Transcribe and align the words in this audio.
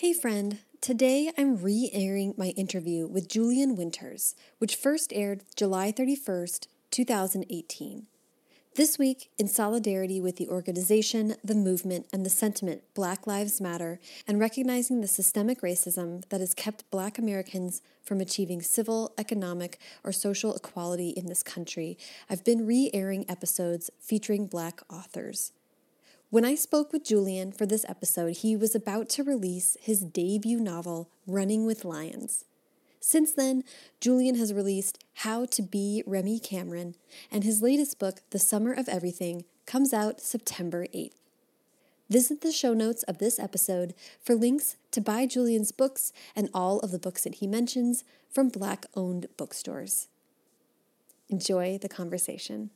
Hey, 0.00 0.14
friend. 0.14 0.60
Today 0.80 1.30
I'm 1.36 1.62
re 1.62 1.90
airing 1.92 2.32
my 2.38 2.54
interview 2.56 3.06
with 3.06 3.28
Julian 3.28 3.76
Winters, 3.76 4.34
which 4.56 4.74
first 4.74 5.12
aired 5.12 5.44
July 5.56 5.92
31st, 5.92 6.68
2018. 6.90 8.06
This 8.76 8.98
week, 8.98 9.28
in 9.36 9.46
solidarity 9.46 10.18
with 10.18 10.36
the 10.36 10.48
organization, 10.48 11.34
the 11.44 11.54
movement, 11.54 12.06
and 12.14 12.24
the 12.24 12.30
sentiment 12.30 12.80
Black 12.94 13.26
Lives 13.26 13.60
Matter, 13.60 14.00
and 14.26 14.40
recognizing 14.40 15.02
the 15.02 15.06
systemic 15.06 15.60
racism 15.60 16.26
that 16.30 16.40
has 16.40 16.54
kept 16.54 16.90
Black 16.90 17.18
Americans 17.18 17.82
from 18.02 18.22
achieving 18.22 18.62
civil, 18.62 19.12
economic, 19.18 19.78
or 20.02 20.12
social 20.12 20.54
equality 20.54 21.10
in 21.10 21.26
this 21.26 21.42
country, 21.42 21.98
I've 22.30 22.42
been 22.42 22.66
re 22.66 22.90
airing 22.94 23.28
episodes 23.28 23.90
featuring 24.00 24.46
Black 24.46 24.80
authors. 24.90 25.52
When 26.30 26.44
I 26.44 26.54
spoke 26.54 26.92
with 26.92 27.04
Julian 27.04 27.50
for 27.50 27.66
this 27.66 27.84
episode, 27.88 28.36
he 28.36 28.54
was 28.54 28.76
about 28.76 29.08
to 29.10 29.24
release 29.24 29.76
his 29.80 30.02
debut 30.02 30.60
novel, 30.60 31.10
Running 31.26 31.66
with 31.66 31.84
Lions. 31.84 32.44
Since 33.00 33.32
then, 33.32 33.64
Julian 34.00 34.36
has 34.36 34.54
released 34.54 35.02
How 35.14 35.44
to 35.46 35.60
Be 35.60 36.04
Remy 36.06 36.38
Cameron, 36.38 36.94
and 37.32 37.42
his 37.42 37.62
latest 37.62 37.98
book, 37.98 38.20
The 38.30 38.38
Summer 38.38 38.72
of 38.72 38.88
Everything, 38.88 39.44
comes 39.66 39.92
out 39.92 40.20
September 40.20 40.86
8th. 40.94 41.14
Visit 42.08 42.42
the 42.42 42.52
show 42.52 42.74
notes 42.74 43.02
of 43.02 43.18
this 43.18 43.40
episode 43.40 43.92
for 44.22 44.36
links 44.36 44.76
to 44.92 45.00
buy 45.00 45.26
Julian's 45.26 45.72
books 45.72 46.12
and 46.36 46.48
all 46.54 46.78
of 46.78 46.92
the 46.92 46.98
books 47.00 47.24
that 47.24 47.36
he 47.36 47.48
mentions 47.48 48.04
from 48.30 48.50
Black 48.50 48.86
owned 48.94 49.26
bookstores. 49.36 50.06
Enjoy 51.28 51.76
the 51.76 51.88
conversation. 51.88 52.70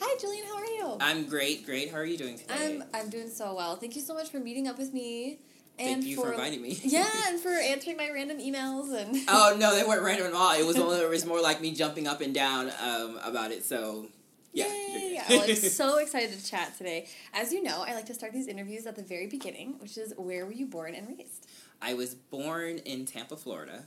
Hi, 0.00 0.18
Julian, 0.20 0.44
how 0.44 0.56
are 0.56 0.66
you? 0.66 0.73
I'm 1.00 1.26
great, 1.26 1.64
great. 1.66 1.90
How 1.90 1.98
are 1.98 2.04
you 2.04 2.18
doing 2.18 2.38
today? 2.38 2.54
I'm, 2.58 2.84
I'm 2.94 3.10
doing 3.10 3.28
so 3.28 3.54
well. 3.54 3.76
Thank 3.76 3.96
you 3.96 4.02
so 4.02 4.14
much 4.14 4.30
for 4.30 4.38
meeting 4.38 4.68
up 4.68 4.78
with 4.78 4.92
me. 4.92 5.38
Thank 5.76 6.04
you 6.04 6.16
for, 6.16 6.30
inviting 6.32 6.62
me. 6.62 6.78
yeah, 6.84 7.08
and 7.28 7.40
for 7.40 7.48
answering 7.48 7.96
my 7.96 8.08
random 8.10 8.38
emails 8.38 8.94
and. 8.94 9.16
oh 9.28 9.56
no, 9.58 9.74
they 9.74 9.82
weren't 9.82 10.02
random 10.02 10.28
at 10.28 10.34
all. 10.34 10.52
It 10.52 10.64
was 10.64 10.76
it 10.76 11.10
was 11.10 11.26
more 11.26 11.40
like 11.40 11.60
me 11.60 11.72
jumping 11.72 12.06
up 12.06 12.20
and 12.20 12.32
down 12.32 12.70
um, 12.80 13.18
about 13.24 13.50
it. 13.50 13.64
So 13.64 14.06
yeah, 14.52 14.66
Yay! 14.66 15.20
well, 15.28 15.42
I'm 15.42 15.54
so 15.56 15.98
excited 15.98 16.38
to 16.38 16.44
chat 16.44 16.78
today. 16.78 17.08
As 17.32 17.52
you 17.52 17.62
know, 17.62 17.84
I 17.86 17.94
like 17.94 18.06
to 18.06 18.14
start 18.14 18.32
these 18.32 18.46
interviews 18.46 18.86
at 18.86 18.94
the 18.94 19.02
very 19.02 19.26
beginning, 19.26 19.76
which 19.80 19.98
is 19.98 20.14
where 20.16 20.46
were 20.46 20.52
you 20.52 20.66
born 20.66 20.94
and 20.94 21.08
raised? 21.08 21.48
I 21.82 21.94
was 21.94 22.14
born 22.14 22.78
in 22.78 23.04
Tampa, 23.04 23.36
Florida, 23.36 23.86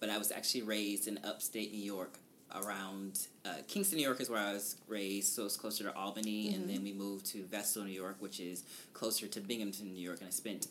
but 0.00 0.08
I 0.08 0.16
was 0.16 0.32
actually 0.32 0.62
raised 0.62 1.06
in 1.06 1.20
upstate 1.22 1.72
New 1.72 1.82
York. 1.82 2.18
Around 2.54 3.26
uh, 3.44 3.56
Kingston, 3.66 3.98
New 3.98 4.04
York 4.04 4.20
is 4.20 4.30
where 4.30 4.40
I 4.40 4.54
was 4.54 4.76
raised, 4.88 5.34
so 5.34 5.44
it's 5.44 5.56
closer 5.56 5.84
to 5.84 5.94
Albany, 5.94 6.46
mm-hmm. 6.46 6.54
and 6.54 6.70
then 6.70 6.82
we 6.82 6.92
moved 6.92 7.26
to 7.26 7.44
Vestal, 7.44 7.84
New 7.84 7.92
York, 7.92 8.16
which 8.20 8.40
is 8.40 8.64
closer 8.94 9.26
to 9.26 9.40
Binghamton, 9.40 9.92
New 9.92 10.02
York, 10.02 10.20
and 10.20 10.28
I 10.28 10.30
spent 10.30 10.68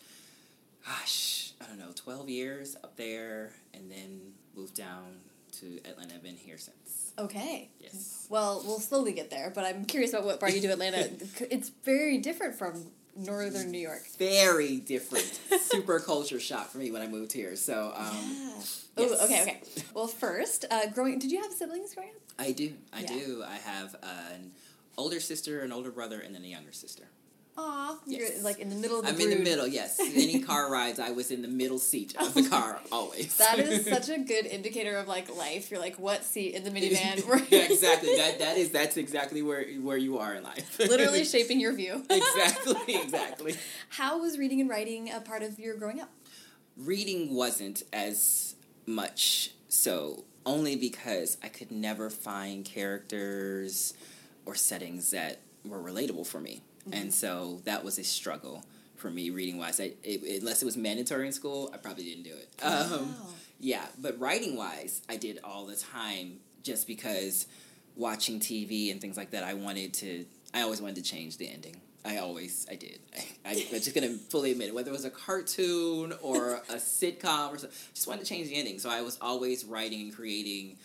gosh, 0.88 1.52
I 1.62 1.66
don't 1.66 1.80
know, 1.80 1.92
12 1.96 2.30
years 2.30 2.76
up 2.84 2.96
there 2.96 3.52
and 3.74 3.92
then 3.92 4.22
moved 4.56 4.76
down 4.76 5.20
to 5.60 5.80
Atlanta. 5.86 6.16
I've 6.16 6.24
been 6.24 6.36
here 6.36 6.58
since. 6.58 7.14
Okay. 7.18 7.70
Yes. 7.80 8.28
Well, 8.30 8.62
we'll 8.66 8.80
slowly 8.80 9.12
get 9.12 9.30
there, 9.30 9.52
but 9.54 9.66
I'm 9.66 9.86
curious 9.86 10.14
about 10.14 10.26
what 10.26 10.40
brought 10.40 10.54
you 10.54 10.62
to 10.62 10.68
Atlanta. 10.68 11.10
it's 11.52 11.70
very 11.84 12.18
different 12.20 12.56
from 12.56 12.86
northern 13.18 13.72
New 13.72 13.80
York. 13.80 14.04
Very 14.18 14.78
different. 14.78 15.40
Super 15.62 16.00
culture 16.00 16.40
shock 16.40 16.70
for 16.70 16.78
me 16.78 16.92
when 16.92 17.02
I 17.02 17.08
moved 17.08 17.34
here. 17.34 17.56
So, 17.56 17.94
um, 17.96 18.16
yeah. 18.16 18.50
Oh, 19.00 19.10
yes. 19.10 19.24
okay, 19.24 19.42
okay. 19.42 19.62
Well, 19.94 20.08
first, 20.08 20.66
uh, 20.72 20.88
growing, 20.88 21.20
did 21.20 21.32
you 21.32 21.42
have 21.42 21.52
siblings 21.52 21.94
growing 21.94 22.10
up? 22.10 22.22
I 22.40 22.52
do. 22.52 22.74
I 22.94 23.02
yeah. 23.02 23.08
do. 23.08 23.44
I 23.48 23.56
have 23.56 23.96
an 24.04 24.52
older 24.98 25.20
sister, 25.20 25.62
an 25.62 25.72
older 25.72 25.92
brother, 25.92 26.20
and 26.20 26.34
then 26.34 26.44
a 26.44 26.48
younger 26.48 26.72
sister. 26.72 27.04
Aw, 27.60 27.98
yes. 28.06 28.34
you're 28.36 28.44
like 28.44 28.60
in 28.60 28.70
the 28.70 28.76
middle 28.76 29.00
of 29.00 29.06
the 29.06 29.10
I'm 29.10 29.16
brood. 29.16 29.32
in 29.32 29.38
the 29.40 29.44
middle, 29.44 29.66
yes. 29.68 30.00
Any 30.00 30.40
car 30.44 30.72
rides, 30.72 31.00
I 31.00 31.10
was 31.12 31.32
in 31.32 31.42
the 31.42 31.48
middle 31.48 31.80
seat 31.80 32.16
of 32.20 32.34
the 32.34 32.44
car 32.50 32.80
always. 32.92 33.36
that 33.38 33.58
is 33.58 33.86
such 33.90 34.10
a 34.10 34.20
good 34.20 34.46
indicator 34.46 34.96
of 34.98 35.08
like 35.08 35.36
life. 35.36 35.72
You're 35.72 35.80
like, 35.80 35.98
what 35.98 36.24
seat 36.24 36.54
in 36.54 36.64
the 36.64 36.70
minivan? 36.70 37.50
yeah, 37.50 37.64
exactly. 37.64 38.16
That 38.16 38.40
that 38.40 38.58
is 38.58 38.70
that's 38.72 38.98
exactly 38.98 39.42
where 39.42 39.66
where 39.82 39.98
you 39.98 40.20
are 40.20 40.36
in 40.36 40.44
life. 40.44 40.78
Literally 40.80 41.24
shaping 41.26 41.60
your 41.60 41.74
view. 41.74 42.04
exactly, 42.10 42.96
exactly. 42.96 43.56
How 43.90 44.20
was 44.20 44.38
reading 44.38 44.62
and 44.62 44.70
writing 44.70 45.12
a 45.12 45.20
part 45.20 45.42
of 45.42 45.58
your 45.60 45.76
growing 45.76 46.00
up? 46.00 46.10
Reading 46.78 47.34
wasn't 47.34 47.82
as 47.92 48.56
much 48.86 49.52
so 49.68 50.26
only 50.46 50.76
because 50.76 51.38
I 51.44 51.50
could 51.50 51.72
never 51.72 52.10
find 52.10 52.64
characters 52.64 53.94
or 54.46 54.56
settings 54.56 55.12
that 55.12 55.40
were 55.66 55.82
relatable 55.82 56.26
for 56.26 56.40
me. 56.40 56.62
Mm-hmm. 56.88 57.02
And 57.02 57.14
so 57.14 57.62
that 57.66 57.84
was 57.84 58.00
a 58.00 58.04
struggle 58.04 58.64
for 58.96 59.10
me 59.10 59.30
reading 59.30 59.58
wise. 59.58 59.80
I, 59.80 59.94
it, 60.04 60.42
unless 60.42 60.62
it 60.62 60.66
was 60.66 60.78
mandatory 60.78 61.28
in 61.28 61.34
school, 61.34 61.70
I 61.74 61.78
probably 61.78 62.06
didn't 62.06 62.24
do 62.24 62.34
it. 62.34 62.50
Um, 62.64 62.90
wow. 62.90 63.14
Yeah, 63.60 63.86
but 64.00 64.20
writing 64.20 64.56
wise, 64.56 65.02
I 65.10 65.18
did 65.18 65.40
all 65.44 65.66
the 65.66 65.76
time 65.76 66.40
just 66.64 66.88
because 66.88 67.48
watching 67.96 68.40
TV 68.40 68.92
and 68.92 69.02
things 69.02 69.18
like 69.18 69.32
that, 69.32 69.44
I 69.44 69.54
wanted 69.54 69.94
to, 69.96 70.26
I 70.54 70.62
always 70.62 70.82
wanted 70.82 70.98
to 70.98 71.04
change 71.04 71.38
the 71.38 71.50
ending. 71.50 71.82
I 72.06 72.18
always, 72.18 72.66
I 72.72 72.76
did. 72.76 73.00
I, 73.16 73.26
I, 73.46 73.52
am 73.52 73.82
just 73.82 73.94
gonna 73.94 74.14
fully 74.14 74.52
admit 74.52 74.70
it. 74.70 74.76
Whether 74.76 74.92
it 74.92 74.94
was 74.94 75.04
a 75.04 75.10
cartoon 75.10 76.14
or 76.22 76.62
a 76.70 76.76
sitcom 76.76 77.54
or 77.54 77.58
something, 77.58 77.78
just 77.94 78.08
wanted 78.08 78.22
to 78.22 78.28
change 78.28 78.48
the 78.48 78.56
ending. 78.56 78.80
So 78.80 78.90
I 78.90 79.02
was 79.02 79.18
always 79.22 79.66
writing 79.66 80.02
and 80.02 80.16
creating 80.16 80.78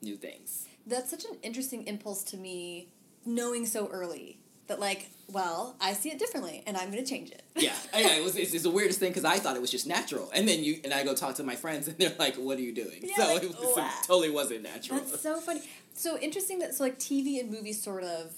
new 0.00 0.16
things. 0.16 0.68
That's 0.86 1.10
such 1.10 1.24
an 1.24 1.38
interesting 1.42 1.86
impulse 1.86 2.22
to 2.24 2.36
me, 2.36 2.88
knowing 3.24 3.66
so 3.66 3.88
early 3.88 4.38
that 4.70 4.80
like, 4.80 5.10
well, 5.28 5.76
I 5.80 5.92
see 5.92 6.10
it 6.10 6.18
differently, 6.18 6.62
and 6.66 6.76
I'm 6.76 6.90
going 6.90 7.04
to 7.04 7.08
change 7.08 7.30
it. 7.30 7.42
yeah, 7.56 7.74
yeah. 7.94 8.14
It 8.14 8.24
was 8.24 8.36
it's, 8.36 8.54
it's 8.54 8.62
the 8.62 8.70
weirdest 8.70 8.98
thing 8.98 9.10
because 9.10 9.24
I 9.24 9.38
thought 9.38 9.56
it 9.56 9.60
was 9.60 9.70
just 9.70 9.86
natural, 9.86 10.30
and 10.34 10.48
then 10.48 10.64
you 10.64 10.80
and 10.84 10.94
I 10.94 11.04
go 11.04 11.14
talk 11.14 11.34
to 11.36 11.44
my 11.44 11.56
friends, 11.56 11.88
and 11.88 11.98
they're 11.98 12.14
like, 12.18 12.36
"What 12.36 12.56
are 12.58 12.62
you 12.62 12.72
doing?" 12.72 13.00
Yeah, 13.02 13.16
so 13.16 13.34
like, 13.34 13.42
it, 13.42 13.48
was, 13.50 13.76
it 13.76 14.06
totally 14.06 14.30
wasn't 14.30 14.62
natural. 14.62 15.00
That's 15.00 15.20
so 15.20 15.40
funny. 15.40 15.62
So 15.92 16.18
interesting 16.18 16.60
that 16.60 16.74
so 16.74 16.84
like 16.84 16.98
TV 16.98 17.40
and 17.40 17.50
movies 17.50 17.82
sort 17.82 18.04
of 18.04 18.32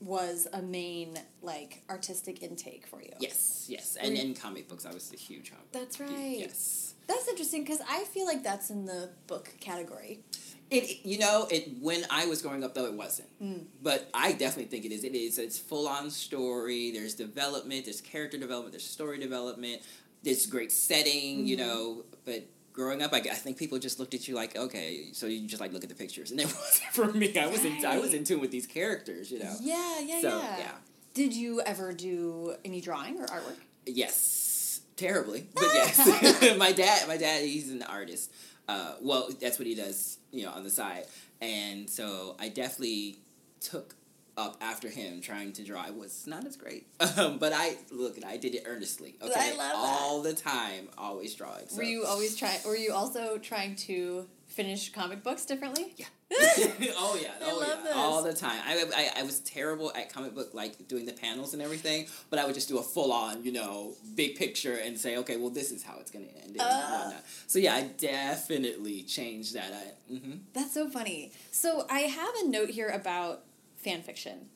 was 0.00 0.46
a 0.52 0.62
main 0.62 1.18
like 1.42 1.82
artistic 1.88 2.42
intake 2.42 2.86
for 2.86 3.02
you. 3.02 3.12
Yes, 3.20 3.66
yes, 3.68 3.96
and 4.00 4.16
in 4.16 4.34
comic 4.34 4.68
books, 4.68 4.86
I 4.86 4.92
was 4.92 5.12
a 5.12 5.16
huge 5.16 5.50
comic. 5.50 5.70
That's 5.72 6.00
right. 6.00 6.38
Yes, 6.38 6.94
that's 7.06 7.28
interesting 7.28 7.62
because 7.62 7.80
I 7.88 8.04
feel 8.04 8.26
like 8.26 8.42
that's 8.42 8.70
in 8.70 8.86
the 8.86 9.10
book 9.26 9.52
category. 9.60 10.20
It 10.68 11.04
you 11.04 11.18
know 11.18 11.46
it 11.50 11.68
when 11.80 12.04
I 12.10 12.26
was 12.26 12.42
growing 12.42 12.64
up 12.64 12.74
though 12.74 12.86
it 12.86 12.94
wasn't, 12.94 13.28
mm. 13.40 13.66
but 13.82 14.10
I 14.12 14.32
definitely 14.32 14.64
think 14.64 14.84
it 14.84 14.92
is. 14.92 15.04
It 15.04 15.14
is. 15.14 15.38
It's 15.38 15.58
full 15.58 15.86
on 15.86 16.10
story. 16.10 16.90
There's 16.90 17.14
development. 17.14 17.84
There's 17.84 18.00
character 18.00 18.36
development. 18.36 18.72
There's 18.72 18.84
story 18.84 19.18
development. 19.18 19.82
There's 20.24 20.46
great 20.46 20.72
setting. 20.72 21.38
Mm-hmm. 21.38 21.46
You 21.46 21.56
know, 21.56 22.04
but 22.24 22.48
growing 22.76 23.02
up, 23.02 23.12
I, 23.12 23.18
I 23.18 23.34
think 23.34 23.56
people 23.56 23.78
just 23.78 23.98
looked 23.98 24.14
at 24.14 24.28
you 24.28 24.34
like, 24.34 24.56
okay, 24.56 25.08
so 25.12 25.26
you 25.26 25.48
just 25.48 25.60
like 25.60 25.72
look 25.72 25.82
at 25.82 25.88
the 25.88 25.94
pictures, 25.94 26.30
and 26.30 26.40
it 26.40 26.46
wasn't 26.54 26.92
for 26.92 27.12
me. 27.12 27.36
I 27.38 27.46
was 27.46 27.64
in 27.64 27.84
I 27.84 27.98
was 27.98 28.14
in 28.14 28.24
tune 28.24 28.40
with 28.40 28.50
these 28.50 28.66
characters. 28.66 29.30
You 29.30 29.40
know. 29.40 29.54
Yeah, 29.60 30.00
yeah, 30.00 30.20
so, 30.20 30.38
yeah. 30.38 30.58
yeah. 30.58 30.72
Did 31.14 31.32
you 31.32 31.62
ever 31.62 31.92
do 31.92 32.54
any 32.64 32.80
drawing 32.80 33.18
or 33.18 33.26
artwork? 33.26 33.56
Yes, 33.86 34.80
terribly, 34.96 35.46
but 35.54 35.64
yes. 35.72 36.56
my 36.58 36.72
dad, 36.72 37.08
my 37.08 37.16
dad, 37.16 37.42
he's 37.42 37.70
an 37.70 37.82
artist. 37.82 38.32
Uh, 38.68 38.94
well, 39.00 39.28
that's 39.40 39.58
what 39.58 39.66
he 39.66 39.74
does, 39.74 40.18
you 40.32 40.44
know, 40.44 40.50
on 40.50 40.64
the 40.64 40.70
side. 40.70 41.06
And 41.40 41.88
so 41.88 42.36
I 42.38 42.48
definitely 42.48 43.18
took 43.60 43.94
up 44.36 44.56
after 44.60 44.88
him 44.88 45.20
trying 45.20 45.52
to 45.54 45.64
draw. 45.64 45.86
It 45.86 45.94
was 45.94 46.26
not 46.26 46.44
as 46.44 46.56
great, 46.56 46.86
um, 47.16 47.38
but 47.38 47.52
I 47.54 47.76
look, 47.90 48.16
I 48.24 48.36
did 48.36 48.54
it 48.54 48.64
earnestly. 48.66 49.16
Okay, 49.22 49.52
I 49.54 49.56
love 49.56 49.72
all 49.74 50.22
the 50.22 50.34
time, 50.34 50.88
always 50.98 51.34
drawing. 51.34 51.68
So. 51.68 51.78
Were 51.78 51.84
you 51.84 52.04
always 52.04 52.36
trying? 52.36 52.58
Were 52.66 52.76
you 52.76 52.92
also 52.92 53.38
trying 53.38 53.76
to 53.76 54.26
finish 54.56 54.90
comic 54.90 55.22
books 55.22 55.44
differently? 55.44 55.92
Yeah. 55.96 56.06
oh 56.32 57.18
yeah. 57.20 57.28
I 57.40 57.50
oh 57.50 57.60
yeah. 57.60 57.82
This. 57.84 57.92
All 57.94 58.22
the 58.22 58.32
time. 58.32 58.60
I, 58.66 58.84
I 58.96 59.20
I 59.20 59.22
was 59.22 59.40
terrible 59.40 59.92
at 59.94 60.12
comic 60.12 60.34
book 60.34 60.54
like 60.54 60.88
doing 60.88 61.04
the 61.04 61.12
panels 61.12 61.52
and 61.52 61.62
everything, 61.62 62.06
but 62.30 62.38
I 62.38 62.46
would 62.46 62.54
just 62.54 62.68
do 62.68 62.78
a 62.78 62.82
full 62.82 63.12
on, 63.12 63.44
you 63.44 63.52
know, 63.52 63.92
big 64.16 64.36
picture 64.36 64.76
and 64.76 64.98
say, 64.98 65.18
okay, 65.18 65.36
well 65.36 65.50
this 65.50 65.70
is 65.70 65.84
how 65.84 65.98
it's 66.00 66.10
gonna 66.10 66.26
end. 66.42 66.56
Uh, 66.58 67.12
so 67.46 67.58
yeah, 67.58 67.74
I 67.74 67.82
definitely 67.82 69.02
changed 69.02 69.54
that. 69.54 69.72
I, 69.72 70.12
mm-hmm. 70.12 70.38
That's 70.54 70.72
so 70.72 70.88
funny. 70.88 71.32
So 71.50 71.86
I 71.90 72.00
have 72.00 72.34
a 72.42 72.48
note 72.48 72.70
here 72.70 72.88
about 72.88 73.42
fan 73.76 74.02
fiction. 74.02 74.48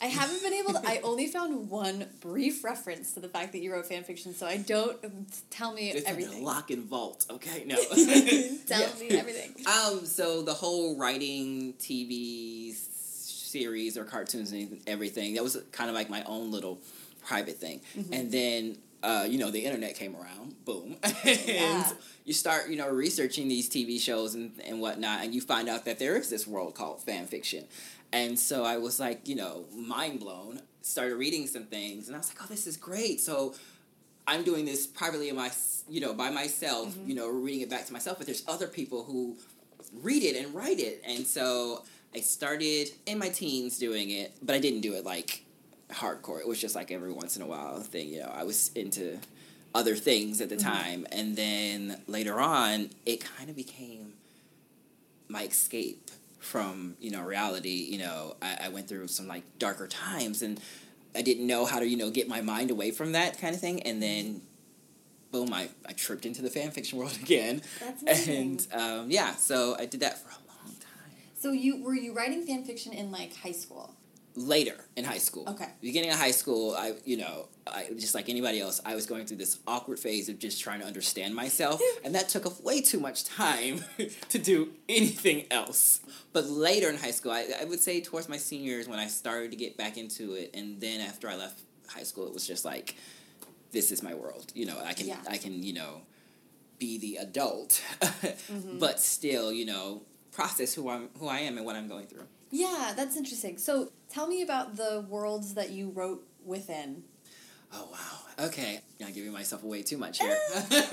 I 0.00 0.06
haven't 0.06 0.42
been 0.42 0.54
able 0.54 0.72
to. 0.72 0.80
I 0.84 1.00
only 1.02 1.26
found 1.26 1.68
one 1.68 2.06
brief 2.20 2.64
reference 2.64 3.12
to 3.12 3.20
the 3.20 3.28
fact 3.28 3.52
that 3.52 3.58
you 3.58 3.72
wrote 3.72 3.86
fan 3.86 4.02
fiction, 4.02 4.32
so 4.32 4.46
I 4.46 4.56
don't 4.56 4.98
tell 5.50 5.74
me 5.74 5.90
it's 5.90 6.08
everything. 6.08 6.42
Like 6.42 6.54
lock 6.54 6.70
and 6.70 6.84
vault, 6.84 7.26
okay? 7.28 7.64
No, 7.66 7.76
tell 7.84 7.98
yeah. 8.80 8.88
me 8.98 9.10
everything. 9.10 9.54
Um, 9.66 10.06
so 10.06 10.40
the 10.40 10.54
whole 10.54 10.96
writing 10.96 11.74
TV 11.74 12.74
series 12.74 13.98
or 13.98 14.04
cartoons 14.04 14.52
and 14.52 14.80
everything 14.86 15.34
that 15.34 15.42
was 15.42 15.58
kind 15.72 15.90
of 15.90 15.94
like 15.94 16.08
my 16.08 16.22
own 16.24 16.50
little 16.50 16.80
private 17.26 17.58
thing, 17.58 17.82
mm-hmm. 17.94 18.12
and 18.14 18.32
then 18.32 18.78
uh, 19.02 19.26
you 19.28 19.38
know 19.38 19.50
the 19.50 19.66
internet 19.66 19.96
came 19.96 20.16
around, 20.16 20.64
boom, 20.64 20.96
and 21.02 21.40
yeah. 21.46 21.92
you 22.24 22.32
start 22.32 22.70
you 22.70 22.76
know 22.76 22.88
researching 22.88 23.48
these 23.48 23.68
TV 23.68 24.00
shows 24.00 24.34
and 24.34 24.52
and 24.64 24.80
whatnot, 24.80 25.24
and 25.24 25.34
you 25.34 25.42
find 25.42 25.68
out 25.68 25.84
that 25.84 25.98
there 25.98 26.16
is 26.16 26.30
this 26.30 26.46
world 26.46 26.74
called 26.74 27.02
fan 27.02 27.26
fiction 27.26 27.66
and 28.12 28.38
so 28.38 28.64
I 28.64 28.78
was 28.78 28.98
like, 29.00 29.28
you 29.28 29.36
know, 29.36 29.64
mind 29.74 30.20
blown. 30.20 30.60
Started 30.82 31.16
reading 31.16 31.46
some 31.46 31.64
things, 31.64 32.08
and 32.08 32.16
I 32.16 32.18
was 32.18 32.28
like, 32.28 32.38
oh, 32.42 32.46
this 32.48 32.66
is 32.66 32.76
great. 32.76 33.20
So 33.20 33.54
I'm 34.26 34.44
doing 34.44 34.64
this 34.64 34.86
privately 34.86 35.28
in 35.28 35.36
my, 35.36 35.50
you 35.88 36.00
know, 36.00 36.14
by 36.14 36.30
myself, 36.30 36.88
mm-hmm. 36.88 37.08
you 37.08 37.14
know, 37.14 37.28
reading 37.28 37.60
it 37.60 37.70
back 37.70 37.86
to 37.86 37.92
myself, 37.92 38.18
but 38.18 38.26
there's 38.26 38.44
other 38.48 38.66
people 38.66 39.04
who 39.04 39.36
read 40.02 40.22
it 40.22 40.36
and 40.36 40.54
write 40.54 40.78
it. 40.78 41.02
And 41.06 41.26
so 41.26 41.82
I 42.14 42.20
started 42.20 42.90
in 43.06 43.18
my 43.18 43.28
teens 43.28 43.78
doing 43.78 44.10
it, 44.10 44.32
but 44.42 44.54
I 44.54 44.58
didn't 44.58 44.80
do 44.80 44.94
it 44.94 45.04
like 45.04 45.44
hardcore. 45.90 46.40
It 46.40 46.48
was 46.48 46.60
just 46.60 46.74
like 46.74 46.90
every 46.90 47.12
once 47.12 47.36
in 47.36 47.42
a 47.42 47.46
while 47.46 47.80
thing, 47.80 48.08
you 48.08 48.20
know. 48.20 48.32
I 48.34 48.44
was 48.44 48.70
into 48.74 49.18
other 49.74 49.96
things 49.96 50.40
at 50.40 50.48
the 50.48 50.56
mm-hmm. 50.56 50.68
time. 50.68 51.06
And 51.12 51.36
then 51.36 52.00
later 52.06 52.40
on, 52.40 52.90
it 53.06 53.24
kind 53.24 53.50
of 53.50 53.56
became 53.56 54.14
my 55.28 55.44
escape 55.44 56.10
from, 56.40 56.96
you 57.00 57.10
know, 57.10 57.22
reality. 57.22 57.86
You 57.90 57.98
know, 57.98 58.36
I, 58.42 58.58
I 58.64 58.68
went 58.68 58.88
through 58.88 59.08
some 59.08 59.28
like 59.28 59.44
darker 59.58 59.86
times 59.86 60.42
and 60.42 60.60
I 61.14 61.22
didn't 61.22 61.46
know 61.46 61.64
how 61.64 61.78
to, 61.78 61.86
you 61.86 61.96
know, 61.96 62.10
get 62.10 62.28
my 62.28 62.40
mind 62.40 62.70
away 62.70 62.90
from 62.90 63.12
that 63.12 63.38
kind 63.38 63.54
of 63.54 63.60
thing. 63.60 63.82
And 63.82 64.02
then 64.02 64.42
boom, 65.30 65.52
I, 65.52 65.68
I 65.86 65.92
tripped 65.92 66.26
into 66.26 66.42
the 66.42 66.50
fan 66.50 66.70
fiction 66.70 66.98
world 66.98 67.18
again. 67.22 67.62
That's. 67.80 68.28
And 68.28 68.66
um, 68.72 69.10
yeah, 69.10 69.34
so 69.36 69.76
I 69.78 69.86
did 69.86 70.00
that 70.00 70.18
for 70.18 70.28
a 70.30 70.42
long 70.48 70.74
time. 70.76 71.12
So 71.38 71.52
you 71.52 71.82
were 71.82 71.94
you 71.94 72.12
writing 72.14 72.44
fan 72.44 72.64
fiction 72.64 72.92
in 72.92 73.10
like 73.10 73.36
high 73.36 73.52
school? 73.52 73.94
Later 74.36 74.76
in 74.96 75.04
high 75.04 75.18
school. 75.18 75.48
Okay. 75.48 75.68
Beginning 75.80 76.10
of 76.10 76.16
high 76.18 76.30
school, 76.30 76.74
I, 76.78 76.94
you 77.04 77.16
know, 77.16 77.48
I, 77.66 77.88
just 77.98 78.14
like 78.14 78.28
anybody 78.28 78.60
else, 78.60 78.80
I 78.84 78.94
was 78.94 79.04
going 79.04 79.26
through 79.26 79.38
this 79.38 79.58
awkward 79.66 79.98
phase 79.98 80.28
of 80.28 80.38
just 80.38 80.60
trying 80.60 80.80
to 80.80 80.86
understand 80.86 81.34
myself. 81.34 81.80
and 82.04 82.14
that 82.14 82.28
took 82.28 82.46
up 82.46 82.62
way 82.62 82.80
too 82.80 83.00
much 83.00 83.24
time 83.24 83.84
to 84.28 84.38
do 84.38 84.70
anything 84.88 85.46
else. 85.50 86.00
But 86.32 86.46
later 86.46 86.88
in 86.88 86.96
high 86.96 87.10
school, 87.10 87.32
I, 87.32 87.48
I 87.60 87.64
would 87.64 87.80
say 87.80 88.00
towards 88.00 88.28
my 88.28 88.36
senior 88.36 88.70
years 88.70 88.88
when 88.88 89.00
I 89.00 89.08
started 89.08 89.50
to 89.50 89.56
get 89.56 89.76
back 89.76 89.98
into 89.98 90.34
it. 90.34 90.54
And 90.54 90.80
then 90.80 91.00
after 91.00 91.28
I 91.28 91.34
left 91.34 91.60
high 91.88 92.04
school, 92.04 92.26
it 92.28 92.32
was 92.32 92.46
just 92.46 92.64
like, 92.64 92.94
this 93.72 93.90
is 93.90 94.00
my 94.02 94.14
world. 94.14 94.52
You 94.54 94.66
know, 94.66 94.78
I 94.84 94.92
can, 94.92 95.08
Yeah. 95.08 95.16
I 95.28 95.38
can, 95.38 95.62
you 95.62 95.72
know, 95.72 96.02
be 96.78 96.98
the 96.98 97.16
adult, 97.16 97.82
Mm-hmm. 98.00 98.78
but 98.78 99.00
still, 99.00 99.52
you 99.52 99.66
know, 99.66 100.02
process 100.32 100.72
who 100.74 100.88
I'm, 100.88 101.08
who 101.18 101.26
I 101.26 101.40
am 101.40 101.56
and 101.56 101.66
what 101.66 101.74
I'm 101.76 101.88
going 101.88 102.06
through. 102.06 102.26
Yeah, 102.50 102.92
that's 102.96 103.16
interesting. 103.16 103.58
So 103.58 103.92
tell 104.08 104.26
me 104.26 104.42
about 104.42 104.76
the 104.76 105.04
worlds 105.08 105.54
that 105.54 105.70
you 105.70 105.90
wrote 105.90 106.26
within. 106.44 107.04
Oh 107.72 107.88
wow. 107.92 108.46
Okay. 108.46 108.80
I'm 109.00 109.06
not 109.06 109.14
giving 109.14 109.32
myself 109.32 109.62
away 109.62 109.82
too 109.82 109.98
much 109.98 110.18
here. 110.18 110.36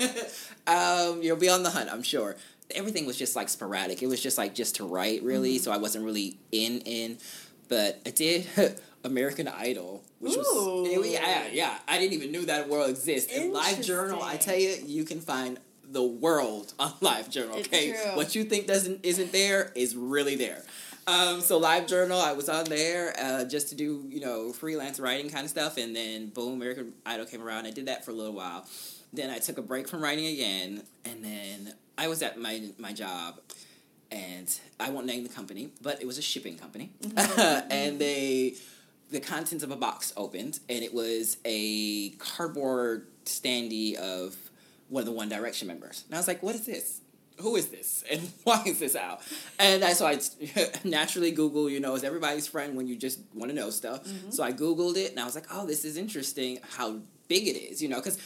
um, 0.66 1.22
you'll 1.22 1.36
be 1.36 1.48
on 1.48 1.62
the 1.62 1.70
hunt, 1.70 1.90
I'm 1.90 2.02
sure. 2.02 2.36
Everything 2.74 3.06
was 3.06 3.16
just 3.16 3.34
like 3.34 3.48
sporadic. 3.48 4.02
It 4.02 4.06
was 4.06 4.22
just 4.22 4.38
like 4.38 4.54
just 4.54 4.76
to 4.76 4.84
write 4.84 5.22
really, 5.22 5.58
so 5.58 5.72
I 5.72 5.78
wasn't 5.78 6.04
really 6.04 6.38
in 6.52 6.80
in. 6.82 7.18
But 7.68 8.00
I 8.06 8.10
did 8.10 8.46
American 9.04 9.48
Idol, 9.48 10.02
which 10.20 10.36
Ooh. 10.36 10.82
was 10.82 11.06
it 11.06 11.12
yeah, 11.12 11.46
yeah. 11.50 11.78
I 11.88 11.98
didn't 11.98 12.14
even 12.14 12.30
knew 12.30 12.46
that 12.46 12.68
world 12.68 12.90
exists. 12.90 13.32
And 13.34 13.52
Live 13.52 13.80
Journal, 13.80 14.22
I 14.22 14.36
tell 14.36 14.56
you, 14.56 14.76
you 14.84 15.04
can 15.04 15.20
find 15.20 15.58
the 15.90 16.02
world 16.02 16.74
on 16.78 16.92
Live 17.00 17.30
Journal. 17.30 17.58
Okay, 17.60 17.94
what 18.14 18.34
you 18.34 18.44
think 18.44 18.66
doesn't 18.66 19.04
isn't 19.04 19.32
there 19.32 19.72
is 19.74 19.96
really 19.96 20.36
there. 20.36 20.62
Um, 21.08 21.40
so 21.40 21.56
Live 21.56 21.86
Journal, 21.86 22.20
I 22.20 22.32
was 22.32 22.50
on 22.50 22.66
there 22.66 23.14
uh, 23.18 23.44
just 23.44 23.70
to 23.70 23.74
do 23.74 24.04
you 24.10 24.20
know 24.20 24.52
freelance 24.52 25.00
writing 25.00 25.30
kind 25.30 25.44
of 25.44 25.50
stuff, 25.50 25.78
and 25.78 25.96
then 25.96 26.28
boom, 26.28 26.60
American 26.60 26.92
Idol 27.06 27.24
came 27.24 27.42
around. 27.42 27.64
I 27.64 27.70
did 27.70 27.86
that 27.86 28.04
for 28.04 28.10
a 28.10 28.14
little 28.14 28.34
while. 28.34 28.66
Then 29.10 29.30
I 29.30 29.38
took 29.38 29.56
a 29.56 29.62
break 29.62 29.88
from 29.88 30.02
writing 30.02 30.26
again, 30.26 30.82
and 31.06 31.24
then 31.24 31.74
I 31.96 32.08
was 32.08 32.22
at 32.22 32.38
my 32.38 32.62
my 32.78 32.92
job, 32.92 33.40
and 34.10 34.54
I 34.78 34.90
won't 34.90 35.06
name 35.06 35.22
the 35.22 35.30
company, 35.30 35.70
but 35.80 36.02
it 36.02 36.06
was 36.06 36.18
a 36.18 36.22
shipping 36.22 36.58
company, 36.58 36.90
and 37.16 37.98
they 37.98 38.56
the 39.10 39.20
contents 39.20 39.64
of 39.64 39.70
a 39.70 39.76
box 39.76 40.12
opened, 40.14 40.60
and 40.68 40.84
it 40.84 40.92
was 40.92 41.38
a 41.46 42.10
cardboard 42.18 43.06
standee 43.24 43.94
of 43.94 44.36
one 44.90 45.00
of 45.00 45.06
the 45.06 45.12
One 45.12 45.30
Direction 45.30 45.68
members, 45.68 46.04
and 46.06 46.14
I 46.14 46.18
was 46.18 46.28
like, 46.28 46.42
"What 46.42 46.54
is 46.54 46.66
this?" 46.66 47.00
Who 47.40 47.56
is 47.56 47.68
this 47.68 48.04
and 48.10 48.20
why 48.44 48.62
is 48.66 48.78
this 48.78 48.96
out? 48.96 49.20
And 49.58 49.84
I 49.84 49.92
so 49.92 50.06
I 50.06 50.18
naturally 50.84 51.30
Google, 51.30 51.68
you 51.68 51.80
know, 51.80 51.94
is 51.94 52.04
everybody's 52.04 52.46
friend 52.46 52.76
when 52.76 52.86
you 52.86 52.96
just 52.96 53.20
want 53.34 53.50
to 53.50 53.56
know 53.56 53.70
stuff. 53.70 54.04
Mm-hmm. 54.04 54.30
So 54.30 54.42
I 54.42 54.52
Googled 54.52 54.96
it 54.96 55.10
and 55.10 55.20
I 55.20 55.24
was 55.24 55.34
like, 55.34 55.46
oh, 55.52 55.66
this 55.66 55.84
is 55.84 55.96
interesting 55.96 56.58
how 56.76 56.98
big 57.28 57.46
it 57.46 57.56
is, 57.56 57.82
you 57.82 57.88
know, 57.88 57.96
because 57.96 58.18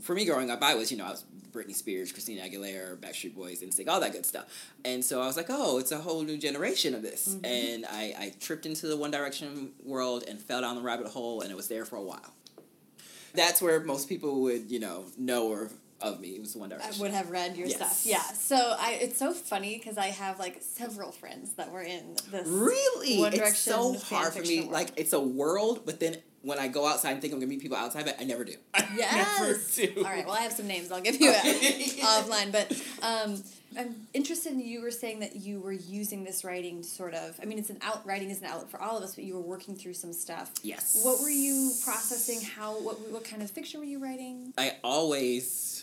for 0.00 0.14
me 0.14 0.24
growing 0.24 0.50
up, 0.50 0.62
I 0.62 0.74
was, 0.74 0.90
you 0.90 0.98
know, 0.98 1.04
I 1.04 1.10
was 1.10 1.24
Britney 1.52 1.74
Spears, 1.74 2.12
Christina 2.12 2.42
Aguilera, 2.42 2.96
Backstreet 2.96 3.34
Boys, 3.34 3.62
and 3.62 3.72
NSYNC, 3.72 3.88
all 3.88 4.00
that 4.00 4.12
good 4.12 4.26
stuff. 4.26 4.46
And 4.84 5.04
so 5.04 5.22
I 5.22 5.26
was 5.26 5.36
like, 5.36 5.46
oh, 5.48 5.78
it's 5.78 5.90
a 5.90 5.98
whole 5.98 6.22
new 6.22 6.36
generation 6.36 6.94
of 6.94 7.02
this. 7.02 7.28
Mm-hmm. 7.28 7.44
And 7.46 7.86
I, 7.86 8.14
I 8.18 8.32
tripped 8.38 8.66
into 8.66 8.86
the 8.86 8.96
One 8.96 9.10
Direction 9.10 9.72
world 9.82 10.24
and 10.28 10.40
fell 10.40 10.60
down 10.60 10.76
the 10.76 10.82
rabbit 10.82 11.06
hole 11.06 11.40
and 11.40 11.50
it 11.50 11.56
was 11.56 11.68
there 11.68 11.84
for 11.84 11.96
a 11.96 12.02
while. 12.02 12.34
That's 13.34 13.60
where 13.60 13.80
most 13.80 14.08
people 14.08 14.42
would, 14.42 14.70
you 14.70 14.80
know, 14.80 15.06
know 15.18 15.48
or 15.48 15.70
of 16.00 16.20
me. 16.20 16.28
It 16.30 16.40
was 16.40 16.54
One 16.56 16.68
Direction. 16.68 16.94
I 16.94 17.00
would 17.02 17.10
have 17.12 17.30
read 17.30 17.56
your 17.56 17.66
Yes. 17.68 17.76
stuff. 17.76 18.02
Yeah. 18.04 18.22
So 18.36 18.56
I 18.78 18.98
it's 19.00 19.18
so 19.18 19.32
funny 19.32 19.76
because 19.78 19.96
I 19.98 20.06
have 20.08 20.38
like 20.38 20.58
several 20.60 21.10
friends 21.12 21.52
that 21.54 21.70
were 21.72 21.82
in 21.82 22.16
this. 22.30 22.46
Really? 22.46 23.18
One 23.18 23.28
it's 23.32 23.38
Direction 23.38 23.72
so 23.72 23.94
hard 23.98 24.32
for 24.32 24.42
me. 24.42 24.60
world. 24.60 24.72
Like 24.72 24.88
it's 24.96 25.12
a 25.12 25.20
world, 25.20 25.82
but 25.86 26.00
then 26.00 26.16
when 26.42 26.58
I 26.60 26.68
go 26.68 26.86
outside 26.86 27.10
and 27.12 27.20
think 27.20 27.32
I'm 27.32 27.40
gonna 27.40 27.48
meet 27.48 27.60
people 27.60 27.76
outside, 27.76 28.04
but 28.04 28.16
I 28.20 28.24
never 28.24 28.44
do. 28.44 28.54
I 28.74 28.86
Yes. 28.96 29.38
never 29.78 29.92
do. 29.94 29.98
All 30.04 30.10
right. 30.10 30.24
Well, 30.26 30.34
I 30.36 30.40
have 30.42 30.52
some 30.52 30.66
names. 30.68 30.92
I'll 30.92 31.00
give 31.00 31.20
you 31.20 31.30
offline. 31.32 32.52
But 32.52 32.72
um, 33.02 33.42
I'm 33.78 34.06
interested 34.14 34.52
in 34.52 34.60
you 34.60 34.80
were 34.80 34.90
saying 34.92 35.20
that 35.20 35.36
you 35.36 35.60
were 35.60 35.72
using 35.72 36.24
this 36.24 36.44
writing 36.44 36.82
to 36.82 36.88
sort 36.88 37.14
of. 37.14 37.38
I 37.42 37.46
mean, 37.46 37.58
it's 37.58 37.70
an 37.70 37.78
out. 37.82 38.06
Writing 38.06 38.30
is 38.30 38.40
an 38.40 38.46
outlet 38.46 38.70
for 38.70 38.80
all 38.80 38.96
of 38.96 39.02
us, 39.02 39.14
but 39.14 39.24
you 39.24 39.34
were 39.34 39.40
working 39.40 39.74
through 39.74 39.94
some 39.94 40.12
stuff. 40.12 40.52
Yes. 40.62 41.00
What 41.02 41.20
were 41.20 41.30
you 41.30 41.72
processing? 41.84 42.40
How? 42.42 42.74
What? 42.80 43.00
What 43.10 43.24
kind 43.24 43.42
of 43.42 43.50
fiction 43.50 43.80
were 43.80 43.86
you 43.86 43.98
writing? 43.98 44.52
I 44.56 44.76
always, 44.84 45.75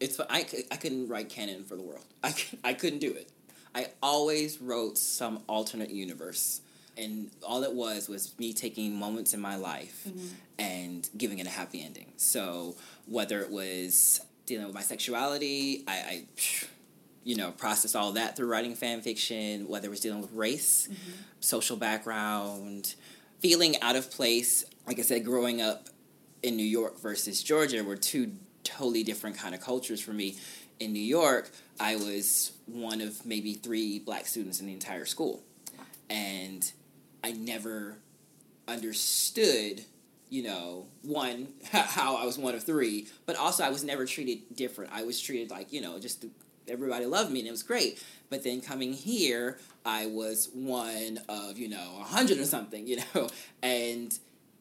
it's 0.00 0.20
I, 0.20 0.46
I 0.70 0.76
couldn't 0.76 1.08
write 1.08 1.28
canon 1.28 1.64
for 1.64 1.76
the 1.76 1.82
world. 1.82 2.04
I, 2.22 2.32
cou- 2.32 2.58
I 2.64 2.74
couldn't 2.74 3.00
do 3.00 3.12
it. 3.12 3.28
I 3.74 3.88
always 4.02 4.60
wrote 4.60 4.98
some 4.98 5.42
alternate 5.48 5.90
universe. 5.90 6.60
And 6.96 7.30
all 7.42 7.64
it 7.64 7.72
was 7.72 8.08
was 8.08 8.38
me 8.38 8.52
taking 8.52 8.94
moments 8.94 9.34
in 9.34 9.40
my 9.40 9.56
life 9.56 10.04
mm-hmm. 10.08 10.26
and 10.60 11.08
giving 11.16 11.40
it 11.40 11.46
a 11.46 11.50
happy 11.50 11.82
ending. 11.84 12.12
So 12.16 12.76
whether 13.06 13.40
it 13.40 13.50
was 13.50 14.20
dealing 14.46 14.66
with 14.66 14.74
my 14.74 14.82
sexuality, 14.82 15.82
I, 15.88 15.92
I 15.92 16.24
you 17.24 17.34
know, 17.34 17.50
processed 17.50 17.96
all 17.96 18.12
that 18.12 18.36
through 18.36 18.46
writing 18.46 18.76
fan 18.76 19.00
fiction, 19.00 19.66
whether 19.66 19.88
it 19.88 19.90
was 19.90 20.00
dealing 20.00 20.20
with 20.20 20.32
race, 20.32 20.86
mm-hmm. 20.86 21.12
social 21.40 21.76
background, 21.76 22.94
feeling 23.40 23.80
out 23.82 23.96
of 23.96 24.10
place. 24.10 24.64
Like 24.86 24.98
I 25.00 25.02
said, 25.02 25.24
growing 25.24 25.60
up 25.60 25.88
in 26.44 26.56
New 26.56 26.66
York 26.66 27.00
versus 27.00 27.42
Georgia 27.42 27.82
were 27.82 27.96
two 27.96 28.32
totally 28.64 29.02
different 29.02 29.36
kind 29.38 29.54
of 29.54 29.60
cultures 29.60 30.00
for 30.00 30.12
me. 30.12 30.36
In 30.80 30.92
New 30.92 31.02
York, 31.02 31.50
I 31.78 31.96
was 31.96 32.52
one 32.66 33.00
of 33.00 33.24
maybe 33.24 33.54
three 33.54 33.98
black 34.00 34.26
students 34.26 34.60
in 34.60 34.66
the 34.66 34.72
entire 34.72 35.06
school. 35.06 35.42
And 36.10 36.70
I 37.22 37.32
never 37.32 37.98
understood, 38.66 39.84
you 40.30 40.42
know, 40.42 40.86
one, 41.02 41.48
how 41.72 42.16
I 42.16 42.24
was 42.24 42.38
one 42.38 42.54
of 42.54 42.64
three, 42.64 43.08
but 43.26 43.36
also 43.36 43.64
I 43.64 43.70
was 43.70 43.84
never 43.84 44.04
treated 44.04 44.56
different. 44.56 44.92
I 44.92 45.04
was 45.04 45.20
treated 45.20 45.50
like, 45.50 45.72
you 45.72 45.80
know, 45.80 45.98
just 45.98 46.24
everybody 46.68 47.06
loved 47.06 47.30
me 47.30 47.40
and 47.40 47.48
it 47.48 47.52
was 47.52 47.62
great. 47.62 48.02
But 48.30 48.42
then 48.42 48.60
coming 48.60 48.92
here, 48.92 49.58
I 49.84 50.06
was 50.06 50.50
one 50.54 51.20
of, 51.28 51.58
you 51.58 51.68
know, 51.68 51.98
a 52.00 52.04
hundred 52.04 52.38
or 52.38 52.44
something, 52.44 52.86
you 52.86 52.98
know, 53.14 53.28
and 53.62 54.18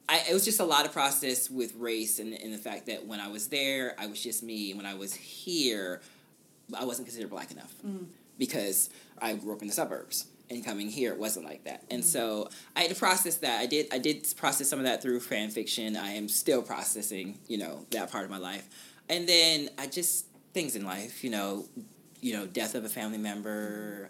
I, 0.10 0.24
it 0.30 0.34
was 0.34 0.44
just 0.44 0.60
a 0.60 0.66
lot 0.66 0.86
of 0.86 0.92
process 0.92 1.50
with 1.50 1.74
race 1.76 2.20
and, 2.20 2.34
and 2.34 2.54
the 2.54 2.58
fact 2.58 2.88
that 2.88 3.06
when 3.06 3.20
I 3.20 3.30
was 3.30 3.48
there, 3.48 3.96
I 3.98 4.08
was 4.08 4.22
just 4.22 4.44
me. 4.44 4.72
And 4.72 4.78
when 4.78 4.86
I 4.86 4.96
was 4.96 5.14
here, 5.14 6.02
I 6.78 6.86
wasn't 6.86 7.08
considered 7.08 7.30
black 7.30 7.52
enough 7.52 7.74
mm. 7.86 8.06
because 8.38 8.90
I 9.22 9.34
grew 9.34 9.54
up 9.54 9.62
in 9.62 9.68
the 9.68 9.74
suburbs. 9.74 10.28
And 10.50 10.64
coming 10.64 10.90
here, 10.90 11.14
it 11.14 11.20
wasn't 11.20 11.46
like 11.46 11.64
that. 11.64 11.84
And 11.90 12.04
mm. 12.04 12.06
so 12.06 12.50
I 12.76 12.82
had 12.82 12.90
to 12.90 12.96
process 12.96 13.38
that. 13.38 13.62
I 13.62 13.66
did. 13.66 13.88
I 13.92 13.98
did 13.98 14.28
process 14.36 14.70
some 14.70 14.78
of 14.78 14.86
that 14.86 15.02
through 15.02 15.22
fan 15.22 15.50
fiction. 15.50 15.96
I 15.96 16.12
am 16.12 16.28
still 16.28 16.62
processing, 16.62 17.40
you 17.48 17.58
know, 17.58 17.86
that 17.92 18.12
part 18.12 18.26
of 18.26 18.30
my 18.30 18.38
life. 18.38 18.68
And 19.10 19.28
then 19.28 19.70
I 19.80 19.88
just 19.88 20.26
things 20.54 20.76
in 20.76 20.86
life, 20.86 21.24
you 21.24 21.30
know, 21.30 21.66
you 22.20 22.34
know, 22.34 22.46
death 22.46 22.76
of 22.76 22.86
a 22.86 22.90
family 22.90 23.18
member, 23.18 24.10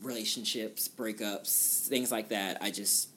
relationships, 0.00 0.88
breakups, 0.88 1.86
things 1.88 2.10
like 2.10 2.28
that. 2.28 2.58
I 2.60 2.70
just 2.70 3.08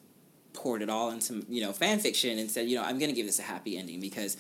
poured 0.58 0.82
it 0.82 0.90
all 0.90 1.12
into 1.12 1.46
you 1.48 1.62
know 1.62 1.72
fan 1.72 2.00
fiction 2.00 2.38
and 2.38 2.52
said, 2.52 2.68
you 2.68 2.76
know, 2.76 2.84
I'm 2.84 3.00
going 3.00 3.10
to 3.10 3.16
give 3.16 3.26
this 3.26 3.40
a 3.40 3.44
happy 3.44 3.78
ending 3.78 4.00
because 4.00 4.36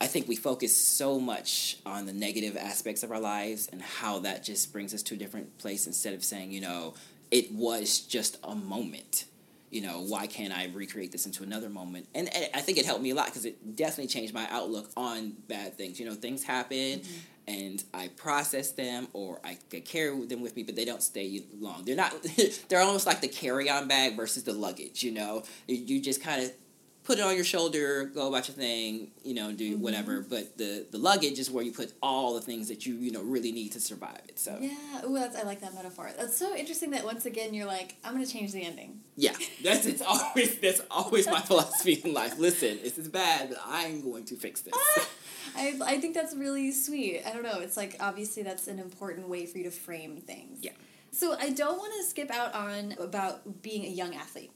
I 0.00 0.08
think 0.08 0.26
we 0.26 0.34
focus 0.34 0.76
so 0.76 1.20
much 1.20 1.78
on 1.86 2.06
the 2.06 2.12
negative 2.12 2.56
aspects 2.56 3.04
of 3.04 3.12
our 3.12 3.20
lives 3.20 3.68
and 3.70 3.80
how 3.80 4.18
that 4.20 4.42
just 4.42 4.72
brings 4.72 4.92
us 4.92 5.02
to 5.04 5.14
a 5.14 5.16
different 5.16 5.56
place 5.58 5.86
instead 5.86 6.12
of 6.12 6.24
saying, 6.24 6.50
you 6.50 6.60
know, 6.60 6.94
it 7.30 7.52
was 7.52 8.00
just 8.00 8.36
a 8.42 8.54
moment. 8.54 9.26
You 9.70 9.82
know, 9.82 10.00
why 10.00 10.26
can't 10.26 10.52
I 10.52 10.70
recreate 10.74 11.12
this 11.12 11.24
into 11.24 11.44
another 11.44 11.70
moment? 11.70 12.08
And, 12.16 12.34
and 12.34 12.48
I 12.52 12.60
think 12.60 12.78
it 12.78 12.84
helped 12.84 13.00
me 13.00 13.10
a 13.10 13.14
lot 13.14 13.26
because 13.26 13.44
it 13.44 13.76
definitely 13.76 14.08
changed 14.08 14.34
my 14.34 14.46
outlook 14.50 14.90
on 14.96 15.34
bad 15.46 15.78
things. 15.78 16.00
You 16.00 16.06
know, 16.06 16.14
things 16.14 16.42
happen 16.42 16.76
mm-hmm. 16.76 17.18
And 17.46 17.82
I 17.92 18.08
process 18.08 18.70
them 18.72 19.08
or 19.12 19.40
I 19.44 19.58
carry 19.84 20.24
them 20.26 20.42
with 20.42 20.56
me, 20.56 20.62
but 20.62 20.76
they 20.76 20.84
don't 20.84 21.02
stay 21.02 21.42
long. 21.58 21.84
They're 21.84 21.96
not, 21.96 22.14
they're 22.68 22.80
almost 22.80 23.06
like 23.06 23.20
the 23.20 23.28
carry 23.28 23.68
on 23.70 23.88
bag 23.88 24.16
versus 24.16 24.44
the 24.44 24.52
luggage, 24.52 25.02
you 25.02 25.12
know? 25.12 25.42
You, 25.66 25.76
you 25.76 26.00
just 26.00 26.22
kind 26.22 26.42
of 26.42 26.52
put 27.04 27.18
it 27.18 27.22
on 27.24 27.34
your 27.34 27.44
shoulder, 27.44 28.04
go 28.04 28.28
about 28.28 28.46
your 28.46 28.54
thing, 28.56 29.10
you 29.24 29.34
know, 29.34 29.50
do 29.50 29.72
Mm-hmm. 29.74 29.82
whatever. 29.82 30.20
But 30.20 30.56
the 30.56 30.86
the 30.88 30.98
luggage 30.98 31.40
is 31.40 31.50
where 31.50 31.64
you 31.64 31.72
put 31.72 31.92
all 32.00 32.34
the 32.34 32.40
things 32.40 32.68
that 32.68 32.86
you 32.86 32.94
you 32.94 33.10
know 33.10 33.22
really 33.22 33.50
need 33.50 33.72
to 33.72 33.80
survive 33.80 34.20
it. 34.28 34.38
So 34.38 34.56
Yeah, 34.60 34.70
ooh, 35.04 35.14
that's, 35.18 35.34
I 35.36 35.42
like 35.42 35.60
that 35.62 35.74
metaphor. 35.74 36.10
That's 36.16 36.36
so 36.36 36.54
interesting 36.54 36.90
that 36.92 37.04
once 37.04 37.26
again 37.26 37.54
you're 37.54 37.66
like, 37.66 37.96
I'm 38.04 38.12
gonna 38.12 38.24
change 38.26 38.52
the 38.52 38.62
ending. 38.62 39.00
yeah, 39.16 39.32
that's 39.64 39.84
it's 39.86 40.00
always 40.02 40.60
that's 40.60 40.80
always 40.92 41.26
my 41.26 41.40
philosophy 41.50 41.94
in 42.04 42.14
life. 42.14 42.38
Listen, 42.38 42.78
this 42.84 42.96
is 42.98 43.08
bad, 43.08 43.48
but 43.48 43.58
I'm 43.66 44.00
going 44.08 44.24
to 44.26 44.36
fix 44.36 44.60
this. 44.60 44.74
I, 45.56 45.78
I 45.84 46.00
think 46.00 46.14
that's 46.14 46.34
really 46.34 46.72
sweet. 46.72 47.22
I 47.26 47.32
don't 47.32 47.42
know. 47.42 47.60
It's 47.60 47.76
like 47.76 47.96
obviously 48.00 48.42
that's 48.42 48.68
an 48.68 48.78
important 48.78 49.28
way 49.28 49.46
for 49.46 49.58
you 49.58 49.64
to 49.64 49.70
frame 49.70 50.16
things. 50.16 50.60
Yeah. 50.62 50.72
So 51.10 51.36
I 51.38 51.50
don't 51.50 51.76
want 51.76 51.92
to 52.00 52.04
skip 52.04 52.30
out 52.30 52.54
on 52.54 52.94
about 52.98 53.62
being 53.62 53.84
a 53.84 53.88
young 53.88 54.14
athlete. 54.14 54.50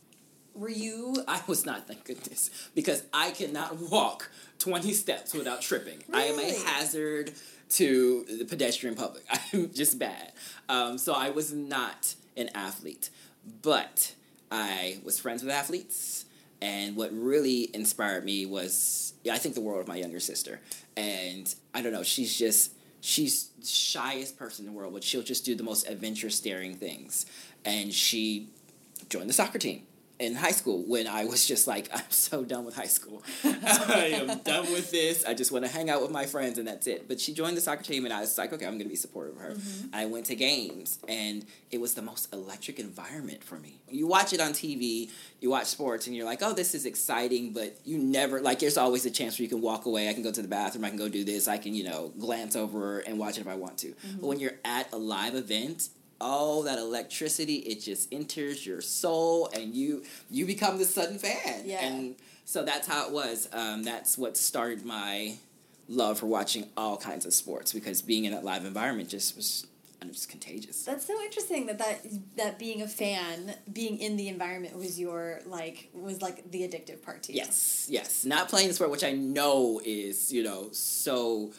Were 0.54 0.70
you? 0.70 1.22
I 1.28 1.42
was 1.46 1.66
not, 1.66 1.86
thank 1.86 2.04
goodness, 2.04 2.50
because 2.74 3.04
I 3.12 3.30
cannot 3.30 3.76
walk 3.90 4.30
20 4.58 4.92
steps 4.92 5.34
without 5.34 5.60
tripping. 5.60 6.02
I 6.12 6.22
am 6.22 6.38
a 6.38 6.52
hazard 6.66 7.32
to 7.70 8.24
the 8.24 8.44
pedestrian 8.44 8.94
public. 8.96 9.24
I'm 9.52 9.72
just 9.72 9.98
bad. 9.98 10.32
Um, 10.68 10.98
so 10.98 11.12
I 11.12 11.30
was 11.30 11.52
not 11.52 12.14
an 12.36 12.48
athlete, 12.54 13.10
but 13.62 14.14
I 14.50 14.98
was 15.04 15.18
friends 15.18 15.42
with 15.42 15.52
athletes. 15.52 16.25
And 16.66 16.96
what 16.96 17.12
really 17.12 17.70
inspired 17.74 18.24
me 18.24 18.44
was, 18.44 19.14
I 19.30 19.38
think 19.38 19.54
the 19.54 19.60
world 19.60 19.80
of 19.80 19.86
my 19.86 19.94
younger 19.94 20.18
sister. 20.18 20.60
And 20.96 21.54
I 21.72 21.80
don't 21.80 21.92
know, 21.92 22.02
she's 22.02 22.36
just, 22.36 22.72
she's 23.00 23.50
the 23.60 23.66
shyest 23.66 24.36
person 24.36 24.66
in 24.66 24.72
the 24.72 24.76
world, 24.76 24.92
but 24.92 25.04
she'll 25.04 25.22
just 25.22 25.44
do 25.44 25.54
the 25.54 25.62
most 25.62 25.86
adventurous, 25.86 26.40
daring 26.40 26.74
things. 26.74 27.24
And 27.64 27.94
she 27.94 28.48
joined 29.08 29.28
the 29.28 29.32
soccer 29.32 29.60
team 29.60 29.86
in 30.18 30.34
high 30.34 30.52
school 30.52 30.82
when 30.86 31.06
I 31.06 31.24
was 31.24 31.46
just 31.46 31.66
like, 31.66 31.88
I'm 31.94 32.10
so 32.10 32.44
done 32.44 32.64
with 32.64 32.74
high 32.74 32.86
school. 32.86 33.22
I 33.44 34.12
am 34.14 34.38
done 34.38 34.72
with 34.72 34.90
this. 34.90 35.24
I 35.24 35.34
just 35.34 35.52
want 35.52 35.64
to 35.64 35.70
hang 35.70 35.90
out 35.90 36.02
with 36.02 36.10
my 36.10 36.26
friends 36.26 36.58
and 36.58 36.66
that's 36.66 36.86
it. 36.86 37.08
But 37.08 37.20
she 37.20 37.34
joined 37.34 37.56
the 37.56 37.60
soccer 37.60 37.82
team 37.82 38.04
and 38.04 38.14
I 38.14 38.20
was 38.20 38.36
like, 38.38 38.52
okay, 38.52 38.64
I'm 38.64 38.72
going 38.72 38.84
to 38.84 38.88
be 38.88 38.96
supportive 38.96 39.36
of 39.36 39.42
her. 39.42 39.50
Mm-hmm. 39.50 39.94
I 39.94 40.06
went 40.06 40.26
to 40.26 40.34
games 40.34 40.98
and 41.08 41.44
it 41.70 41.80
was 41.80 41.94
the 41.94 42.02
most 42.02 42.32
electric 42.32 42.78
environment 42.78 43.44
for 43.44 43.56
me. 43.56 43.80
You 43.90 44.06
watch 44.06 44.32
it 44.32 44.40
on 44.40 44.52
TV, 44.52 45.10
you 45.40 45.50
watch 45.50 45.66
sports 45.66 46.06
and 46.06 46.16
you're 46.16 46.24
like, 46.24 46.42
oh, 46.42 46.52
this 46.52 46.74
is 46.74 46.86
exciting, 46.86 47.52
but 47.52 47.76
you 47.84 47.98
never, 47.98 48.40
like, 48.40 48.58
there's 48.58 48.78
always 48.78 49.04
a 49.06 49.10
chance 49.10 49.38
where 49.38 49.44
you 49.44 49.48
can 49.48 49.60
walk 49.60 49.86
away. 49.86 50.08
I 50.08 50.14
can 50.14 50.22
go 50.22 50.32
to 50.32 50.42
the 50.42 50.48
bathroom, 50.48 50.84
I 50.84 50.88
can 50.88 50.98
go 50.98 51.08
do 51.08 51.24
this, 51.24 51.48
I 51.48 51.58
can, 51.58 51.74
you 51.74 51.84
know, 51.84 52.12
glance 52.18 52.56
over 52.56 53.00
and 53.00 53.18
watch 53.18 53.38
it 53.38 53.42
if 53.42 53.48
I 53.48 53.54
want 53.54 53.78
to. 53.78 53.88
But 53.88 54.08
mm-hmm. 54.08 54.26
when 54.26 54.40
you're 54.40 54.58
at 54.64 54.92
a 54.92 54.96
live 54.96 55.34
event, 55.34 55.88
oh 56.20 56.62
that 56.64 56.78
electricity 56.78 57.56
it 57.56 57.80
just 57.80 58.08
enters 58.12 58.64
your 58.66 58.80
soul 58.80 59.48
and 59.54 59.74
you 59.74 60.02
you 60.30 60.46
become 60.46 60.78
the 60.78 60.84
sudden 60.84 61.18
fan 61.18 61.62
Yeah. 61.64 61.84
and 61.84 62.14
so 62.44 62.64
that's 62.64 62.86
how 62.86 63.06
it 63.06 63.12
was 63.12 63.48
um, 63.52 63.82
that's 63.82 64.16
what 64.16 64.36
started 64.36 64.84
my 64.84 65.34
love 65.88 66.18
for 66.20 66.26
watching 66.26 66.68
all 66.76 66.96
kinds 66.96 67.26
of 67.26 67.32
sports 67.34 67.72
because 67.72 68.02
being 68.02 68.24
in 68.24 68.32
that 68.32 68.44
live 68.44 68.64
environment 68.64 69.08
just 69.08 69.36
was 69.36 69.66
it 70.02 70.08
was 70.08 70.26
contagious 70.26 70.84
That's 70.84 71.04
so 71.06 71.20
interesting 71.22 71.66
that 71.66 71.78
that 71.78 72.00
that 72.36 72.58
being 72.60 72.80
a 72.82 72.86
fan, 72.86 73.54
being 73.72 73.98
in 73.98 74.16
the 74.16 74.28
environment 74.28 74.76
was 74.76 75.00
your 75.00 75.40
like 75.46 75.88
was 75.92 76.22
like 76.22 76.48
the 76.52 76.60
addictive 76.62 77.02
part 77.02 77.24
to 77.24 77.32
you. 77.32 77.38
yes 77.38 77.86
yes 77.90 78.24
not 78.24 78.48
playing 78.48 78.68
the 78.68 78.74
sport 78.74 78.90
which 78.90 79.02
i 79.02 79.10
know 79.12 79.80
is 79.84 80.32
you 80.32 80.44
know 80.44 80.68
so 80.70 81.50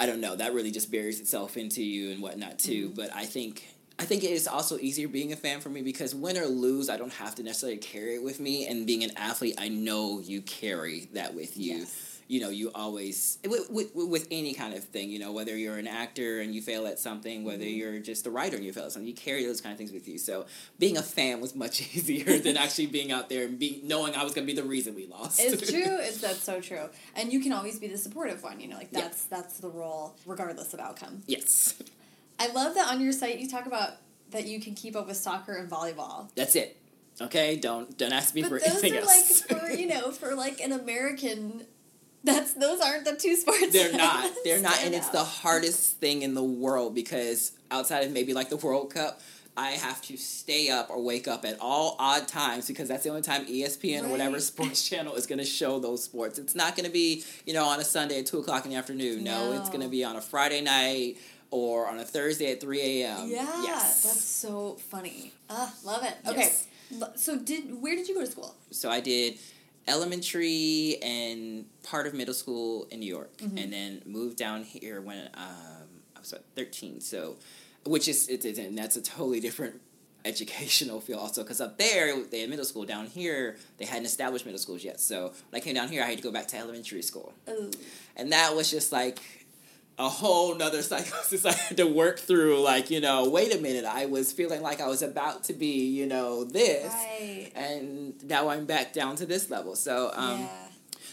i 0.00 0.06
don't 0.06 0.20
know 0.20 0.34
that 0.34 0.52
really 0.52 0.72
just 0.72 0.90
buries 0.90 1.20
itself 1.20 1.56
into 1.56 1.82
you 1.82 2.10
and 2.10 2.20
whatnot 2.20 2.58
too 2.58 2.86
Mm-hmm. 2.88 2.96
but 2.96 3.14
i 3.14 3.24
think 3.24 3.64
I 3.98 4.04
think 4.04 4.24
it 4.24 4.30
is 4.30 4.48
also 4.48 4.78
easier 4.78 5.08
being 5.08 5.30
a 5.34 5.36
fan 5.36 5.60
for 5.60 5.68
me 5.68 5.82
because 5.82 6.14
win 6.14 6.38
or 6.38 6.46
lose, 6.46 6.88
I 6.88 6.96
don't 6.96 7.12
have 7.12 7.34
to 7.34 7.42
necessarily 7.42 7.76
carry 7.76 8.14
it 8.14 8.22
with 8.22 8.40
me. 8.40 8.66
And 8.66 8.86
being 8.86 9.04
an 9.04 9.10
athlete, 9.14 9.56
I 9.58 9.68
know 9.68 10.20
you 10.20 10.40
carry 10.40 11.10
that 11.12 11.34
with 11.34 11.58
you. 11.58 11.80
Yes. 11.80 12.09
You 12.30 12.40
know, 12.40 12.48
you 12.48 12.70
always 12.76 13.38
with, 13.44 13.68
with 13.70 13.90
with 13.94 14.28
any 14.30 14.54
kind 14.54 14.72
of 14.74 14.84
thing. 14.84 15.10
You 15.10 15.18
know, 15.18 15.32
whether 15.32 15.56
you're 15.56 15.78
an 15.78 15.88
actor 15.88 16.40
and 16.40 16.54
you 16.54 16.62
fail 16.62 16.86
at 16.86 16.98
something, 17.00 17.42
whether 17.44 17.64
Mm-hmm. 17.64 17.76
you're 17.76 17.98
just 17.98 18.24
a 18.26 18.30
writer 18.30 18.54
and 18.56 18.64
you 18.64 18.72
fail 18.72 18.84
at 18.84 18.92
something, 18.92 19.08
you 19.08 19.14
carry 19.14 19.44
those 19.44 19.60
kind 19.60 19.72
of 19.72 19.78
things 19.78 19.90
with 19.90 20.06
you. 20.06 20.16
So 20.16 20.46
being 20.78 20.96
a 20.96 21.02
fan 21.02 21.40
was 21.40 21.56
much 21.56 21.80
easier 21.96 22.38
than 22.38 22.56
actually 22.56 22.86
being 22.86 23.10
out 23.10 23.28
there 23.30 23.46
and 23.46 23.58
being 23.58 23.80
knowing 23.88 24.14
I 24.14 24.22
was 24.22 24.32
going 24.32 24.46
to 24.46 24.52
be 24.54 24.58
the 24.60 24.66
reason 24.66 24.94
we 24.94 25.06
lost. 25.08 25.40
It's 25.42 25.68
true. 25.72 25.98
It's 25.98 26.20
that's 26.20 26.42
so 26.44 26.60
true. 26.60 26.88
And 27.16 27.32
you 27.32 27.40
can 27.40 27.52
always 27.52 27.80
be 27.80 27.88
the 27.88 27.98
supportive 27.98 28.42
one. 28.44 28.60
You 28.60 28.68
know, 28.68 28.76
like 28.76 28.90
Yeah. 28.92 29.00
that's 29.00 29.24
that's 29.24 29.58
the 29.58 29.68
role 29.68 30.14
regardless 30.24 30.72
of 30.72 30.78
outcome. 30.78 31.22
yes, 31.26 31.74
I 32.38 32.46
love 32.52 32.74
that 32.76 32.88
on 32.92 33.00
your 33.00 33.12
site 33.12 33.40
you 33.40 33.50
talk 33.50 33.66
about 33.66 33.94
that 34.30 34.46
you 34.46 34.60
can 34.60 34.74
keep 34.74 34.94
up 34.94 35.08
with 35.08 35.16
soccer 35.16 35.54
and 35.54 35.68
volleyball. 35.68 36.28
that's 36.36 36.54
it. 36.54 36.76
Okay, 37.20 37.56
don't 37.56 37.98
don't 37.98 38.12
ask 38.12 38.34
me 38.36 38.42
But 38.42 38.48
for 38.50 38.58
those 38.60 38.68
anything 38.68 38.94
are 38.94 39.00
else. 39.00 39.42
like 39.50 39.60
for 39.60 39.70
you 39.72 39.86
know 39.92 40.12
for 40.12 40.36
like 40.36 40.60
an 40.60 40.70
American. 40.72 41.66
That's 42.24 42.52
those 42.54 42.80
aren't 42.80 43.04
the 43.04 43.16
two 43.16 43.34
sports. 43.36 43.72
They're 43.72 43.92
not. 43.96 44.30
They're 44.44 44.60
not, 44.60 44.72
and 44.72 44.80
stand 44.80 44.94
it's 44.94 45.08
the 45.08 45.24
hardest 45.24 45.96
thing 45.98 46.22
in 46.22 46.34
the 46.34 46.42
world 46.42 46.94
because 46.94 47.52
outside 47.70 48.00
of 48.04 48.12
maybe 48.12 48.34
like 48.34 48.50
the 48.50 48.56
World 48.58 48.92
Cup, 48.92 49.20
I 49.56 49.70
have 49.70 50.00
to 50.02 50.16
stay 50.16 50.68
up 50.70 50.90
or 50.90 51.02
wake 51.02 51.26
up 51.28 51.44
at 51.44 51.56
all 51.60 51.96
odd 51.98 52.28
times 52.28 52.66
because 52.68 52.88
that's 52.88 53.04
the 53.04 53.08
only 53.10 53.22
time 53.22 53.46
ESPN 53.46 54.04
or 54.04 54.08
whatever 54.08 54.38
sports 54.52 54.86
channel 54.88 55.14
is 55.14 55.26
going 55.26 55.38
to 55.38 55.44
show 55.44 55.78
those 55.78 56.04
sports. 56.04 56.38
It's 56.38 56.54
not 56.54 56.76
going 56.76 56.86
to 56.86 56.92
be 56.92 57.24
you 57.46 57.54
know 57.54 57.64
on 57.64 57.80
a 57.80 57.84
Sunday 57.84 58.18
at 58.20 58.26
two 58.26 58.38
o'clock 58.38 58.64
in 58.64 58.70
the 58.70 58.76
afternoon. 58.76 59.24
No, 59.24 59.52
it's 59.52 59.68
going 59.70 59.82
to 59.82 59.88
be 59.88 60.04
on 60.04 60.16
a 60.16 60.20
Friday 60.20 60.60
night 60.60 61.16
or 61.50 61.88
on 61.88 61.98
a 61.98 62.04
Thursday 62.04 62.52
at 62.52 62.60
three 62.60 63.02
a.m. 63.02 63.28
Yeah, 63.30 63.62
Yes. 63.62 64.02
that's 64.04 64.20
so 64.22 64.74
funny. 64.88 65.32
Ah, 65.48 65.72
love 65.84 66.04
it. 66.04 66.14
Okay, 66.28 66.40
Yes. 66.42 66.66
So 67.16 67.38
did 67.38 67.80
where 67.80 67.94
did 67.96 68.08
you 68.08 68.14
go 68.14 68.20
to 68.20 68.30
school? 68.30 68.54
so 68.70 68.90
I 68.90 69.00
did 69.00 69.38
elementary 69.88 70.96
and 71.02 71.64
part 71.82 72.06
of 72.06 72.14
middle 72.14 72.34
school 72.34 72.86
in 72.90 73.00
New 73.00 73.06
York, 73.12 73.36
Mm-hmm. 73.38 73.58
and 73.58 73.72
then 73.72 74.02
moved 74.06 74.36
down 74.36 74.64
here 74.64 75.00
when 75.00 75.28
um, 75.34 75.88
I 76.16 76.20
was 76.20 76.32
about 76.32 76.44
thirteen. 76.54 77.00
So, 77.00 77.36
which 77.84 78.08
is 78.08 78.28
it's, 78.28 78.44
it's 78.44 78.58
and 78.58 78.76
that's 78.76 78.96
a 78.96 79.02
totally 79.02 79.40
different 79.40 79.80
educational 80.26 81.00
field 81.00 81.18
also 81.18 81.42
because 81.42 81.62
up 81.62 81.78
there 81.78 82.14
they 82.30 82.40
had 82.40 82.50
middle 82.50 82.64
school. 82.64 82.84
Down 82.84 83.06
here 83.06 83.56
they 83.78 83.86
hadn't 83.86 84.04
established 84.04 84.44
middle 84.44 84.58
schools 84.58 84.84
yet. 84.84 85.00
So 85.00 85.32
when 85.50 85.60
i 85.60 85.64
came 85.64 85.74
down 85.74 85.88
here 85.88 86.02
i 86.02 86.06
had 86.06 86.18
to 86.18 86.22
go 86.22 86.30
back 86.30 86.46
to 86.48 86.58
elementary 86.58 87.02
school. 87.02 87.32
Oh, 87.48 87.70
and 88.16 88.30
that 88.32 88.54
was 88.54 88.70
just 88.70 88.92
like 88.92 89.18
a 90.00 90.08
whole 90.08 90.54
nother 90.54 90.82
psychosis 90.90 91.44
I 91.44 91.52
had 91.52 91.76
to 91.76 91.86
work 91.86 92.18
through. 92.18 92.60
Like, 92.62 92.90
you 92.90 93.00
know, 93.00 93.28
wait 93.28 93.54
a 93.54 93.58
minute, 93.58 93.84
I 93.84 94.06
was 94.06 94.32
feeling 94.32 94.62
like 94.62 94.80
I 94.80 94.86
was 94.88 95.02
about 95.02 95.44
to 95.44 95.52
be, 95.52 95.86
you 95.88 96.06
know, 96.06 96.44
this, 96.44 96.92
right. 96.92 97.52
and 97.54 98.22
now 98.24 98.48
I'm 98.48 98.64
back 98.66 98.92
down 98.92 99.16
to 99.16 99.26
this 99.26 99.50
level. 99.50 99.76
So, 99.76 100.10
um, 100.14 100.40
yeah. 100.40 100.48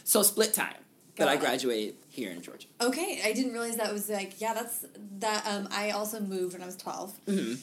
so 0.04 0.24
split 0.24 0.54
time. 0.54 0.74
But 1.18 1.28
I 1.28 1.36
graduated 1.38 1.96
here 2.10 2.30
in 2.30 2.44
Georgia. 2.44 2.68
Okay, 2.80 3.22
I 3.26 3.34
didn't 3.34 3.52
realize 3.52 3.78
that 3.78 3.92
was 3.92 4.08
like 4.08 4.40
yeah. 4.40 4.54
That's 4.54 4.86
that. 5.18 5.48
Um, 5.48 5.68
I 5.72 5.90
also 5.90 6.20
moved 6.20 6.54
when 6.54 6.62
I 6.62 6.68
was 6.68 6.78
12 6.78 7.12
hmm 7.28 7.54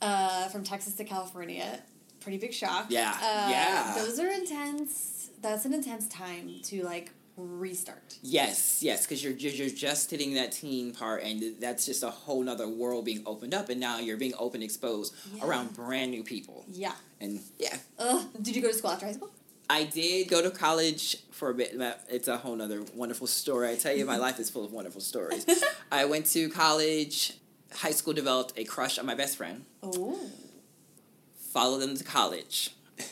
Uh, 0.00 0.46
from 0.48 0.62
Texas 0.62 0.94
to 0.94 1.04
California. 1.04 1.80
Pretty 2.20 2.38
big 2.38 2.52
shock. 2.52 2.86
Yeah, 2.88 3.10
Uh, 3.20 3.48
yeah. 3.50 3.94
Those 3.96 4.20
are 4.20 4.28
intense. 4.28 5.30
That's 5.42 5.64
an 5.64 5.74
intense 5.74 6.06
time 6.06 6.60
to 6.64 6.84
like 6.84 7.10
restart. 7.40 8.16
Yes, 8.22 8.82
yes, 8.82 9.04
because 9.06 9.22
you're, 9.22 9.32
you're 9.32 9.52
you're 9.52 9.68
just 9.70 10.10
hitting 10.10 10.34
that 10.34 10.52
teen 10.52 10.92
part, 10.92 11.22
and 11.22 11.42
that's 11.60 11.86
just 11.86 12.02
a 12.02 12.10
whole 12.10 12.42
nother 12.42 12.68
world 12.68 13.04
being 13.04 13.22
opened 13.26 13.54
up, 13.54 13.68
and 13.68 13.80
now 13.80 13.98
you're 13.98 14.16
being 14.16 14.34
open, 14.38 14.62
exposed 14.62 15.14
Yeah. 15.34 15.44
around 15.46 15.74
brand 15.74 16.10
new 16.10 16.22
people, 16.24 16.64
Yeah. 16.70 16.92
and 17.20 17.40
yeah, 17.58 17.76
Ugh. 17.98 18.26
Did 18.40 18.56
you 18.56 18.62
go 18.62 18.68
to 18.68 18.74
school 18.74 18.90
after 18.90 19.06
high 19.06 19.12
school? 19.12 19.30
I 19.68 19.84
did 19.84 20.28
go 20.28 20.42
to 20.42 20.50
college 20.50 21.18
for 21.30 21.50
a 21.50 21.54
bit. 21.54 21.78
but 21.78 22.04
It's 22.10 22.26
a 22.28 22.36
whole 22.38 22.56
nother 22.56 22.82
wonderful 22.94 23.26
story. 23.28 23.70
I 23.70 23.76
tell 23.76 23.94
you, 23.96 24.04
my 24.04 24.16
life 24.26 24.40
is 24.40 24.50
full 24.50 24.64
of 24.64 24.72
wonderful 24.72 25.00
stories. 25.00 25.46
I 25.92 26.04
went 26.06 26.26
to 26.32 26.48
college. 26.48 27.34
High 27.72 27.92
school 27.92 28.12
developed 28.12 28.52
a 28.58 28.64
crush 28.64 28.98
on 28.98 29.06
my 29.06 29.14
best 29.14 29.36
friend. 29.36 29.64
Oh. 29.82 30.18
Followed 31.52 31.78
them 31.78 31.96
to 31.96 32.02
college. 32.04 32.74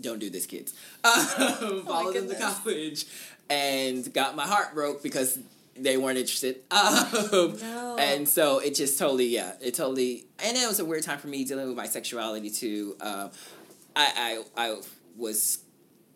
Don't 0.00 0.18
do 0.18 0.28
this, 0.28 0.44
kids. 0.46 0.74
Um, 1.04 1.84
followed 1.86 2.14
them 2.14 2.28
to 2.28 2.34
college 2.34 3.06
and 3.50 4.12
got 4.12 4.36
my 4.36 4.46
heart 4.46 4.74
broke 4.74 5.02
because 5.02 5.38
they 5.76 5.96
weren't 5.96 6.18
interested. 6.18 6.56
Um, 6.70 7.56
No. 7.60 7.96
And 7.98 8.28
so 8.28 8.58
it 8.58 8.74
just 8.74 8.98
totally, 8.98 9.26
yeah, 9.26 9.52
it 9.60 9.74
totally, 9.74 10.24
and 10.42 10.56
it 10.56 10.66
was 10.68 10.80
a 10.80 10.84
weird 10.84 11.02
time 11.04 11.18
for 11.18 11.28
me 11.28 11.44
dealing 11.44 11.66
with 11.68 11.76
my 11.76 11.86
sexuality 11.86 12.50
too. 12.50 12.96
Um, 13.00 13.30
I, 13.96 14.42
I, 14.56 14.66
I 14.70 14.76
was 15.16 15.58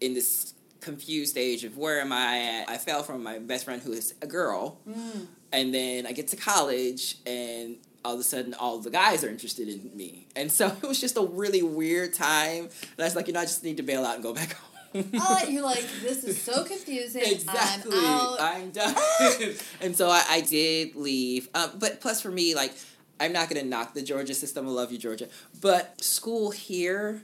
in 0.01 0.15
this 0.15 0.55
confused 0.81 1.31
stage 1.33 1.65
of 1.65 1.77
where 1.77 2.01
am 2.01 2.13
I 2.13 2.39
at? 2.63 2.71
I 2.71 2.79
fell 2.79 3.03
from 3.03 3.23
my 3.23 3.39
best 3.39 3.65
friend 3.65 3.83
who 3.83 3.93
is 3.93 4.15
a 4.23 4.27
girl, 4.27 4.79
Mm. 4.89 5.27
and 5.53 5.75
then 5.75 6.07
I 6.07 6.13
get 6.13 6.29
to 6.29 6.37
college 6.37 7.17
and 7.27 7.77
all 8.05 8.15
of 8.15 8.21
a 8.21 8.23
sudden 8.23 8.55
all 8.55 8.79
the 8.79 8.91
guys 8.91 9.25
are 9.25 9.29
interested 9.29 9.69
in 9.69 9.91
me. 9.97 10.29
And 10.37 10.51
so 10.53 10.69
it 10.83 10.87
was 10.87 11.01
just 11.01 11.17
a 11.17 11.23
really 11.23 11.63
weird 11.63 12.15
time. 12.15 12.65
And 12.65 13.01
I 13.01 13.05
was 13.05 13.17
like, 13.17 13.27
you 13.27 13.33
know, 13.33 13.41
I 13.41 13.45
just 13.45 13.65
need 13.65 13.77
to 13.79 13.83
bail 13.83 14.05
out 14.05 14.15
and 14.15 14.23
go 14.23 14.33
back 14.33 14.53
home. 14.61 14.68
Oh, 14.95 15.45
you're 15.49 15.63
like, 15.63 15.85
this 16.03 16.25
is 16.25 16.41
so 16.41 16.65
confusing. 16.65 17.23
Exactly. 17.27 17.97
I'm 17.97 18.05
out. 18.05 18.41
I'm 18.41 18.71
done. 18.71 18.95
and 19.81 19.97
so 19.97 20.09
I, 20.09 20.23
I 20.29 20.41
did 20.41 20.97
leave. 20.97 21.49
Um, 21.55 21.73
but 21.79 22.01
plus, 22.01 22.21
for 22.21 22.31
me, 22.31 22.55
like, 22.55 22.73
I'm 23.21 23.33
not 23.33 23.49
going 23.49 23.63
to 23.63 23.69
knock 23.69 23.95
the 23.95 24.03
Georgia 24.03 24.35
system. 24.35 24.67
I 24.67 24.71
love 24.71 24.93
you, 24.93 24.99
Georgia. 24.99 25.29
But 25.61 26.03
school 26.03 26.51
here, 26.51 27.23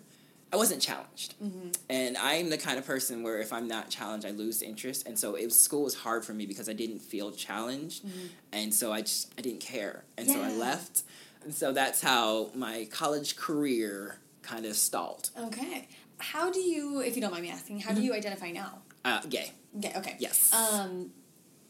I 0.52 0.56
wasn't 0.56 0.80
challenged, 0.80 1.34
mm-hmm. 1.42 1.70
and 1.90 2.16
I'm 2.16 2.48
the 2.50 2.58
kind 2.58 2.78
of 2.78 2.86
person 2.86 3.22
where 3.22 3.40
if 3.40 3.52
I'm 3.52 3.66
not 3.66 3.90
challenged, 3.90 4.26
I 4.26 4.30
lose 4.30 4.62
interest. 4.62 5.06
And 5.06 5.18
so 5.18 5.34
it 5.34 5.46
was, 5.46 5.58
school 5.58 5.82
was 5.82 5.96
hard 5.96 6.24
for 6.24 6.32
me 6.32 6.46
because 6.46 6.68
I 6.68 6.74
didn't 6.74 7.00
feel 7.00 7.32
challenged, 7.32 8.06
mm-hmm. 8.06 8.26
and 8.52 8.72
so 8.72 8.92
I 8.92 9.00
just 9.00 9.32
I 9.36 9.42
didn't 9.42 9.60
care, 9.60 10.04
and 10.16 10.28
yeah. 10.28 10.34
so 10.34 10.42
I 10.42 10.52
left. 10.52 11.02
And 11.42 11.52
so 11.52 11.72
that's 11.72 12.00
how 12.00 12.50
my 12.54 12.86
college 12.90 13.36
career 13.36 14.18
kind 14.42 14.64
of 14.64 14.76
stalled. 14.76 15.30
Okay, 15.38 15.88
how 16.18 16.50
do 16.50 16.60
you, 16.60 17.00
if 17.00 17.16
you 17.16 17.22
don't 17.22 17.30
mind 17.30 17.42
me 17.42 17.50
asking, 17.50 17.80
how 17.80 17.90
mm-hmm. 17.90 18.00
do 18.00 18.06
you 18.06 18.14
identify 18.14 18.50
now? 18.50 18.78
Uh, 19.04 19.20
gay. 19.28 19.52
Gay. 19.78 19.92
Okay. 19.96 20.16
Yes. 20.18 20.52
Um, 20.52 21.10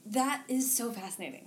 that 0.07 0.43
is 0.49 0.75
so 0.77 0.93
fascinating. 0.93 1.47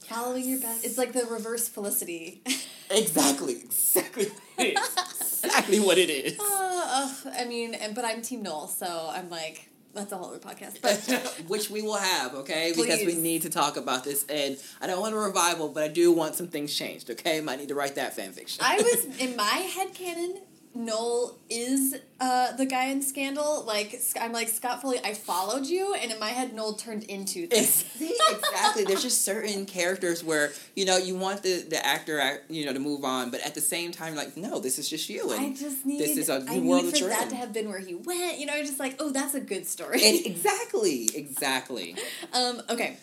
Following 0.00 0.48
your 0.48 0.60
best. 0.60 0.84
It's 0.84 0.98
like 0.98 1.12
the 1.12 1.24
reverse 1.26 1.68
Felicity. 1.68 2.42
exactly. 2.90 3.64
Exactly. 3.72 4.26
exactly 4.58 5.80
what 5.80 5.98
it 5.98 6.10
is. 6.10 6.38
Uh, 6.84 7.10
uh, 7.26 7.30
I 7.38 7.44
mean, 7.44 7.74
and, 7.74 7.94
but 7.94 8.04
I'm 8.04 8.22
Team 8.22 8.42
Noel, 8.42 8.66
so 8.66 9.10
I'm 9.12 9.30
like, 9.30 9.68
that's 9.94 10.10
a 10.12 10.16
whole 10.16 10.28
other 10.28 10.38
podcast. 10.38 10.80
But 10.80 11.44
which 11.48 11.70
we 11.70 11.82
will 11.82 11.96
have, 11.96 12.34
okay? 12.34 12.72
Please. 12.74 12.86
Because 12.86 13.06
we 13.06 13.14
need 13.14 13.42
to 13.42 13.50
talk 13.50 13.76
about 13.76 14.04
this, 14.04 14.24
and 14.26 14.56
I 14.80 14.86
don't 14.86 15.00
want 15.00 15.14
a 15.14 15.18
revival, 15.18 15.68
but 15.68 15.82
I 15.82 15.88
do 15.88 16.12
want 16.12 16.34
some 16.34 16.48
things 16.48 16.74
changed. 16.74 17.10
Okay, 17.10 17.40
might 17.40 17.58
need 17.58 17.68
to 17.68 17.74
write 17.74 17.94
that 17.96 18.16
fan 18.16 18.32
fiction. 18.32 18.64
I 18.64 18.76
was 18.76 19.04
in 19.18 19.36
my 19.36 19.44
head 19.44 19.94
canon. 19.94 20.38
Noel 20.74 21.36
is 21.50 21.96
uh, 22.18 22.52
the 22.52 22.64
guy 22.64 22.86
in 22.86 23.02
Scandal. 23.02 23.62
Like 23.66 24.00
I'm 24.20 24.32
like 24.32 24.48
Scott 24.48 24.80
Foley. 24.80 24.98
I 25.04 25.12
followed 25.12 25.66
you, 25.66 25.94
and 25.94 26.10
in 26.10 26.18
my 26.18 26.30
head, 26.30 26.54
Noel 26.54 26.74
turned 26.74 27.04
into 27.04 27.44
exactly. 27.50 28.84
There's 28.84 29.02
just 29.02 29.22
certain 29.22 29.66
characters 29.66 30.24
where 30.24 30.52
you 30.74 30.86
know 30.86 30.96
you 30.96 31.14
want 31.14 31.42
the 31.42 31.62
the 31.62 31.84
actor 31.84 32.40
you 32.48 32.64
know 32.64 32.72
to 32.72 32.78
move 32.78 33.04
on, 33.04 33.30
but 33.30 33.40
at 33.42 33.54
the 33.54 33.60
same 33.60 33.92
time, 33.92 34.14
like 34.14 34.36
no, 34.36 34.60
this 34.60 34.78
is 34.78 34.88
just 34.88 35.10
you. 35.10 35.30
And 35.32 35.40
I 35.40 35.50
just 35.50 35.84
need 35.84 36.00
this 36.00 36.16
is 36.16 36.28
a 36.30 36.40
new 36.40 36.50
I 36.50 36.58
world 36.60 36.84
need 36.84 36.98
for 36.98 37.08
that, 37.08 37.28
to 37.28 37.36
have 37.36 37.52
been 37.52 37.68
where 37.68 37.80
he 37.80 37.94
went. 37.94 38.38
You 38.38 38.46
know, 38.46 38.54
I'm 38.54 38.64
just 38.64 38.80
like 38.80 38.96
oh, 38.98 39.10
that's 39.10 39.34
a 39.34 39.40
good 39.40 39.66
story. 39.66 40.00
Exactly, 40.32 41.08
exactly. 41.14 41.96
um. 42.32 42.62
Okay. 42.70 42.96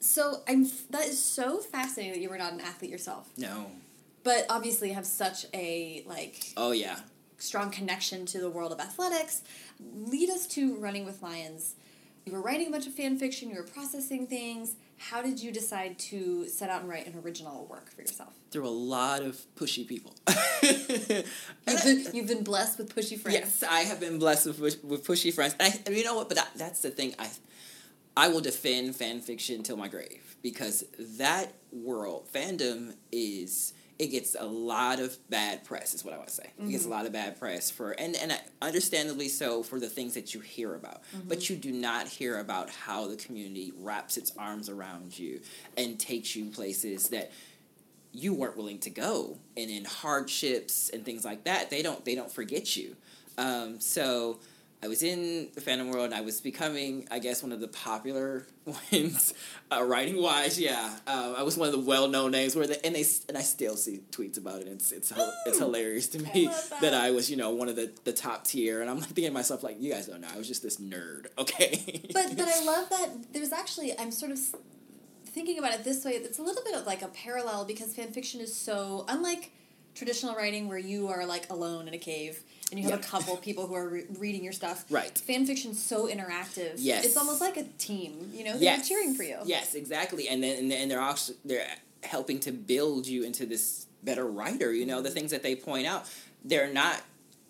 So 0.00 0.42
I'm. 0.48 0.68
That 0.90 1.06
is 1.06 1.22
so 1.22 1.58
fascinating 1.58 2.12
that 2.12 2.20
you 2.20 2.28
were 2.28 2.38
not 2.38 2.52
an 2.52 2.60
athlete 2.60 2.90
yourself. 2.90 3.28
No 3.38 3.66
but 4.26 4.44
obviously 4.50 4.90
have 4.90 5.06
such 5.06 5.46
a 5.54 6.02
like 6.04 6.52
oh 6.56 6.72
yeah. 6.72 6.98
strong 7.38 7.70
connection 7.70 8.26
to 8.26 8.40
the 8.40 8.50
world 8.50 8.72
of 8.72 8.80
athletics. 8.80 9.42
Lead 9.80 10.28
us 10.30 10.48
to 10.48 10.74
running 10.76 11.04
with 11.04 11.22
lions. 11.22 11.76
You 12.24 12.32
were 12.32 12.40
writing 12.40 12.66
a 12.66 12.70
bunch 12.72 12.88
of 12.88 12.92
fan 12.92 13.16
fiction 13.18 13.50
you 13.50 13.54
were 13.54 13.62
processing 13.62 14.26
things. 14.26 14.74
How 14.98 15.22
did 15.22 15.40
you 15.40 15.52
decide 15.52 15.96
to 16.10 16.48
set 16.48 16.70
out 16.70 16.80
and 16.80 16.90
write 16.90 17.06
an 17.06 17.16
original 17.24 17.66
work 17.66 17.88
for 17.92 18.00
yourself? 18.00 18.32
Through 18.50 18.66
a 18.66 18.68
lot 18.68 19.22
of 19.22 19.40
pushy 19.54 19.86
people. 19.86 20.16
You've, 20.62 21.84
been, 21.84 22.06
you've 22.12 22.26
been 22.26 22.42
blessed 22.42 22.78
with 22.78 22.92
pushy 22.92 23.20
friends. 23.20 23.36
Yes 23.38 23.62
i 23.62 23.80
have 23.80 24.00
been 24.00 24.18
blessed 24.18 24.58
with, 24.58 24.82
with 24.82 25.06
pushy 25.06 25.32
friends. 25.32 25.54
And, 25.60 25.72
I, 25.72 25.78
and 25.86 25.94
you 25.94 26.02
know 26.02 26.16
what? 26.16 26.28
But 26.28 26.38
that, 26.38 26.48
that's 26.56 26.80
the 26.80 26.90
thing. 26.90 27.14
I 27.18 27.28
i 28.16 28.26
will 28.28 28.40
defend 28.40 28.96
fan 28.96 29.20
fiction 29.20 29.62
till 29.62 29.76
my 29.76 29.86
grave 29.86 30.36
because 30.42 30.84
that 30.98 31.52
world 31.70 32.26
fandom 32.32 32.94
is 33.12 33.74
it 33.98 34.08
gets 34.08 34.36
a 34.38 34.44
lot 34.44 35.00
of 35.00 35.16
bad 35.30 35.64
press 35.64 35.94
is 35.94 36.04
what 36.04 36.14
i 36.14 36.16
want 36.16 36.28
to 36.28 36.34
say 36.34 36.50
mm-hmm. 36.58 36.68
it 36.68 36.72
gets 36.72 36.84
a 36.84 36.86
mm-hmm. 36.86 36.96
lot 36.96 37.06
of 37.06 37.12
bad 37.12 37.38
press 37.38 37.70
for 37.70 37.92
and 37.92 38.16
and 38.16 38.38
understandably 38.62 39.28
so 39.28 39.62
for 39.62 39.80
the 39.80 39.88
things 39.88 40.14
that 40.14 40.34
you 40.34 40.40
hear 40.40 40.74
about 40.74 41.02
mm-hmm. 41.14 41.28
but 41.28 41.48
you 41.48 41.56
do 41.56 41.72
not 41.72 42.06
hear 42.06 42.38
about 42.38 42.70
how 42.70 43.06
the 43.06 43.16
community 43.16 43.72
wraps 43.78 44.16
its 44.16 44.32
arms 44.38 44.68
around 44.68 45.18
you 45.18 45.40
and 45.76 45.98
takes 45.98 46.36
you 46.36 46.46
places 46.50 47.08
that 47.08 47.32
you 48.12 48.32
weren't 48.32 48.56
willing 48.56 48.78
to 48.78 48.90
go 48.90 49.36
and 49.56 49.70
in 49.70 49.84
hardships 49.84 50.90
and 50.90 51.04
things 51.04 51.24
like 51.24 51.44
that 51.44 51.70
they 51.70 51.82
don't 51.82 52.04
they 52.04 52.14
don't 52.14 52.32
forget 52.32 52.76
you 52.76 52.96
um, 53.38 53.80
so 53.80 54.38
I 54.82 54.88
was 54.88 55.02
in 55.02 55.48
the 55.54 55.60
fandom 55.60 55.90
world. 55.90 56.06
and 56.06 56.14
I 56.14 56.20
was 56.20 56.40
becoming, 56.40 57.08
I 57.10 57.18
guess, 57.18 57.42
one 57.42 57.50
of 57.50 57.60
the 57.60 57.68
popular 57.68 58.46
ones, 58.92 59.32
uh, 59.72 59.82
writing 59.82 60.20
wise. 60.20 60.60
Yeah, 60.60 60.96
uh, 61.06 61.34
I 61.36 61.42
was 61.42 61.56
one 61.56 61.68
of 61.68 61.74
the 61.74 61.80
well 61.80 62.08
known 62.08 62.32
names. 62.32 62.54
Where 62.54 62.66
the 62.66 62.84
and 62.84 62.94
they 62.94 63.04
and 63.28 63.38
I 63.38 63.42
still 63.42 63.76
see 63.76 64.00
tweets 64.10 64.38
about 64.38 64.60
it. 64.60 64.68
It's 64.68 64.92
it's 64.92 65.12
Ooh, 65.12 65.30
it's 65.46 65.58
hilarious 65.58 66.08
to 66.08 66.18
me 66.18 66.46
that. 66.46 66.80
that. 66.82 66.94
I 66.94 67.10
was 67.10 67.30
you 67.30 67.36
know 67.36 67.50
one 67.50 67.68
of 67.68 67.76
the, 67.76 67.90
the 68.04 68.12
top 68.12 68.44
tier, 68.44 68.80
and 68.82 68.90
I'm 68.90 68.98
like 68.98 69.06
thinking 69.08 69.26
to 69.26 69.30
myself 69.32 69.62
like, 69.62 69.80
you 69.80 69.92
guys 69.92 70.06
don't 70.06 70.20
know, 70.20 70.28
I 70.32 70.36
was 70.36 70.48
just 70.48 70.62
this 70.62 70.76
nerd. 70.78 71.26
Okay. 71.38 72.02
but 72.12 72.36
but 72.36 72.48
I 72.48 72.64
love 72.64 72.88
that 72.90 73.32
there's 73.32 73.52
actually 73.52 73.98
I'm 73.98 74.10
sort 74.10 74.32
of 74.32 74.38
thinking 75.26 75.58
about 75.58 75.72
it 75.74 75.84
this 75.84 76.04
way. 76.04 76.12
It's 76.12 76.38
a 76.38 76.42
little 76.42 76.62
bit 76.64 76.74
of 76.74 76.86
like 76.86 77.02
a 77.02 77.08
parallel 77.08 77.64
because 77.64 77.94
fan 77.94 78.10
fiction 78.10 78.40
is 78.40 78.54
so 78.54 79.04
unlike 79.08 79.52
traditional 79.94 80.34
writing 80.34 80.68
where 80.68 80.78
you 80.78 81.08
are 81.08 81.24
like 81.26 81.50
alone 81.50 81.88
in 81.88 81.94
a 81.94 81.98
cave 81.98 82.40
and 82.70 82.80
you 82.80 82.90
have 82.90 82.98
a 82.98 83.02
couple 83.02 83.36
people 83.36 83.66
who 83.66 83.74
are 83.74 83.88
re- 83.88 84.06
reading 84.18 84.42
your 84.42 84.52
stuff. 84.52 84.84
Right. 84.90 85.16
Fan 85.16 85.46
fiction's 85.46 85.82
so 85.82 86.08
interactive. 86.08 86.74
Yes. 86.76 87.04
It's 87.04 87.16
almost 87.16 87.40
like 87.40 87.56
a 87.56 87.64
team, 87.78 88.30
you 88.32 88.44
know, 88.44 88.54
they 88.54 88.64
yes. 88.64 88.88
cheering 88.88 89.14
for 89.14 89.22
you. 89.22 89.38
Yes, 89.44 89.74
exactly. 89.74 90.28
And 90.28 90.42
then 90.42 90.72
and 90.72 90.90
they're 90.90 91.00
also 91.00 91.34
they're 91.44 91.66
helping 92.02 92.40
to 92.40 92.52
build 92.52 93.06
you 93.06 93.22
into 93.22 93.46
this 93.46 93.86
better 94.02 94.26
writer, 94.26 94.72
you 94.72 94.86
know, 94.86 95.02
the 95.02 95.10
things 95.10 95.30
that 95.30 95.42
they 95.42 95.54
point 95.54 95.86
out, 95.86 96.08
they're 96.44 96.72
not 96.72 97.02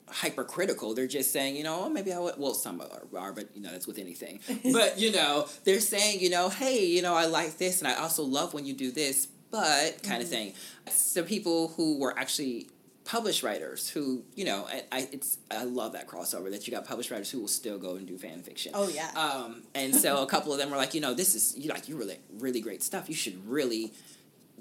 hypercritical. 0.08 0.94
They're 0.94 1.06
just 1.06 1.32
saying, 1.32 1.56
you 1.56 1.64
know, 1.64 1.84
oh, 1.84 1.88
maybe 1.88 2.12
I 2.12 2.18
would, 2.18 2.34
well, 2.38 2.54
some 2.54 2.80
are, 2.80 3.18
are, 3.18 3.32
but, 3.32 3.48
you 3.54 3.60
know, 3.60 3.70
that's 3.70 3.86
with 3.86 3.98
anything. 3.98 4.40
but, 4.72 4.98
you 4.98 5.12
know, 5.12 5.46
they're 5.64 5.80
saying, 5.80 6.20
you 6.20 6.30
know, 6.30 6.48
hey, 6.48 6.84
you 6.86 7.02
know, 7.02 7.14
I 7.14 7.26
like 7.26 7.58
this 7.58 7.80
and 7.80 7.88
I 7.88 7.94
also 7.94 8.22
love 8.22 8.54
when 8.54 8.64
you 8.64 8.72
do 8.72 8.90
this, 8.90 9.26
but 9.50 10.02
kind 10.02 10.14
mm-hmm. 10.14 10.20
of 10.22 10.28
thing. 10.28 10.52
So 10.90 11.22
people 11.22 11.68
who 11.68 11.98
were 11.98 12.16
actually 12.18 12.68
published 13.06 13.42
writers 13.42 13.88
who 13.88 14.24
you 14.34 14.44
know 14.44 14.66
I, 14.68 14.82
I, 14.92 15.08
it's 15.12 15.38
I 15.50 15.64
love 15.64 15.92
that 15.92 16.08
crossover 16.08 16.50
that 16.50 16.66
you 16.66 16.72
got 16.72 16.84
published 16.84 17.10
writers 17.10 17.30
who 17.30 17.40
will 17.40 17.48
still 17.48 17.78
go 17.78 17.94
and 17.94 18.06
do 18.06 18.18
fan 18.18 18.42
fiction. 18.42 18.72
Oh 18.74 18.88
yeah. 18.88 19.10
Um, 19.14 19.62
and 19.74 19.94
so 19.94 20.22
a 20.22 20.26
couple 20.26 20.52
of 20.52 20.58
them 20.58 20.70
were 20.70 20.76
like, 20.76 20.92
you 20.92 21.00
know, 21.00 21.14
this 21.14 21.34
is 21.34 21.56
you 21.56 21.70
like 21.70 21.88
you 21.88 21.96
really 21.96 22.18
really 22.38 22.60
great 22.60 22.82
stuff. 22.82 23.08
You 23.08 23.14
should 23.14 23.48
really 23.48 23.92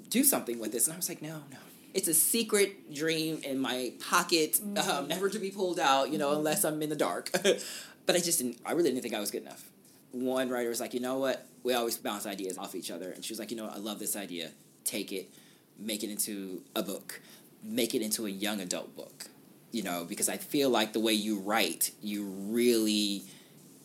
do 0.08 0.24
something 0.24 0.58
with 0.58 0.72
this. 0.72 0.86
And 0.86 0.94
I 0.94 0.96
was 0.96 1.08
like, 1.08 1.20
no, 1.20 1.42
no. 1.50 1.58
It's 1.92 2.08
a 2.08 2.14
secret 2.14 2.94
dream 2.94 3.40
in 3.42 3.58
my 3.58 3.92
pocket, 4.10 4.60
um, 4.62 4.74
mm-hmm. 4.74 4.90
um, 4.90 5.08
never 5.08 5.30
to 5.30 5.38
be 5.38 5.50
pulled 5.50 5.80
out. 5.80 6.10
You 6.10 6.18
know, 6.18 6.28
mm-hmm. 6.28 6.38
unless 6.38 6.64
I'm 6.64 6.80
in 6.82 6.88
the 6.88 6.96
dark. 6.96 7.30
but 8.06 8.16
I 8.16 8.20
just 8.20 8.38
didn't. 8.38 8.60
I 8.64 8.72
really 8.72 8.90
didn't 8.90 9.02
think 9.02 9.14
I 9.14 9.20
was 9.20 9.30
good 9.30 9.42
enough. 9.42 9.64
One 10.12 10.48
writer 10.48 10.68
was 10.68 10.80
like, 10.80 10.94
you 10.94 11.00
know 11.00 11.18
what? 11.18 11.46
We 11.62 11.74
always 11.74 11.96
bounce 11.96 12.26
ideas 12.26 12.58
off 12.58 12.74
each 12.74 12.90
other, 12.90 13.10
and 13.10 13.24
she 13.24 13.32
was 13.32 13.38
like, 13.38 13.50
you 13.50 13.56
know, 13.56 13.64
what? 13.64 13.74
I 13.74 13.78
love 13.78 13.98
this 13.98 14.14
idea. 14.14 14.50
Take 14.84 15.10
it, 15.10 15.30
make 15.78 16.04
it 16.04 16.10
into 16.10 16.62
a 16.76 16.82
book 16.82 17.20
make 17.66 17.94
it 17.94 18.02
into 18.02 18.26
a 18.26 18.30
young 18.30 18.60
adult 18.60 18.94
book 18.96 19.26
you 19.72 19.82
know 19.82 20.04
because 20.08 20.28
i 20.28 20.36
feel 20.36 20.70
like 20.70 20.92
the 20.92 21.00
way 21.00 21.12
you 21.12 21.38
write 21.38 21.90
you 22.00 22.24
really 22.24 23.24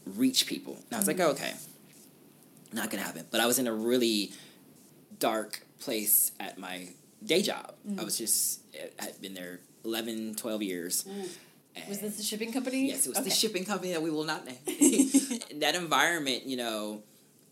reach 0.05 0.47
people. 0.47 0.75
And 0.75 0.93
i 0.93 0.97
was 0.97 1.07
like 1.07 1.19
oh, 1.19 1.31
okay 1.31 1.53
not 2.73 2.89
gonna 2.89 3.03
happen 3.03 3.25
but 3.31 3.41
i 3.41 3.45
was 3.45 3.59
in 3.59 3.67
a 3.67 3.73
really 3.73 4.31
dark 5.19 5.65
place 5.79 6.31
at 6.39 6.57
my 6.57 6.87
day 7.23 7.41
job. 7.41 7.73
Mm. 7.87 7.99
i 7.99 8.03
was 8.03 8.17
just 8.17 8.61
i 8.99 9.05
had 9.05 9.21
been 9.21 9.33
there 9.33 9.59
11 9.83 10.35
12 10.35 10.61
years. 10.61 11.05
Was 11.87 11.99
this 11.99 12.17
the 12.17 12.23
shipping 12.23 12.51
company? 12.51 12.87
Yes 12.87 13.05
it 13.05 13.09
was 13.09 13.19
okay. 13.19 13.29
the 13.29 13.35
shipping 13.35 13.63
company 13.65 13.93
that 13.93 14.01
we 14.01 14.11
will 14.11 14.25
not 14.25 14.45
name. 14.45 14.57
That 15.59 15.75
environment 15.75 16.45
you 16.45 16.57
know 16.57 17.03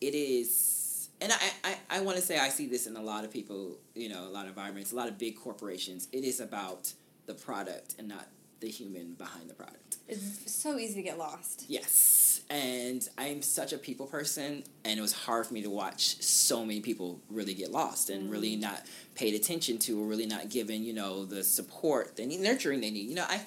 it 0.02 0.16
is 0.16 0.79
and 1.22 1.32
I, 1.32 1.38
I, 1.64 1.78
I 1.98 2.02
want 2.02 2.18
to 2.18 2.24
say 2.24 2.38
I 2.38 2.50
see 2.50 2.68
this 2.68 2.88
in 2.88 2.96
a 2.96 3.02
lot 3.02 3.24
of 3.24 3.32
people, 3.32 3.78
you 3.96 4.10
know, 4.10 4.28
a 4.28 4.30
lot 4.30 4.44
of 4.44 4.50
environments, 4.50 4.92
a 4.92 4.96
lot 4.96 5.08
of 5.08 5.18
big 5.18 5.36
corporations. 5.36 6.08
It 6.12 6.24
is 6.24 6.40
about 6.40 6.94
the 7.26 7.34
product 7.34 7.96
and 8.00 8.08
not 8.08 8.28
the 8.60 8.70
human 8.70 9.14
behind 9.14 9.50
the 9.50 9.54
product. 9.54 9.98
It's 10.08 10.52
so 10.52 10.78
easy 10.78 10.96
to 10.96 11.02
get 11.02 11.18
lost. 11.18 11.66
Yes. 11.68 12.42
And 12.50 13.08
I'm 13.18 13.42
such 13.42 13.74
a 13.74 13.78
people 13.78 14.08
person, 14.08 14.64
and 14.84 14.98
it 14.98 15.02
was 15.02 15.14
hard 15.14 15.46
for 15.46 15.54
me 15.54 15.62
to 15.62 15.70
watch 15.70 16.22
so 16.22 16.66
many 16.66 16.82
people 16.82 17.20
really 17.30 17.54
get 17.54 17.72
lost 17.72 18.10
and 18.10 18.24
mm 18.24 18.32
really 18.32 18.56
not 18.56 18.86
paid 19.16 19.34
attention 19.34 19.80
to 19.80 20.00
or 20.00 20.06
really 20.06 20.26
not 20.26 20.50
given, 20.50 20.84
you 20.84 20.94
know, 20.94 21.26
the 21.26 21.44
support 21.44 22.16
they 22.16 22.26
need, 22.26 22.40
nurturing 22.40 22.80
they 22.80 22.92
need. 22.92 23.10
You 23.10 23.16
know, 23.16 23.26
I 23.28 23.42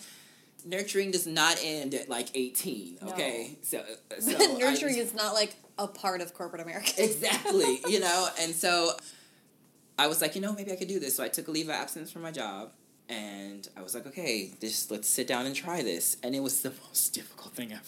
nurturing 0.64 1.10
does 1.10 1.26
not 1.26 1.58
end 1.62 1.94
at 1.94 2.08
like 2.08 2.28
18 2.34 2.98
okay 3.08 3.50
no. 3.50 3.56
so, 3.62 3.84
so 4.20 4.56
nurturing 4.58 4.94
I, 4.94 4.98
is 4.98 5.14
not 5.14 5.34
like 5.34 5.56
a 5.82 5.88
part 5.88 6.20
of 6.20 6.34
corporate 6.34 6.62
america 6.62 6.92
exactly 6.98 7.80
you 7.88 8.00
know 8.00 8.28
and 8.40 8.54
so 8.54 8.92
i 9.98 10.06
was 10.06 10.20
like 10.20 10.34
you 10.34 10.40
know 10.40 10.52
maybe 10.52 10.72
i 10.72 10.76
could 10.76 10.88
do 10.88 10.98
this 10.98 11.16
so 11.16 11.24
i 11.24 11.28
took 11.28 11.48
a 11.48 11.50
leave 11.50 11.68
of 11.68 11.74
absence 11.74 12.10
from 12.10 12.22
my 12.22 12.30
job 12.30 12.70
and 13.08 13.68
i 13.76 13.82
was 13.82 13.94
like 13.94 14.06
okay 14.06 14.52
just 14.60 14.90
let's 14.90 15.08
sit 15.08 15.26
down 15.26 15.46
and 15.46 15.54
try 15.54 15.82
this 15.82 16.16
and 16.22 16.34
it 16.34 16.40
was 16.40 16.62
the 16.62 16.72
most 16.86 17.12
difficult 17.14 17.54
thing 17.54 17.72
ever 17.72 17.82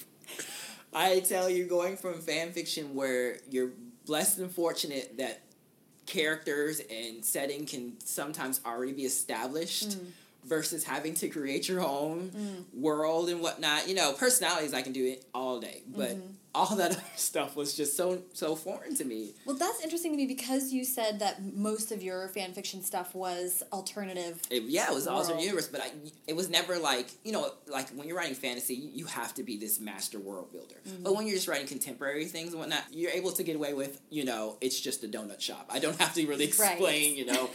i 0.93 1.21
tell 1.21 1.49
you 1.49 1.65
going 1.65 1.97
from 1.97 2.21
fan 2.21 2.53
fiction 2.53 2.95
where 2.95 3.37
you're 3.51 3.71
blessed 4.07 4.39
and 4.39 4.51
fortunate 4.51 5.17
that 5.17 5.41
characters 6.07 6.83
and 6.91 7.25
setting 7.25 7.65
can 7.65 7.95
sometimes 8.01 8.61
already 8.67 8.93
be 8.93 9.05
established 9.05 9.91
mm 9.91 10.07
versus 10.47 10.85
having 10.85 11.15
to 11.15 11.29
create 11.29 11.69
your 11.69 11.81
own 11.81 12.31
mm. 12.31 12.65
world 12.79 13.29
and 13.29 13.41
whatnot. 13.41 13.89
You 13.89 13.95
know, 13.95 14.13
personalities 14.13 14.75
I 14.75 14.83
can 14.83 14.93
do 14.93 15.05
it 15.07 15.25
all 15.35 15.61
day, 15.61 15.83
but 15.87 16.11
mm-hmm. 16.11 16.27
All 16.55 16.77
that 16.77 16.93
other 16.93 17.03
stuff 17.17 17.57
was 17.57 17.75
just 17.75 17.97
so 17.97 18.23
so 18.33 18.55
foreign 18.55 18.95
to 18.97 19.05
me. 19.05 19.35
Well, 19.45 19.57
that's 19.57 19.81
interesting 19.83 20.13
to 20.13 20.17
me 20.17 20.27
because 20.27 20.73
you 20.73 20.85
said 20.85 21.19
that 21.21 21.43
most 21.55 21.93
of 21.93 22.03
your 22.03 22.29
fan 22.29 22.53
fiction 22.53 22.83
stuff 22.83 23.15
was 23.15 23.63
alternative. 23.73 24.41
It, 24.51 24.65
yeah, 24.65 24.91
it 24.91 24.95
was 24.95 25.07
World. 25.07 25.19
alternate 25.19 25.43
universe, 25.43 25.69
but 25.69 25.81
I, 25.81 25.91
it 26.27 26.37
was 26.37 26.49
never 26.51 26.79
like 26.79 27.09
you 27.25 27.33
know, 27.33 27.51
like 27.67 27.91
when 27.91 28.07
you're 28.09 28.17
writing 28.17 28.35
fantasy, 28.35 28.75
you, 28.75 29.05
have 29.07 29.35
to 29.35 29.43
be 29.43 29.57
this 29.59 29.79
master 29.81 30.19
world 30.19 30.51
builder. 30.51 30.77
Mm-hmm. 30.89 31.03
But 31.05 31.15
when 31.15 31.27
you're 31.27 31.37
just 31.37 31.47
writing 31.47 31.67
contemporary 31.67 32.25
things 32.25 32.51
and 32.53 32.59
whatnot, 32.61 32.83
you're 32.91 33.11
able 33.13 33.33
to 33.33 33.43
get 33.43 33.55
away 33.57 33.75
with 33.75 34.01
you 34.11 34.25
know, 34.25 34.57
it's 34.61 34.81
just 34.81 35.05
a 35.05 35.09
donut 35.09 35.41
shop. 35.41 35.71
I 35.73 35.79
don't 35.79 35.99
have 36.01 36.15
to 36.15 36.27
really 36.27 36.47
Right. 36.59 36.73
explain 36.73 37.17
you 37.17 37.27
know 37.27 37.47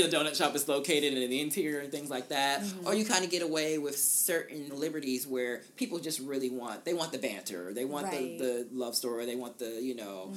where 0.00 0.08
the 0.08 0.16
donut 0.16 0.36
shop 0.36 0.54
is 0.54 0.68
located 0.68 1.12
and 1.12 1.22
in 1.22 1.30
the 1.30 1.40
interior 1.40 1.80
and 1.80 1.90
things 1.90 2.10
like 2.10 2.28
that. 2.28 2.62
Or 2.84 2.94
you 2.94 3.04
kind 3.04 3.24
of 3.24 3.30
get 3.30 3.42
away 3.42 3.78
with 3.78 3.96
certain 3.98 4.68
liberties 4.78 5.26
where 5.26 5.62
people 5.76 5.98
just 5.98 6.20
really 6.20 6.50
want 6.50 6.84
they 6.84 6.94
want 6.94 7.12
the 7.12 7.18
banter, 7.18 7.72
they 7.72 7.84
want 7.84 8.06
Right. 8.06 8.38
the, 8.38 8.66
the 8.70 8.76
love 8.76 8.94
story, 8.94 9.26
they 9.26 9.36
want 9.36 9.58
the 9.58 9.80
you 9.82 9.94
know 9.94 10.32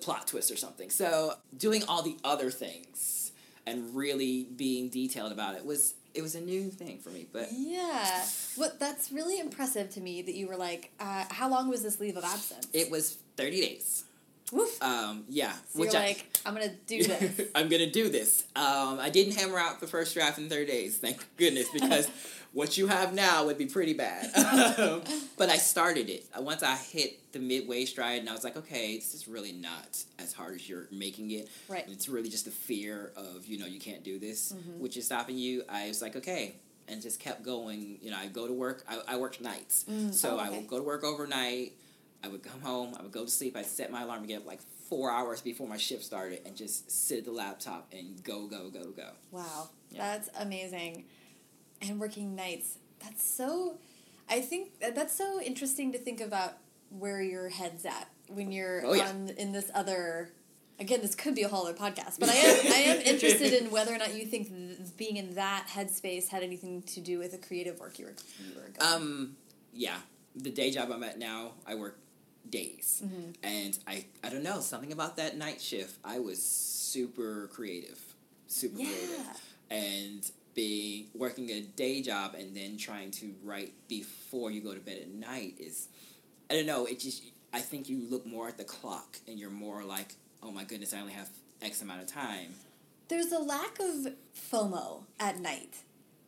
plot 0.00 0.26
twist 0.26 0.50
or 0.50 0.56
something. 0.56 0.90
So 0.90 1.34
doing 1.56 1.82
all 1.88 2.02
the 2.02 2.16
other 2.24 2.50
things 2.50 3.32
and 3.66 3.94
really 3.94 4.44
being 4.56 4.88
detailed 4.88 5.32
about 5.32 5.54
it 5.56 5.64
was 5.64 5.94
it 6.12 6.22
was 6.22 6.34
a 6.34 6.40
new 6.40 6.70
thing 6.70 6.98
for 6.98 7.10
me. 7.10 7.26
But 7.32 7.48
Yeah. 7.52 8.24
What 8.56 8.80
that's 8.80 9.12
really 9.12 9.38
impressive 9.38 9.90
to 9.90 10.00
me 10.00 10.22
that 10.22 10.34
you 10.34 10.48
were 10.48 10.56
like, 10.56 10.90
uh, 10.98 11.24
how 11.30 11.48
long 11.48 11.68
was 11.68 11.82
this 11.82 12.00
leave 12.00 12.16
of 12.16 12.24
absence? 12.24 12.66
it 12.72 12.90
was 12.90 13.18
thirty 13.36 13.60
days. 13.60 14.04
Woof. 14.52 14.82
Um, 14.82 15.24
yeah, 15.28 15.52
So 15.72 15.82
you're 15.84 15.92
like, 15.92 16.26
I'm 16.44 16.54
gonna 16.54 16.72
do 16.86 17.02
this. 17.04 17.40
I'm 17.54 17.68
gonna 17.68 17.90
do 17.90 18.08
this. 18.08 18.44
Um, 18.56 18.98
I 19.00 19.10
didn't 19.10 19.36
hammer 19.36 19.58
out 19.58 19.80
the 19.80 19.86
first 19.86 20.14
draft 20.14 20.38
in 20.38 20.48
30 20.48 20.66
days, 20.66 20.98
thank 20.98 21.24
goodness, 21.36 21.68
because 21.72 22.08
what 22.52 22.76
you 22.76 22.88
have 22.88 23.14
now 23.14 23.44
would 23.46 23.58
be 23.58 23.66
pretty 23.66 23.92
bad. 23.94 24.30
Um, 24.80 25.02
but 25.36 25.48
I 25.50 25.56
started 25.56 26.08
it. 26.08 26.24
Uh, 26.36 26.42
Once 26.42 26.62
I 26.62 26.74
hit 26.76 27.32
the 27.32 27.38
midway 27.38 27.84
stride, 27.84 28.20
and 28.20 28.28
I 28.28 28.32
was 28.32 28.44
like, 28.44 28.56
okay, 28.56 28.96
this 28.96 29.14
is 29.14 29.28
really 29.28 29.52
not 29.52 30.02
as 30.18 30.32
hard 30.32 30.54
as 30.56 30.68
you're 30.68 30.86
making 30.90 31.30
it. 31.32 31.48
Right. 31.68 31.84
It's 31.88 32.08
really 32.08 32.28
just 32.28 32.44
the 32.46 32.50
fear 32.50 33.12
of, 33.16 33.46
you 33.46 33.58
know, 33.58 33.66
you 33.66 33.78
can't 33.78 34.02
do 34.02 34.18
this, 34.18 34.52
Mm-hmm. 34.52 34.80
which 34.80 34.96
is 34.96 35.06
stopping 35.06 35.38
you. 35.38 35.62
I 35.68 35.88
was 35.88 36.02
like, 36.02 36.16
okay. 36.16 36.54
And 36.88 37.00
just 37.00 37.20
kept 37.20 37.44
going. 37.44 37.98
You 38.02 38.10
know, 38.10 38.16
I 38.16 38.26
go 38.26 38.46
to 38.48 38.52
work. 38.52 38.84
I, 38.88 39.14
I 39.14 39.16
worked 39.16 39.40
nights. 39.40 39.84
So 40.12 40.34
Oh, 40.36 40.38
I 40.38 40.50
would 40.50 40.66
go 40.66 40.76
to 40.78 40.82
work 40.84 41.04
overnight. 41.04 41.72
I 42.22 42.28
would 42.28 42.42
come 42.42 42.60
home, 42.60 42.94
I 42.98 43.02
would 43.02 43.12
go 43.12 43.24
to 43.24 43.30
sleep, 43.30 43.56
I'd 43.56 43.66
set 43.66 43.90
my 43.90 44.02
alarm 44.02 44.22
to 44.22 44.26
get 44.28 44.38
up 44.42 44.46
like 44.46 44.60
four 44.88 45.10
hours 45.10 45.40
before 45.40 45.66
my 45.68 45.76
shift 45.76 46.04
started 46.04 46.40
and 46.44 46.56
just 46.56 46.90
sit 46.90 47.18
at 47.20 47.24
the 47.24 47.30
laptop 47.32 47.88
and 47.92 48.22
go, 48.22 48.46
go, 48.46 48.68
go, 48.70 48.90
go. 48.90 49.10
Wow, 49.30 49.70
Yeah. 49.90 50.16
that's 50.16 50.28
amazing. 50.38 51.04
And 51.80 51.98
working 51.98 52.34
nights, 52.34 52.76
that's 53.02 53.24
so. 53.24 53.78
I 54.28 54.40
think 54.42 54.78
that's 54.80 55.16
so 55.16 55.40
interesting 55.40 55.92
to 55.92 55.98
think 55.98 56.20
about 56.20 56.54
where 56.90 57.22
your 57.22 57.48
head's 57.48 57.84
at 57.86 58.08
when 58.28 58.52
you're 58.52 58.84
Oh, 58.84 58.92
yeah. 58.92 59.08
on 59.08 59.30
in 59.38 59.52
this 59.52 59.70
other. 59.74 60.30
Again, 60.78 61.00
this 61.02 61.14
could 61.14 61.34
be 61.34 61.42
a 61.42 61.48
whole 61.48 61.66
other 61.66 61.76
podcast, 61.76 62.18
but 62.20 62.28
I 62.28 62.34
am 62.34 62.72
I 62.72 62.76
am 62.96 63.00
interested 63.00 63.52
in 63.54 63.70
whether 63.70 63.94
or 63.94 63.98
not 63.98 64.14
you 64.14 64.24
think 64.26 64.48
th- 64.48 64.78
being 64.96 65.16
in 65.16 65.34
that 65.36 65.66
headspace 65.74 66.28
had 66.28 66.42
anything 66.42 66.82
to 66.82 67.00
do 67.00 67.18
with 67.18 67.32
the 67.32 67.38
creative 67.38 67.78
work 67.80 67.98
you 67.98 68.06
were 68.06 68.14
you 68.46 68.54
were 68.56 68.68
going. 68.78 68.92
Um, 68.94 69.36
yeah, 69.72 69.96
the 70.36 70.50
day 70.50 70.70
job 70.70 70.90
I'm 70.92 71.02
at 71.04 71.18
now, 71.18 71.52
I 71.66 71.74
work 71.76 71.98
days. 72.48 73.02
Mm-hmm. 73.04 73.30
And 73.42 73.78
I, 73.86 74.04
I 74.24 74.30
don't 74.30 74.42
know, 74.42 74.60
something 74.60 74.92
about 74.92 75.16
that 75.16 75.36
night 75.36 75.60
shift, 75.60 75.96
I 76.04 76.18
was 76.18 76.42
super 76.42 77.48
creative. 77.52 77.98
Super 78.46 78.78
yeah, 78.78 78.86
creative. 78.88 79.40
and 79.70 80.30
being 80.54 81.06
working 81.14 81.50
a 81.50 81.60
day 81.60 82.02
job 82.02 82.34
and 82.34 82.56
then 82.56 82.76
trying 82.76 83.10
to 83.12 83.32
write 83.44 83.72
before 83.88 84.50
you 84.50 84.60
go 84.60 84.74
to 84.74 84.80
bed 84.80 84.98
at 85.00 85.08
night 85.08 85.54
is 85.58 85.88
I 86.50 86.54
don't 86.54 86.66
know, 86.66 86.86
it 86.86 86.98
just 86.98 87.22
I 87.52 87.60
think 87.60 87.88
you 87.88 88.02
look 88.10 88.26
more 88.26 88.48
at 88.48 88.58
the 88.58 88.64
clock 88.64 89.18
and 89.28 89.38
you're 89.38 89.50
more 89.50 89.84
like, 89.84 90.14
oh 90.42 90.50
my 90.50 90.64
goodness, 90.64 90.92
I 90.92 91.00
only 91.00 91.12
have 91.12 91.28
X 91.62 91.82
amount 91.82 92.02
of 92.02 92.08
time. 92.08 92.54
there's 93.08 93.32
a 93.32 93.38
lack 93.38 93.78
of 93.78 94.12
FOMO 94.52 95.04
at 95.20 95.38
night, 95.38 95.76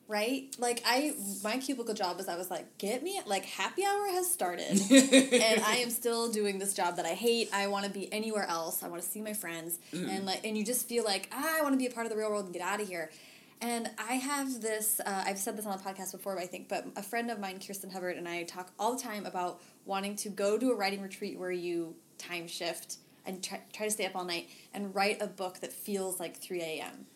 right? 0.08 0.54
Like 0.58 0.82
I, 0.86 1.14
my 1.42 1.58
cubicle 1.58 1.94
job 1.94 2.16
was 2.16 2.28
I 2.28 2.36
was 2.36 2.50
like, 2.50 2.78
get 2.78 3.02
me 3.02 3.20
like 3.26 3.44
happy 3.44 3.84
hour 3.84 4.06
has 4.08 4.30
started. 4.30 4.70
and 4.90 5.62
I 5.62 5.76
am 5.82 5.90
still 5.90 6.30
doing 6.30 6.58
this 6.58 6.74
job 6.74 6.96
that 6.96 7.06
I 7.06 7.14
hate. 7.14 7.48
I 7.52 7.66
want 7.68 7.86
to 7.86 7.90
be 7.90 8.12
anywhere 8.12 8.46
else. 8.48 8.82
I 8.82 8.88
want 8.88 9.02
to 9.02 9.08
see 9.08 9.20
my 9.20 9.32
friends, 9.32 9.78
and 9.92 10.26
like, 10.26 10.44
and 10.44 10.56
you 10.56 10.64
just 10.64 10.88
feel 10.88 11.04
like 11.04 11.28
ah, 11.32 11.58
I 11.58 11.62
want 11.62 11.74
to 11.74 11.78
be 11.78 11.86
a 11.86 11.90
part 11.90 12.06
of 12.06 12.12
the 12.12 12.18
real 12.18 12.30
world 12.30 12.44
and 12.44 12.52
get 12.52 12.62
out 12.62 12.80
of 12.80 12.88
here. 12.88 13.10
And 13.60 13.88
I 13.96 14.14
have 14.14 14.60
this. 14.60 15.00
Uh, 15.00 15.24
I've 15.24 15.38
said 15.38 15.56
this 15.56 15.66
on 15.66 15.78
the 15.78 15.84
podcast 15.84 16.10
before, 16.10 16.36
I 16.38 16.46
think, 16.46 16.68
but 16.68 16.84
a 16.96 17.02
friend 17.02 17.30
of 17.30 17.38
mine, 17.38 17.60
Kirsten 17.64 17.90
Hubbard, 17.90 18.16
and 18.16 18.28
I 18.28 18.42
talk 18.42 18.72
all 18.78 18.96
the 18.96 19.02
time 19.02 19.24
about 19.24 19.60
wanting 19.84 20.16
to 20.16 20.28
go 20.30 20.58
to 20.58 20.72
a 20.72 20.74
writing 20.74 21.00
retreat 21.00 21.38
where 21.38 21.52
you 21.52 21.94
time 22.18 22.48
shift 22.48 22.96
and 23.24 23.42
try, 23.42 23.60
try 23.72 23.86
to 23.86 23.92
stay 23.92 24.04
up 24.06 24.16
all 24.16 24.24
night 24.24 24.48
and 24.74 24.94
write 24.94 25.22
a 25.22 25.28
book 25.28 25.60
that 25.60 25.72
feels 25.72 26.18
like 26.18 26.36
three 26.36 26.60
a.m. 26.60 27.06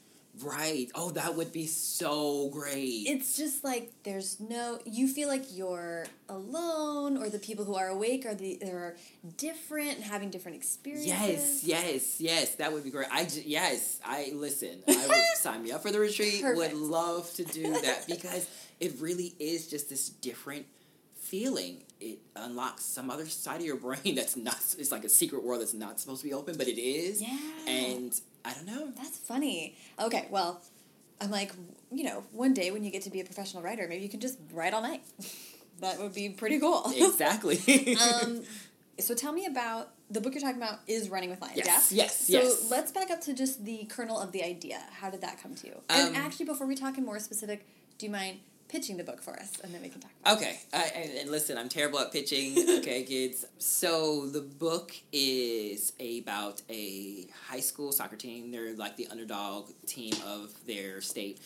right. 0.42 0.90
Oh, 0.94 1.10
that 1.10 1.34
would 1.34 1.52
be 1.52 1.66
so 1.66 2.48
great. 2.50 3.04
It's 3.06 3.36
just 3.36 3.64
like 3.64 3.92
there's 4.02 4.38
no. 4.40 4.78
You 4.84 5.08
feel 5.08 5.28
like 5.28 5.44
you're 5.56 6.06
alone, 6.28 7.16
or 7.16 7.28
the 7.28 7.38
people 7.38 7.64
who 7.64 7.74
are 7.74 7.88
awake 7.88 8.26
are 8.26 8.34
the 8.34 8.58
they're 8.60 8.96
different 9.36 9.96
and 9.96 10.04
having 10.04 10.30
different 10.30 10.56
experiences. 10.56 11.08
Yes, 11.08 11.64
yes, 11.64 12.20
yes. 12.20 12.54
That 12.56 12.72
would 12.72 12.84
be 12.84 12.90
great. 12.90 13.08
I 13.12 13.24
ju- 13.24 13.42
yes, 13.44 14.00
I 14.04 14.32
listen. 14.34 14.82
I 14.88 15.06
would 15.06 15.16
sign 15.36 15.62
me 15.62 15.72
up 15.72 15.82
for 15.82 15.90
the 15.90 16.00
retreat. 16.00 16.42
Perfect. 16.42 16.74
Would 16.74 16.80
love 16.80 17.32
to 17.34 17.44
do 17.44 17.72
that 17.82 18.06
because 18.06 18.48
it 18.80 18.94
really 19.00 19.34
is 19.38 19.68
just 19.68 19.88
this 19.88 20.08
different 20.08 20.66
feeling. 21.18 21.82
It 22.00 22.18
unlocks 22.36 22.84
some 22.84 23.10
other 23.10 23.26
side 23.26 23.60
of 23.60 23.66
your 23.66 23.76
brain 23.76 24.14
that's 24.16 24.36
not. 24.36 24.56
It's 24.78 24.92
like 24.92 25.04
a 25.04 25.08
secret 25.08 25.42
world 25.42 25.60
that's 25.62 25.74
not 25.74 25.98
supposed 25.98 26.20
to 26.22 26.28
be 26.28 26.34
open, 26.34 26.56
but 26.56 26.68
it 26.68 26.78
is. 26.80 27.22
Yeah. 27.22 27.38
And 27.66 28.12
I 28.46 28.54
don't 28.54 28.66
know. 28.66 28.90
That's 28.96 29.18
funny. 29.18 29.76
Okay, 30.00 30.26
well, 30.30 30.62
I'm 31.20 31.30
like, 31.30 31.52
you 31.90 32.04
know, 32.04 32.22
one 32.32 32.54
day 32.54 32.70
when 32.70 32.84
you 32.84 32.90
get 32.90 33.02
to 33.02 33.10
be 33.10 33.20
a 33.20 33.24
professional 33.24 33.62
writer, 33.62 33.86
maybe 33.88 34.02
you 34.02 34.08
can 34.08 34.20
just 34.20 34.38
write 34.52 34.72
all 34.74 34.82
night. 34.82 35.02
that 35.80 35.98
would 35.98 36.14
be 36.14 36.28
pretty 36.30 36.58
cool. 36.60 36.84
Exactly. 36.96 37.96
um, 37.96 38.42
so 38.98 39.14
tell 39.14 39.32
me 39.32 39.46
about 39.46 39.90
the 40.10 40.20
book 40.20 40.34
you're 40.34 40.40
talking 40.40 40.56
about 40.62 40.78
is 40.86 41.08
Running 41.10 41.30
with 41.30 41.40
Lions. 41.42 41.56
Yes, 41.56 41.92
yeah? 41.92 42.04
yes, 42.04 42.26
So 42.26 42.32
yes. 42.34 42.70
let's 42.70 42.92
back 42.92 43.10
up 43.10 43.20
to 43.22 43.34
just 43.34 43.64
the 43.64 43.84
kernel 43.84 44.20
of 44.20 44.30
the 44.32 44.42
idea. 44.44 44.80
How 45.00 45.10
did 45.10 45.20
that 45.22 45.42
come 45.42 45.54
to 45.56 45.66
you? 45.66 45.80
and 45.88 46.16
Um, 46.16 46.22
actually, 46.22 46.46
before 46.46 46.66
we 46.66 46.76
talk 46.76 46.96
in 46.96 47.04
more 47.04 47.18
specific, 47.18 47.66
do 47.98 48.06
you 48.06 48.12
mind 48.12 48.38
pitching 48.76 48.98
the 48.98 49.04
book 49.04 49.22
for 49.22 49.32
us, 49.40 49.52
and 49.64 49.72
then 49.72 49.80
we 49.80 49.88
can 49.88 50.02
talk 50.02 50.10
about 50.20 50.36
Okay, 50.36 50.60
I, 50.70 50.84
and, 51.20 51.30
listen, 51.30 51.56
I'm 51.56 51.70
terrible 51.70 51.98
at 51.98 52.12
pitching. 52.12 52.54
Okay, 52.76 53.04
kids. 53.04 53.46
So 53.58 54.26
the 54.26 54.42
book 54.42 54.94
is 55.12 55.92
about 55.98 56.60
a 56.68 57.26
high 57.48 57.60
school 57.60 57.90
soccer 57.90 58.16
team. 58.16 58.52
They're 58.52 58.74
like 58.74 58.96
the 58.96 59.08
underdog 59.10 59.70
team 59.86 60.12
of 60.26 60.52
their 60.66 61.00
state, 61.00 61.40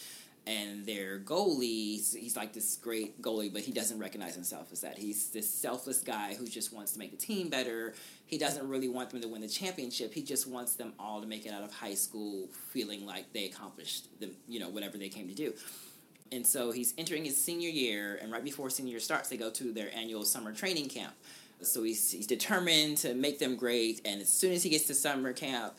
and 0.47 0.85
their 0.85 1.21
goalie. 1.21 1.61
He's, 1.61 2.15
he's 2.15 2.37
like 2.37 2.53
this 2.53 2.77
great 2.77 3.23
goalie, 3.23 3.53
but 3.53 3.63
he 3.63 3.73
doesn't 3.73 3.99
recognize 3.99 4.35
himself 4.35 4.69
as 4.73 4.81
that. 4.81 4.99
He's 4.99 5.31
this 5.31 5.49
selfless 5.49 6.01
guy 6.01 6.35
who 6.35 6.47
just 6.47 6.73
wants 6.73 6.93
to 6.93 6.99
make 6.99 7.13
the 7.13 7.17
team 7.17 7.49
better. 7.49 7.95
He 8.27 8.39
doesn't 8.39 8.69
really 8.69 8.89
want 8.89 9.11
them 9.11 9.21
to 9.21 9.29
win 9.29 9.41
the 9.41 9.49
championship. 9.49 10.13
He 10.13 10.23
just 10.23 10.49
wants 10.49 10.75
them 10.75 10.95
all 10.99 11.21
to 11.21 11.27
make 11.27 11.47
it 11.47 11.53
out 11.53 11.63
of 11.63 11.73
high 11.73 11.95
school 11.95 12.49
feeling 12.71 13.07
like 13.07 13.33
they 13.33 13.45
accomplished 13.47 14.09
the 14.21 14.31
you 14.49 14.59
know 14.59 14.69
whatever 14.69 14.99
they 14.99 15.09
came 15.09 15.29
to 15.29 15.35
do. 15.35 15.55
And 16.33 16.47
so 16.47 16.71
he's 16.71 16.95
entering 16.97 17.25
his 17.25 17.43
senior 17.43 17.69
year, 17.69 18.19
and 18.23 18.31
right 18.31 18.45
before 18.45 18.71
senior 18.71 18.93
year 18.93 19.01
starts, 19.01 19.29
they 19.29 19.37
go 19.37 19.51
to 19.51 19.73
their 19.73 19.95
annual 19.95 20.25
summer 20.25 20.53
training 20.53 20.89
camp. 20.89 21.15
So 21.63 21.83
he's, 21.83 22.11
he's 22.13 22.27
determined 22.27 22.99
to 22.99 23.15
make 23.15 23.39
them 23.39 23.57
great, 23.57 24.01
and 24.05 24.21
as 24.21 24.29
soon 24.29 24.53
as 24.53 24.63
he 24.63 24.71
gets 24.71 24.87
to 24.87 24.95
summer 24.95 25.33
camp, 25.33 25.75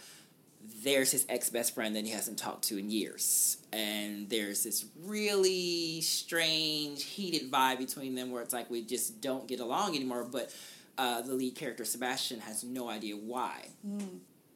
there's 0.83 1.11
his 1.11 1.25
ex 1.27 1.49
best 1.49 1.73
friend 1.73 1.95
that 1.95 2.05
he 2.05 2.11
hasn't 2.11 2.37
talked 2.37 2.65
to 2.65 2.77
in 2.77 2.91
years. 2.91 3.57
And 3.73 4.29
there's 4.29 4.63
this 4.63 4.85
really 5.03 6.01
strange, 6.01 7.03
heated 7.03 7.51
vibe 7.51 7.79
between 7.79 8.13
them 8.13 8.31
where 8.31 8.43
it's 8.43 8.53
like 8.53 8.69
we 8.69 8.83
just 8.83 9.21
don't 9.21 9.47
get 9.47 9.59
along 9.59 9.95
anymore, 9.95 10.23
but 10.23 10.53
uh, 10.97 11.21
the 11.21 11.33
lead 11.33 11.55
character, 11.55 11.85
Sebastian, 11.85 12.41
has 12.41 12.63
no 12.63 12.89
idea 12.89 13.15
why. 13.15 13.69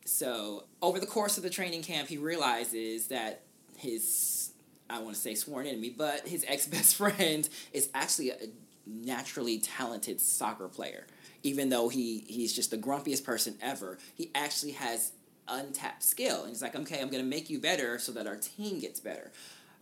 So 0.05 0.65
over 0.81 0.99
the 0.99 1.07
course 1.07 1.37
of 1.37 1.43
the 1.43 1.49
training 1.49 1.81
camp, 1.81 2.09
he 2.09 2.17
realizes 2.17 3.07
that 3.07 3.41
his 3.77 4.44
I 4.89 4.99
want 4.99 5.15
to 5.15 5.21
say 5.21 5.35
sworn 5.35 5.67
enemy, 5.67 5.89
but 5.89 6.27
his 6.27 6.45
ex 6.47 6.67
best 6.67 6.95
friend 6.95 7.47
is 7.73 7.89
actually 7.93 8.31
a 8.31 8.37
naturally 8.85 9.59
talented 9.59 10.21
soccer 10.21 10.67
player. 10.67 11.07
Even 11.43 11.69
though 11.69 11.89
he 11.89 12.23
he's 12.27 12.53
just 12.53 12.71
the 12.71 12.77
grumpiest 12.77 13.23
person 13.23 13.55
ever, 13.61 13.97
he 14.15 14.31
actually 14.33 14.73
has 14.73 15.11
untapped 15.47 16.03
skill. 16.03 16.41
And 16.41 16.49
he's 16.49 16.61
like, 16.61 16.75
okay, 16.75 17.01
I'm 17.01 17.09
going 17.09 17.23
to 17.23 17.29
make 17.29 17.49
you 17.49 17.59
better 17.59 17.99
so 17.99 18.11
that 18.13 18.27
our 18.27 18.35
team 18.35 18.79
gets 18.79 18.99
better. 18.99 19.31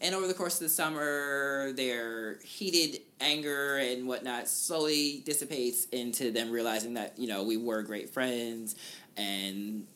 And 0.02 0.14
over 0.14 0.28
the 0.28 0.34
course 0.34 0.56
of 0.56 0.62
the 0.62 0.70
summer, 0.70 1.72
their 1.72 2.40
heated 2.44 3.02
anger 3.22 3.78
and 3.78 4.06
whatnot 4.06 4.50
slowly 4.50 5.24
dissipates 5.26 5.86
into 5.86 6.32
them 6.32 6.52
realizing 6.52 6.96
that, 6.96 7.18
you 7.18 7.28
know, 7.28 7.44
we 7.44 7.56
were 7.56 7.82
great 7.84 8.10
friends 8.10 8.76
and 9.16 9.88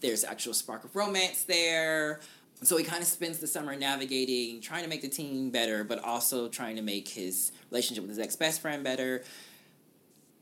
there's 0.00 0.24
actual 0.24 0.52
spark 0.52 0.84
of 0.84 0.94
romance 0.94 1.44
there. 1.44 2.20
So 2.62 2.76
he 2.76 2.84
kind 2.84 3.02
of 3.02 3.08
spends 3.08 3.38
the 3.38 3.46
summer 3.48 3.74
navigating, 3.74 4.60
trying 4.60 4.84
to 4.84 4.88
make 4.88 5.02
the 5.02 5.08
team 5.08 5.50
better, 5.50 5.82
but 5.84 5.98
also 6.04 6.48
trying 6.48 6.76
to 6.76 6.82
make 6.82 7.08
his 7.08 7.50
relationship 7.70 8.02
with 8.02 8.10
his 8.10 8.18
ex 8.18 8.36
best 8.36 8.60
friend 8.60 8.84
better. 8.84 9.22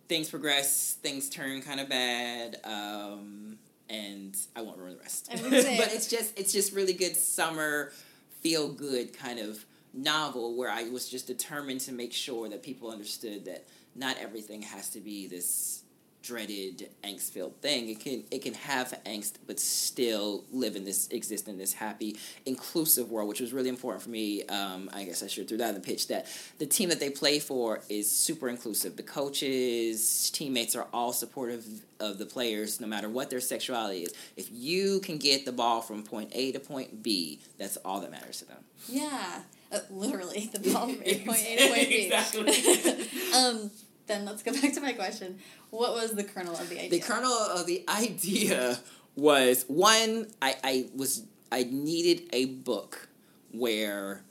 things 0.08 0.28
progress, 0.28 0.96
things 1.02 1.28
turn 1.30 1.62
kind 1.62 1.78
of 1.80 1.88
bad, 1.88 2.58
um, 2.64 3.56
and 3.88 4.36
I 4.56 4.62
won't 4.62 4.76
ruin 4.78 4.94
the 4.94 4.98
rest. 4.98 5.28
I 5.30 5.34
was 5.34 5.42
gonna 5.42 5.62
say- 5.62 5.78
but 5.82 5.92
it's 5.94 6.08
just 6.08 6.36
it's 6.38 6.52
just 6.52 6.72
really 6.72 6.92
good 6.92 7.16
summer 7.16 7.92
feel 8.40 8.68
good 8.72 9.16
kind 9.16 9.38
of 9.38 9.64
novel 9.92 10.56
where 10.56 10.70
I 10.70 10.88
was 10.88 11.08
just 11.08 11.26
determined 11.26 11.80
to 11.82 11.92
make 11.92 12.12
sure 12.12 12.48
that 12.48 12.62
people 12.62 12.90
understood 12.90 13.44
that 13.44 13.66
not 13.94 14.16
everything 14.18 14.62
has 14.62 14.88
to 14.90 15.00
be 15.00 15.26
this 15.26 15.79
dreaded 16.22 16.88
angst 17.02 17.30
filled 17.30 17.56
thing. 17.60 17.88
It 17.88 18.00
can 18.00 18.24
it 18.30 18.42
can 18.42 18.54
have 18.54 18.98
angst 19.06 19.34
but 19.46 19.58
still 19.58 20.44
live 20.52 20.76
in 20.76 20.84
this 20.84 21.08
exist 21.08 21.48
in 21.48 21.58
this 21.58 21.72
happy 21.72 22.16
inclusive 22.46 23.10
world 23.10 23.28
which 23.28 23.40
was 23.40 23.52
really 23.52 23.68
important 23.68 24.02
for 24.02 24.10
me 24.10 24.44
um, 24.44 24.90
i 24.92 25.04
guess 25.04 25.22
i 25.22 25.26
should 25.26 25.48
throw 25.48 25.58
that 25.58 25.70
in 25.70 25.74
the 25.74 25.80
pitch 25.80 26.08
that 26.08 26.26
the 26.58 26.66
team 26.66 26.88
that 26.90 27.00
they 27.00 27.10
play 27.10 27.38
for 27.38 27.80
is 27.88 28.10
super 28.10 28.48
inclusive. 28.48 28.96
The 28.96 29.02
coaches 29.02 30.30
teammates 30.30 30.76
are 30.76 30.86
all 30.92 31.12
supportive 31.12 31.64
of 31.98 32.18
the 32.18 32.26
players 32.26 32.80
no 32.80 32.86
matter 32.86 33.08
what 33.08 33.30
their 33.30 33.40
sexuality 33.40 34.02
is. 34.02 34.14
If 34.36 34.48
you 34.52 35.00
can 35.00 35.18
get 35.18 35.44
the 35.44 35.52
ball 35.52 35.80
from 35.80 36.02
point 36.02 36.30
a 36.34 36.52
to 36.52 36.60
point 36.60 37.02
b 37.02 37.40
that's 37.58 37.76
all 37.78 38.00
that 38.00 38.10
matters 38.10 38.38
to 38.38 38.46
them. 38.46 38.58
Yeah, 38.88 39.40
uh, 39.72 39.80
literally 39.90 40.50
the 40.52 40.58
ball 40.72 40.88
from 40.88 40.96
point 40.96 41.44
A 41.46 41.56
to 41.56 41.68
point 41.68 41.88
B. 41.88 42.10
Exactly. 42.10 43.08
um, 43.34 43.70
then 44.10 44.24
let's 44.24 44.42
go 44.42 44.52
back 44.60 44.72
to 44.74 44.80
my 44.80 44.92
question. 44.92 45.38
What 45.70 45.92
was 45.94 46.12
the 46.12 46.24
kernel 46.24 46.54
of 46.56 46.68
the 46.68 46.76
idea? 46.78 46.90
the 46.90 47.00
kernel 47.00 47.32
of 47.32 47.66
the 47.66 47.84
idea 47.88 48.78
was 49.16 49.64
one 49.68 50.26
I, 50.40 50.54
I 50.62 50.86
was 50.94 51.24
i 51.52 51.64
needed 51.64 52.28
a 52.32 52.44
book 52.46 53.08
where 53.50 54.22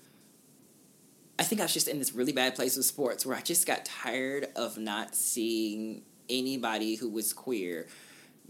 i 1.38 1.44
think 1.44 1.60
i 1.60 1.66
was 1.66 1.74
just 1.74 1.88
in 1.90 2.00
this 2.00 2.14
really 2.14 2.32
bad 2.32 2.56
place 2.56 2.78
with 2.78 2.86
sports 2.86 3.26
where 3.26 3.36
i 3.38 3.42
just 3.42 3.68
got 3.68 3.84
tired 3.84 4.48
of 4.56 4.78
not 4.78 5.16
seeing 5.16 6.02
anybody 6.30 6.96
who 6.96 7.10
was 7.10 7.34
queer 7.34 7.88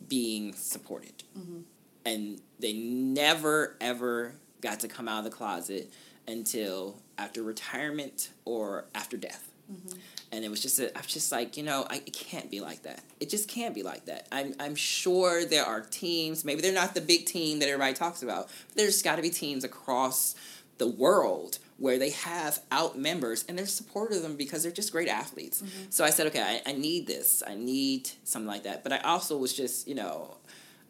being 0.08 0.54
supported 0.54 1.24
Mhm. 1.38 1.64
and 2.06 2.42
they 2.60 2.74
never 2.74 3.76
ever 3.82 4.36
got 4.62 4.80
to 4.82 4.88
come 4.88 5.08
out 5.08 5.20
of 5.20 5.24
the 5.26 5.32
closet 5.36 5.92
until 6.28 7.02
after 7.18 7.42
retirement 7.42 8.30
or 8.46 8.86
after 8.94 9.18
death 9.18 9.52
Mhm. 9.72 9.98
And 10.32 10.46
it 10.46 10.50
was 10.50 10.62
just 10.62 10.80
a, 10.80 10.96
I 10.98 11.02
was 11.02 11.14
just 11.14 11.32
like 11.32 11.58
you 11.58 11.64
know 11.64 11.86
I, 11.90 11.98
it 11.98 12.14
can't 12.14 12.50
be 12.50 12.62
like 12.62 12.84
that. 12.84 13.02
It 13.20 13.30
just 13.30 13.48
can't 13.48 13.76
be 13.76 13.84
like 13.84 14.06
that. 14.06 14.28
I'm, 14.32 14.56
I'm 14.60 14.76
sure 14.76 15.46
there 15.46 15.66
are 15.66 15.82
teams 15.82 16.46
maybe 16.46 16.62
they're 16.62 16.74
not 16.74 16.94
the 16.94 17.02
big 17.02 17.26
team 17.26 17.60
that 17.60 17.68
everybody 17.68 17.94
talks 17.94 18.24
about 18.24 18.48
but 18.68 18.78
there's 18.78 19.02
got 19.02 19.18
to 19.18 19.22
be 19.22 19.30
teams 19.30 19.64
across 19.64 20.36
the 20.78 20.88
world 20.88 21.60
where 21.78 21.98
they 21.98 22.10
have 22.10 22.60
out 22.72 22.98
members 22.98 23.46
and 23.48 23.58
they're 23.58 23.66
supportive 23.66 24.18
of 24.18 24.24
them 24.24 24.36
because 24.36 24.64
they're 24.64 24.72
just 24.72 24.92
great 24.92 25.08
athletes. 25.08 25.62
Mm-hmm. 25.62 25.90
So 25.90 26.04
i 26.04 26.10
said 26.10 26.28
okay 26.28 26.62
I, 26.66 26.70
I 26.70 26.74
need 26.74 27.08
this. 27.08 27.44
I 27.46 27.56
need 27.56 28.10
something 28.24 28.48
like 28.48 28.64
that. 28.64 28.84
But 28.84 28.94
i 28.94 28.98
also 29.00 29.38
was 29.38 29.54
just 29.54 29.88
you 29.88 29.96
know 29.96 30.38